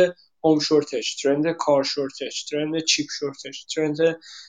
[0.43, 3.97] home shortage trend car shortage trend chip shortage trend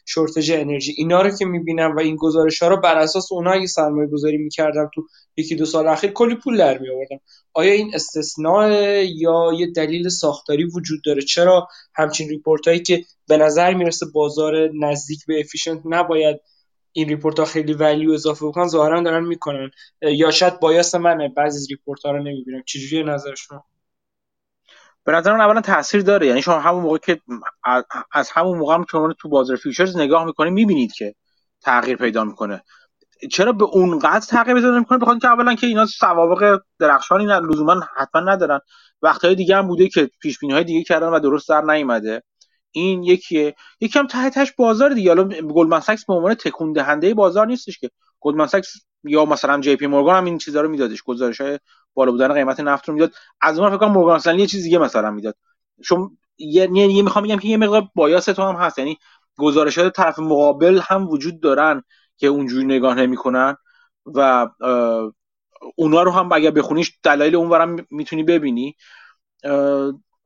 [0.06, 3.66] shortage انرژی اینا رو که می‌بینم و این گزارش ها رو بر اساس اونها اگه
[3.66, 5.06] سرمایه گذاری می‌کردم تو
[5.36, 7.20] یکی دو سال اخیر کلی پول در می آوردم
[7.54, 8.68] آیا این استثناء
[9.02, 14.70] یا یه دلیل ساختاری وجود داره؟ چرا همچین report هایی که به نظر می‌رسه بازار
[14.80, 16.40] نزدیک به efficient نباید
[16.92, 19.70] این report ها خیلی value اضافه بکنن ظاهرا دارن می‌کنن.
[20.02, 22.62] یا شاید bias منه بعضی از report ها رو نمی‌بینم.
[22.66, 23.64] چجوری نظر شما
[25.04, 26.26] به نظر من اولا تاثیر داره.
[26.26, 27.20] یعنی شما همون موقع که
[28.12, 31.14] از همون موقع هم شما تو بازار futures نگاه می‌کنید می‌بینید که
[31.62, 32.62] تغییر پیدا می‌کنه.
[33.32, 37.40] چرا به اون قدر تغییر پیدا می‌کنه بخاطر که اولا که اینا سوابق درخشانی نه
[37.40, 38.60] لزوما حتما ندارن.
[39.02, 42.22] وقتهای دیگه هم بوده که پیش‌بینی های دیگه کردن و درست در نیومده.
[42.70, 43.54] این یکیه.
[43.80, 45.10] یکی هم ته تهش بازار دیگه.
[45.10, 47.90] حالا گلدمن ساکس به عنوان تکون دهنده بازار نیستش که.
[48.20, 48.72] گلدمن ساکس
[49.04, 51.02] یا مثلا جی پی مورگان هم این چیزا رو میدادش.
[51.02, 51.58] گزارش های
[51.94, 53.12] بالا بودن قیمت نفت رو می‌داد.
[53.40, 55.36] از اون فکر کنم مورگان یه چیز دیگه مثلا می‌داد.
[55.84, 58.78] چون یه, یه می‌خوام بگم که یه مقدار bias تو هم هست.
[58.78, 58.98] یعنی
[59.38, 61.82] گزارش های طرف مقابل هم وجود دارن
[62.16, 63.56] که اونجوری نگاه نمی‌کنن
[64.06, 64.48] و
[65.76, 68.76] اونا رو هم اگر بخونیش دلایل اونورم می‌تونی ببینی.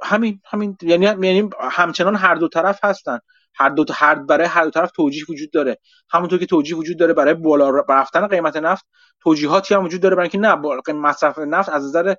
[0.02, 3.18] همین همین یعنی یعنی همچنان هر دو طرف هستن.
[3.56, 5.78] هر دو هر برای هر دو طرف توجیه وجود داره.
[6.10, 8.86] همونطور که توجیه وجود داره برای بالا رفتن قیمت نفت
[9.22, 10.54] توجیهاتی هم وجود داره برای اینکه نه
[10.92, 12.14] مصرف نفت از نظر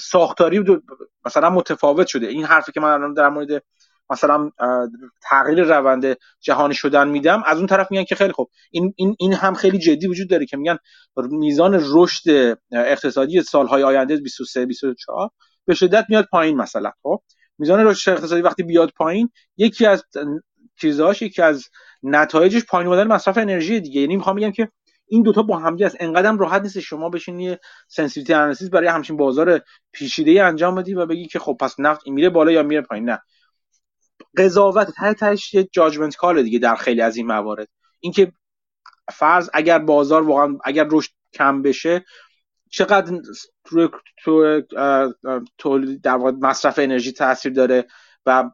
[0.00, 0.64] ساختاری
[1.26, 2.26] مثلا متفاوت شده.
[2.26, 3.62] این حرفی که من الان در مورد
[4.10, 4.50] مثلا
[5.22, 8.50] تغییر روند جهانی شدن میدم از اون طرف میگن که خیلی خوب.
[8.70, 10.78] این این این هم خیلی جدی وجود داره که میگن
[11.16, 15.30] میزان رشد اقتصادی سالهای آینده 23 24
[15.66, 17.22] به شدت میاد پایین مثلا خب؟
[17.58, 20.04] میزان رشد اقتصادی وقتی بیاد پایین یکی از
[20.80, 21.64] چیزهاش یکی از
[22.02, 24.00] نتایجش پایین اومدن مصرف انرژی دیگه.
[24.00, 24.68] یعنی می‌خوام بگم که
[25.06, 25.96] این دوتا با هم است.
[26.00, 29.60] انقدرم راحت نیست شما بشین یه sensitivity analysis برای همچین بازار
[29.92, 33.10] پیچیده انجام بدی و بگی که خب پس نفت میره بالا یا میره پایین.
[33.10, 33.18] نه.
[34.36, 37.68] قضاوت ته تهش یه judgment call دیگه در خیلی از این موارد.
[38.00, 38.32] اینکه
[39.12, 42.04] فرض اگر بازار واقعا اگر رشد کم بشه
[42.72, 43.18] چقدر
[44.24, 44.62] تو
[45.58, 47.86] تو در واقع مصرف انرژی تاثیر داره
[48.26, 48.50] و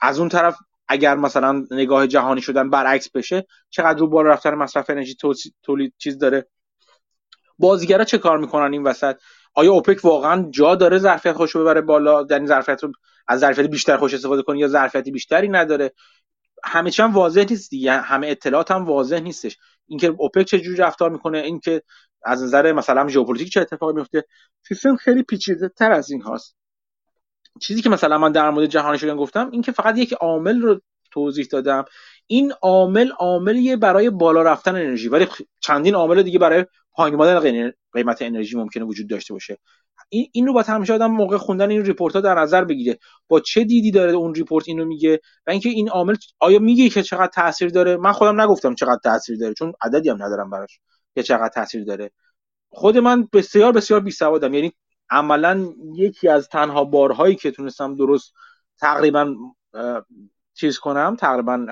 [0.00, 0.56] از اون طرف
[0.88, 5.16] اگر مثلا نگاه جهانی شدن برعکس بشه چقدر رو بالا رفتن مصرف انرژی
[5.62, 6.46] تولید چیز داره.
[7.58, 9.16] بازیگرا چه کار می‌کنن این وسط؟
[9.54, 12.92] آیا اوپک واقعا جا داره ظرفیت خوش ببره بالا؟ این ظرفیت رو
[13.28, 15.92] از ظرفیت بیشتر خوش استفاده کنه یا ظرفیت بیشتری نداره؟
[16.64, 17.92] همه چی هم واضح نیست دیگه.
[17.92, 19.58] همه اطلاعات هم واضح نیستش.
[19.86, 21.82] اینکه اوپک چه جوری رفتار می‌کنه اینکه
[22.24, 24.24] از نظر مثلا ژئوپلیتیک چه اتفاقی میفته
[24.68, 26.56] سیستم خیلی پیچیده تر از این هاست.
[27.60, 30.80] چیزی که مثلا من در مورد جهانی شدن گفتم این که فقط یک عامل رو
[31.10, 31.84] توضیح دادم.
[32.30, 35.26] این عامل عاملیه برای بالا رفتن انرژی ولی
[35.60, 39.58] چندین عامل دیگه برای پایین اومدن قیمت انرژی ممکنه وجود داشته باشه.
[40.08, 42.98] این این رو با همیشه آدم موقع خوندن این report ها در نظر بگیره.
[43.28, 47.02] با چه دیدی داره اون ریپورت اینو میگه؟ و اینکه این عامل آیا میگه که
[47.02, 50.80] چقدر تاثیر داره؟ من خودم نگفتم چقدر تاثیر داره چون عددی هم ندارم براش
[51.14, 52.10] که چقدر تاثیر داره.
[52.70, 54.72] خود من بسیار بسیار بی سوادم یعنی
[55.10, 58.32] عملا یکی از تنها بارهایی که تونستم درست
[58.80, 59.34] تقریبا
[60.54, 61.66] چیز کنم تقریبا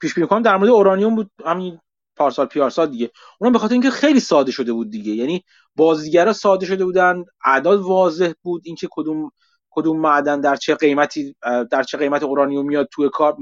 [0.00, 1.80] پیش بینی کنم در مورد اورانیوم بود همین
[2.16, 3.10] پارسال پیارسال دیگه.
[3.40, 5.12] اونم به خاطر اینکه خیلی ساده شده بود دیگه.
[5.12, 5.44] یعنی
[5.76, 9.30] بازیگرا ساده شده بودن اعداد واضح بود اینکه کدوم
[9.70, 11.36] کدوم معدن در چه قیمتی
[11.70, 13.36] در چه قیمت اورانیوم میاد توی کار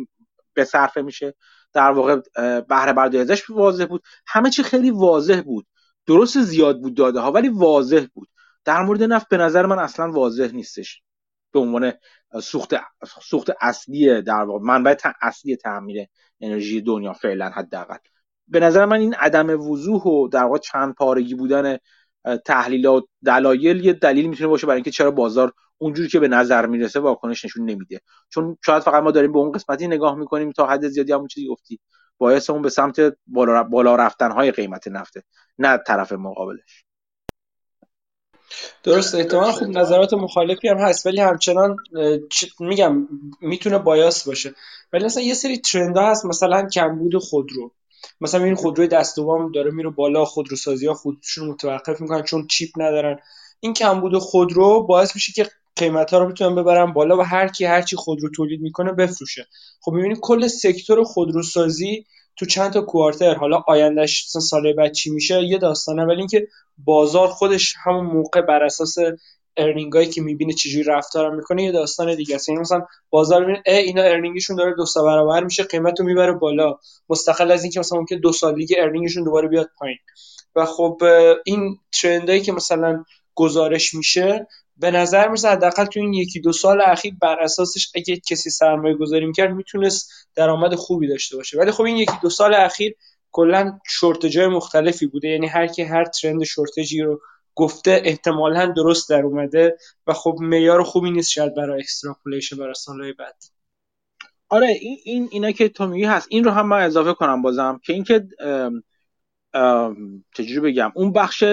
[0.54, 1.34] به صرفه میشه.
[1.72, 2.20] در واقع
[2.60, 4.02] بهره برداری ازش واضح بود.
[4.26, 5.66] همه چی خیلی واضح بود.
[6.06, 8.28] درست زیاد بود داده ها ولی واضح بود.
[8.64, 11.02] در مورد نفت به نظر من اصلا واضح نیستش.
[11.52, 11.92] به عنوان
[12.42, 12.74] سوخت
[13.22, 16.06] سوخت اصلی در واقع منبع اصلی تعمیر
[16.40, 17.96] انرژی دنیا فعلا حداقل.
[18.48, 21.78] به نظر من این عدم وضوح و در واقع چند پارگی بودن
[22.44, 27.00] تحلیلات دلایل یه دلیل می‌تونه باشه برای اینکه چرا بازار اونجوری که به نظر می‌رسه
[27.00, 28.00] واکنش نشون نمیده.
[28.28, 31.48] چون شاید فقط ما داریم به اون قسمتی نگاه می‌کنیم تا حد زیادی همون چیزی
[31.48, 31.80] گفتی.
[32.18, 32.96] باعث اون به سمت
[33.26, 35.22] بالا, بالا رفتن های قیمت نفته
[35.58, 36.85] نه طرف مقابلش.
[38.82, 41.76] درست احتمال خوب نظرات مخالفی هم هست ولی همچنان
[42.60, 43.08] میگم
[43.40, 44.54] می‌تونه بایاس باشه.
[44.92, 47.70] ولی مثلا یه سری ترند هست مثلا کمبود خودرو.
[48.20, 52.70] مثلا این خودروی دست دوم داره میره بالا خودروسازی ها خودشون متوقف می‌کنن چون چیپ
[52.76, 53.18] ندارن.
[53.60, 57.64] این کمبود خودرو باعث میشه که قیمت ها رو بتونن ببرن بالا و هر کی
[57.64, 59.46] هر چی خودرو تولید می‌کنه بفروشه.
[59.80, 62.06] خب می‌بینید کل سکتور خودروسازی
[62.36, 66.48] تو چند تا کوارتر حالا آیندهش سال بعد چی میشه یه داستانه ولی اینکه
[66.78, 68.94] بازار خودش همون موقع بر اساس
[69.56, 72.48] ارنینگایی که می‌بینه چجوری رفتار می‌کنه یه داستان دیگه است.
[72.48, 76.78] یعنی مثلا بازار می‌بینه ای اینا ارنینگشون داره دو برابر میشه قیمت رو می‌بره بالا.
[77.08, 79.98] مستقل از اینکه مثلا ممکن دو سال دیگه earning شون دوباره بیاد پایین.
[80.56, 81.02] و خب
[81.44, 83.04] این trend ایی که مثلا
[83.34, 84.46] گزارش میشه
[84.76, 88.94] به نظر می‌رسه حداقل تو این یکی دو سال اخیر بر اساسش اگه کسی سرمایه
[88.94, 91.58] گذاری می‌کرد می‌تونست درآمد خوبی داشته باشه.
[91.58, 92.94] ولی خب این یکی دو سال اخیر
[93.32, 95.28] کلا shortage ای مختلفی بوده.
[95.28, 97.20] یعنی هر کی هر trend shortage ی رو
[97.54, 99.76] گفته احتمالا درست در اومده
[100.06, 103.36] و خب معیار خوبی نیست شاید برای extrapolation برای سالهای بعد.
[104.48, 106.26] آره این این اینا که تو میگی هست.
[106.30, 108.28] این رو هم من اضافه کنم بازم که اینکه
[110.34, 111.44] چجوری بگم؟ اون بخش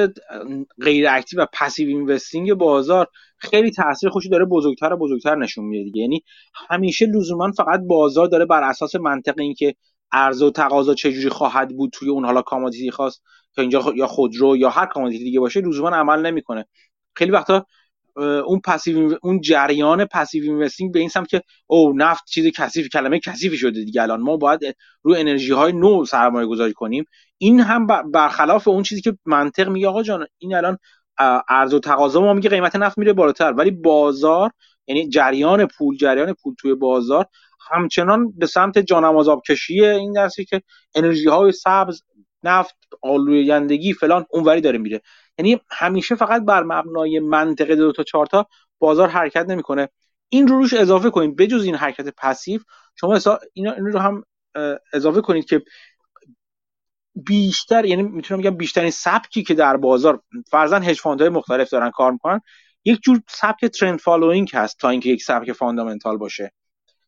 [0.81, 3.07] غیر active و passive investing بازار
[3.37, 6.01] خیلی تاثیر خوشی داره بزرگتر و بزرگتر نشون میده دیگه.
[6.01, 6.23] یعنی
[6.69, 9.75] همیشه لزوما فقط بازار داره بر اساس منطق اینکه
[10.11, 13.19] عرضه و تقاضا چجوری خواهد بود توی اون حالا commodity خاص
[13.55, 16.65] که اینجا یا خودرو یا هر commodity دیگه باشه لزوما عمل نمی‌کنه.
[17.15, 17.65] خیلی وقتا
[18.17, 23.19] اون passive اون جریان passive investing به این سمت که او نفت چیز کثیف کلمه
[23.19, 24.21] کثیفی شده دیگه الان.
[24.21, 24.59] ما باید
[25.03, 27.05] رو انرژی های نو سرمایه گذاری کنیم.
[27.37, 30.77] این هم برخلاف اون چیزی که منطق میگه آقا جان این الان
[31.49, 33.53] عرضه و تقاضا ما میگه قیمت نفت میره بالاتر.
[33.53, 34.51] ولی بازار
[34.87, 37.25] یعنی جریان پول جریان پول توی بازار
[37.71, 40.61] همچنان به سمت جانماز آبکشی این درسی که
[40.95, 42.01] انرژی های سبز
[42.43, 45.01] نفت آلایندگی فلان اونوری داره میره.
[45.37, 48.47] یعنی همیشه فقط بر مبنای منطق دو تا چهار تا
[48.79, 49.89] بازار حرکت نمی‌کنه.
[50.29, 51.35] این رو روش اضافه کنید.
[51.35, 52.61] بجز این حرکت passive
[52.95, 53.19] شما
[53.53, 54.23] اینا این رو هم
[54.93, 55.63] اضافه کنید که
[57.15, 62.11] بیشتر یعنی می‌تونم بگم بیشترین سبکی که در بازار فرضاً هج های مختلف دارن کار
[62.11, 62.41] می‌کنن
[62.85, 66.51] یک جور سبک trend following هست تا اینکه یک سبک fundamental باشه.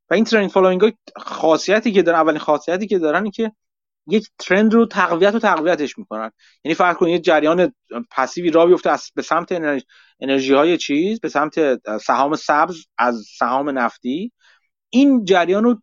[0.10, 3.52] و این trend following خاصیتی که دارن اولین خاصیتی که دارن که
[4.08, 6.32] یک trend رو تقویت و تقویتش می‌کنن.
[6.64, 7.74] یعنی فرض کنید جریان
[8.12, 9.62] passive ی راه بیفته از به سمت
[10.20, 11.60] انرژی های چیز به سمت
[11.98, 14.32] سهام سبز از سهام نفتی.
[14.90, 15.82] این جریان رو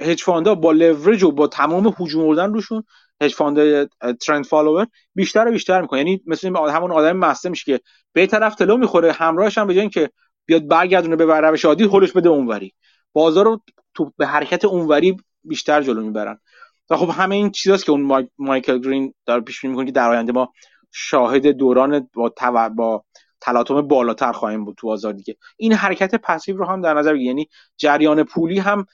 [0.00, 0.24] هج
[0.60, 2.84] با لورج و با تمام هجوم آوردن روشون
[3.22, 3.88] hedge fund
[4.20, 5.98] trend follower بیشتر و بیشتر می‌کنه.
[5.98, 7.80] یعنی مثل همون آدم مسته میشه که
[8.12, 10.10] به طرف تلو تلو می‌خوره همراهش هم به که
[10.46, 12.74] بیاد برگردونه به روش عادی هولش بده اونوری.
[13.12, 13.60] بازار رو
[13.94, 16.40] تو به حرکت اونوری بیشتر جلو می‌برن.
[16.90, 20.10] و خب همه این چیزاست که اون مایکل گرین داره پیش بینی می‌کنه که در
[20.10, 20.52] آینده ما
[20.92, 22.68] شاهد دوران با تو...
[22.68, 23.04] با
[23.40, 27.26] تلاطم بالاتر خواهیم بود تو بازار دیگه این حرکت پسیو رو هم در نظر بگیرید.
[27.26, 28.86] یعنی جریان پولی هم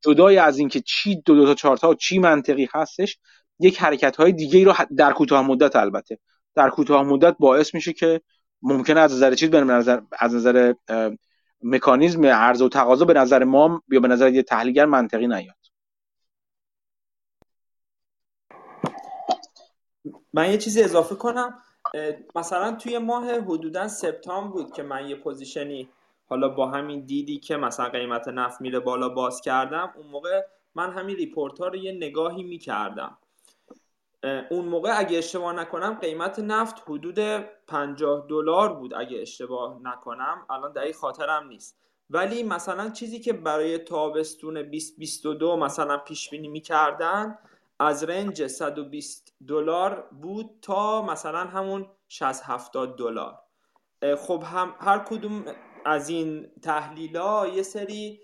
[0.00, 3.18] جدای از اینکه چی دو دو تا چهار تا چی منطقی هستش
[3.60, 6.18] یک حرکت های دیگه ای رو در کوتاه مدت البته.
[6.54, 8.20] در کوتاه مدت باعث میشه که
[8.62, 10.72] ممکنه از نظر چیز نظر از نظر
[11.62, 15.57] مکانیزم عرضه و تقاضا به نظر ما یا به نظر یه تحلیلگر منطقی نیاد.
[20.38, 21.62] من یه چیزی اضافه کنم.
[22.34, 25.88] مثلا توی ماه حدودا سپتامبر بود که من یه position ی
[26.28, 30.42] حالا با همین دیدی که مثلا قیمت نفت میره بالا باز کردم اون موقع
[30.74, 33.18] من همین report ها رو یه نگاهی می‌کردم.
[34.50, 37.18] اون موقع اگه اشتباه نکنم قیمت نفت حدود
[37.66, 40.46] 50 دلار بود اگه اشتباه نکنم.
[40.50, 41.78] الان دقیق خاطرم نیست.
[42.10, 47.38] ولی مثلا چیزی که برای تابستون 2022 مثلا پیش بینی می‌کردن
[47.80, 53.38] از رنج 120 دلار بود تا مثلا همون 60 70 دلار.
[54.18, 55.44] خب هم هر کدوم
[55.84, 58.20] از این تحلیل ها یه سری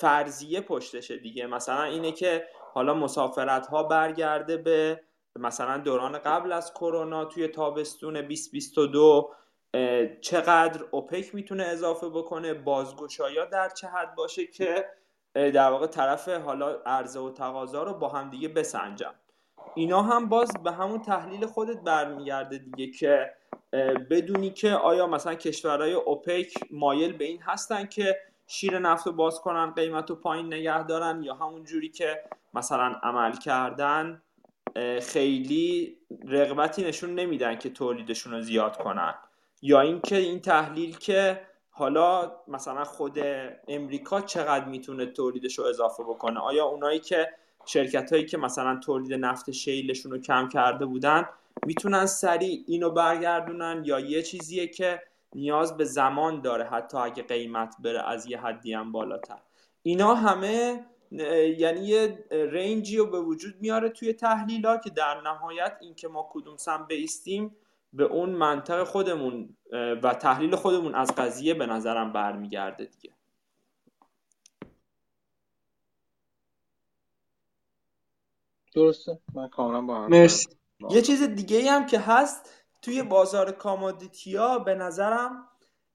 [0.00, 1.46] فرضیه پشتشه دیگه.
[1.46, 5.00] مثلا اینه که حالا مسافرت ها برگرده به
[5.38, 9.30] مثلا دوران قبل از کرونا توی تابستون 2022
[10.20, 14.84] چقدر اوپک می‌تونه اضافه بکنه؟ بازگشایا در چه حد باشه که
[15.36, 19.14] در واقع طرف حالا عرضه و تقاضا رو با هم دیگه بسنجم.
[19.74, 23.30] اینا هم باز به همون تحلیل خودت برمیگرده دیگه که
[24.10, 29.40] بدونی که آیا مثلا کشورهای اوپک مایل به این هستن که شیر نفت رو باز
[29.40, 32.22] کنن قیمت رو پایین نگه دارن یا همون جوری که
[32.54, 34.22] مثلا عمل کردن
[35.02, 35.96] خیلی
[36.28, 39.14] رغبتی نشون نمیدن که تولیدشون رو زیاد کنن.
[39.62, 41.40] یا اینکه این تحلیل که
[41.78, 43.18] حالا مثلا خود
[43.68, 47.28] امریکا چقدر می‌تونه تولیدش رو اضافه بکنه؟ آیا اونایی که
[47.66, 51.28] شرکت هایی که مثلا تولید نفت شیلشون رو کم کرده بودن
[51.66, 55.02] می‌تونن سریع اینو برگردونن یا یه چیزیه که
[55.34, 59.38] نیاز به زمان داره حتی اگه قیمت بره از یه حدی هم بالاتر؟
[59.82, 60.84] اینا همه
[61.58, 66.30] یعنی یه رنجی رو به وجود میاره توی تحلیل ها که در نهایت اینکه ما
[66.32, 67.56] کدوم سم بیستیم
[67.92, 69.56] به اون منطق خودمون
[70.02, 73.14] و تحلیل خودمون از قضیه به نظرم برمیگرده دیگه.
[78.74, 79.18] درسته.
[79.34, 80.48] من کاملا با مرسی.
[80.90, 85.48] یه چیز دیگه هم که هست توی بازار کامادیتی ها به نظرم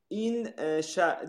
[0.07, 0.43] این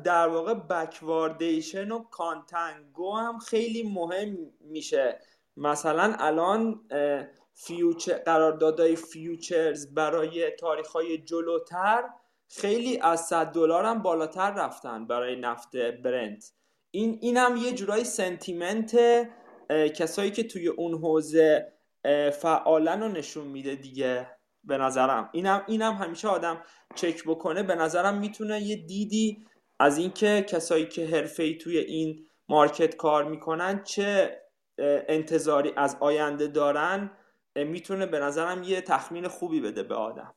[0.04, 5.20] در واقع backwardation و contango هم خیلی مهم میشه.
[5.56, 6.80] مثلا الان
[7.54, 12.04] future قراردادهای futures برای تاریخ های جلوتر
[12.48, 16.52] خیلی از 100 دلار هم بالاتر رفتن برای نفت برنت.
[16.90, 18.96] این اینم یه جورای sentiment
[19.94, 21.72] کسایی که توی اون حوزه
[22.40, 24.26] فعالن رو نشون میده دیگه
[24.64, 25.30] به نظرم.
[25.32, 26.62] اینم اینم همیشه آدم
[26.94, 27.62] چک بکنه.
[27.62, 29.46] به نظرم می‌تونه یه دیدی
[29.78, 34.38] از اینکه کسایی که حرفه‌ای توی این market کار می‌کنن چه
[35.08, 37.10] انتظاری از آینده دارن.
[37.56, 40.34] می‌تونه به نظرم یه تخمین خوبی بده به آدم.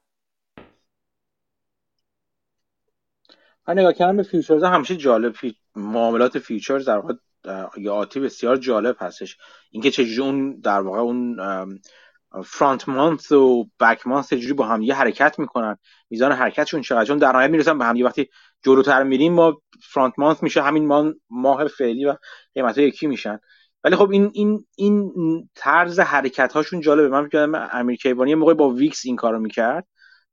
[3.68, 5.56] من نگاه کردم به futures همیشه جالب fu...
[5.76, 7.14] معاملات futures در واقع
[7.78, 9.38] یا آتی بسیار جالب هستش.
[9.72, 11.38] اینکه چجوری اون در واقع اون
[12.46, 15.78] front month و back month چجوری با هم یه حرکت می‌کنن.
[16.10, 17.96] میزان حرکتشون چقدر؟ چون در نهایت می‌رسن به هم.
[17.96, 18.30] یه وقتی
[18.62, 22.16] جلوتر میریم ما front month میشه همین ماه فعلی و
[22.56, 23.40] قیمت یکی میشن.
[23.86, 25.14] ولی خب این این این
[25.56, 27.08] طرز حرکت هاشون جالبه.
[27.10, 29.88] من فکر امیر کیوانی یه موقع با VIX این کارو می‌کرد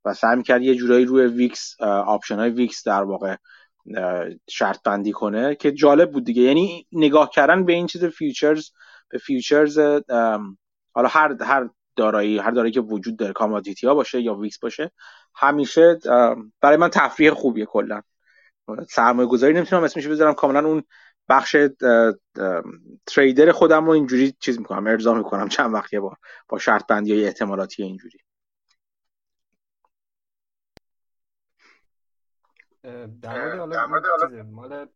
[0.04, 3.36] و سعی می‌کرد یه جورایی روی VIX option های VIX در واقع
[4.50, 6.42] شرط بندی کنه که جالب بود دیگه.
[6.42, 8.70] یعنی نگاه کردن به این چیز futures
[9.08, 9.78] به futures
[10.94, 14.90] حالا هر هر دارایی هر دارایی که وجود داره commodity ها باشه یا VIX باشه
[15.34, 15.98] همیشه
[16.60, 18.02] برای من تفریح خوبیه کلا.
[18.90, 20.82] سرمایه گذاری نمی‌تونم اسمش بذارم کاملا اون
[21.28, 21.56] بخش
[23.06, 26.16] trader خودم رو اینجوری چیز می‌کنم ارضا می‌کنم چند وقتیه با
[26.48, 28.18] با شرط بندی های احتمالاتی اینجوری.
[33.22, 34.86] در مورد حالا مال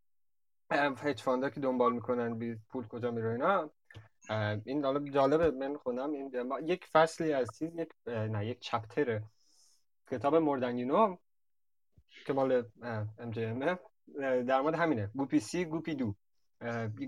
[0.70, 3.70] هج فاندا که دنبال می‌کنن بی پول کجا میره اینا.
[4.64, 6.32] این حالا جالبه من خونم این
[6.62, 9.20] یک فصلی از چیز یک نه یک چپتر
[10.10, 11.16] کتاب مردنینو
[12.26, 13.78] که مال ام جی ام
[14.42, 15.10] در مورد همینه.
[15.14, 16.14] گوپی سی گوپی دو.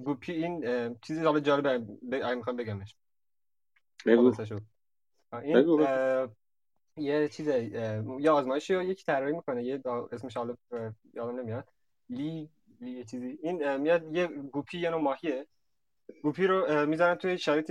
[0.05, 0.61] گوپی این
[1.03, 2.97] چیزی حالا جالبه اگه می‌خوام بگمش.
[4.07, 4.33] بگو.
[5.43, 6.29] این
[6.97, 7.47] یه چیز
[8.21, 9.81] یه آزمایشی رو یکی طراحی می‌کنه یه
[10.13, 10.57] اسمش حالا
[11.15, 11.69] یادم نمیاد.
[12.09, 13.39] لی لی یه چیزی.
[13.43, 15.47] این میاد یه گوپی یه نوع ماهیه.
[16.23, 17.71] گوپی رو می‌ذارن توی شرایط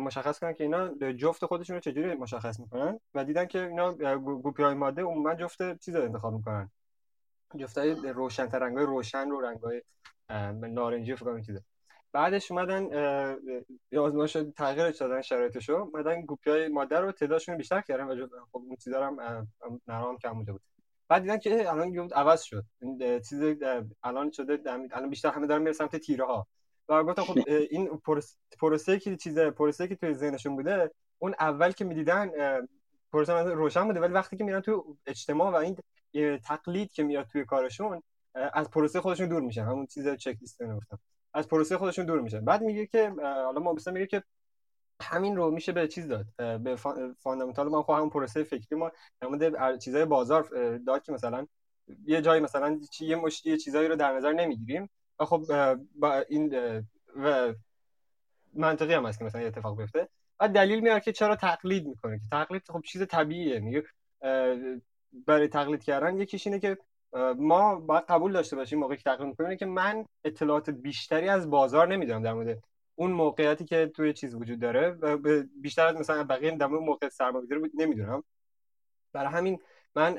[0.00, 4.62] مشخص کنن که اینا جفت خودشون رو چجوری مشخص می‌کنن؟ و دیدن که اینا گوپی
[4.62, 6.70] های ماده عموما جفت چیز رو انتخاب می‌کنن.
[7.56, 9.82] جفت های روشن رنگ های روشن رو رنگ های
[10.60, 11.62] نارنجی فکر کنم چیزه.
[12.12, 12.84] بعدش اومدن
[13.98, 15.72] آزمایش تغییرش دادن شرایطشو.
[15.72, 19.46] اومدن گوپی های ماده رو تعدادشون بیشتر کردن و خب اون چیزا هم
[19.86, 20.60] نرام کم بوده بود.
[21.08, 22.64] بعد دیدن که الان عوض شد.
[23.28, 23.42] چیز
[24.02, 26.46] الان شده الان بیشتر همه دارن میرن سمت تیره ها
[26.88, 27.38] و گفتم خب
[27.70, 28.00] این
[28.60, 32.30] پروسه که چیز پروسه که توی ذهنشون بوده اون اول که می‌دیدن
[33.12, 34.74] پروسه روشن بوده ولی وقتی که میرن توی
[35.06, 35.76] اجتماع و این
[36.38, 38.02] تقلید که میاد توی کارشون
[38.34, 39.62] از پروسه خودشون دور میشن.
[39.62, 40.98] همون چیز چک لیست نگفتم
[41.34, 42.44] از پروسه خودشون دور میشن.
[42.44, 44.22] بعد میگه که حالا ما میگه که
[45.02, 46.76] همین رو میشه به چیز داد؟ به
[47.18, 47.68] فاندامنتال.
[47.68, 48.90] ما همون پروسه فکری ما
[49.40, 51.46] در چیزای بازار داد که مثلا
[52.04, 54.90] یه جایی مثلا یه مشتی چیزایی رو در نظر نمی‌گیریم.
[55.24, 55.44] خب
[55.94, 56.54] با این
[57.16, 57.52] و
[58.54, 60.08] منطقی هم هست که مثلا اتفاق بیفته.
[60.40, 63.60] و دلیل میاره که چرا تقلید می‌کنه که تقلید خب چیز طبیعیه.
[63.60, 63.84] میگه
[65.26, 66.78] برای تقلید کردن یکیش اینه که
[67.36, 71.88] ما باید قبول داشته باشیم موقعی که تقلید می‌کنیم که من اطلاعات بیشتری از بازار
[71.88, 72.58] نمی‌دونم در مورد
[72.94, 75.18] اون موقعیتی که توی چیز وجود داره و
[75.60, 78.24] بیشتر از مثلا بقیه در مورد موقع سرمایه‌گذاری نمی‌دونم.
[79.12, 79.58] برای همین
[79.94, 80.18] من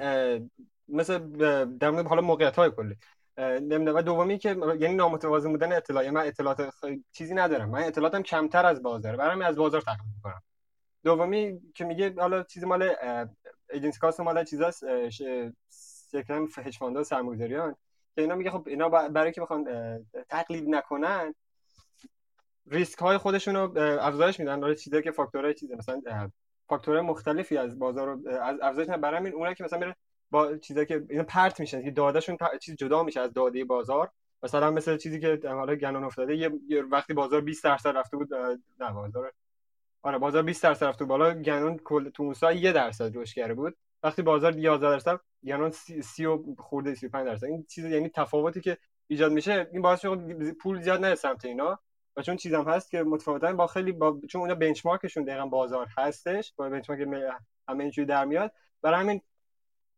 [0.87, 1.17] مثل
[1.77, 2.95] در مورد حالا موقعیت های کلی.
[3.39, 3.95] نمی‌دونم.
[3.95, 4.49] و دومی که
[4.79, 6.73] یعنی نامتوازن بودن اطلاع یعنی من اطلاعات
[7.11, 7.69] چیزی ندارم.
[7.69, 9.15] من اطلاعاتم کمتر از بازار.
[9.15, 10.41] برام از بازار تقلید می‌کنم.
[11.03, 12.95] دومی که میگه حالا چیزی مال
[13.69, 15.09] ایجنسی کاست مال چیزاست
[16.11, 17.75] شرکت هج فاندها سرمایه‌گذاریان.
[18.15, 19.67] که اینا میگه خب اینا برای که بخوان
[20.29, 21.35] تقلید نکنن
[22.67, 24.61] ریسک های خودشون رو افزایش میدن.
[24.61, 25.75] حالا چیزایی که فاکتورهای چیزه.
[25.75, 26.01] مثلا
[26.67, 29.95] فاکتورهای مختلفی از بازار رو از افزایش برای همین اونایی که مثلا میره
[30.31, 34.11] با چیزایی که اینا پرت میشن که دادهشون چیز جدا میشه از داده بازار.
[34.43, 38.33] مثلا مثل چیزی که حالا گنون افتاده یه وقتی بازار 20 درصد رفته بود
[38.79, 39.31] نه بازار
[40.01, 43.77] آره بازار 20 درصد رفته بالا گنون کل تو اون یه درصد رشد کرده بود.
[44.03, 47.45] وقتی بازار 11 درصد گنون 30 و خورده 35 درصد.
[47.45, 48.77] این چیز یعنی تفاوتی که
[49.07, 51.79] ایجاد میشه این باعث میشه پول زیاد نره سمت اینا.
[52.17, 56.53] و چون چیزم هست که متفاوتا با خیلی با چون اونا بنچمارکشون دقیقا بازار هستش
[56.57, 57.01] با بنچمارک
[57.69, 58.51] همه اینجوری در میاد.
[58.81, 59.21] برای همین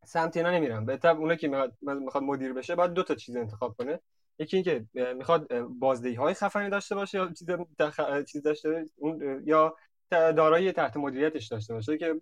[0.06, 0.86] سمت اینا نمیرم.
[0.86, 3.99] به طب اونایی که می‌خواد می‌خواد مدیر بشه باید دو تا چیز انتخاب کنه.
[4.40, 7.49] یکی اینکه می‌خواد بازدهی های خفنی داشته باشه یا چیز
[7.80, 8.23] دخ...
[8.23, 9.76] چیز داشته اون یا
[10.11, 12.15] دارایی تحت مدیریتش داشته باشه که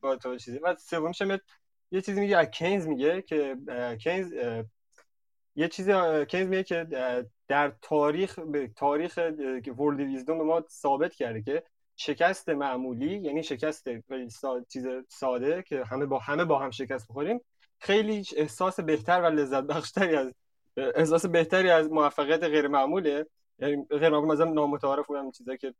[0.00, 0.58] با تو چیزی.
[0.58, 1.22] و سومیش
[1.90, 3.56] یه چیزی میگه از کینز میگه که
[4.00, 4.32] کینز
[5.56, 5.92] یه چیزی
[6.28, 6.86] کینز میگه که
[7.48, 9.18] در تاریخ به تاریخ
[9.78, 11.62] ورلد ویزدوم ما ثابت کرده که
[11.96, 13.88] شکست معمولی یعنی شکست
[14.68, 17.40] چیز ساده که همه با همه با هم شکست بخوریم
[17.78, 20.32] خیلی احساس بهتر و لذت بخشتری از
[20.76, 23.26] احساس بهتری از موفقیت غیر معموله.
[23.58, 25.74] یعنی غیر معمول مثلا نامتعارف بودم چیزایی که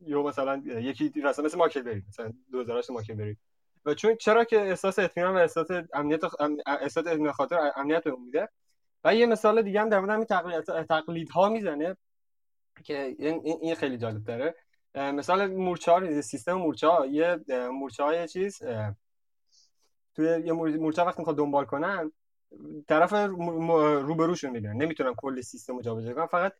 [0.00, 3.38] یا مثلا یکی مثلا مثل ماکل برید مثلا 2008 ماکل برید
[3.84, 6.20] و چون چرا که احساس اطمینان و احساس امنیت
[6.66, 8.48] احساس اطمینان خاطر امنیت به میده.
[9.04, 11.96] و یه مثال دیگه هم در مورد همین تقلید تقلیدها می‌زنه
[12.84, 14.54] که این خیلی جالب داره
[14.94, 18.62] مثلا مورچه ها سیستم مورچه ها یه مورچه های چیز
[20.14, 22.12] توی یه مورچه وقتی می‌خواد دنبال کنن
[22.88, 23.12] طرف
[24.02, 26.52] روبروشون می‌بینن نمی‌تونن کل سیستم رو جابجا کنن فقط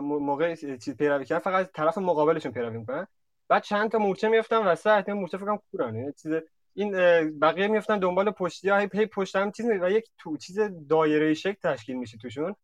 [0.00, 3.06] موقع چیز پیروی کردن فقط طرف مقابلشون پیروی می‌کنن.
[3.48, 5.96] بعد چند تا مورچه میفتن وسط این مورچه فکر کنم کورن.
[5.96, 6.32] یه چیز
[6.74, 6.90] این
[7.38, 10.58] بقیه میفتن دنبال پشتی ها هی پشت هم چیز و یک تو چیز
[10.88, 12.56] دایره شکل تشکیل میشه توشون.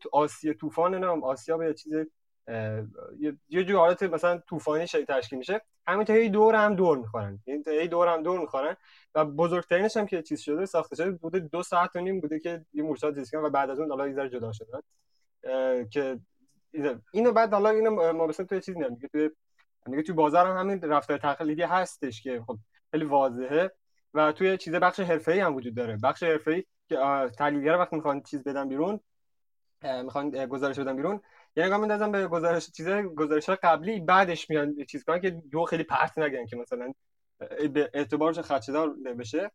[0.00, 1.94] تو آسیا طوفان نام آسیا به چیز
[3.48, 5.60] یه جو حالت مثلا طوفانی شکل تشکیل میشه.
[5.86, 7.38] همینطور هی دور هم دور می‌خورن.
[7.66, 8.76] هی دور هم دور می‌خورن.
[9.14, 12.64] و بزرگترینش هم که چیز شده ساخته شده بوده دو ساعت و نیم بوده که
[12.72, 14.80] یه مورچات زیست و بعد از اون حالا یه جدا شدن
[15.90, 16.18] که
[17.12, 19.30] اینو بعد حالا اینو ما مثلا توی چیز میگه توی
[19.86, 22.58] میگه توی بازار هم همین رفتار تقلیدی هستش که خب
[22.90, 23.72] خیلی واضحه.
[24.14, 25.98] و توی چیز بخش حرفه‌ای هم وجود داره.
[26.02, 26.96] بخش حرفه‌ای که
[27.38, 29.00] تحلیلگر وقتی می‌خوان چیز بدن بیرون
[29.82, 31.20] می‌خوان گزارش بدن بیرون
[31.56, 35.84] یه نگاه میندازن به گزارش چیز گزارش قبلی بعدش میان چیز کنن که دو خیلی
[35.84, 36.92] پرت نگن که مثلا
[37.72, 39.50] به اعتبارش خدشه‌دار بشه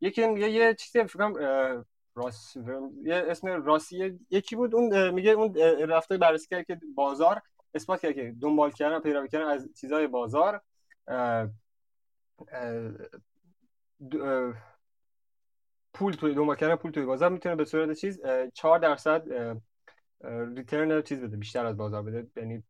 [0.00, 1.84] یکی یه, یه چیزی فکر کنم
[2.14, 2.56] راس
[3.02, 5.54] یه اسم راسی یکی بود اون میگه اون
[5.88, 7.42] رفته بررسی کرد که بازار
[7.74, 10.62] اثبات کرد که دنبال کردن پیروی کردن از چیزهای بازار.
[15.94, 18.20] پول توی دنبال کردن پول توی بازار می‌تونه به صورت چیز
[18.54, 19.22] 4 درصد
[20.56, 22.26] ریترن چیز بده بیشتر از بازار بده.
[22.36, 22.62] یعنی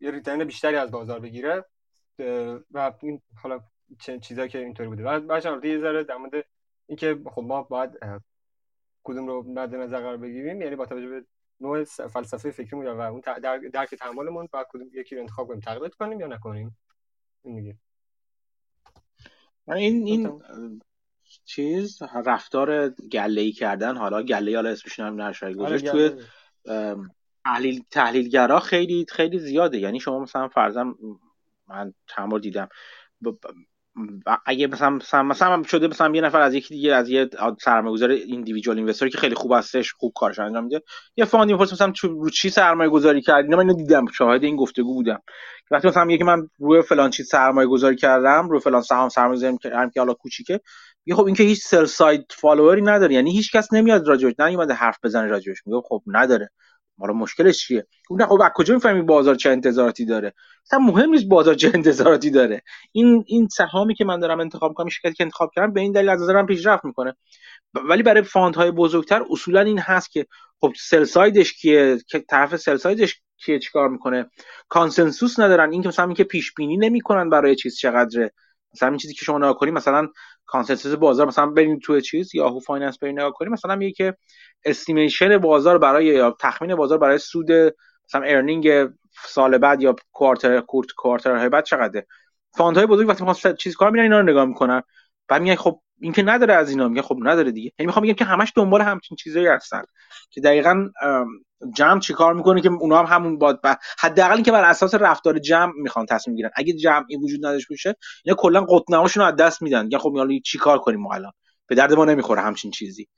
[0.00, 1.64] یه ریترن بیشتری از بازار بگیره.
[2.70, 3.60] و این حالا
[4.20, 5.04] چیزایی که اینطوری بوده.
[5.04, 6.44] و بچه‌ها یه ذره در مورد
[6.86, 7.90] اینکه خب ما باید
[9.04, 10.62] کدوم رو مد نظر قرار بگیریم.
[10.62, 11.24] یعنی با توجه به
[11.60, 15.94] نوع فلسفه فکریمون و اون در درک تحملمون باید کدوم یکی رو انتخاب کنیم تقلید
[15.94, 16.76] کنیم یا نکنیم؟
[17.44, 17.76] این میگه
[19.68, 20.40] این این
[21.44, 23.96] چیز رفتار گله ای کردن.
[23.96, 25.86] حالا گله حالا اسمش هم نشه گذاشت.
[25.86, 26.10] توی
[27.44, 29.78] تحلیل تحلیلگرا خیلی خیلی زیاده.
[29.78, 30.94] یعنی شما مثلا فرضاً
[31.68, 32.68] من چند دیدم.
[34.46, 37.30] اگه مثلا مثلا مثلا شده مثلا یه نفر از یکی دیگه از یه
[37.60, 40.82] سرمایه‌گذار ایندیویدوال اینوستر که خیلی خوب هستش خوب کارش انجام میده
[41.16, 44.06] یه فاندی می‌پرسه مثلا رو چی سرمایه گذاری کردی من اینو دیدم.
[44.06, 45.22] شاهد این گفتگو بودم.
[45.70, 49.58] وقتی مثلا که من روی فلان چیز سرمایه گذاری کردم روی فلان سهام سرمایه گذاری
[49.58, 50.60] کردم که حالا کوچیکه
[51.06, 53.14] میگه خب این که هیچ sell side follower ی نداره.
[53.14, 55.66] یعنی هیچ کس نمیاد راجعش نمیاد حرف بزنه راجعش.
[55.66, 56.50] میگه خب نداره.
[56.98, 60.34] ما مشکلش چیه؟ اون خب از کجا می‌فهمی بازار چه انتظاراتی داره؟
[60.66, 62.62] مثلا مهم نیست بازار چه انتظاراتی داره.
[62.92, 66.08] این این سهامی که من دارم انتخاب می‌کنم شرکتی که انتخاب کردم به این دلیل
[66.08, 67.16] از نظرم پیشرفت می‌کنه.
[67.74, 70.26] ولی برای fund های بزرگتر اصولا این هست که
[70.60, 74.26] خب sell side ش کیه؟ که طرف sell side ش کیه؟ چیکار می‌کنه؟
[74.68, 75.72] consensus ندارن.
[75.72, 78.32] این که مثلا اینکه پیش بینی نمی‌کنن برای چیز چقدره.
[78.74, 80.08] مثلا این چیزی که شما نگاه مثلا
[80.46, 84.16] consensus بازار مثلا بریم توی چیز Yahoo Finance بریم نگاه کنیم مثلا میگه که
[84.64, 87.52] estimation بازار برای یا تخمین بازار برای سود
[88.08, 88.88] مثلا earning
[89.26, 92.06] سال بعد یا quarter quart quarter های بعد چقدره؟
[92.56, 94.82] fund های بزرگ وقتی می‌خوان چیز کار میرن اینا رو نگاه می‌کنن.
[95.28, 97.72] بعد میگن خب این که نداره از اینا میگن خب نداره دیگه.
[97.78, 99.82] یعنی می‌خوام بگم که همش دنبال همچین چیزایی هستن
[100.30, 100.88] که دقیقا
[101.76, 103.60] جمع چیکار می‌کنه که اونا هم همون باد
[103.98, 108.36] حداقل اینکه بر اساس رفتار جمع می‌خوان تصمیم گیرن اگه جمعی وجود نداشته باشه اینا
[108.38, 109.88] کلا قطب‌نماشون رو از دست میدن.
[109.90, 111.32] یا خب حالا چیکار کنیم ما الان؟
[111.66, 113.08] به درد ما نمی‌خوره همچین چیزی.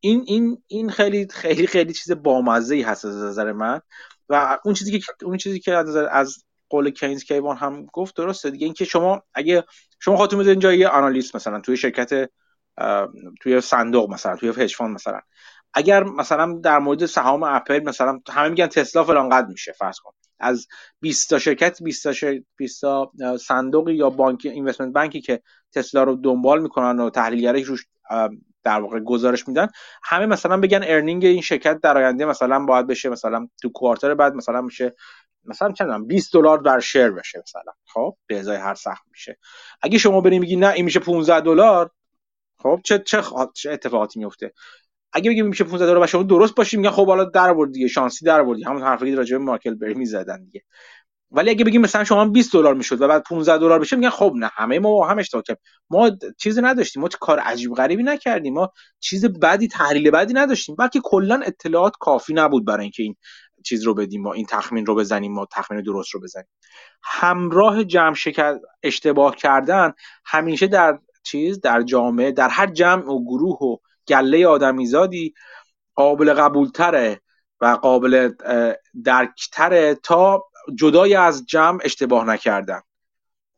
[0.00, 3.80] این این این خیلی خیلی خیلی چیز بامزه ای هست از نظر من.
[4.28, 8.50] و اون چیزی که اون چیزی که از از قول کینز کیوان هم گفت درسته
[8.50, 8.64] دیگه.
[8.64, 9.64] اینکه شما اگه
[10.00, 12.30] شما خودتون می‌ذارین جای analyst مثلا توی شرکت
[13.40, 15.20] توی صندوق مثلا توی hedge fund مثلا.
[15.74, 20.12] اگر مثلا در مورد سهام اپل مثلا همه میگن تسلا فلان قد میشه فرض کن.
[20.40, 20.66] از
[21.00, 22.40] 20 تا شرکت 20 تا, شر...
[22.56, 25.42] 20 تا صندوقی یا بانک investment bank ی که
[25.72, 27.86] تسلا رو دنبال می‌کنن و تحلیلگرای روش
[28.64, 29.68] در واقع گزارش میدن
[30.02, 34.34] همه مثلا بگن earning این شرکت در آینده مثلا باید بشه مثلا تو quarter بعد
[34.34, 34.94] مثلا میشه
[35.48, 37.72] مثلا چند 20 دلار در share بشه مثلا.
[37.86, 39.38] خب به ازای هر سهم میشه.
[39.82, 41.90] اگه شما بریم میگی نه این میشه 15 دلار.
[42.58, 43.22] خب چه چه,
[43.54, 44.52] چه اتفاقاتی میفته
[45.12, 47.88] اگه بگیم میشه 15 دلار و شما درست باشیم میگن خب حالا در آورد دیگه
[47.88, 48.64] شانسی در آوردی.
[48.64, 50.62] همون حرفی که راجع به مارکل بری می‌زدن دیگه.
[51.30, 54.32] ولی اگه بگیم مثلا شما 20 دلار می‌شد و بعد 15 دلار بشه میگن خب
[54.36, 55.42] نه همه ما هم اشتباه
[55.90, 57.02] ما چیزی نداشتیم.
[57.02, 58.54] ما کار عجیب غریبی نکردیم.
[58.54, 60.76] ما چیز بدی تحلیل بدی نداشتیم.
[60.76, 63.16] بلکه کلا اطلاعات کافی نبود برای اینکه این
[63.64, 66.48] چیز رو بدیم ما این تخمین رو بزنیم ما تخمین درست رو بزنیم.
[67.02, 69.92] همراه جمع شکل اشتباه کردن
[70.24, 73.76] همیشه در چیز در جامعه در هر جمع و گروه و
[74.08, 75.34] گله آدمیزادی
[75.94, 77.20] قابل قبولتره
[77.60, 78.32] و قابل
[79.04, 80.44] درکتره تا
[80.74, 82.80] جدای از جمع اشتباه نکردن.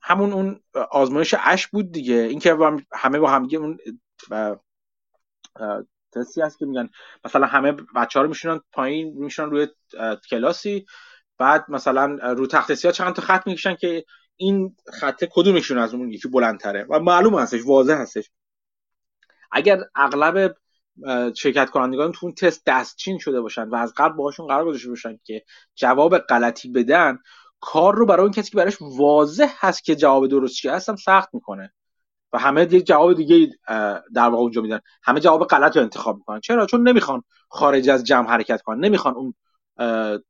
[0.02, 0.60] همون اون
[0.90, 2.14] آزمایش اش بود دیگه.
[2.14, 2.56] اینکه
[2.92, 3.78] همه با همگی اون
[6.12, 6.88] تستی هست که میگن
[7.24, 9.68] مثلا همه بچه ها رو میشونن پایین میشونن روی
[10.30, 10.86] کلاسی
[11.38, 14.04] بعد مثلا رو تخت سیاه چند تا خط می‌کشن که
[14.36, 18.30] این خط کدومشون از اون یکی بلندتره؟ و معلوم هستش واضح هستش.
[19.52, 20.54] اگر اغلب
[21.36, 25.18] شرکت کنندگان تو اون تست دستچین شده باشن و از قبل باهاشون قرار گذاشته باشن
[25.24, 27.18] که جواب غلطی بدن
[27.60, 31.28] کار رو برای اون کسی که براش واضح هست که جواب درست چیه هستم سخت
[31.34, 31.72] می‌کنه.
[32.32, 33.50] و همه یک جواب دیگه
[34.14, 34.80] در واقع اونجا میدن.
[35.02, 36.40] همه جواب غلط رو انتخاب می‌کنن.
[36.40, 38.84] چرا؟ چون نمی‌خوان خارج از جمع حرکت کنن.
[38.84, 39.34] نمی‌خوان اون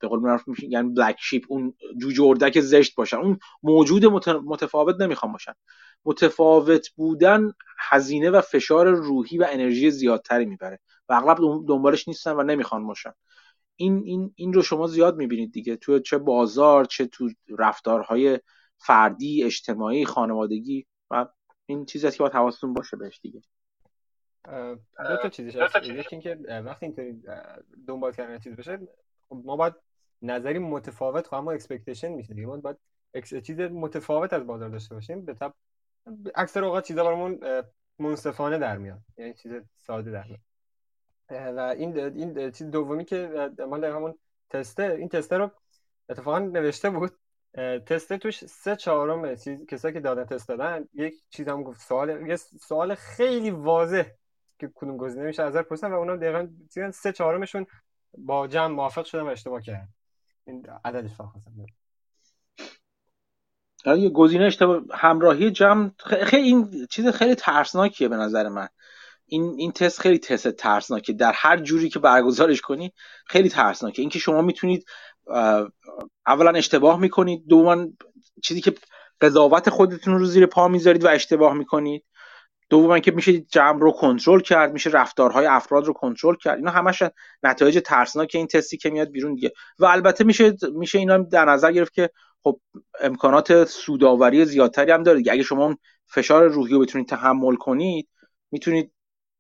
[0.01, 3.17] به قول معروف یعنی بلک شیپ اون جوجه اردک زشت باشن.
[3.17, 5.53] اون موجود متفاوت نمی‌خوان باشن.
[6.05, 10.79] متفاوت بودن هزینه و فشار روحی و انرژی زیادتری می‌بره.
[11.09, 13.13] و اغلب دنبالش نیستن و نمی‌خوان باشن.
[13.77, 15.77] این این این رو شما زیاد می‌بینید دیگه.
[15.77, 17.29] تو چه بازار چه تو
[17.59, 18.41] رفتارهای
[18.79, 21.27] فردی اجتماعی خانوادگی و
[21.71, 23.43] این چیزی است که باید حواستون باشه بهش دیگه.
[25.09, 25.77] دو تا چیزش هست.
[25.77, 26.35] یکی اینکه
[26.65, 27.23] وقتی اینطوری
[27.87, 28.79] دنبال کردن چیز بشه
[29.29, 29.75] خب ما باید
[30.23, 32.47] نظری متفاوت خواهم ما اکسپکتیشن میشه دیگه.
[32.47, 32.77] ما باید
[33.43, 35.55] چیز متفاوت از بازار داشته باشیم به طب
[36.35, 37.41] اکثر اوقات چیزا برامون
[37.99, 39.01] منصفانه در میاد.
[39.17, 40.41] یعنی چیز ساده در میاد.
[41.57, 44.19] و این این چیز دومی که مال همون
[44.51, 45.51] تسته این تسته رو
[46.09, 47.13] اتفاقا نوشته بود.
[47.87, 49.35] تسته توش سه چهارم
[49.69, 54.05] کسایی که دادن تست دادن یک چیز هم گفت سوال یه سوال خیلی واضح
[54.59, 56.49] که کدوم گزینه میشه از پرسیدن و اونا دقیقاً
[56.91, 57.67] سه چهارمشون
[58.19, 59.89] با جمع موافق شدن و اشتباه کردن.
[60.47, 61.11] این عددش
[63.85, 68.69] فقط یه گزینه اشتباه همراهی جمع خیلی این چیز خیلی ترسناکیه به نظر من.
[69.27, 72.93] این این تست خیلی تست ترسناکه در هر جوری که برگزارش کنی
[73.27, 74.87] خیلی ترسناکه اینکه شما می‌تونید
[76.27, 77.47] اولا اشتباه می‌کنید.
[77.49, 77.87] دوما
[78.43, 78.75] چیزی که
[79.21, 82.05] قضاوت خودتون رو زیر پا می‌ذارید و اشتباه می‌کنید.
[82.71, 86.57] دوما که میشه جمع رو کنترل کرد میشه رفتارهای افراد رو کنترل کرد.
[86.57, 87.03] اینا همش
[87.43, 89.53] نتایج ترسناک این تستی که میاد بیرون دیگه.
[89.79, 92.11] و البته میشه میشه اینا در نظر گرفت که
[92.43, 92.61] خب
[93.01, 95.77] امکانات سوداوری زیادتری هم داره اگه شما
[96.07, 98.09] فشار روحی رو بتونید تحمل کنید
[98.51, 98.93] می‌تونید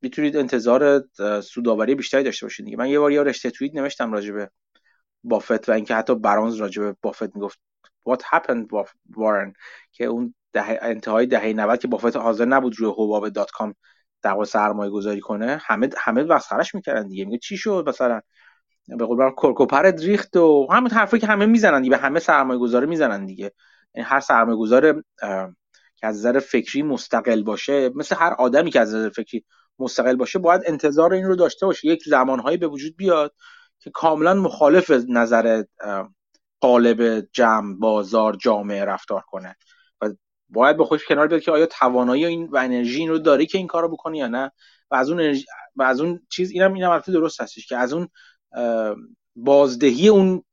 [0.02, 1.04] می‌تونید انتظار
[1.42, 2.76] سوداوری بیشتری داشته باشید دیگه.
[2.76, 4.50] من یه بار یه رشته توییت نوشتم راجع به
[5.24, 7.58] بافت و اینکه حتی برانز راجع به بافت می‌گفت
[8.08, 8.86] what happened
[9.16, 9.52] Warren
[9.92, 13.74] که اون ده انتهای دهه 90 که Buffett حاضر نبود روی حباب dot com
[14.22, 17.24] در سرمایه گذاری کنه همه همه مسخرش می‌کردن دیگه.
[17.24, 18.20] میگه چی شد مثلا؟
[18.88, 23.26] به قول کرکوپرت ریخت و همین حرفی که همه می‌زنن به همه سرمایه گذاری می‌زنن
[23.26, 23.52] دیگه.
[23.94, 25.02] یعنی هر سرمایه گذار
[25.96, 29.44] که از نظر فکری مستقل باشه مثل هر آدمی که از نظر فکری
[29.78, 31.88] مستقل باشه باید انتظار این رو داشته باشه.
[31.88, 33.34] یک زمانهایی به وجود بیاد
[33.80, 35.64] که کاملا مخالف نظر
[36.60, 39.56] قالب جمع بازار جامعه رفتار کنه.
[40.00, 40.10] و
[40.48, 43.58] باید به خودش کنار بیاد که آیا توانایی این و انرژی این رو داری که
[43.58, 44.52] این کارو بکنی یا نه.
[44.90, 45.44] و از اون انرژی
[45.76, 48.08] و از اون چیز اینم اینم البته درست هستش که از اون
[49.36, 50.44] بازدهی اون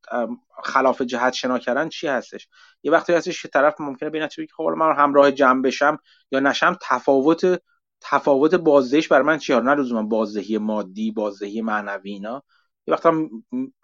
[0.63, 2.47] خلاف جهت شنا کردن چی هستش؟
[2.83, 5.99] یه وقتی هستش که طرف ممکنه ببینه که خب من همراه جمع بشم
[6.31, 7.61] یا نشم تفاوت
[8.01, 12.43] تفاوت بازدهیش بر من چیه نه لزوما بازدهی مادی بازدهی معنوی اینا.
[12.87, 13.03] یه وقت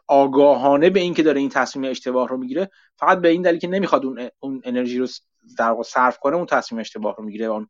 [0.08, 3.68] آگاهانه به این که داره این تصمیم اشتباه رو می‌گیره فقط به این دلیل که
[3.68, 5.08] نمی‌خواد اون, اون انرژی رو
[5.58, 7.68] در صرف کنه اون تصمیم اشتباه رو می‌گیره اون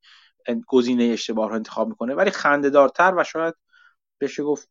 [0.67, 2.15] گزینه اشتباه رو انتخاب می‌کنه.
[2.15, 3.53] ولی خندهدارتر و شاید
[4.21, 4.69] بشه گفت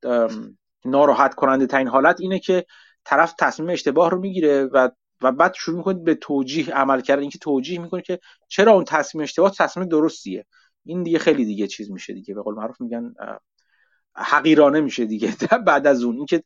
[0.84, 2.64] ناراحت کننده ترین حالت اینه که
[3.04, 4.88] طرف تصمیم اشتباه رو می‌گیره و
[5.22, 8.18] و بعد شروع می‌کنید به توجیه عمل کردن اینکه توجیه می‌کنه که
[8.48, 10.46] چرا اون تصمیم اشتباه تصمیم درستیه.
[10.84, 12.34] این دیگه خیلی دیگه چیز میشه دیگه.
[12.34, 13.14] به قول معروف میگن
[14.16, 15.36] حقیرانه میشه دیگه.
[15.66, 16.44] بعد از اون اینکه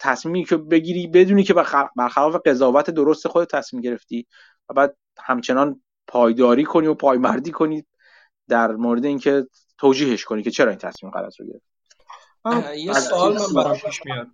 [0.00, 1.54] تصمیمی که بگیری بدونی که
[1.96, 4.26] برخلاف قضاوت درست خود تصمیم گرفتی
[4.68, 7.84] و بعد همچنان پایداری کنی و پایمردی کنی
[8.48, 9.46] در مورد اینکه
[9.78, 11.72] توجیهش کنی که چرا این تصمیم غلط رو گرفتی.
[12.80, 14.26] یه سوال من برام پیش میاد.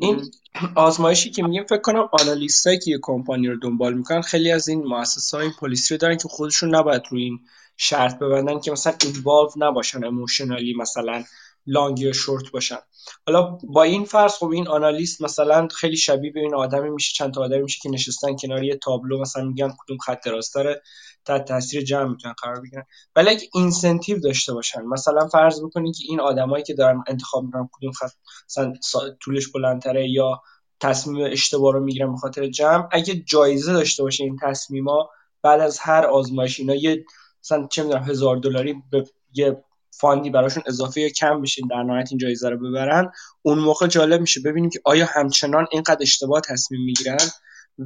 [0.00, 0.30] این
[0.74, 4.84] آزمایشی که میگیم فکر کنم آنالیستایی که یه کمپانی رو دنبال می‌کنن خیلی از این
[4.84, 7.38] مؤسسه های پلیسی رو دارن که خودشون نباید روی این
[7.76, 11.24] شرط ببندن که مثلا اینوالو نباشن اموشنالی مثلا
[11.68, 12.78] لانگ یا شورت باشن.
[13.26, 17.34] حالا با این فرض خب این آنالیست مثلا خیلی شبیه به این آدمی میشه چند
[17.34, 20.82] تا آدمی میشه که نشستن کنار یه تابلو مثلا میگن کدوم خط راست داره
[21.24, 22.84] تحت تاثیر جمع می‌تونن قرار بگیرن.
[23.16, 27.68] ولی اگه اینسنتیو داشته باشن مثلا فرض بکنید که این آدمایی که دارن انتخاب می‌کنن
[27.72, 28.10] کدوم خط
[28.50, 28.72] مثلا
[29.20, 30.42] طولش بلندتره یا
[30.80, 35.10] تصمیم اشتباه رو می‌گیرن به خاطر جمع اگه جایزه داشته باشه این تصمیما
[35.42, 37.04] بعد از هر آزمایش اینا یه
[37.44, 39.04] مثلا چه می‌دونم هزار دلاری به
[39.34, 39.64] یه
[40.00, 43.12] فاندی براشون اضافه کم بشین در نهایت این جایزه رو ببرن.
[43.42, 47.18] اون موقع جالب میشه ببینیم که آیا همچنان اینقدر اشتباه تصمیم می‌گیرن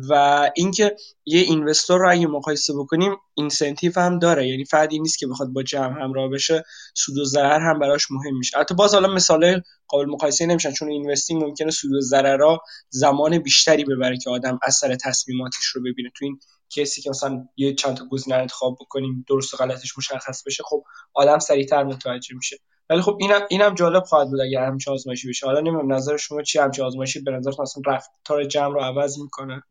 [0.09, 0.15] و
[0.57, 4.49] اینکه یه investor رو اگه مقایسه بکنیم incentive هم داره.
[4.49, 6.65] یعنی فردی نیست که بخواد با جمع همراه بشه
[6.95, 10.89] سود و ضرر هم براش مهم میشه حتی باز حالا مثال قابل مقایسه نمیشن چون
[10.89, 16.11] investing ممکنه سود و ضررها زمان بیشتری ببره که آدم اثر تصمیماتش رو ببینه.
[16.15, 16.39] تو این
[16.73, 20.85] کسی که مثلا یه چند تا گزینه انتخاب بکنیم درست و غلطش مشخص بشه خب
[21.15, 22.59] آدم سریعتر متوجه میشه.
[22.91, 25.47] ولی خب اینم اینم جالب خواهد بود اگر همچین آزمایشی بشه.
[25.47, 29.63] حالا نمی‌دونم نظر شما چی؟ همچین آزمایشی به نظر مثلا رفتار جمع رو عوض می‌کنه؟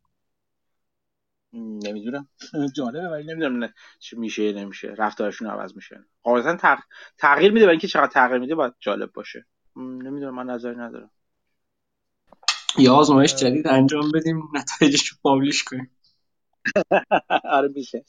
[1.52, 2.28] نمی‌دونم.
[2.76, 4.94] جالبه ولی نمی‌دونم چی میشه نمیشه.
[4.98, 6.04] رفتارشون عوض میشه.
[6.22, 6.78] قاعدتا تغ...
[7.18, 9.46] تغییر میده ولی اینکه چقدر تغییر میده باید جالب باشه.
[9.76, 11.10] نمی‌دونم من نظری ندارم.
[12.78, 15.90] یا آزمایش جدید انجام بدیم نتایجش رو پابلیش کنیم.
[17.44, 18.04] آره میشه.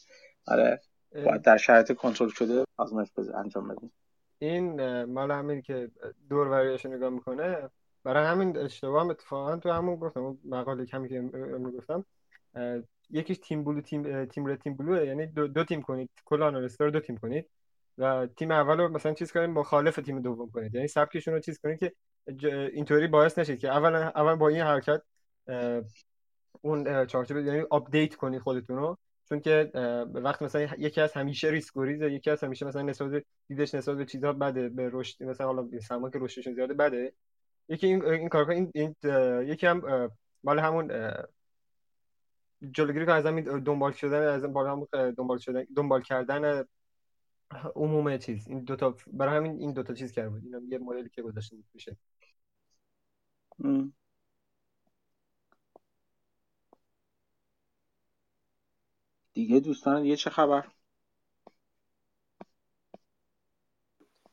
[0.48, 0.82] آره.
[1.26, 3.92] باید در شرایط کنترل شده آزمایش انجام بدیم.
[4.40, 5.92] این مال همین که
[6.30, 7.70] دور وریش نگاه می‌کنه.
[8.04, 12.06] برای همین اشتباه هم اتفاقا تو همون گفتم مقاله کمی که امروز گفتم
[13.10, 16.10] یکیش تیم بلو تیم تیم ر تیم بلوه یعنی دو, دو تیم کنید.
[16.26, 17.50] کل آنالیستا رو دو تیم کنید.
[17.98, 20.76] و تیم اول رو مثلا چیز کنید مخالف تیم دوم کنید.
[20.76, 21.94] یعنی سبکشون رو چیز کنید که
[22.74, 25.02] اینطوری باعث نشید که اول اول با این حرکت
[26.64, 28.98] اون چارچوب یعنی آپدیت کنید خودتون رو.
[29.30, 29.72] چون که
[30.14, 34.06] وقتی مثلا یکی از همیشه ریسک گریزه یکی از همیشه مثلا نسبت دیدش نسبت به
[34.06, 37.14] چیزها بده به رشد مثلا حالا سرمایه که رشدشون زیاده بده.
[37.70, 38.96] یکی این این کار این, این
[39.48, 40.10] یکی هم
[40.44, 41.14] مال همون
[42.72, 44.88] جلوگیری که از همین دنبال شدن از همون
[45.18, 46.64] دنبال شدن دنبال کردن
[47.76, 48.48] عموم چیز.
[48.48, 51.22] این دو تا برای همین این دو تا چیز کرده بود اینم یه مدلی که
[51.22, 51.98] گذاشته میشه.
[59.34, 60.64] دیگه دوستان یه چه خبر؟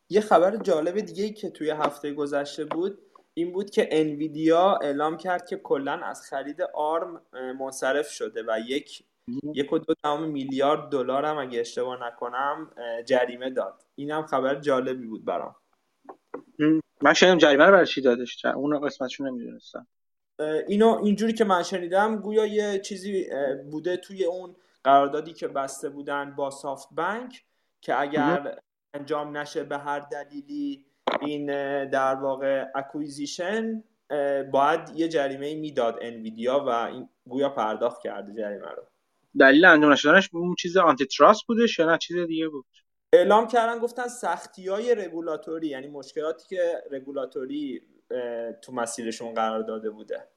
[0.09, 2.98] یه خبر جالب دیگه ای که توی هفته گذشته بود
[3.35, 7.22] این بود که انویدیا اعلام کرد که کلا از خرید آرم
[7.60, 9.05] منصرف شده و یک
[9.55, 12.70] یک و دو دهم میلیارد دلار هم اگه اشتباه نکنم
[13.06, 13.85] جریمه داد.
[13.94, 15.56] اینم خبر جالبی بود برام.
[17.02, 19.86] من شنیدم جریمه رو برای چی دادش؟ اون قسمتشو نمی‌دونستم.
[20.68, 23.27] اینو اینجوری که من شنیدم گویا یه چیزی
[23.70, 27.44] بوده توی اون قراردادی که بسته بودن با سافت بانک
[27.81, 28.59] که اگر
[28.94, 30.85] انجام نشه به هر دلیلی
[31.20, 31.47] این
[31.89, 33.85] در واقع acquisition
[34.52, 38.82] باید یه جریمه می‌داد انویدیا و این گویا پرداخت کرده جریمه رو.
[39.40, 42.66] دلیل انجام نشدنش اون چیز antitrust بودش یا نه؟ چیز دیگه بود؟
[43.13, 47.80] اعلام کردن گفتن سختی های رگولاتوری یعنی مشکلاتی که رگولاتوری
[48.63, 50.29] تو مسیرشون قرار داده بوده.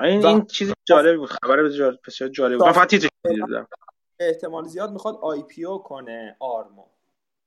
[0.00, 1.62] این, این چیز جالب بود خبر
[2.06, 2.72] بسیار جالب بود.
[2.72, 2.94] فقط
[4.20, 6.84] احتمال زیاد می‌خواد IPO کنه ARM و.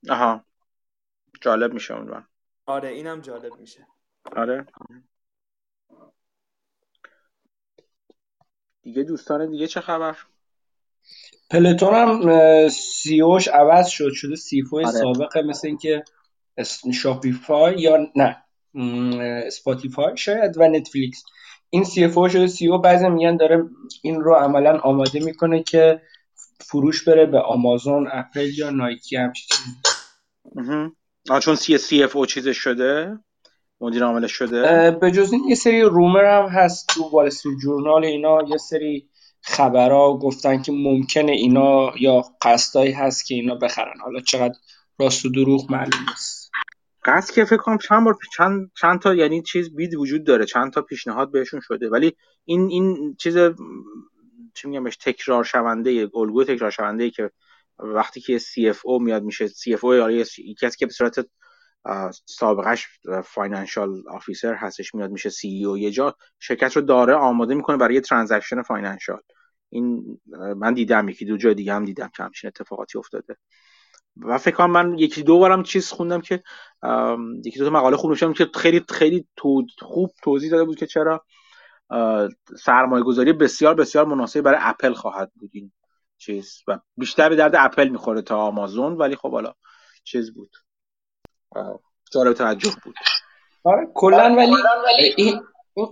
[0.10, 0.46] آها.
[1.42, 2.26] جالب میشه اون
[2.66, 3.88] آره اینم جالب میشه.
[4.36, 4.66] آره.
[8.82, 10.18] دیگه دوستان دیگه چه خبر؟
[11.50, 14.88] پلتون هم CEO ش عوض شد شده CFO آره.
[14.88, 16.04] سابقه مثل اینکه
[17.02, 18.44] Shopify یا نه
[19.50, 21.24] Spotify شاید و نتفلیکس
[21.70, 23.64] این CFO شده CEO بعضی میگن داره
[24.02, 26.02] این رو عملا آماده می‌کنه که
[26.60, 29.34] فروش بره به آمازون اپل یا نایکی هم
[31.30, 33.20] آه چون سی سی اف او چیزش شده
[33.82, 34.92] مدیر عامل شده.
[34.92, 37.30] به جز این یه سری رومر هم هست تو وال
[37.62, 39.10] جورنال اینا یه سری
[39.42, 44.00] خبرها گفتن که ممکنه اینا یا قصدایی هست که اینا بخرن.
[44.04, 44.56] حالا چقدر
[45.00, 46.45] راست و دروغ معلوم نیست.
[47.06, 50.46] قصد که فکر کنم چند بار چند چند تا یعنی چیز بید وجود داره.
[50.46, 51.90] چند تا پیشنهاد بهشون شده.
[51.90, 53.38] ولی این این چیز
[54.54, 57.32] چی میگم بهش تکرار شونده الگوی تکرار شونده ای که
[57.80, 59.48] وقتی که CFO میاد میشه.
[59.48, 61.26] CFO از که به صورت
[62.26, 62.88] سابقش
[63.24, 68.02] financial officer هستش میاد میشه CEO یه جا شرکت رو داره آماده می‌کنه برای یه
[68.02, 69.22] transaction financial
[69.70, 70.20] این
[70.58, 73.36] من دیدم یکی دو جای دیگه هم دیدم که همچین اتفاقاتی افتاده.
[74.22, 76.44] و فکر کنم من یکی دو بارم چیز خوندم که
[77.46, 79.28] یکی دو تا مقاله خوندم که خیلی خیلی
[79.82, 81.26] خوب توضیح داده بود که چرا
[82.64, 85.72] سرمایه گذاری بسیار بسیار مناسبی برای اپل خواهد بود این
[86.18, 86.64] چیز.
[86.68, 89.54] و بیشتر به درد اپل می‌خوره تا آمازون ولی خب حالا
[90.04, 90.50] چیز بود.
[92.14, 92.96] جالب توجه بود.
[93.64, 95.42] آره کلا ولی این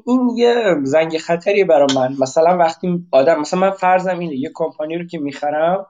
[0.06, 2.16] این یه زنگ خطری برای من.
[2.20, 5.86] مثلا وقتی آدم مثلا من فرضم اینه یه کمپانی رو که می‌خرم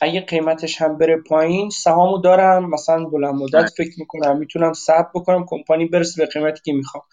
[0.00, 2.70] اگه قیمتش هم بره پایین سهامو دارم.
[2.70, 7.04] مثلا بلند مدت فکر می‌کنم می‌تونم ثبت بکنم کمپانی برسه به قیمتی که می‌خوام.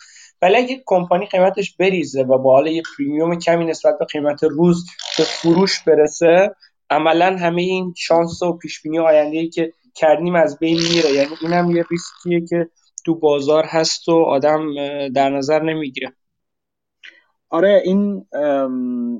[0.41, 4.85] ولی اگه کمپانی قیمتش بریزه و با حالا یه پریمیوم کمی نسبت به قیمت روز
[5.17, 6.55] به فروش برسه
[6.89, 11.11] عملا همه این شانس و پیش بینی آینده ای که کردیم از بین میره.
[11.11, 12.69] یعنی اینم یه ریسکیه که
[13.05, 14.65] تو بازار هست و آدم
[15.15, 16.13] در نظر نمی‌گیره.
[17.49, 18.25] آره این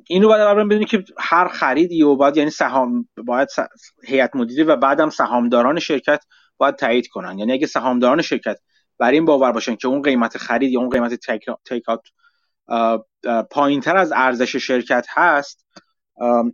[0.08, 3.50] اینو باید اول بدونی که هر خریدی و باید یعنی سهام باید
[4.08, 6.24] هیئت مدیره و بعدم سهامداران شرکت
[6.58, 7.40] باید تایید کنن.
[7.40, 8.58] یعنی اگه سهامداران شرکت
[9.00, 11.84] بر این باور باشن که اون قیمت خرید یا اون قیمت take
[13.52, 15.66] پایین تر از ارزش شرکت هست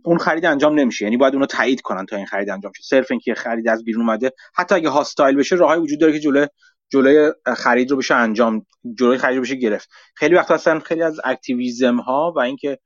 [0.04, 1.04] اون خرید انجام نمیشه.
[1.04, 2.82] یعنی باید اونو تایید کنن تا این خرید انجام شه.
[2.82, 6.46] صرف اینکه خرید از بیرون اومده حتی اگه hostile بشه راهی وجود داره که جلوی
[6.90, 8.66] جلوی خرید رو بشه انجام
[8.98, 9.88] جلوی خرید رو بشه گرفت.
[10.14, 12.78] خیلی وقت هستن خیلی از activism ها و اینکه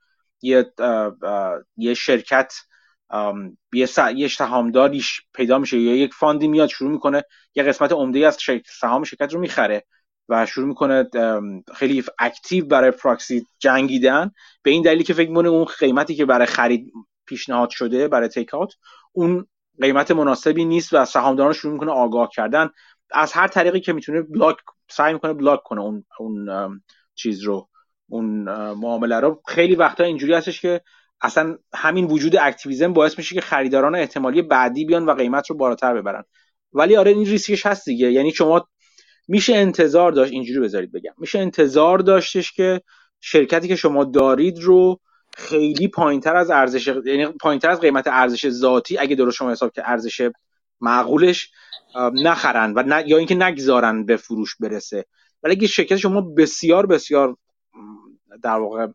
[0.43, 0.73] یه
[1.77, 2.53] یه شرکت
[3.73, 8.39] یه, یه سهامداریش پیدا میشه یا یک فاندی میاد شروع می‌کنه یه قسمت عمده از
[8.81, 9.85] سهام شرکت رو می‌خره
[10.29, 11.05] و شروع می‌کنه
[11.75, 14.31] خیلی active برای پراکسی جنگیدن.
[14.63, 16.93] به این دلیلی که فکر می‌کنه اون قیمتی که برای خرید
[17.27, 18.75] پیشنهاد شده برای take out
[19.13, 19.47] اون
[19.81, 22.71] قیمت مناسبی نیست و سهامداران شروع می‌کنه آگاه کردن.
[23.11, 24.57] از هر طریقی که می‌تونه block
[24.91, 26.49] سعی می‌کنه block کنه اون اون
[27.15, 27.69] چیز رو
[28.09, 29.43] اون معامله رو.
[29.49, 30.81] خیلی وقتا اینجوری هستش که
[31.21, 35.95] اصلا همین وجود activism باعث میشه که خریداران احتمالی بعدی بیان و قیمت رو بالاتر
[35.95, 36.25] ببرن.
[36.73, 38.13] ولی آره این ریسکش هست دیگه.
[38.13, 38.69] یعنی شما
[39.29, 41.13] میشه انتظار داشت اینجوری بذارید بگم.
[41.19, 42.81] میشه انتظار داشتش که
[43.21, 45.01] شرکتی که شما دارید رو
[45.37, 49.91] خیلی پایینتر از ارزش یعنی پایینتر از قیمت ارزش ذاتی اگه درست شما حساب که
[49.91, 50.31] ارزش
[50.81, 51.51] معقولش
[52.13, 55.05] نخرن و نه یا اینکه نگذارن به فروش برسه.
[55.43, 57.37] ولی اگه شرکت شما بسیار بسیار
[58.43, 58.87] در واقع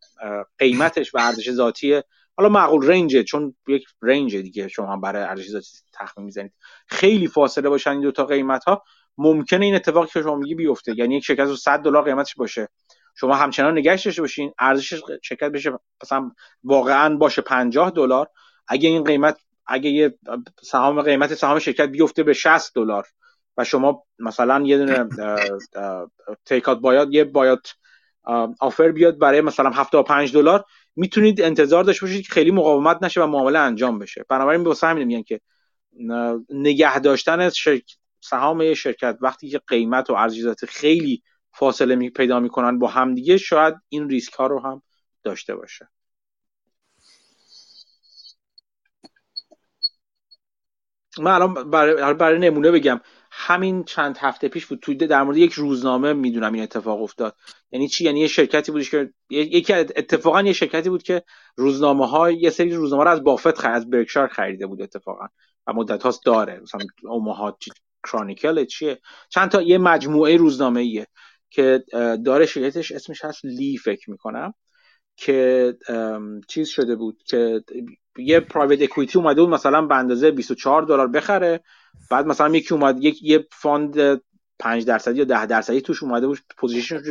[0.58, 2.02] قیمتش و ارزش ذاتی
[2.38, 6.54] حالا معقول رنجه چون یک رنج دیگه شما برای ارزش ذاتی تخمین می‌زنید.
[6.88, 8.84] خیلی فاصله باشن این دو تا قیمت ها
[9.18, 10.94] ممکنه این اتفاقی که شما میگی بیفته.
[10.98, 12.70] یعنی یک شرکت رو 100 دلار قیمتش باشه.
[13.16, 14.54] شما همچنان نگهش داشته باشین.
[14.60, 16.32] ارزش شرکت بشه مثلا
[16.64, 18.28] واقعا باشه 50 دلار.
[18.68, 20.18] اگه این قیمت اگه یه
[20.62, 23.08] سهام قیمت سهام شرکت بیفته به 60 دلار
[23.58, 25.06] و شما مثلا یه دونه
[26.46, 27.60] تیکات باید یه باید
[28.60, 33.28] آفر بیاد برای مثلا 75 دلار می‌تونید انتظار داشته باشید که خیلی مقاومت نشه و
[33.28, 34.26] معامله انجام بشه.
[34.30, 35.42] بنابراین واسه همین میگن که
[36.50, 37.50] نگه داشتن
[38.22, 43.38] سهام یه شرکت وقتی که قیمت و ارزش خیلی فاصله می پیدا می‌کنن با همدیگه
[43.38, 44.82] شاید این ریسک ها رو هم
[45.24, 45.90] داشته باشه.
[51.20, 53.02] من الان برای, برای نمونه بگم.
[53.32, 54.80] همین چند هفته پیش بود.
[54.80, 57.36] توی در مورد یک روزنامه می‌دونم این اتفاق افتاد.
[57.72, 61.24] یعنی چی؟ یعنی یه شرکتی بودش که یکی اتفاقا یه شرکتی بود که
[61.56, 65.26] روزنامه ها یه سری روزنامه رو از بافت خرید از برکشار خریده بود اتفاقا.
[65.68, 66.60] و مدت هاست داره.
[66.60, 67.58] مثلا اوماها
[68.12, 71.08] کرانیکل چیه؟ چند تا یه مجموعه روزنامه ایه
[71.50, 71.84] که
[72.26, 74.54] داره شرکتش اسمش هست لی فکر می‌کنم
[75.18, 75.74] که
[76.48, 77.64] چیز شده بود که
[78.18, 81.64] یه private equity اومده بود مثلا به اندازه 24 دلار بخره.
[82.12, 84.22] بعد مثلا یکی اومد یک یه fund
[84.60, 87.02] 5 درصدی یا 10 درصدی توش اومده بود position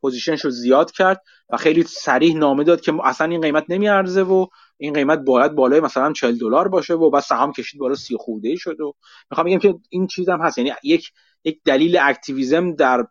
[0.00, 4.22] position ش رو زیاد کرد و خیلی سریع نامه داد که اصلا این قیمت نمیارزه
[4.22, 8.16] و این قیمت باید بالای مثلا 40 دلار باشه و بعد سهام کشید بالا 30
[8.16, 8.94] خورده شد و
[9.30, 10.58] می‌خوام بگم که این چیز هم هست.
[10.58, 11.12] یعنی یک
[11.44, 13.06] یک دلیل activism در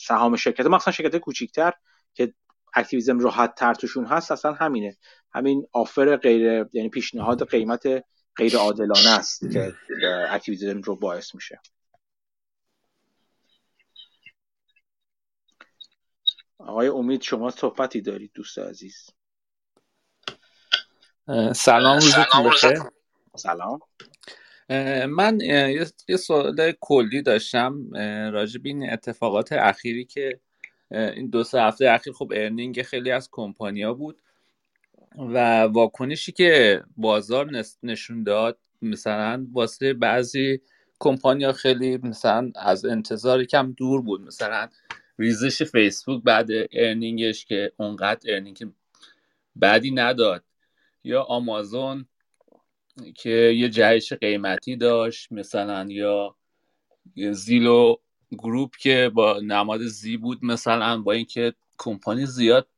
[0.00, 1.72] سهام شرکت مثلا شرکت کوچیکتر
[2.14, 2.34] که
[2.74, 4.96] activism راحت تر توشون هست اصلا همینه.
[5.32, 8.04] همین offer غیر یعنی پیشنهاد قیمت
[8.36, 9.74] غیر عادلانه است که
[10.30, 11.60] activism رو باعث میشه.
[16.58, 19.10] آقای امید شما صحبتی دارید دوست عزیز؟
[21.54, 22.78] سلام روزتون بخیر.
[23.36, 23.80] سلام.
[25.08, 25.40] من
[26.08, 27.90] یه سوال کلی داشتم.
[28.32, 30.40] راجب این اتفاقات اخیری که
[30.90, 34.22] این دو سه هفته اخیر خب earning خیلی از کمپانیا بود.
[35.18, 37.50] و واکنشی که بازار
[37.82, 40.60] نشون داد مثلا واسه بعضی
[40.98, 44.20] کمپانیا خیلی مثلا از انتظار کم دور بود.
[44.20, 44.68] مثلا
[45.18, 48.72] ریزش فیسبوک بعد earning ش که اونقدر earning
[49.56, 50.44] بعدی نداد.
[51.04, 52.06] یا آمازون
[53.14, 56.36] که یه جهش قیمتی داشت مثلا یا
[57.32, 57.96] زیلو
[58.30, 62.68] گروپ که با نماد زی بود مثلا با اینکه کمپانی زیاد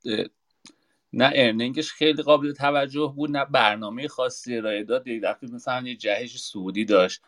[1.12, 5.04] نه ارنینگش خیلی قابل توجه بود نه برنامه خاصی ارائه داد.
[5.04, 7.22] دفعه مثلا یه جهش سعودی داشت.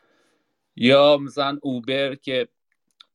[0.77, 2.49] یا مثلا اوبر که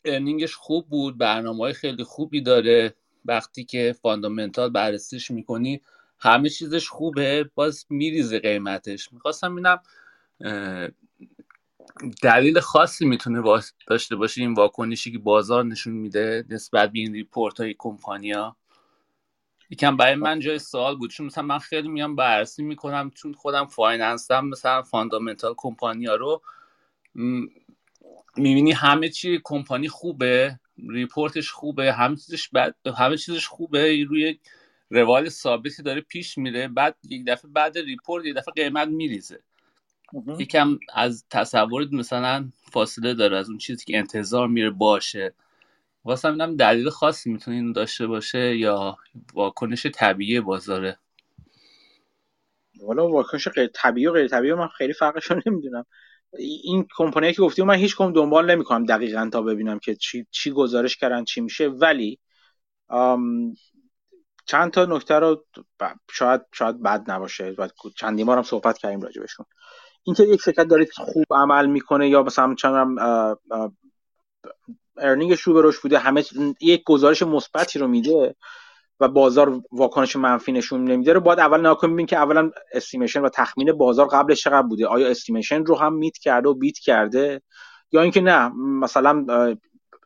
[0.06, 2.96] ارنینگش خوب بود برنامه های خیلی خوبی داره.
[3.26, 5.82] وقتی که fundamental بررسیش می‌کنی
[6.20, 9.14] همه چیزش خوبه باز میریزه قیمتش.
[9.14, 9.82] می‌خواستم ببینم
[12.22, 17.60] دلیل خاصی می‌تونه داشته باشه این واکنشی که بازار نشون میده نسبت به این report
[17.60, 18.56] های کمپانیا
[19.70, 21.12] یکم برای من جای سوال بود.
[21.12, 26.42] چون مثلا من خیلی میام بررسی می‌کنم چون خودم finance م مثلا fundamental کمپانیا رو
[28.38, 32.50] می‌بینی همه چی کمپانی خوبه report ش خوبه همه چیزش
[32.98, 34.40] همه چیزش خوبه روی
[34.90, 39.40] روال ثابتی داره پیش میره بعد یک دفعه بعد report یک دفعه قیمت میریزه.
[40.40, 45.34] یکم از تصور مثلا فاصله داره از اون چیزی که انتظار میره باشه.
[46.04, 48.98] واسه اینم دلیل خاصی می‌تونه این داشته باشه یا
[49.34, 51.00] واکنش طبیعی بازاره؟
[52.82, 55.86] والا واکنش غیر طبیعی و غیر طبیعی من خیلی فرقش رو نمی‌دونم.
[56.38, 60.52] این کمپانی که گفتیم من هیچ کم دنبال نمی‌کنم دقیقا تا ببینم که چی, چی
[60.52, 61.68] گزارش کردن چی میشه.
[61.68, 62.20] ولی
[64.46, 65.46] چند تا نکته رو
[66.12, 67.56] شاید شاید بد نباشه.
[67.58, 69.46] و چندی ما هم صحبت کردیم راجع بهشون.
[70.04, 72.98] اینکه یک شرکت داره خوب عمل می‌کنه یا مثلا چند
[75.02, 76.24] earning ش رو به رشد بوده همه
[76.62, 78.36] یک گزارش مثبتی رو میده
[79.00, 83.30] و بازار واکنش منفی نشون نمیده رو باید اول نگاه کنیم که اولا estimation و
[83.30, 84.88] تخمین بازار قبلش چقدر بوده.
[84.88, 87.42] آیا estimation رو هم meet کرده و beat کرده؟
[87.92, 89.26] یا اینکه نه مثلا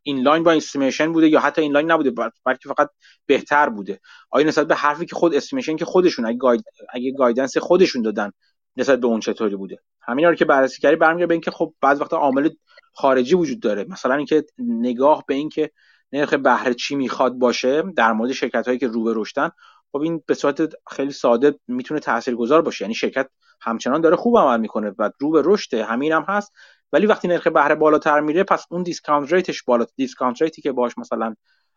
[0.03, 2.11] in line با estimation بوده یا حتی in line نبوده
[2.45, 2.89] بلکه فقط
[3.25, 3.99] بهتر بوده.
[4.31, 6.63] آیا نسبت به حرفی که خود estimation که خودشون اگه, guide،
[6.93, 8.31] اگه guidance خودشون دادن
[8.77, 12.01] نسبت به اون چطوری بوده؟ همینا رو که بررسی کردی برمیگرده به اینکه خب بعض
[12.01, 12.49] وقتا عامل
[12.93, 13.85] خارجی وجود داره.
[13.89, 15.71] مثلا اینکه نگاه به اینکه
[16.11, 19.49] نرخ بهره چی می‌خواد باشه در مورد شرکت هایی که رو به رشدن
[19.91, 22.83] خب این به صورت خیلی ساده می‌تونه تاثیرگذار باشه.
[22.83, 23.29] یعنی شرکت
[23.61, 26.51] همچنان داره خوب عمل می‌کنه و رو به رشد همین هم هست.
[26.91, 30.61] ولی وقتی نرخ بهره بالاتر میره پس اون discount rate ش بالا discount rate ی
[30.61, 31.35] که باش مثلا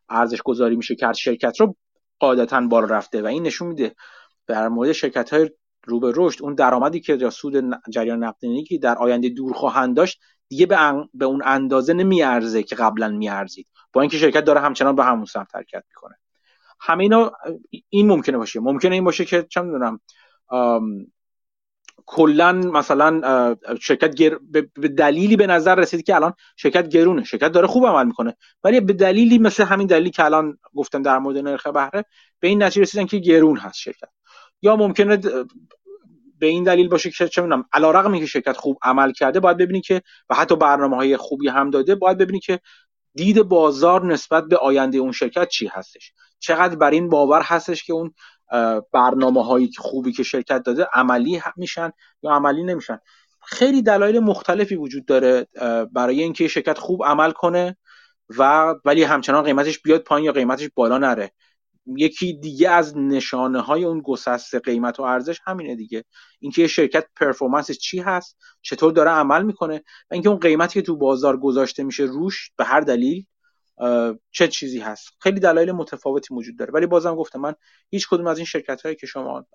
[0.09, 1.77] ارزش گذاری میشه کرد شرکت رو
[2.19, 3.95] قاعدتا بالا رفته و این نشون میده.
[4.47, 5.51] در مورد شرکت های
[5.85, 9.97] رو به رشد اون درآمدی که یا سود جریان نقدینگی که در آینده دور خواهند
[9.97, 10.77] داشت دیگه به,
[11.15, 13.67] به اون اندازه نمیارزه که قبلا میارزید.
[13.93, 16.15] با اینکه شرکت داره همچنان به همون سمت حرکت می‌کنه.
[16.81, 17.33] همه اینا
[17.89, 18.61] این ممکنه باشه.
[18.61, 20.01] ممکنه این باشه که چه می‌دونم
[22.07, 24.39] کلا مثلا شرکت گر...
[24.75, 27.25] به دلیلی به نظر رسید که الان شرکت گرونه.
[27.25, 28.37] شرکت داره خوب عمل می‌کنه.
[28.65, 32.05] ولی به دلیلی مثل همین دلیلی که الان گفتم در مورد نرخ بهره
[32.41, 34.09] به این نتیجه رسیدن که گرون هست شرکت.
[34.63, 35.21] یا ممکنه
[36.39, 39.81] به این دلیل باشه که چه می‌دونم علیرغم اینکه شرکت خوب عمل کرده باید ببینی
[39.81, 42.61] که و حتی برنامه های خوبی هم داده باید ببینی که
[43.15, 46.13] دید بازار نسبت به آینده اون شرکت چی هستش.
[46.39, 48.15] چقدر بر این باور هستش که اون
[48.93, 51.91] برنامه هایی خوبی که شرکت داده عملی میشن
[52.23, 52.99] یا عملی نمیشن.
[53.47, 55.47] خیلی دلایل مختلفی وجود داره
[55.93, 57.77] برای اینکه شرکت خوب عمل کنه
[58.39, 61.33] و ولی همچنان قیمتش بیاد پایین یا قیمتش بالا نره.
[61.87, 66.05] یکی دیگه از نشانه های اون گسست قیمت و ارزش همینه دیگه.
[66.41, 69.77] اینکه یه شرکت پرفورمنسش چی هست؟ چطور داره عمل می‌کنه؟
[70.11, 73.27] و اینکه اون قیمتی که تو بازار گذاشته میشه روش به هر دلیل
[74.31, 76.73] چه چیزی هست؟ خیلی دلایل متفاوتی وجود داره.
[76.73, 77.55] ولی بازم گفتم من
[77.91, 79.47] هیچ کدوم از این شرکت هایی که شما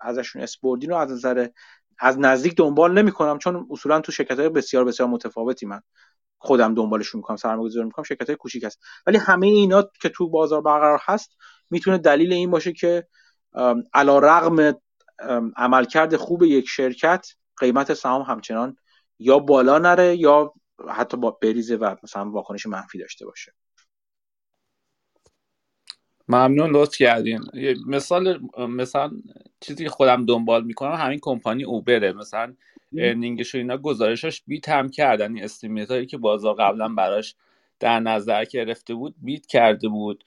[0.00, 1.48] ازشون اسپوردین رو از نظر
[1.98, 5.80] از نزدیک دنبال نمی کنم چون اصولا تو شرکت های بسیار بسیار متفاوتی من
[6.38, 8.80] خودم دنبالشون می‌کنم سرمایه‌گذاری می‌کنم شرکت های کوچیک هست.
[9.06, 11.36] ولی همه اینا که تو بازار برقرار هست
[11.70, 13.06] می‌تونه دلیل این باشه که
[13.94, 14.80] علا رغم
[15.56, 17.26] عملکرد خوب یک شرکت
[17.58, 18.76] قیمت سهام همچنان
[19.18, 20.52] یا بالا نره یا
[20.88, 23.52] حتی با بریزه و مثلا واکنش منفی داشته باشه.
[26.28, 27.40] ممنون لطف کردین.
[27.86, 29.10] مثال مثلا
[29.60, 32.12] چیزی که خودم دنبال می‌کنم همین کمپانی اوبره.
[32.12, 32.54] مثلا
[32.98, 35.34] ارنینگش و اینا گزارشاش بیت هم کردن.
[35.34, 37.34] این استیمیت هایی که بازار قبلا براش
[37.80, 40.24] در نظر گرفته بود بیت کرده بود.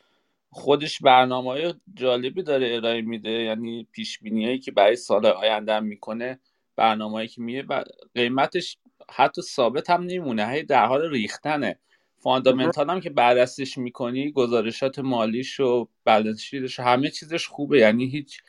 [0.51, 6.39] خودش برنامه های جالبی داره ارائه میده یعنی پیش هایی که برای سال آینده می‌کنه
[6.75, 7.83] برنامه هایی که میه و
[8.15, 8.77] قیمتش
[9.11, 11.79] حتی ثابت هم نمیمونه هی در حال ریختنه.
[12.17, 17.79] fundamental هم که بررسیش می‌کنی گزارشات مالیش و بلنس همه چیزش خوبه.
[17.79, 18.41] یعنی هیچ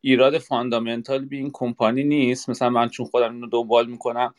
[0.00, 2.50] ایراد fundamental به این کمپانی نیست.
[2.50, 4.34] مثلا من چون خودم اینو دنبال می‌کنم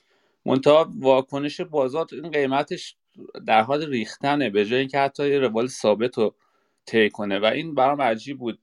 [0.46, 2.96] منتها واکنش بازار این قیمتش
[3.48, 6.36] در حال ریختنه به جای اینکه حتی یه روال ثابت رو
[6.90, 7.40] طی کنه.
[7.40, 8.59] و این برام عجیب بود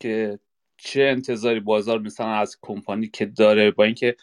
[0.00, 0.38] که
[0.76, 4.16] چه انتظاری بازار مثلا از کمپانی که داره با اینکه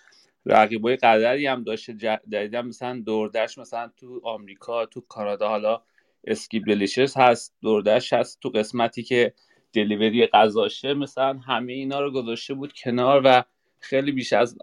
[0.46, 5.82] رقیبای قدری هم داشته دیدم مثلا دوردش مثلا تو آمریکا تو کانادا حالا
[6.28, 9.34] اسکیپ دلیشس هست دوردش هست تو قسمتی که
[9.74, 13.44] دلیوری غذاشه مثلا همه اینا رو گذاشته بود کنار و
[13.80, 14.58] خیلی بیش از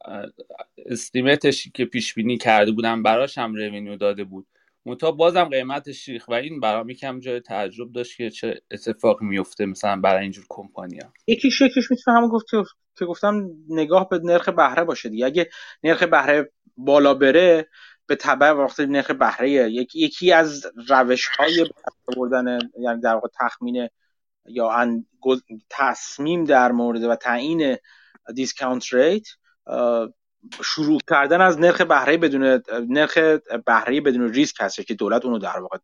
[0.86, 4.46] استیمتش که پیش بینی کرده بودن براش هم رونیو داده بود.
[4.86, 9.66] منتها بازم قیمتش ریخ و این برام یکم جای تعجب داشت که چه اتفاق میفته
[9.66, 12.46] مثلا برای اینجور کمپانیا یکی شکلش می‌تونه همون گفت
[12.98, 15.26] که گفتم نگاه به نرخ بهره باشه دیگه.
[15.26, 15.50] اگه
[15.82, 17.68] نرخ بهره بالا بره
[18.06, 21.66] به تبع وقتی نرخ بهره یکی, یکی از روش های
[22.16, 23.88] بردن یعنی در واقع تخمین
[24.46, 24.86] یا
[25.70, 27.76] تصمیم در مورد و تعیین
[28.34, 29.26] discount rate
[30.64, 33.18] شروع کردن از نرخ بهره بدون نرخ
[33.66, 35.78] بهره بدون ریسک هست که دولت اونو در واقع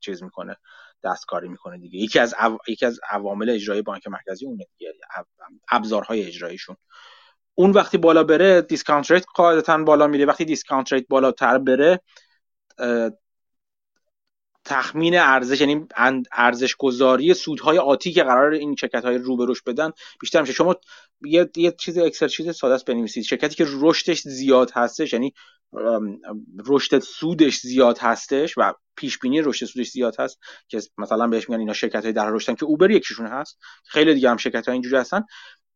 [0.00, 0.56] چیز می‌کنه
[1.04, 1.98] دستکاری می‌کنه دیگه.
[1.98, 2.34] یکی از
[2.68, 4.94] یکی از عوامل اجرایی بانک مرکزی اونه دیگه
[5.70, 6.76] ابزارهای اجراییشون.
[7.54, 10.24] اون وقتی بالا بره discount rate قاعدتا بالا میره.
[10.24, 12.00] وقتی discount rate بالاتر بره
[14.68, 15.86] تخمین ارزش یعنی
[16.32, 19.90] ارزش گذاری سودهای آتی که قرار این شرکت های رو به رشد بدن
[20.20, 20.52] بیشتر میشه.
[20.52, 20.76] شما
[21.24, 23.24] یه, یه چیز اکسل چیز ساده است بنویسید.
[23.24, 25.32] شرکتی که رشدش زیاد هستش یعنی
[26.66, 30.38] رشد سودش زیاد هستش و پیش بینی رشد سودش زیاد هست
[30.68, 33.58] که مثلا بهش میگن اینا شرکت های در رشدن که اوبر یکیشون هست.
[33.84, 35.22] خیلی دیگه هم شرکت های اینجوری هستن.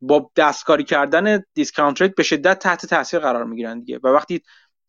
[0.00, 4.00] با دستکاری کردن discount rate به شدت تحت تاثیر قرار می‌گیرن دیگه.
[4.02, 4.42] و وقتی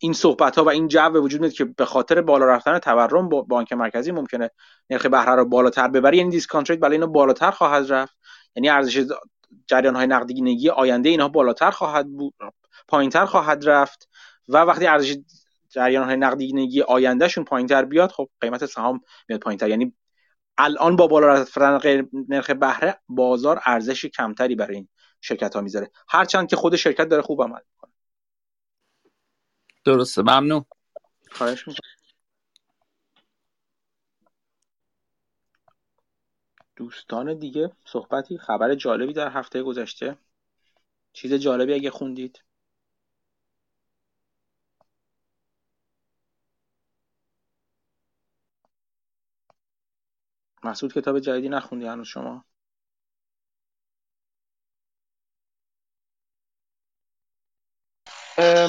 [0.03, 3.41] این صحبت ها و این جو وجود میاد که به خاطر بالا رفتن تورم با
[3.41, 4.49] بانک مرکزی ممکنه
[4.89, 6.17] نرخ بهره رو بالاتر ببره.
[6.17, 8.17] یعنی discount rate برای اینا بالاتر خواهد رفت.
[8.55, 9.05] یعنی ارزش
[9.67, 12.33] جریان های نقدینگی آینده اینها بالاتر خواهد بود
[12.87, 14.09] پایینتر خواهد رفت
[14.47, 15.17] و وقتی ارزش
[15.69, 19.69] جریان های نقدینگی آیندهشون پایینتر بیاد خب قیمت سهام میاد پایینتر.
[19.69, 19.93] یعنی
[20.57, 21.79] الان با بالا رفتن
[22.29, 24.87] نرخ بهره بازار ارزش کمتری برای این
[25.21, 25.91] شرکت ها می‌ذاره.
[26.09, 27.59] هرچند که خود شرکت داره خوب عمل
[29.85, 30.21] درسته.
[30.21, 30.65] ممنون.
[31.31, 31.89] خواهش می‌کنم.
[36.75, 40.17] دوستان دیگه صحبتی خبر جالبی در هفته گذشته.
[41.13, 42.43] چیز جالبی اگه خوندید؟
[50.63, 52.45] مسعود کتاب جدیدی نخوندی هنوز شما؟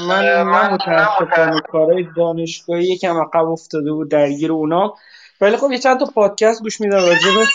[0.09, 4.95] من نه متاسفانه کارهای دانشگاهی یکم عقب افتاده بود درگیر اونا.
[5.41, 6.97] ولی خب یه چند تا پادکست گوش میدم.
[6.97, 7.47] راجبه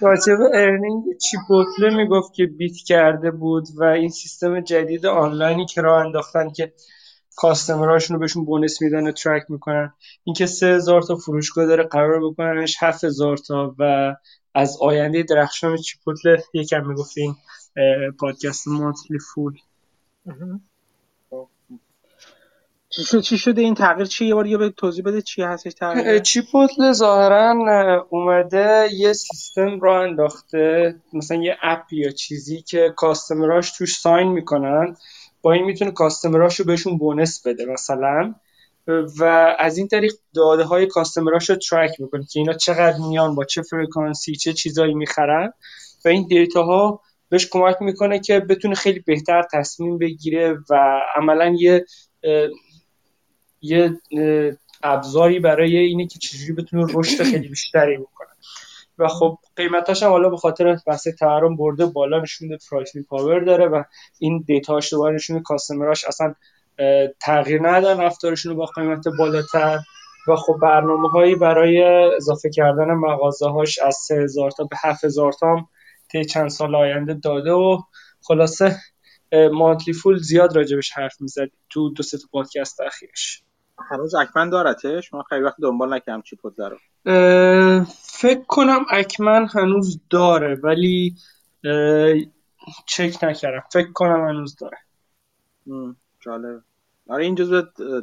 [0.00, 6.06] راجبه earning Chipotle می‌گفت که beat کرده بود و این سیستم جدید آنلاینی که راه
[6.06, 6.72] انداختن که
[7.36, 9.92] customer اشون رو بهشون bonus میدن و track می‌کنن.
[10.24, 14.14] اینکه سه هزار تا فروشگاه داره قرار بکننش هفت هزار تا و
[14.54, 17.34] از آینده درخشان Chipotle یکم می‌گفت این
[18.20, 19.52] پادکست مانتلی فول.
[22.88, 26.18] چی شد چی شده این تغییر؟ چیه یه بار یه توضیح بده چی هستش تغییر؟
[26.18, 33.98] چیپوتل ظاهرا اومده یه سیستم را انداخته مثلا یه اپ یا چیزی که کاستمراش توش
[33.98, 34.96] ساین می‌کنن
[35.42, 38.34] با این می‌تونه کاستمراش رو بهشون بونس بده مثلا.
[39.18, 39.24] و
[39.58, 43.62] از این طریق داده های کاستمراش رو ترک می‌کنه که اینا چقدر میان با چه
[43.62, 45.52] فرکانسی چه چیزایی می‌خرن.
[46.04, 47.00] و این data ها
[47.30, 51.84] بهش کمک می‌کنه که بتونه خیلی بهتر تصمیم بگیره و عملا یه
[53.62, 53.92] یه
[54.82, 58.28] ابزاری برای اینه که چجوری بتونه رشد خیلی بیشتری بکنه.
[58.98, 63.66] و خب قیمتاش هم حالا به خاطر بحث تورم برده بالا نشون pricing power داره
[63.66, 63.82] و
[64.18, 66.34] این data ش دوباره نشون customer اش اصلا
[67.20, 69.78] تغییر ندارن رفتارشون با قیمت بالاتر.
[70.28, 71.82] و خب برنامه هایی برای
[72.16, 75.68] اضافه کردن مغازه هاش از 3000 تا به 7000 تا
[76.12, 77.78] طی چند سال آینده داده و
[78.22, 78.76] خلاصه
[79.52, 83.42] مانتلی فول زیاد راجبش حرف می‌زد تو دو سه تا پادکست اخیرش.
[83.90, 86.78] هنوز اکمن دارتش؟ من خیلی وقت دنبال نکردم چی پود رو
[88.02, 91.14] فکر کنم اکمن هنوز داره ولی
[92.86, 93.62] چک نکردم.
[93.72, 94.78] فکر کنم هنوز داره.
[96.20, 96.62] جالب
[97.08, 97.62] آره این جزو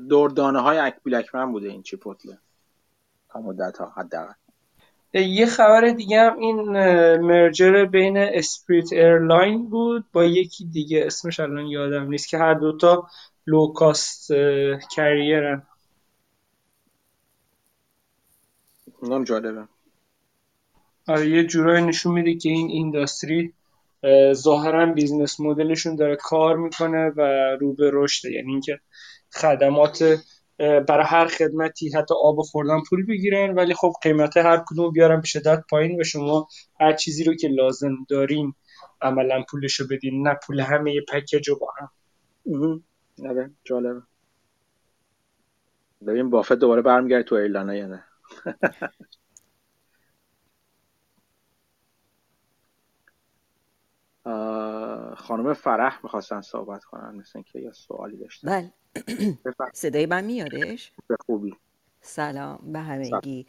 [0.09, 2.37] دردانه های بیل اکمن بوده این Chipotle
[3.29, 4.33] تا مدت ها حداقل.
[5.13, 6.61] یه خبر دیگه هم این
[7.17, 13.07] merger بین Spirit Airline بود با یکی دیگه اسمش الان یادم نیست که هر دوتا
[13.47, 14.31] low-cost
[14.95, 15.63] carrier ن
[19.01, 19.67] اونم جالبه.
[21.07, 23.53] آره یه جورایی نشون میده که این industry
[24.33, 27.21] ظاهرا business model شون داره کار می‌کنه و
[27.59, 28.79] رو به رشده یعنی اینکه
[29.31, 30.23] خدمات
[30.57, 35.27] برای هر خدمتی حتی آب خوردن پول بگیرن ولی خب قیمت هر کدوم بیارن به
[35.27, 36.47] شدت پایین و شما
[36.79, 38.53] هر چیزی رو که لازم دارین
[39.01, 41.89] عملا پولشو بدین نه پول همه یه پکیج رو با هم.
[43.29, 44.01] آره جالبه.
[46.07, 48.03] ببین بافت دوباره برمیگرده تو ایرلانا یا نه
[55.15, 58.47] خانم فرح می‌خواستن صحبت کنن مثل اینکه یه سوالی داشتن.
[58.47, 58.73] بله.
[59.73, 61.53] صدای من میادش به خوبی.
[62.01, 63.45] سلام به همگی.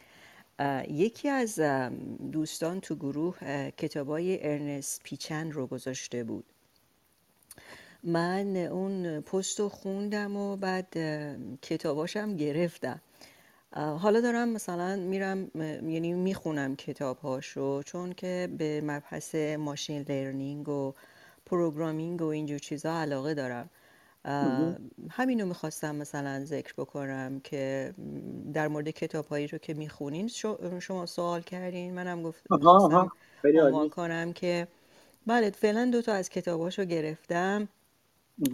[0.89, 1.59] یکی از
[2.31, 3.37] دوستان تو گروه
[3.69, 6.45] کتابای ارنست پیچن رو گذاشته بود.
[8.03, 10.97] من اون پست رو خوندم و بعد
[11.61, 13.01] کتاباشم گرفتم.
[13.73, 15.51] حالا دارم مثلا میرم
[15.89, 20.93] یعنی می‌خونم کتاب هاشو چون که به مبحث ماشین لرنینگ و
[21.45, 23.69] programming و اینجور چیزا علاقه دارم.
[25.09, 27.93] همینو می‌خواستم مثلا ذکر بکنم که
[28.53, 30.27] در مورد کتاب هایی رو که می‌خونین
[30.79, 32.59] شما سوال کردین منم گفتم
[33.43, 34.67] عنوان کنم که
[35.27, 37.67] بله فعلا دو تا از کتاباشو گرفتم.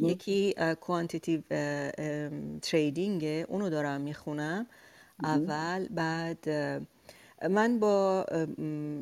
[0.02, 1.42] یکی Quantitative
[2.62, 4.68] Trading اونو دارم می‌خونم.
[5.24, 6.50] اول بعد
[7.50, 8.26] من با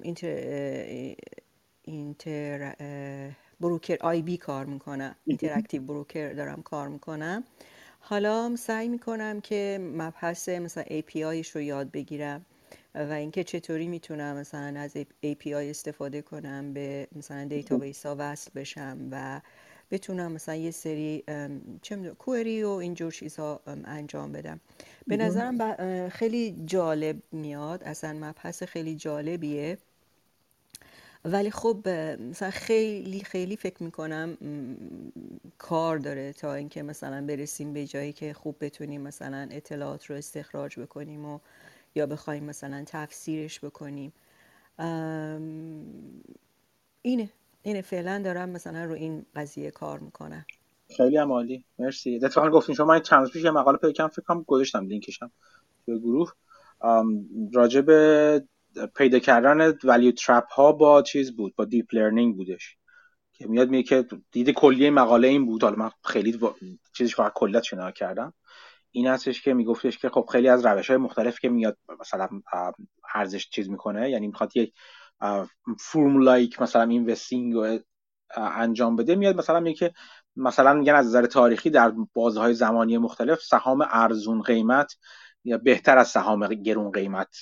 [0.03, 1.15] Inter,
[1.83, 2.75] Inter
[3.59, 7.43] Broker IB کار می‌کنم Interactive Broker دارم کار می‌کنم.
[7.99, 12.45] حالا سعی می‌کنم که مبحث مثلا API ش رو یاد بگیرم
[12.95, 18.98] و اینکه چطوری می‌تونم مثلا از API استفاده کنم به مثلا database ها وصل بشم
[19.11, 19.41] و
[19.91, 21.23] بتونم مثلا یه سری
[21.82, 24.59] چه query و اینجور چیزها انجام بدم.
[25.07, 27.83] به نظرم خیلی جالب میاد.
[27.83, 29.77] اصلا مبحث خیلی جالبیه.
[31.26, 31.90] ولی خب
[32.30, 34.38] مثلا خیلی خیلی فکر می‌کنم
[35.58, 40.80] کار داره تا اینکه مثلا برسیم به جایی که خوب بتونیم مثلا اطلاعات رو استخراج
[40.80, 41.40] بکنیم و
[41.95, 44.14] یا بخوایم مثلا تفسیرش بکنیم.
[47.02, 47.30] اینه
[47.64, 47.82] اینه.
[47.82, 50.45] فعلا دارم مثلا رو این قضیه کار می‌کنم.
[50.98, 51.66] خیلی هم عالی.
[51.80, 52.16] مرسی.
[52.16, 55.32] اتفاقا گفتین شما من چند پیش یه مقاله پیدا کردم فکر کنم گذاشتم لینکشم
[55.85, 56.32] توی گروه.
[57.53, 58.43] راجع به
[58.95, 62.77] پیدا کردن value trap ها با چیز بود با deep learning بودش.
[63.34, 65.64] که میاد میگه که دید کلی مقاله این بود.
[65.64, 66.40] حالا من خیلی
[66.93, 68.34] چیزش فقط کلیتش نگاه کردم.
[68.92, 72.30] این هستش که میگفتش که خب خیلی از روش های مختلف که میاد مثلا
[73.16, 74.10] ارزش چیز می‌کنه.
[74.10, 74.74] یعنی می‌خواد یک
[75.80, 77.80] formulaic مثلا investing رو
[78.38, 79.16] انجام بده.
[79.16, 79.93] میاد مثلا میگه که
[80.35, 84.95] مثلا میگن از نظر تاریخی در بازهای زمانی مختلف سهام ارزون قیمت
[85.63, 87.35] بهتر از سهام گرون قیمت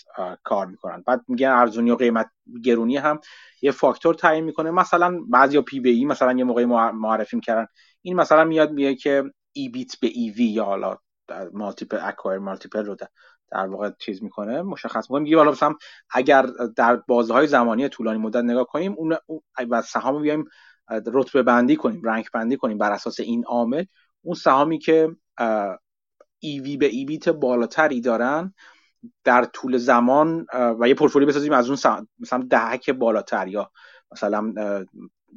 [0.44, 1.04] کار می‌کنن.
[1.08, 2.30] بعد میگن ارزونی و قیمت
[2.64, 3.20] گرونی هم
[3.62, 4.72] یه فاکتور تعیین می‌کنه.
[4.72, 7.68] مثلا بعضی P/B ای مثلا یه موقعی معرفی می‌کردن.
[8.02, 9.24] این مثلا میاد میگه که
[9.54, 10.98] EBIT به EV یا حالا
[11.54, 12.96] multiple acquirer multiple رو
[13.52, 15.20] در واقع چیز می‌کنه مشخص می‌کنه.
[15.20, 15.76] میگه حالا مثلا
[16.10, 19.18] اگر در بازهای زمانی طولانی مدت نگاه کنیم اون
[19.70, 20.46] و سهام بیایم
[21.14, 23.86] رتبه بندی کنیم رنگ بندی کنیم بر اساس این عامل
[24.22, 25.10] اون سهامی که
[26.42, 28.54] ایوی به ایبیت بالاتری دارن
[29.24, 30.46] در طول زمان
[30.80, 33.72] و یه پورتفولیو بسازیم از اون مثلا دهک بالاتر یا
[34.12, 34.54] مثلا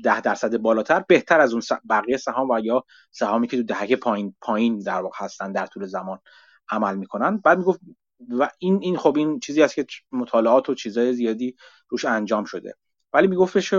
[0.04, 4.34] ده درصد بالاتر بهتر از اون بقیه سهام و یا سهامی که تو دهک پایین
[4.40, 6.18] پایین در واقع هستن در طول زمان
[6.68, 7.38] عمل می‌کنن.
[7.38, 7.80] بعد می‌گفت
[8.28, 11.56] و این این خب این چیزی است که مطالعات و چیزهای زیادی
[11.88, 12.74] روش انجام شده.
[13.14, 13.74] ولی میگفتش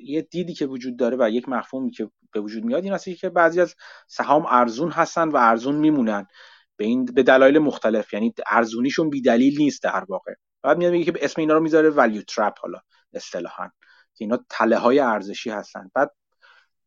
[0.00, 3.28] یه دیدی که وجود داره و یک مفهومی که به وجود میاد این هستی که
[3.28, 3.74] بعضی از
[4.06, 6.26] سهام ارزون هستن و ارزون میمونن.
[6.76, 8.12] به این به دلایل مختلف.
[8.12, 10.34] یعنی ارزونیشون بی دلیل نیست در واقع.
[10.62, 12.78] بعد میاد میگه که اسم اینا رو می‌ذاره ولیو ترپ حالا
[13.12, 13.66] اصطلاحا
[14.14, 15.90] که اینا تله های ارزشی هستن.
[15.94, 16.14] بعد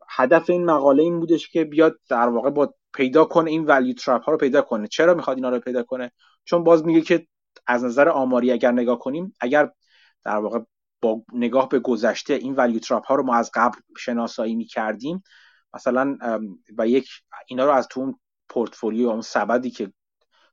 [0.10, 4.24] هدف این مقاله این بودش که بیاد در واقع با پیدا کنه این ولیو ترپ
[4.24, 4.88] ها رو پیدا کنه.
[4.88, 6.12] چرا می‌خواد اینا رو پیدا کنه؟
[6.44, 7.28] چون باز میگه که
[7.68, 9.72] از نظر آماری اگر نگاه کنیم اگر
[10.26, 10.60] در واقع
[11.02, 15.24] با نگاه به گذشته این ولیو تراپ ها رو ما از قبل شناسایی می کردیم
[15.74, 16.18] مثلا
[16.78, 17.10] و یک
[17.48, 19.94] اینا رو از تو اون پورتفولیو اون سبدی که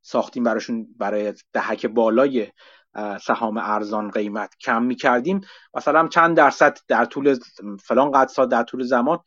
[0.02, 2.48] ساختیم براشون برای دهک بالای
[3.22, 5.40] سهام ارزان قیمت کم می کردیم
[5.74, 7.38] مثلا چند درصد در طول
[7.84, 9.18] فلان قد سال در طول زمان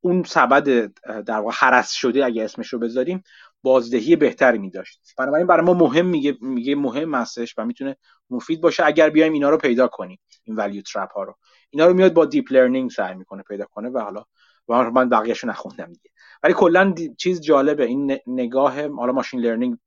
[0.00, 0.92] اون سبد
[1.24, 3.22] در واقع هرس شده اگه اسمش رو بذاریم
[3.62, 7.96] بازدهی بهتری می داشت بنابراین برای ما مهم میگه میگه مهم هستش و می‌تونه
[8.30, 10.18] مفید باشه اگر بیایم اینا رو پیدا کنیم.
[10.48, 11.36] این value trap ها رو.
[11.70, 14.24] اینا رو میاد با deep learning سعی می‌کنه پیدا کنه و حالا
[14.68, 16.10] و من بقیه‌شو نخوندم دیگه.
[16.42, 19.78] ولی کلا چیز جالبه این نگاه حالا machine learning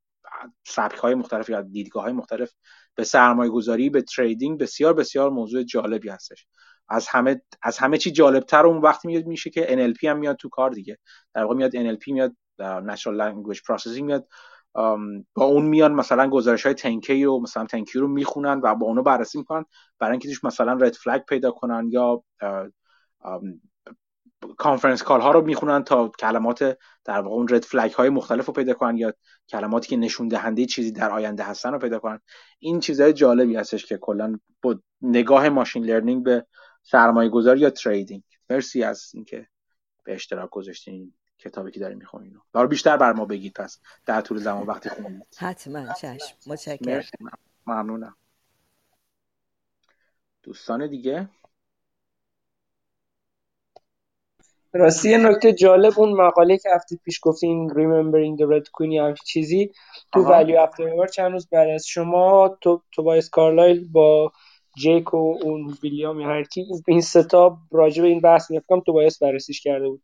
[0.67, 2.51] سبک های مختلف یا دیدگاه های مختلف
[2.95, 6.47] به سرمایه گذاری به trading بسیار بسیار موضوع جالبی هستش.
[6.89, 10.49] از همه از همه چی جالبتر اون وقتی میاد میشه که NLP هم میاد تو
[10.49, 10.97] کار دیگه.
[11.33, 14.27] در واقع میاد NLP میاد Natural Language Processing میاد.
[15.33, 19.03] با اون میان مثلا گزارش های تنکی رو مثلا تنکی رو می‌خونن و با اونو
[19.03, 19.65] بررسی می‌کنن
[19.99, 22.23] برای اینکه توش مثلا red flag پیدا کنن یا
[24.57, 28.53] conference call ها رو می‌خونن تا کلمات در واقع اون red flag های مختلف رو
[28.53, 29.13] پیدا کنن یا
[29.49, 32.19] کلماتی که نشون دهنده چیزی در آینده هستن رو پیدا کنن.
[32.59, 36.45] این چیزهای جالبی هستش که کلا با نگاه ماشین لرنینگ به
[36.83, 39.47] سرمایه گذاری یا تریدینگ مرسی از اینکه
[40.03, 41.13] به اشتراک گذاشتین.
[41.41, 43.79] کتابی که داریم می‌خونین دار بیشتر بر ما بگید پس.
[44.05, 46.35] در طول زمان وقتی خوندید حتما چشم.
[46.47, 47.03] متشکرم.
[47.67, 48.15] ممنونم.
[50.43, 51.29] دوستان دیگه؟
[54.73, 59.13] راستی یه نکته جالب اون مقاله که هفته پیش گفتین Remembering the Red Queen یا
[59.13, 59.71] چیزی
[60.13, 64.31] تو Value After چند روز بعد از شما تو توبایس کارلایل با
[64.77, 68.93] جیک و اون ویلیام یا هر کی این ستا راجع به این بحث میفکم تو
[68.93, 70.01] باید بررسیش کرده بود.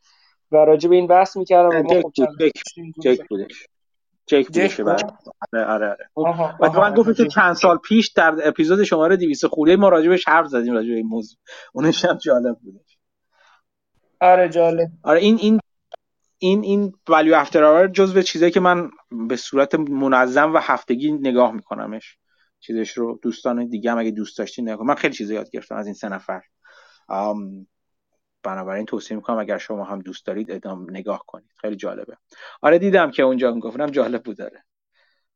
[0.51, 2.29] و راجع به این بحث می‌کردم و ما خب جیک
[3.29, 3.67] بودش.
[4.27, 4.79] جیک بودش
[5.53, 6.79] آره آره آره.
[6.79, 10.47] من گفت که چند سال پیش در اپیزود شماره 200 خورده ما راجع بهش حرف
[10.47, 11.39] زدیم راجع به این موضوع.
[11.73, 12.97] اونش هم جالب بودش.
[14.21, 14.89] آره جالب.
[15.03, 15.59] آره این این
[16.37, 18.89] این این ولیو افتر اور جزو چیزایی که من
[19.27, 22.17] به صورت منظم و هفتگی نگاه میکنمش.
[22.59, 25.85] چیزش رو دوستان دیگه هم اگه دوست داشتین نگاه من خیلی چیزا یاد گرفتم از
[25.85, 26.41] این سه نفر.
[28.47, 31.51] بنابراین توصیه می‌کنم اگر شما هم دوست دارید ادام نگاه کنید.
[31.61, 32.17] خیلی جالبه.
[32.61, 34.63] آره دیدم که اونجا گفتم جالب بود داره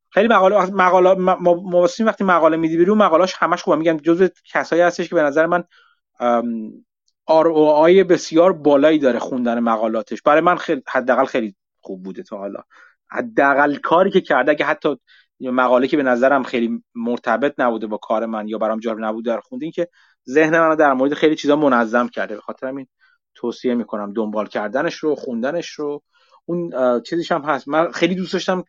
[0.09, 3.77] خیلی مقاله مقاله مواسیم وقتی مقاله میدی بیرون مقالهش همش خوبه.
[3.77, 5.63] میگم جزو کسایی هستش که به نظر من
[7.29, 10.21] ROI بسیار بالایی داره خوندن مقالاتش.
[10.21, 12.59] برای من خیلی حداقل خیلی خوب بوده تا حالا.
[13.09, 14.97] حداقل کاری که کرده که حتی
[15.39, 19.39] مقاله که به نظرم خیلی مرتبط نبوده با کار من یا برام جالب نبوده در
[19.39, 19.87] خوندین که
[20.29, 22.35] ذهن من در مورد خیلی چیزا منظم کرده.
[22.35, 22.87] به خاطر همین
[23.35, 26.03] توصیه می‌کنم دنبال کردنش رو خوندنش رو.
[26.45, 27.67] اون چیزش هم هست.
[27.67, 28.63] من خیلی دوست داشتم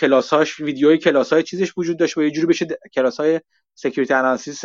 [0.00, 2.16] کلاساش ویدیوهای کلاسای چیزش وجود داشت.
[2.16, 3.40] و یه جوری بشه کلاسای
[3.74, 4.64] سکیوریتی انالیسیس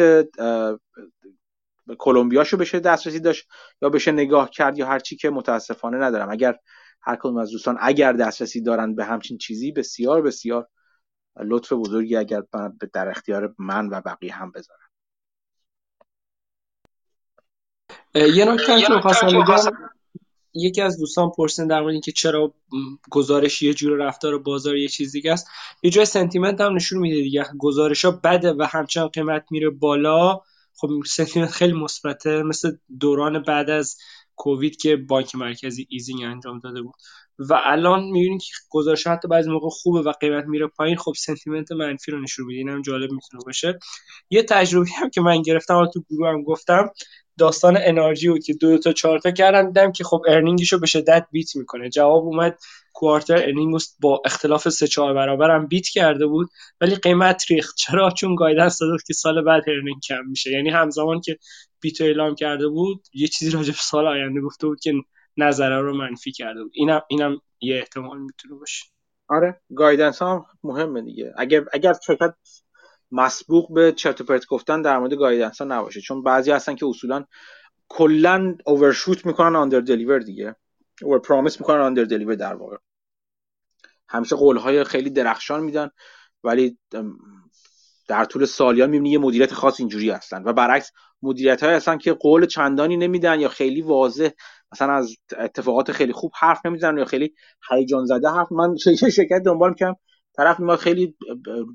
[2.00, 3.48] کلمبیاشو بشه دسترسی داشت
[3.82, 6.32] یا بشه نگاه کرد یا هر چی که متاسفانه ندارم.
[6.32, 6.56] اگر
[7.02, 10.68] هر کدوم از دوستان اگر دسترسی دارن به همچین چیزی بسیار بسیار
[11.44, 12.44] لطف بزرگی اگر
[12.94, 14.83] در اختیار من و بقیه هم بذارن.
[18.16, 19.72] یه نکته که می‌خواستم بگم
[20.54, 22.54] یکی از دوستان پرسیدن در مورد اینکه چرا
[23.10, 25.48] گزارش یه جور رفتار بازار یه چیز دیگه است.
[25.84, 27.46] یه جای sentiment هم نشون میده دیگه.
[27.60, 30.42] گزارش ها بده و همچنان قیمت میره بالا.
[30.76, 32.44] خب sentiment خیلی مثبته.
[32.44, 33.98] مثل دوران بعد از
[34.36, 36.96] کووید که بانک مرکزی easing انجام داده بود.
[37.40, 40.98] و الان می‌بینید که گزارش حتی بعضی موقع خوبه و قیمت میره پایین.
[40.98, 42.58] خب sentiment منفی رو نشون میده.
[42.58, 43.80] اینم جالب می‌تونه باشه.
[44.30, 46.90] یه تجربه هم که من گرفتم تو گروه هم گفتم
[47.38, 50.80] داستان انرژی بود که دو تا چهار تا کردم دیدم که خب earning ش رو
[50.80, 51.90] به شدت beat می‌کنه.
[51.90, 52.60] جواب اومد
[52.94, 56.50] quarter earning با اختلاف سه چهار برابر beat کرده بود
[56.82, 57.76] ولی قیمت ریخت.
[57.78, 60.52] چرا؟ چون guidance داده که سال بعد earning کم میشه.
[60.52, 61.38] یعنی همزمان که
[61.82, 64.94] beat اعلام کرده بود یه چیزی راجع به سال آینده گفته بود که
[65.38, 66.72] نظره رو منفی کرده بود.
[66.76, 68.86] اینم اینم یه احتمال می‌تونه باشه.
[69.28, 71.34] آره guidance هم مهمه دیگه.
[71.38, 72.34] اگر اگر شرکت
[73.16, 76.02] مسبوق به چرت و پرت گفتن در مورد guidance ها نباشه.
[76.02, 77.26] چون بعضی هستن که اصولا
[77.90, 80.56] کلا overshoot می‌کنن under deliver دیگه.
[81.04, 82.78] اور پرامیس می‌کنن آندر دلیور در واقع.
[84.10, 85.90] همیشه قول های خیلی درخشان میدن
[86.44, 86.78] ولی
[88.08, 90.44] در طول سالیان می‌بینی یه مدیریت خاص اینجوری هستن.
[90.44, 94.30] و برعکس مدیریت های هستن که قول چندانی نمیدن یا خیلی واضح
[94.72, 97.34] مثلا از اتفاقات خیلی خوب حرف نمی‌زنن یا خیلی
[97.72, 98.52] هیجان زده حرف.
[98.52, 98.76] من
[99.12, 99.96] شرکت دنبال می‌کنم
[100.36, 101.16] طرف میاد خیلی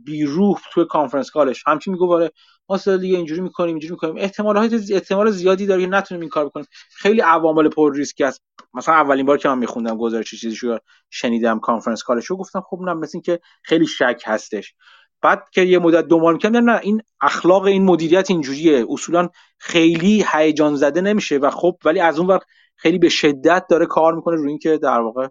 [0.05, 1.65] بیروح توی کانفرنس کالش.
[1.67, 2.31] همچین میگه آره
[2.69, 4.15] ما دیگه اینجوری می‌کنیم اینجوری می‌کنیم.
[4.17, 4.57] احتمال
[4.93, 6.67] احتمال زیادی داره که نتونیم این کار بکنیم.
[6.91, 8.43] خیلی عوامل پر ریسک است.
[8.75, 10.79] مثلا اولین بار که من میخوندم گزارش چیزی شو
[11.11, 14.75] شنیدم conference call ش رو گفتم خب نه مثل که خیلی شک هستش.
[15.23, 18.87] بعد که یه مدت دنبال می‌کنم نه این اخلاق این مدیریت اینجوریه.
[18.91, 19.29] اصولا
[19.59, 22.47] خیلی هیجان زده نمیشه و خب ولی از اون وقت
[22.77, 25.29] خیلی به شدت داره کار می‌کنه روی اینکه در واقع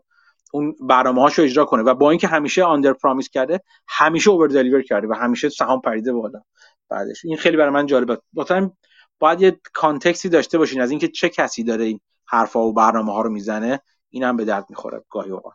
[0.53, 4.81] اون برنامه هاشو اجرا کنه و با اینکه همیشه under promise کرده همیشه over deliver
[4.81, 6.41] کرده و همیشه سهام پریده بالا
[6.89, 7.25] بعدش.
[7.25, 8.17] این خیلی برای من جالبه.
[8.33, 8.71] مثلا
[9.19, 13.21] باید یه کانتکسی داشته باشین از اینکه چه کسی داره این حرفا و برنامه ها
[13.21, 13.79] رو می‌زنه.
[14.09, 15.53] اینم به درد می‌خوره گاهی اوقات.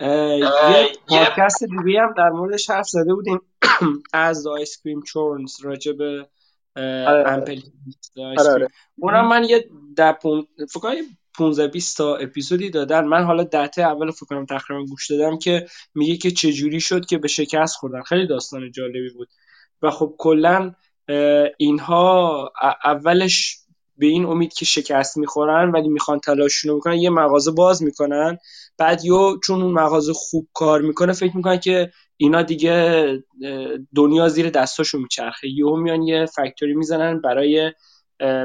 [0.00, 0.48] یه
[1.08, 3.40] پادکست دیگه هم در موردش حرف زده بودیم.
[4.12, 6.28] از آیس کریم چورنز راجع به
[6.76, 7.60] امپل
[8.98, 10.46] اونم من یه در پون...
[10.70, 11.02] فکر
[11.38, 13.04] 15 20 تا اپیزودی دادن.
[13.04, 17.06] من حالا دته اول فکر کنم تقریبا گوش دادم که میگه که چه جوری شد
[17.06, 18.02] که به شکست خوردن.
[18.02, 19.28] خیلی داستان جالبی بود.
[19.82, 20.74] و خب کلا
[21.56, 22.52] اینها
[22.84, 23.58] اولش
[23.96, 28.38] به این امید که شکست می‌خورن ولی می‌خوان تلاششون رو بکنن یه مغازه باز می‌کنن.
[28.78, 33.06] بعد یو چون اون مغازه خوب کار می‌کنه فکر می‌کنن که اینا دیگه
[33.96, 35.48] دنیا زیر دستاشون میچرخه.
[35.48, 37.72] یهو میان یه فکتوری می‌زنن برای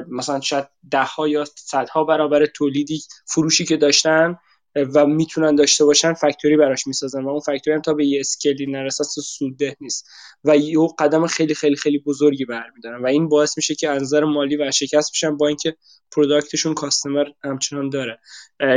[0.09, 4.35] مثلا شاید ده ها یا صدها برابر تولیدی فروشی که داشتن.
[4.75, 8.65] و می‌تونن داشته باشن فکتوری براش می‌سازن و اون فکتوری هم تا به یه اسکلی
[8.65, 10.09] نرسه سودده نیست.
[10.43, 14.23] و یه قدم خیلی خیلی خیلی بزرگی برمیدارن و این باعث میشه که از نظر
[14.23, 15.75] مالی و شکست بشن با اینکه
[16.15, 18.19] پروداکتشون کاستمر همچنان داره.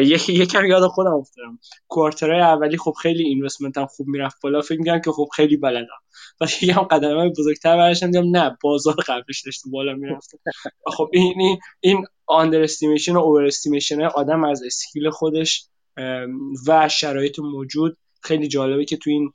[0.03, 1.59] یکی یکم یاد خودم افتادم.
[1.89, 4.61] کوارترهای اولی خب خیلی اینوستمنت هم خوب می‌رفت بالا.
[4.61, 6.01] فکر میگم که خب خیلی بلدم.
[6.41, 10.31] و یکم قدم بزرگتر برشن دیدم نه بازار قبلش داشته بالا می‌رفت
[10.87, 15.67] خب این این underestimation و overestimation آدم از skill خودش
[16.69, 19.33] و شرایط موجود خیلی جالبه که تو این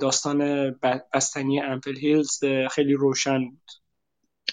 [0.00, 0.70] داستان
[1.14, 3.70] بستنی Ample Hills خیلی روشن بود.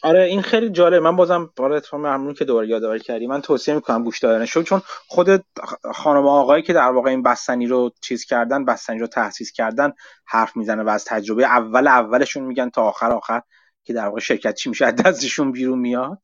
[0.03, 3.73] آره این خیلی جالب من بازم برای اتفاق ممنون که دوباره یادآوری کردی من توصیه
[3.73, 4.57] می‌کنم گوش دادنش.
[4.57, 5.45] چون خود
[5.93, 9.93] خانم آقایی که در واقع این بستنی رو چیز کردن بستنی رو تاسیس کردن
[10.25, 13.41] حرف می‌زنه و از تجربه اول اولشون میگن تا آخر آخر
[13.83, 16.21] که در واقع شرکت چی میشه دستشون بیرون میاد.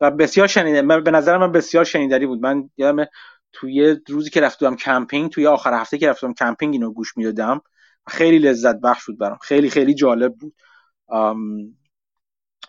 [0.00, 2.40] و بسیار شنیده من به نظر من بسیار شنیداری بود.
[2.40, 3.06] من یادم
[3.52, 7.60] توی روزی که رفتم کمپینگ توی آخر هفته که رفتم کمپینگ اینو گوش می‌دادم
[8.06, 9.38] خیلی لذت بخش بود برام.
[9.42, 10.54] خیلی خیلی جالب بود.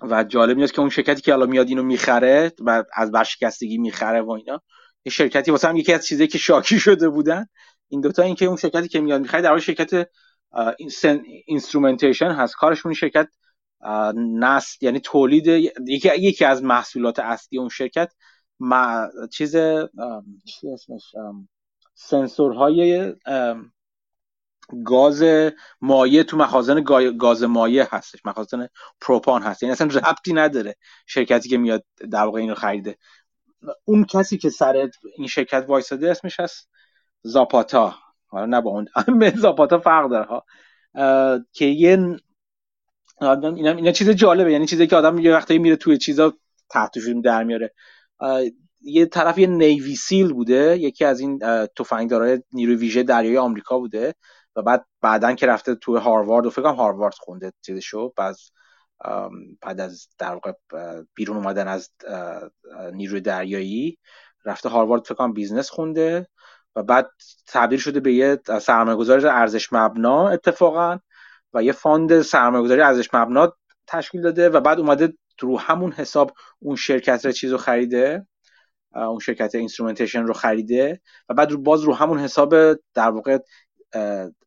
[0.01, 4.21] و جالب نیست که اون شرکتی که حالا میاد اینو می‌خره و از ورشکستگی می‌خره
[4.21, 4.61] و اینا
[5.05, 7.45] یه شرکتی واسه هم یکی از چیزایی که شاکی شده بودن.
[7.89, 10.09] این دوتا این که اون شرکتی که میاد می‌خره در واقع شرکت
[11.45, 12.55] instrumentation هست.
[12.55, 13.27] کارشون شرکت
[14.15, 15.47] نسل یعنی تولید
[15.87, 18.13] یکی یکی از محصولات اصلی اون شرکت
[18.59, 19.55] ما چیز
[20.45, 21.15] چی اسمش
[21.93, 23.13] سنسورهای
[24.85, 25.23] گاز
[25.81, 26.83] مایع تو مخازن
[27.19, 28.67] گاز مایع هستش مخازن
[29.01, 29.63] پروپان هست.
[29.63, 32.97] یعنی اصلا ربطی نداره شرکتی که میاد در واقع اینو خریده.
[33.85, 36.69] اون کسی که سر این شرکت وایساده اسمش هست
[37.21, 37.95] زاپاتا.
[38.27, 38.87] حالا نه با اون
[39.35, 40.45] زاپاتا فرق داره ها.
[41.51, 42.19] که یه
[43.21, 44.51] اینا, اینا چیز جالبه.
[44.51, 46.33] یعنی چیزی که آدم یه وقتی میره توی چیزا
[46.69, 46.91] تحت
[47.23, 47.73] در میاره.
[48.81, 51.39] یه طرف یه نیوی سیل بوده یکی از این
[51.77, 54.15] تفنگدارای نیروی ویژه دریای آمریکا بوده
[54.55, 58.35] و بعد بعدا که رفته توی هاروارد و فکرم هاروارد خونده چیزشو بعد
[59.61, 60.53] بعد از در واقع
[61.15, 61.89] بیرون اومدن از
[62.93, 63.97] نیروی دریایی
[64.45, 66.27] رفته هاروارد فکرم business خونده
[66.75, 67.09] و بعد
[67.47, 70.99] تبدیل شده به یه سرمایه‌گذار ارزش مبنا اتفاقا
[71.53, 73.53] و یه fund سرمایه‌گذاری ارزش مبنا
[73.87, 78.27] تشکیل داده و بعد اومده رو همون حساب اون شرکت رو چیز رو خریده
[78.95, 82.55] اون شرکت instrumentation رو خریده و بعد رو باز رو همون حساب
[82.93, 83.37] در واقع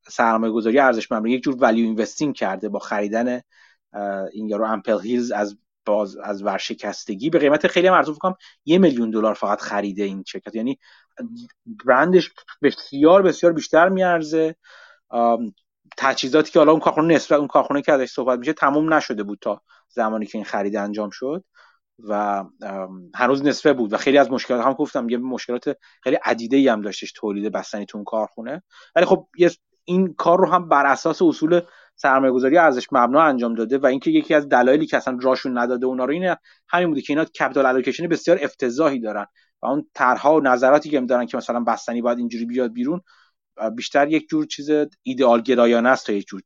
[0.09, 3.41] سرمایه گذاری ارزش مبنی یک جور value investing کرده با خریدن
[4.33, 7.31] این یارو امپل هیلز از باز از ورشکستگی.
[7.31, 10.55] به قیمت خیلی ارزون کنم یه میلیون دلار فقط خریده این شرکت.
[10.55, 10.79] یعنی
[11.67, 12.31] برندش
[12.62, 14.57] بسیار بسیار بیشتر میارزه.
[15.97, 19.39] تجهیزاتی که حالا اون کارخونه نسبت اون کارخونه که ازش صحبت میشه تموم نشده بود
[19.41, 19.62] تا
[19.93, 21.45] زمانی که این خرید انجام شد
[21.99, 22.45] و
[23.15, 26.83] هنوز نصفه بود و خیلی از مشکلات هم گفتم یه مشکلات خیلی عدیده ای هم
[26.83, 28.62] داشتش تولید بستنی تو اون کارخونه.
[28.97, 29.29] ولی خب
[29.85, 31.61] این کار رو هم بر اساس اصول
[31.97, 35.87] سرمایه گذاری ارزش مبنا انجام داده و اینکه یکی از دلایلی که اصلا راشون نداده
[35.87, 36.37] اونا رو اینه
[36.69, 39.27] همین بوده که اینا capital allocation بسیار افتضاحی دارن
[39.62, 43.01] و اون طرحها و نظراتی که دارن که مثلا بستنی باید اینجوری بیاد بیرون
[43.77, 44.71] بیشتر یک جور چیز
[45.03, 46.43] ایدئال گرایانه است تا یک جور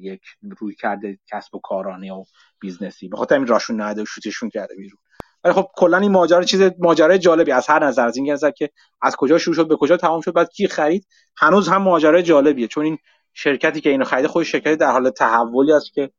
[0.00, 0.20] یک
[0.60, 2.24] روی کرده کسب و کارانه و
[2.60, 3.08] business ی.
[3.08, 4.98] به خاطر این راشون نده و شوتشون کرده بیرون.
[5.44, 8.70] ولی خب کلا این ماجرا چیز ماجرای جالبی از هر نظر از این نظر که
[9.02, 11.06] از کجا شروع شد به کجا تمام شد بعد کی خرید
[11.36, 12.68] هنوز هم ماجرای جالبیه.
[12.68, 12.98] چون این
[13.34, 16.10] شرکتی که اینو خرید خود شرکتی در حال تحولی است که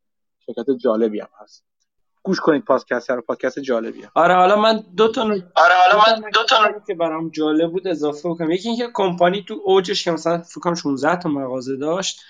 [0.46, 1.67] شرکت جالبی هم هست.
[2.28, 4.10] گوش کنید پادکست رو پادکست جالبیه.
[4.14, 8.22] آره حالا من دو تا آره حالا من دو تا که برام جالب بود اضافه
[8.22, 12.22] کنم یکی اینکه کمپانی تو اوجش که مثلا فکر کنم 16 تا مغازه داشت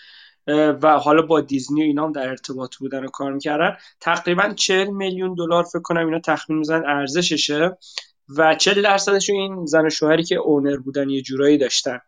[0.81, 4.87] و حالا با دیزنی و اینا هم در ارتباط بودن و کار می‌کردن تقریبا 40
[4.87, 7.77] میلیون دلار فکر کنم اینا تخمین می‌زنن ارزششه
[8.37, 11.99] و 40 درصدش این زن و شوهری که اونر بودن یه جورایی داشتن.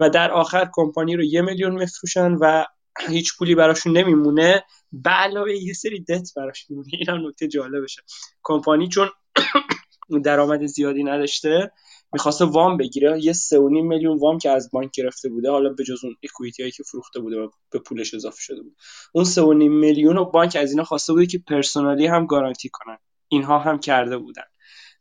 [0.00, 2.64] و در آخر کمپانی رو یه میلیون میفروشن و
[3.08, 4.64] هیچ پولی براشون نمیمونه.
[4.92, 6.88] به علاوه یه سری دت براش میمونه.
[6.92, 8.02] این نکته جالبشه.
[8.42, 9.08] کمپانی چون
[10.24, 11.70] درآمد زیادی نداشته
[12.12, 13.24] می‌خواسته وام بگیره.
[13.24, 16.72] یه سه میلیون وام که از بانک گرفته بوده حالا به جز اون اکویتی هایی
[16.72, 18.76] که فروخته بوده و به پولش اضافه شده بود
[19.12, 22.98] اون سه میلیون رو بانک از اینا خواسته بوده که پرسونالی هم گارانتی کنن.
[23.28, 24.42] اینها هم کرده بودن.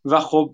[0.05, 0.51] و خب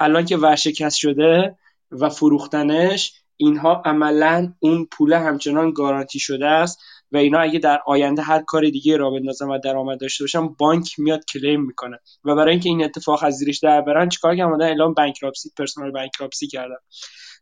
[0.00, 1.58] الان که ورشکست شده
[1.90, 6.78] و فروختنش اینها عملا اون پول همچنان گارانتی شده است
[7.12, 10.94] و اینا اگه در آینده هر کار دیگه را بندازن و درآمد داشته باشن بانک
[10.98, 11.98] میاد کلیم می‌کنه.
[12.24, 16.46] و برای اینکه این اتفاق از زیرش در برن چیکار کردن؟ اعلام بانکراپسی پرسونال بانکراپسی
[16.46, 16.76] کردن.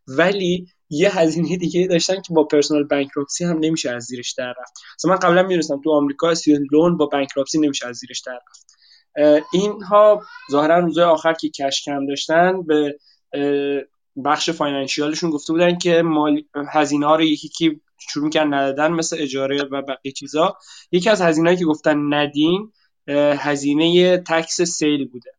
[0.07, 4.73] ولی یه هزینه دیگه داشتن که با پرسونال بانکراپسی هم نمیشه از زیرش در رفت.
[4.99, 8.77] مثلا من قبلا می‌دونستم تو آمریکا استودنت لون با بانکراپسی نمیشه از زیرش در رفت.
[9.53, 12.97] اینها ظاهرا روزهای آخر که کش کم داشتن به
[14.25, 19.17] بخش فاینانشیالشون گفته بودن که مال هزینه ها رو یکی که شروع کردن ندادن مثل
[19.19, 20.57] اجاره و بقیه چیزا.
[20.91, 22.71] یکی از هزینه‌ای که گفتن ندین
[23.37, 25.31] هزینه تکس سیل بوده.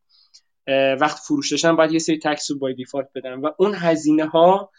[1.01, 3.33] وقت فروش داشتن باید یه سری تکس رو با دیفالت بدن.
[3.33, 4.71] و اون هزینه ها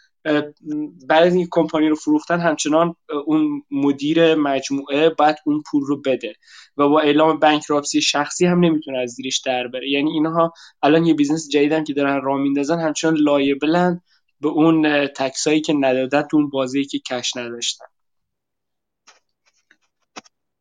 [1.07, 6.35] بعد اینکه کمپانی رو فروختن همچنان اون مدیر مجموعه بعد اون پول رو بده
[6.77, 9.89] و با اعلام bankruptcy شخصی هم نمی‌تونه از زیرش در بره.
[9.89, 14.01] یعنی اینها الان یه business جدیدن که دارن راه میندازن همچنان liable ن
[14.41, 17.85] به اون tax ایی که ندادن تو اون بازی که cash نداشتن.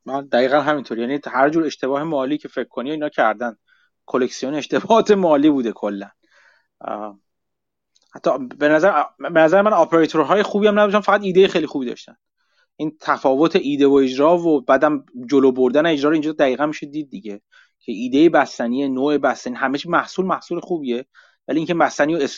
[0.04, 3.56] من دقیقا همینطور یعنی هر جور اشتباه مالی که فکر کنی اینا کردن.
[4.06, 6.10] کلکسیون اشتباهات مالی بوده کلا.
[8.12, 12.16] حتی به نظر به نظر من اپراتورهای خوبی هم نداشتن فقط ایده خیلی خوبی داشتن.
[12.76, 17.10] این تفاوت ایده و اجرا و بعدم جلو بردن اجرا رو اینجا دقیقا میشه دید
[17.10, 17.40] دیگه.
[17.80, 21.06] که ایده بستنی نوع بستنی همه چی محصول محصول خوبیه
[21.48, 22.28] ولی اینکه بستنی و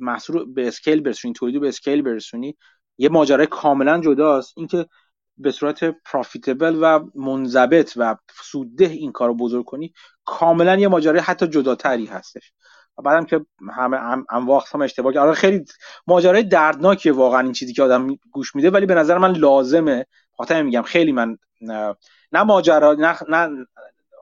[0.00, 2.56] محصول به scale برسونی تولید به scale برسونی
[2.98, 4.54] یه ماجرای کاملا جداست.
[4.56, 4.86] اینکه
[5.36, 9.92] به صورت profitable و منضبط و سودده این کار رو بزرگ کنی
[10.24, 12.52] کاملا یه ماجرای حتی جداتری هستش.
[13.02, 14.26] بعدم که همه هم
[14.72, 15.64] هم اشتباه آره خیلی
[16.06, 20.06] ماجرای دردناکیه واقعا این چیزی که آدم گوش میده ولی به نظر من لازمه.
[20.36, 21.36] خاطر میگم خیلی من
[22.32, 23.66] نه ماجرا نه, نه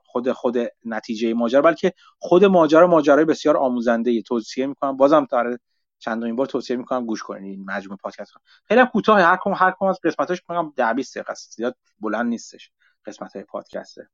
[0.05, 4.97] خود خود نتیجه ماجرا بلکه خود ماجرا ماجرای بسیار آموزنده ای توصیه می‌کنم.
[4.97, 5.57] بازم تا
[5.99, 8.33] چندمین بار توصیه می‌کنم گوش کنید این مجموعه پادکست
[8.67, 11.51] خیلی کوتاه هر کم هر کم از قسمتاش میگم 10 20 دقیقه است.
[11.51, 12.71] زیاد بلند نیستش
[13.05, 14.09] قسمت های پادکسته.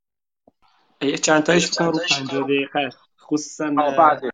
[1.02, 2.90] یه چند تایش فکر رو 50 دقیقه.
[3.22, 4.30] خصوصا اول.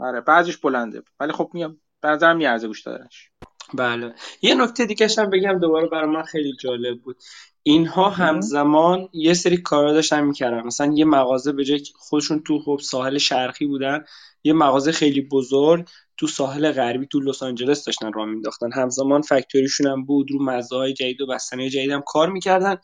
[0.00, 1.02] آره بعضیش بلنده.
[1.20, 3.30] ولی خب میام به نظرم میارزه گوش دادنش
[3.74, 4.14] بله.
[4.42, 7.16] یه نکته دیگه هم بگم دوباره برای من خیلی جالب بود.
[7.62, 10.62] اینها همزمان یه سری کارا داشتن می‌کردن.
[10.66, 14.04] مثلا یه مغازه به جای خودشون تو خب ساحل شرقی بودن
[14.44, 15.88] یه مغازه خیلی بزرگ
[16.18, 20.92] تو ساحل غربی تو لس آنجلس داشتن راه مینداختن همزمان فکتوریشون هم بود رو مزاهای
[20.92, 22.76] جدید و بستنی جدید هم کار می‌کردن.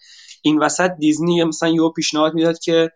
[0.43, 2.91] این وسط دیزنی مثلا یه پیشنهاد می‌داد که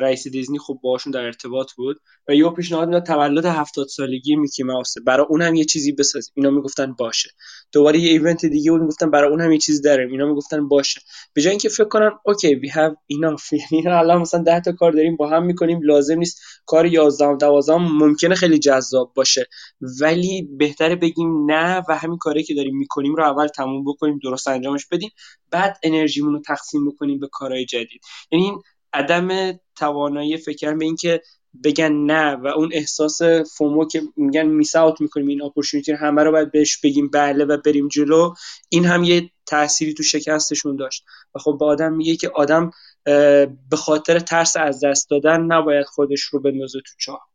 [0.00, 4.62] رئیس دیزنی خب باشون در ارتباط بود و یه پیشنهاد می‌داد تولد هفتاد سالگی میکی
[4.62, 4.94] ماوس.
[5.06, 7.30] برای اون هم یه چیزی بساز اینا می‌گفتن باشه.
[7.72, 10.10] دوباره یه event دیگه بود می‌گفتن برای اون هم یه چیزی داریم.
[10.10, 11.00] اینا می‌گفتن باشه.
[11.34, 14.92] به جای اینکه فکر کنن okay we have enough یعنی الان مثلا 10 تا کار
[14.92, 15.80] داریم با هم می‌کنیم.
[15.82, 19.46] لازم نیست کار 11 12 ممکنه خیلی جذاب باشه.
[20.00, 24.48] ولی بهتره بگیم نه و همین کاری که داریم می‌کنیم رو اول تموم بکنیم درست
[24.48, 25.10] انجامش بدیم.
[25.50, 28.00] بعد انرژیمون رو تقسیم بکنیم به کارهای جدید.
[28.32, 28.52] یعنی
[28.96, 31.22] عدم توانایی فکر به اینکه
[31.64, 33.22] بگن نه و اون احساس
[33.56, 37.56] فومو که میگن میس اوت می‌کنیم این اپورتونتی همه رو باید بهش بگیم بله و
[37.64, 38.34] بریم جلو
[38.68, 41.04] این هم یه تأثیری تو شکستشون داشت.
[41.34, 42.70] و خب به آدم میگه که آدم
[43.70, 47.28] به خاطر ترس از دست دادن نباید خودش رو بندازه تو چاه.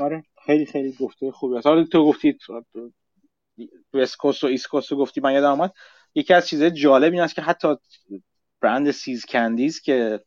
[0.00, 0.24] آره.
[0.46, 2.38] خیلی خیلی گفته خوبی حالا تو گفتی
[3.94, 5.72] وست و ایست رو گفتی من یادم آمد
[6.14, 7.76] یکی از چیزهای جالب این است که حتی
[8.64, 10.20] برند سیز کندیز که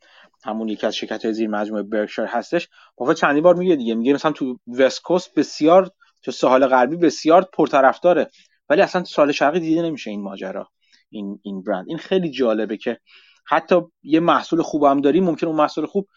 [0.46, 4.14] همون یکی از شرکت های زیر مجموعه برکشایر هستش بافت چندی بار میگه دیگه میگه
[4.14, 5.92] مثلا تو وست بسیار
[6.24, 8.30] تو ساحل غربی بسیار پرطرفداره
[8.70, 10.70] ولی اصلا تو ساحل شرقی دیده نمیشه این ماجرا
[11.10, 11.86] این این برند.
[11.88, 13.00] این خیلی جالبه که
[13.48, 16.08] حتی یه محصول خوب هم داری ممکن اون محصول خوب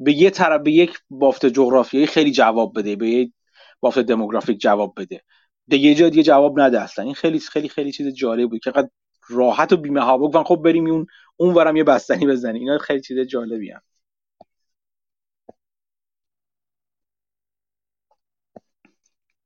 [0.00, 3.32] به یه طرف به یک بافت جغرافیایی خیلی جواب بده به یک
[3.80, 5.20] بافت دموگرافیک جواب بده.
[5.68, 7.04] دیگه یه جا دیگه جواب نده اصلا.
[7.04, 8.72] این خیلی خیلی خیلی چیز جالب بود که
[9.28, 13.00] راحت و بیمه ها بگن خب بریم اون اون ورم یه بستنی بزنیم اینا خیلی
[13.00, 13.82] چیز جالبی هم.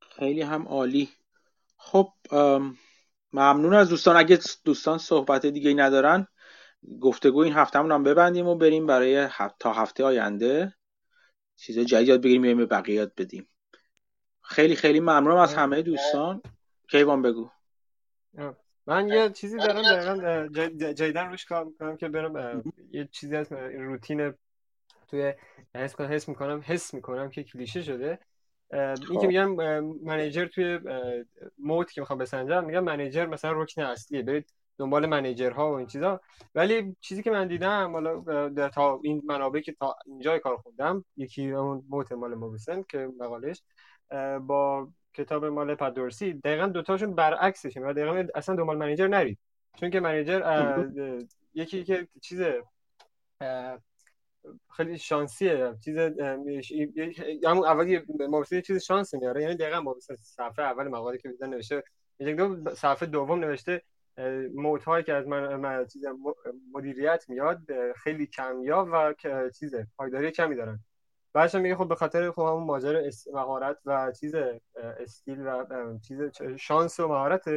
[0.00, 1.08] خیلی هم عالی.
[1.76, 2.12] خب
[3.32, 4.16] ممنون از دوستان.
[4.16, 6.26] اگه دوستان صحبت دیگه ای ندارن
[7.00, 9.28] گفتگو این هفته هم ببندیم و بریم برای
[9.58, 10.74] تا هفته آینده
[11.56, 13.48] چیز جدید یاد بگیریم یا به بقیه بدیم.
[14.42, 16.42] خیلی خیلی ممنونم از همه دوستان.
[16.90, 17.50] کیوان بگو.
[18.90, 24.34] من یه چیزی دارم دقیقا جدیدن روش کار می‌کنم که برم یه چیزی از روتین
[25.08, 25.34] توی
[25.74, 28.18] حس کنم حس می‌کنم حس می‌کنم که کلیشه شده
[28.72, 29.26] این که خب.
[29.26, 29.54] میگم
[30.04, 30.78] منیجر توی
[31.58, 36.20] موت که می‌خوام بسنجم میگم منیجر مثلا رکن اصلیه برید دنبال منیجرها و این چیزا
[36.54, 41.50] ولی چیزی که من دیدم حالا تا این منابعی که تا اینجای کار خوندم یکی
[41.50, 43.62] اون موت مال موبیسن که مقالش
[44.40, 49.38] با کتاب مال پدورسی دقیقا دوتاشون برعکسشه و دقیقا اصلا دنبال منیجر نرید
[49.76, 50.42] چون که منیجر
[51.54, 52.42] یکی که چیز
[54.76, 55.98] خیلی شانسیه چیز
[57.44, 61.82] همون اولی مبسوط چیز شانس میاره یعنی دقیقا مبسوط صفحه اول مقاله که میزن نوشته
[62.18, 63.82] یک دو صفحه دوم نوشته
[64.54, 66.02] موت هایی که از من, چیز
[66.72, 67.60] مدیریت میاد
[67.96, 69.14] خیلی کمیاب و
[69.58, 70.80] چیز پایداری کمی دارن.
[71.32, 74.34] بعدش میگه خب به خاطر خب همون ماجر مهارت و چیز
[74.76, 75.66] استیل و
[75.98, 76.20] چیز
[76.56, 77.48] شانس و مهارت.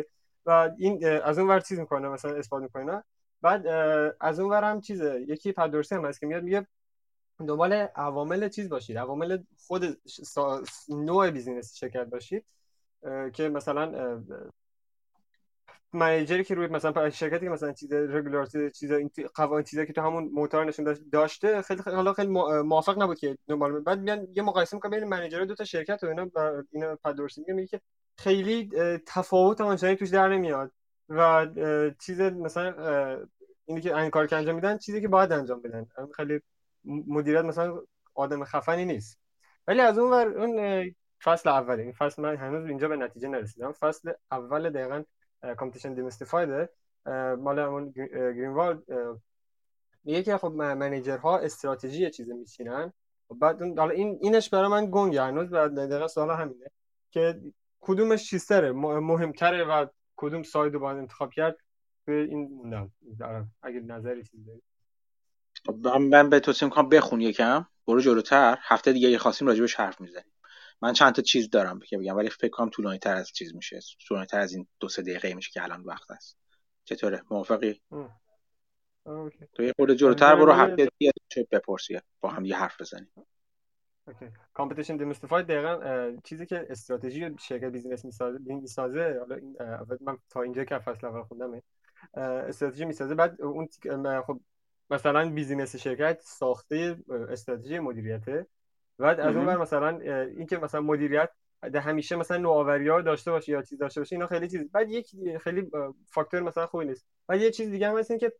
[0.45, 3.03] و این از اون ور چیز می‌کنه مثلا اثبات می‌کنه.
[3.42, 3.68] بعد
[4.19, 6.68] از اون ور هم چیزه یکی پدرسی هم هست که میاد میگه
[7.40, 8.98] دنبال عوامل چیز باشید.
[8.98, 9.38] عوامل
[9.68, 9.98] خود
[10.90, 12.45] نوع بیزینس شرکت باشید.
[13.34, 14.24] که مثلا
[15.93, 20.01] منیجری که روی مثلا شرکتی که مثلا چیز رگولار چیز این قوانین چیزی که تو
[20.01, 22.27] همون موتور نشون داشته خیلی حالا خیلی
[22.63, 26.07] موافق نبود که دنبال بعد میان یه مقایسه می‌کنن بین منیجر دو تا شرکت و
[26.07, 26.27] اینا
[26.72, 27.81] اینا پدورسی میگه که
[28.17, 28.69] خیلی
[29.05, 30.72] تفاوت آنچنانی توش در نمیاد
[31.09, 31.47] و
[31.99, 32.73] چیز مثلا
[33.65, 35.85] اینی که این کار که انجام میدن چیزی که باید انجام بدن.
[36.15, 36.41] خیلی
[36.85, 37.81] مدیریت مثلا
[38.13, 39.19] آدم خفنی نیست.
[39.67, 43.72] ولی از اون ور اون فصل اوله این فصل من هنوز اینجا به نتیجه نرسیدم.
[43.72, 45.03] فصل اول دقیقا
[45.57, 46.69] Competition Demystified
[47.39, 48.83] مال گرینوالد
[50.03, 52.93] میگه که خب manager ها استراتژی چیز میچینن.
[53.30, 55.23] و بعد حالا این اینش برای من گنگه.
[55.23, 56.65] هنوز بعد دقیقا سوال همینه
[57.11, 57.41] که
[57.80, 61.57] کدومش چیزتره مهمتره و کدوم side رو باید انتخاب کرد؟
[62.05, 62.91] به این موندم
[63.61, 64.61] اگه نظری چیزی داری.
[65.65, 67.65] خب، من به توصیه می‌کنم بخون یکم.
[67.88, 68.57] برو جلوتر.
[68.61, 70.32] هفته دیگه یه خواستیم راجبش حرف می‌زنیم.
[70.83, 73.79] من چند تا چیز دارم که بگم ولی فکر کنم طولانی تر از چیز میشه.
[74.07, 76.37] طولانی تر از این دو سه دقیقه میشه که الان وقت است
[76.83, 77.81] چطوره؟ موافقی؟
[79.53, 81.11] تو یه خورده جلوتر برو هفته دیگه
[81.51, 83.11] بپرسی با هم یه حرف بزنیم.
[84.07, 84.25] Okay.
[84.53, 89.57] Competition Demystified دقیقا چیزی که استراتژی شرکت business می‌سازه می‌سازه حالا این
[90.01, 91.61] من تا اینجا که فصل اول خوندم
[92.13, 93.67] استراتژی می‌سازه بعد اون
[94.27, 94.39] خب
[94.89, 96.97] مثلا بیزینس شرکت ساخته
[97.29, 98.47] استراتژی مدیریته.
[99.03, 99.99] بعد از اون بر مثلا
[100.38, 101.30] اینکه مثلا مدیریت
[101.75, 104.72] همیشه مثلا نوآوری ها داشته باشه یا چیز داشته باشه اینا خیلی چیز.
[104.72, 105.72] بعد یک خیلی
[106.07, 107.06] فاکتور مثلا خوبی نیست.
[107.27, 108.33] بعد یه چیز دیگه هم هست که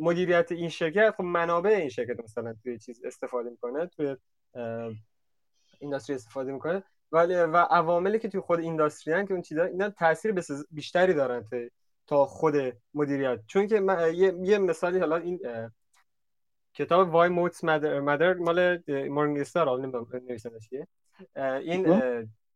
[0.00, 4.16] مدیریت این شرکت خب منابع این شرکت مثلا توی چیز استفاده می‌کنه توی
[5.78, 6.82] اینداستری استفاده می‌کنه.
[7.12, 10.34] ولی و عواملی که توی خود اینداستری که اون چیزا اینا تاثیر
[10.70, 11.44] بیشتری دارن
[12.06, 12.54] تا خود
[12.94, 13.40] مدیریت.
[13.46, 13.82] چون که
[14.14, 15.40] یه،, یه مثالی حالا این
[16.74, 20.86] کتاب وای موتس مدر مال مورنینگ استار حالا نمی‌دونم
[21.36, 22.00] این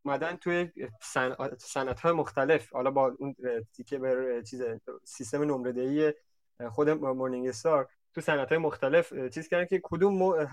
[0.05, 0.71] مدن توی
[1.59, 2.73] صنعت های مختلف.
[2.73, 3.37] حالا با اون
[3.73, 4.63] تیکه بر چیز
[5.05, 6.13] سیستم نمره دهی
[6.71, 10.47] خود مورنینگ استار تو صنعت های مختلف چیز کردن که کدوم مو...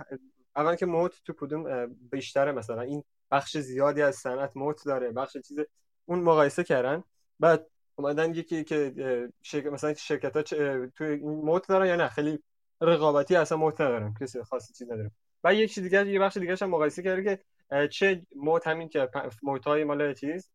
[0.56, 2.82] اول که موت تو کدوم بیشتره مثلا.
[2.82, 5.60] این بخش زیادی از صنعت موت داره بخش چیز
[6.06, 7.04] اون مقایسه کردن.
[7.40, 8.94] بعد اومدن یکی که
[9.42, 12.44] شرکت مثلا شرکت ها تو این موت دارن یا نه؟ خیلی
[12.82, 15.12] رقابتی اصلا ندارن کسی خاصی چیز نداره
[15.44, 17.40] و یک چیز دیگه یه بخش دیگه هم مقایسه کرده که
[17.88, 19.10] چه موت همین که
[19.44, 20.52] موت های مال چیز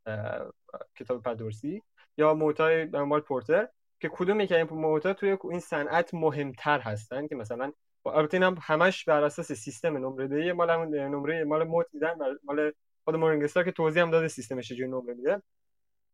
[0.97, 1.82] کتاب پدورسی
[2.18, 3.68] یا موت های مال پورتر
[4.00, 7.73] که کدوم یک این موتا توی این صنعت مهمتر هستن که مثلا
[8.07, 12.73] البته هم همش بر اساس سیستم نمره دهی مال نمره مال موت میدن مال
[13.05, 15.42] خود مورینگستار که توضیح هم داده سیستمش چجوری نمره میده.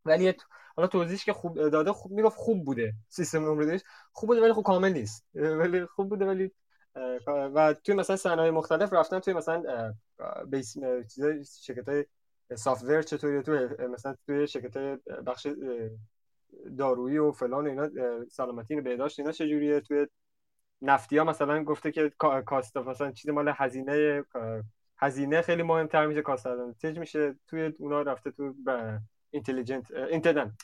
[0.07, 0.35] ولی
[0.77, 2.95] حالا توضیحش که خوب داده خوب می‌گفت خوب بوده.
[3.09, 3.81] سیستم نمره
[4.13, 5.27] خوب بوده ولی خوب کامل نیست.
[5.35, 6.51] ولی خوب بوده ولی
[7.27, 9.95] و توی مثلا صنایع مختلف رفتن توی مثلا
[10.47, 10.77] بیس
[11.15, 12.05] چیزای شرکت های
[12.55, 14.79] سافتور چطوری توی مثلا توی شرکت
[15.27, 15.47] بخش
[16.79, 17.89] دارویی و فلان اینا
[18.29, 20.07] سلامتی بهداشت اینا چجوریه؟ توی
[20.83, 22.13] نفتی ها مثلا گفته که
[22.47, 24.25] کاست مثلا چیز مال هزینه
[24.99, 26.47] هزینه خیلی مهمتر میشه کاست
[26.85, 28.55] میشه؟ توی اونا رفته تو
[29.31, 30.57] اینتلیجنت اینتدن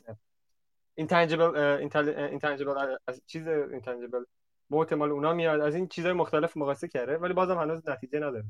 [0.95, 4.25] اینتنجبل اینتنجبل چیز اینتنجبل
[4.71, 5.61] موت مال اونا میاد.
[5.61, 8.45] از این چیزهای مختلف مقایسه کرده ولی بازم هنوز نتیجه نداره.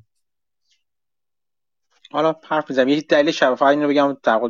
[2.11, 2.89] حالا حرف می‌زنم.
[2.89, 4.41] یه دلیل شفاف اینو بگم در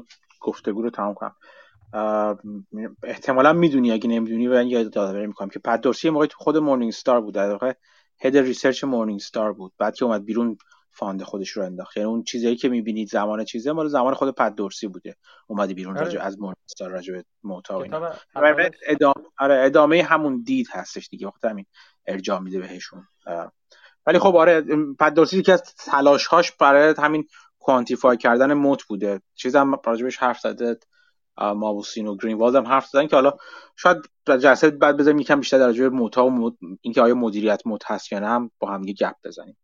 [0.41, 1.37] گفتگو رو تمام کنم.
[3.03, 5.59] احتمالا می‌دونی اگه نمی‌دونی و یادآوری می‌کنم که.
[5.59, 7.35] پت دورسی موقعی تو خود Morningstar بود.
[7.35, 7.73] در واقع
[8.21, 9.73] head research Morningstar بود.
[9.79, 10.59] بعد که اومد بیرون
[10.93, 11.97] fund خودش رو انداخت.
[11.97, 15.17] یعنی اون چیزایی که می‌بینید زمان چیزه مال زمان خود پت دورسی بوده.
[15.47, 16.07] اومده بیرون آره.
[16.07, 18.11] راجع از Morningstar راجع به moat ا و اینا.
[18.87, 21.27] ادامه آره ادامه همون دید هستش دیگه.
[21.27, 21.67] واسه همین
[22.07, 23.07] ارجاع میده بهشون.
[24.07, 24.65] ولی خب آره
[24.99, 27.27] پت دورسی که از تلاشهاش برای همین
[27.59, 29.21] کوانتیفای کردن موت بوده.
[29.35, 30.79] چیزم راجبش حرف زده
[31.39, 33.33] مابوسین و گرین هم حرف زدن که حالا
[33.77, 33.97] شاید
[34.27, 36.53] جلسه بعد بذاریم یکم بیشتر در راجع موتا و مد...
[36.81, 39.57] اینکه آیا مدیریت موت هست یا نه هم با هم یه گپ بزنیم.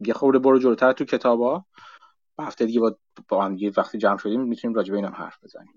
[0.00, 1.64] یه خورده برو جلوتر تو کتابا.
[2.38, 2.96] هفته دیگه با,
[3.28, 5.74] با هم دیگه وقتی جمع شدیم می‌تونیم راجع به اینم حرف بزنیم.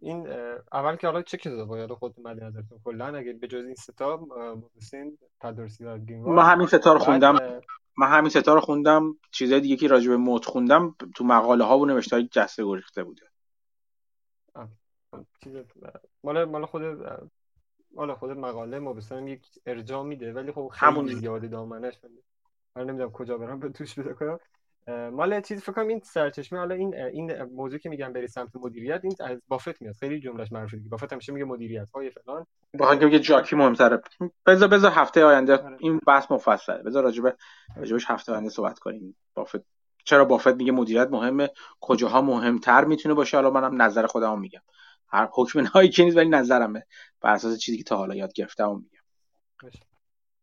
[0.00, 0.28] این
[0.72, 2.78] اول که حالا چه کتاب باید خود مد نظرتون.
[2.84, 7.60] کلا اگه به جز این ستا مابوسین تدرسی و ما همین ستا رو خوندم.
[7.98, 9.16] من همین ستا رو خوندم.
[9.30, 13.04] چیزای دیگه که راجع به موت خوندم تو مقاله ها و نوشته های جسته گریخته
[13.04, 13.26] بوده.
[15.44, 15.56] چیز
[16.24, 16.82] مال مال خود
[17.94, 18.94] مال خود مقاله ما
[19.26, 21.94] یک ارجاع میده ولی خب خیلی همون زیاده دامنش
[22.76, 24.38] من نمی‌دونم کجا برم به توش پیدا کنم.
[25.10, 29.00] مال چیز فکر کنم این سرچشمه حالا این این موضوع که میگم بری سمت مدیریت
[29.04, 29.94] این از بافت میاد.
[29.94, 30.88] خیلی جملهش معروف دیگه.
[30.88, 31.88] بافت همیشه میگه مدیریت.
[31.94, 32.46] های فلان.
[32.74, 34.00] با اینکه میگه جاکی مهمتره.
[34.46, 35.76] بذار بذار هفته آینده آره.
[35.80, 36.82] این بحث مفصله.
[36.82, 37.36] بذار راجبه
[37.76, 39.16] راجبش هفته آینده صحبت کنیم.
[39.34, 39.60] بافت
[40.04, 44.60] چرا بافت میگه مدیریت مهمه؟ کجاها مهمتر می‌تونه باشه؟ حالا منم نظر خودم میگم.
[45.08, 46.86] هر حکم نهایی که نیست ولی نظرمه.
[47.20, 49.70] بر اساس چیزی که تا حالا یاد گرفتم میگم.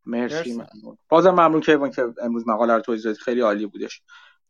[0.05, 0.97] مرسی ممنون.
[1.09, 4.01] بازم ممنون که که امروز مقاله رو توضیح خیلی عالی بودش.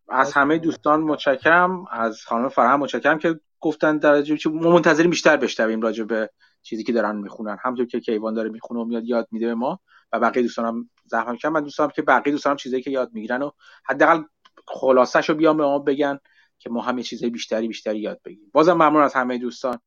[0.10, 1.86] از همه دوستان متشکرم.
[1.92, 6.30] از خانم فرهم متشکرم که گفتن درجه چه منتظریم بیشتر بشنویم راجع به
[6.62, 7.58] چیزی که دارن می‌خونن.
[7.62, 9.80] همونطور که کیوان داره می‌خونه و میاد یاد میده به ما
[10.12, 13.52] و بقیه دوستانم زحمت کردن من دوستانم که بقیه دوستانم چیزایی که یاد می‌گیرن و
[13.86, 14.24] حداقل
[14.68, 16.20] خلاصش رو بیان به ما بگن
[16.60, 18.50] که ما هم چیزای بیشتری بیشتری یاد بگیریم.
[18.54, 19.80] بازم ممنون از همه دوستان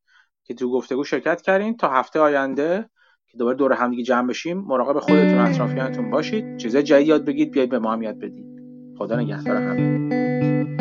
[0.43, 1.77] که تو گفتگو شرکت کردین.
[1.77, 2.89] تا هفته آینده
[3.31, 6.57] که دوباره دور هم دیگه جمع بشیم مراقب خودتون و اطرافیانتون باشید.
[6.57, 8.45] چیزای جدید یاد بگید بیاید به ما هم یاد بدید.
[8.97, 10.76] خدا نگهدار همه.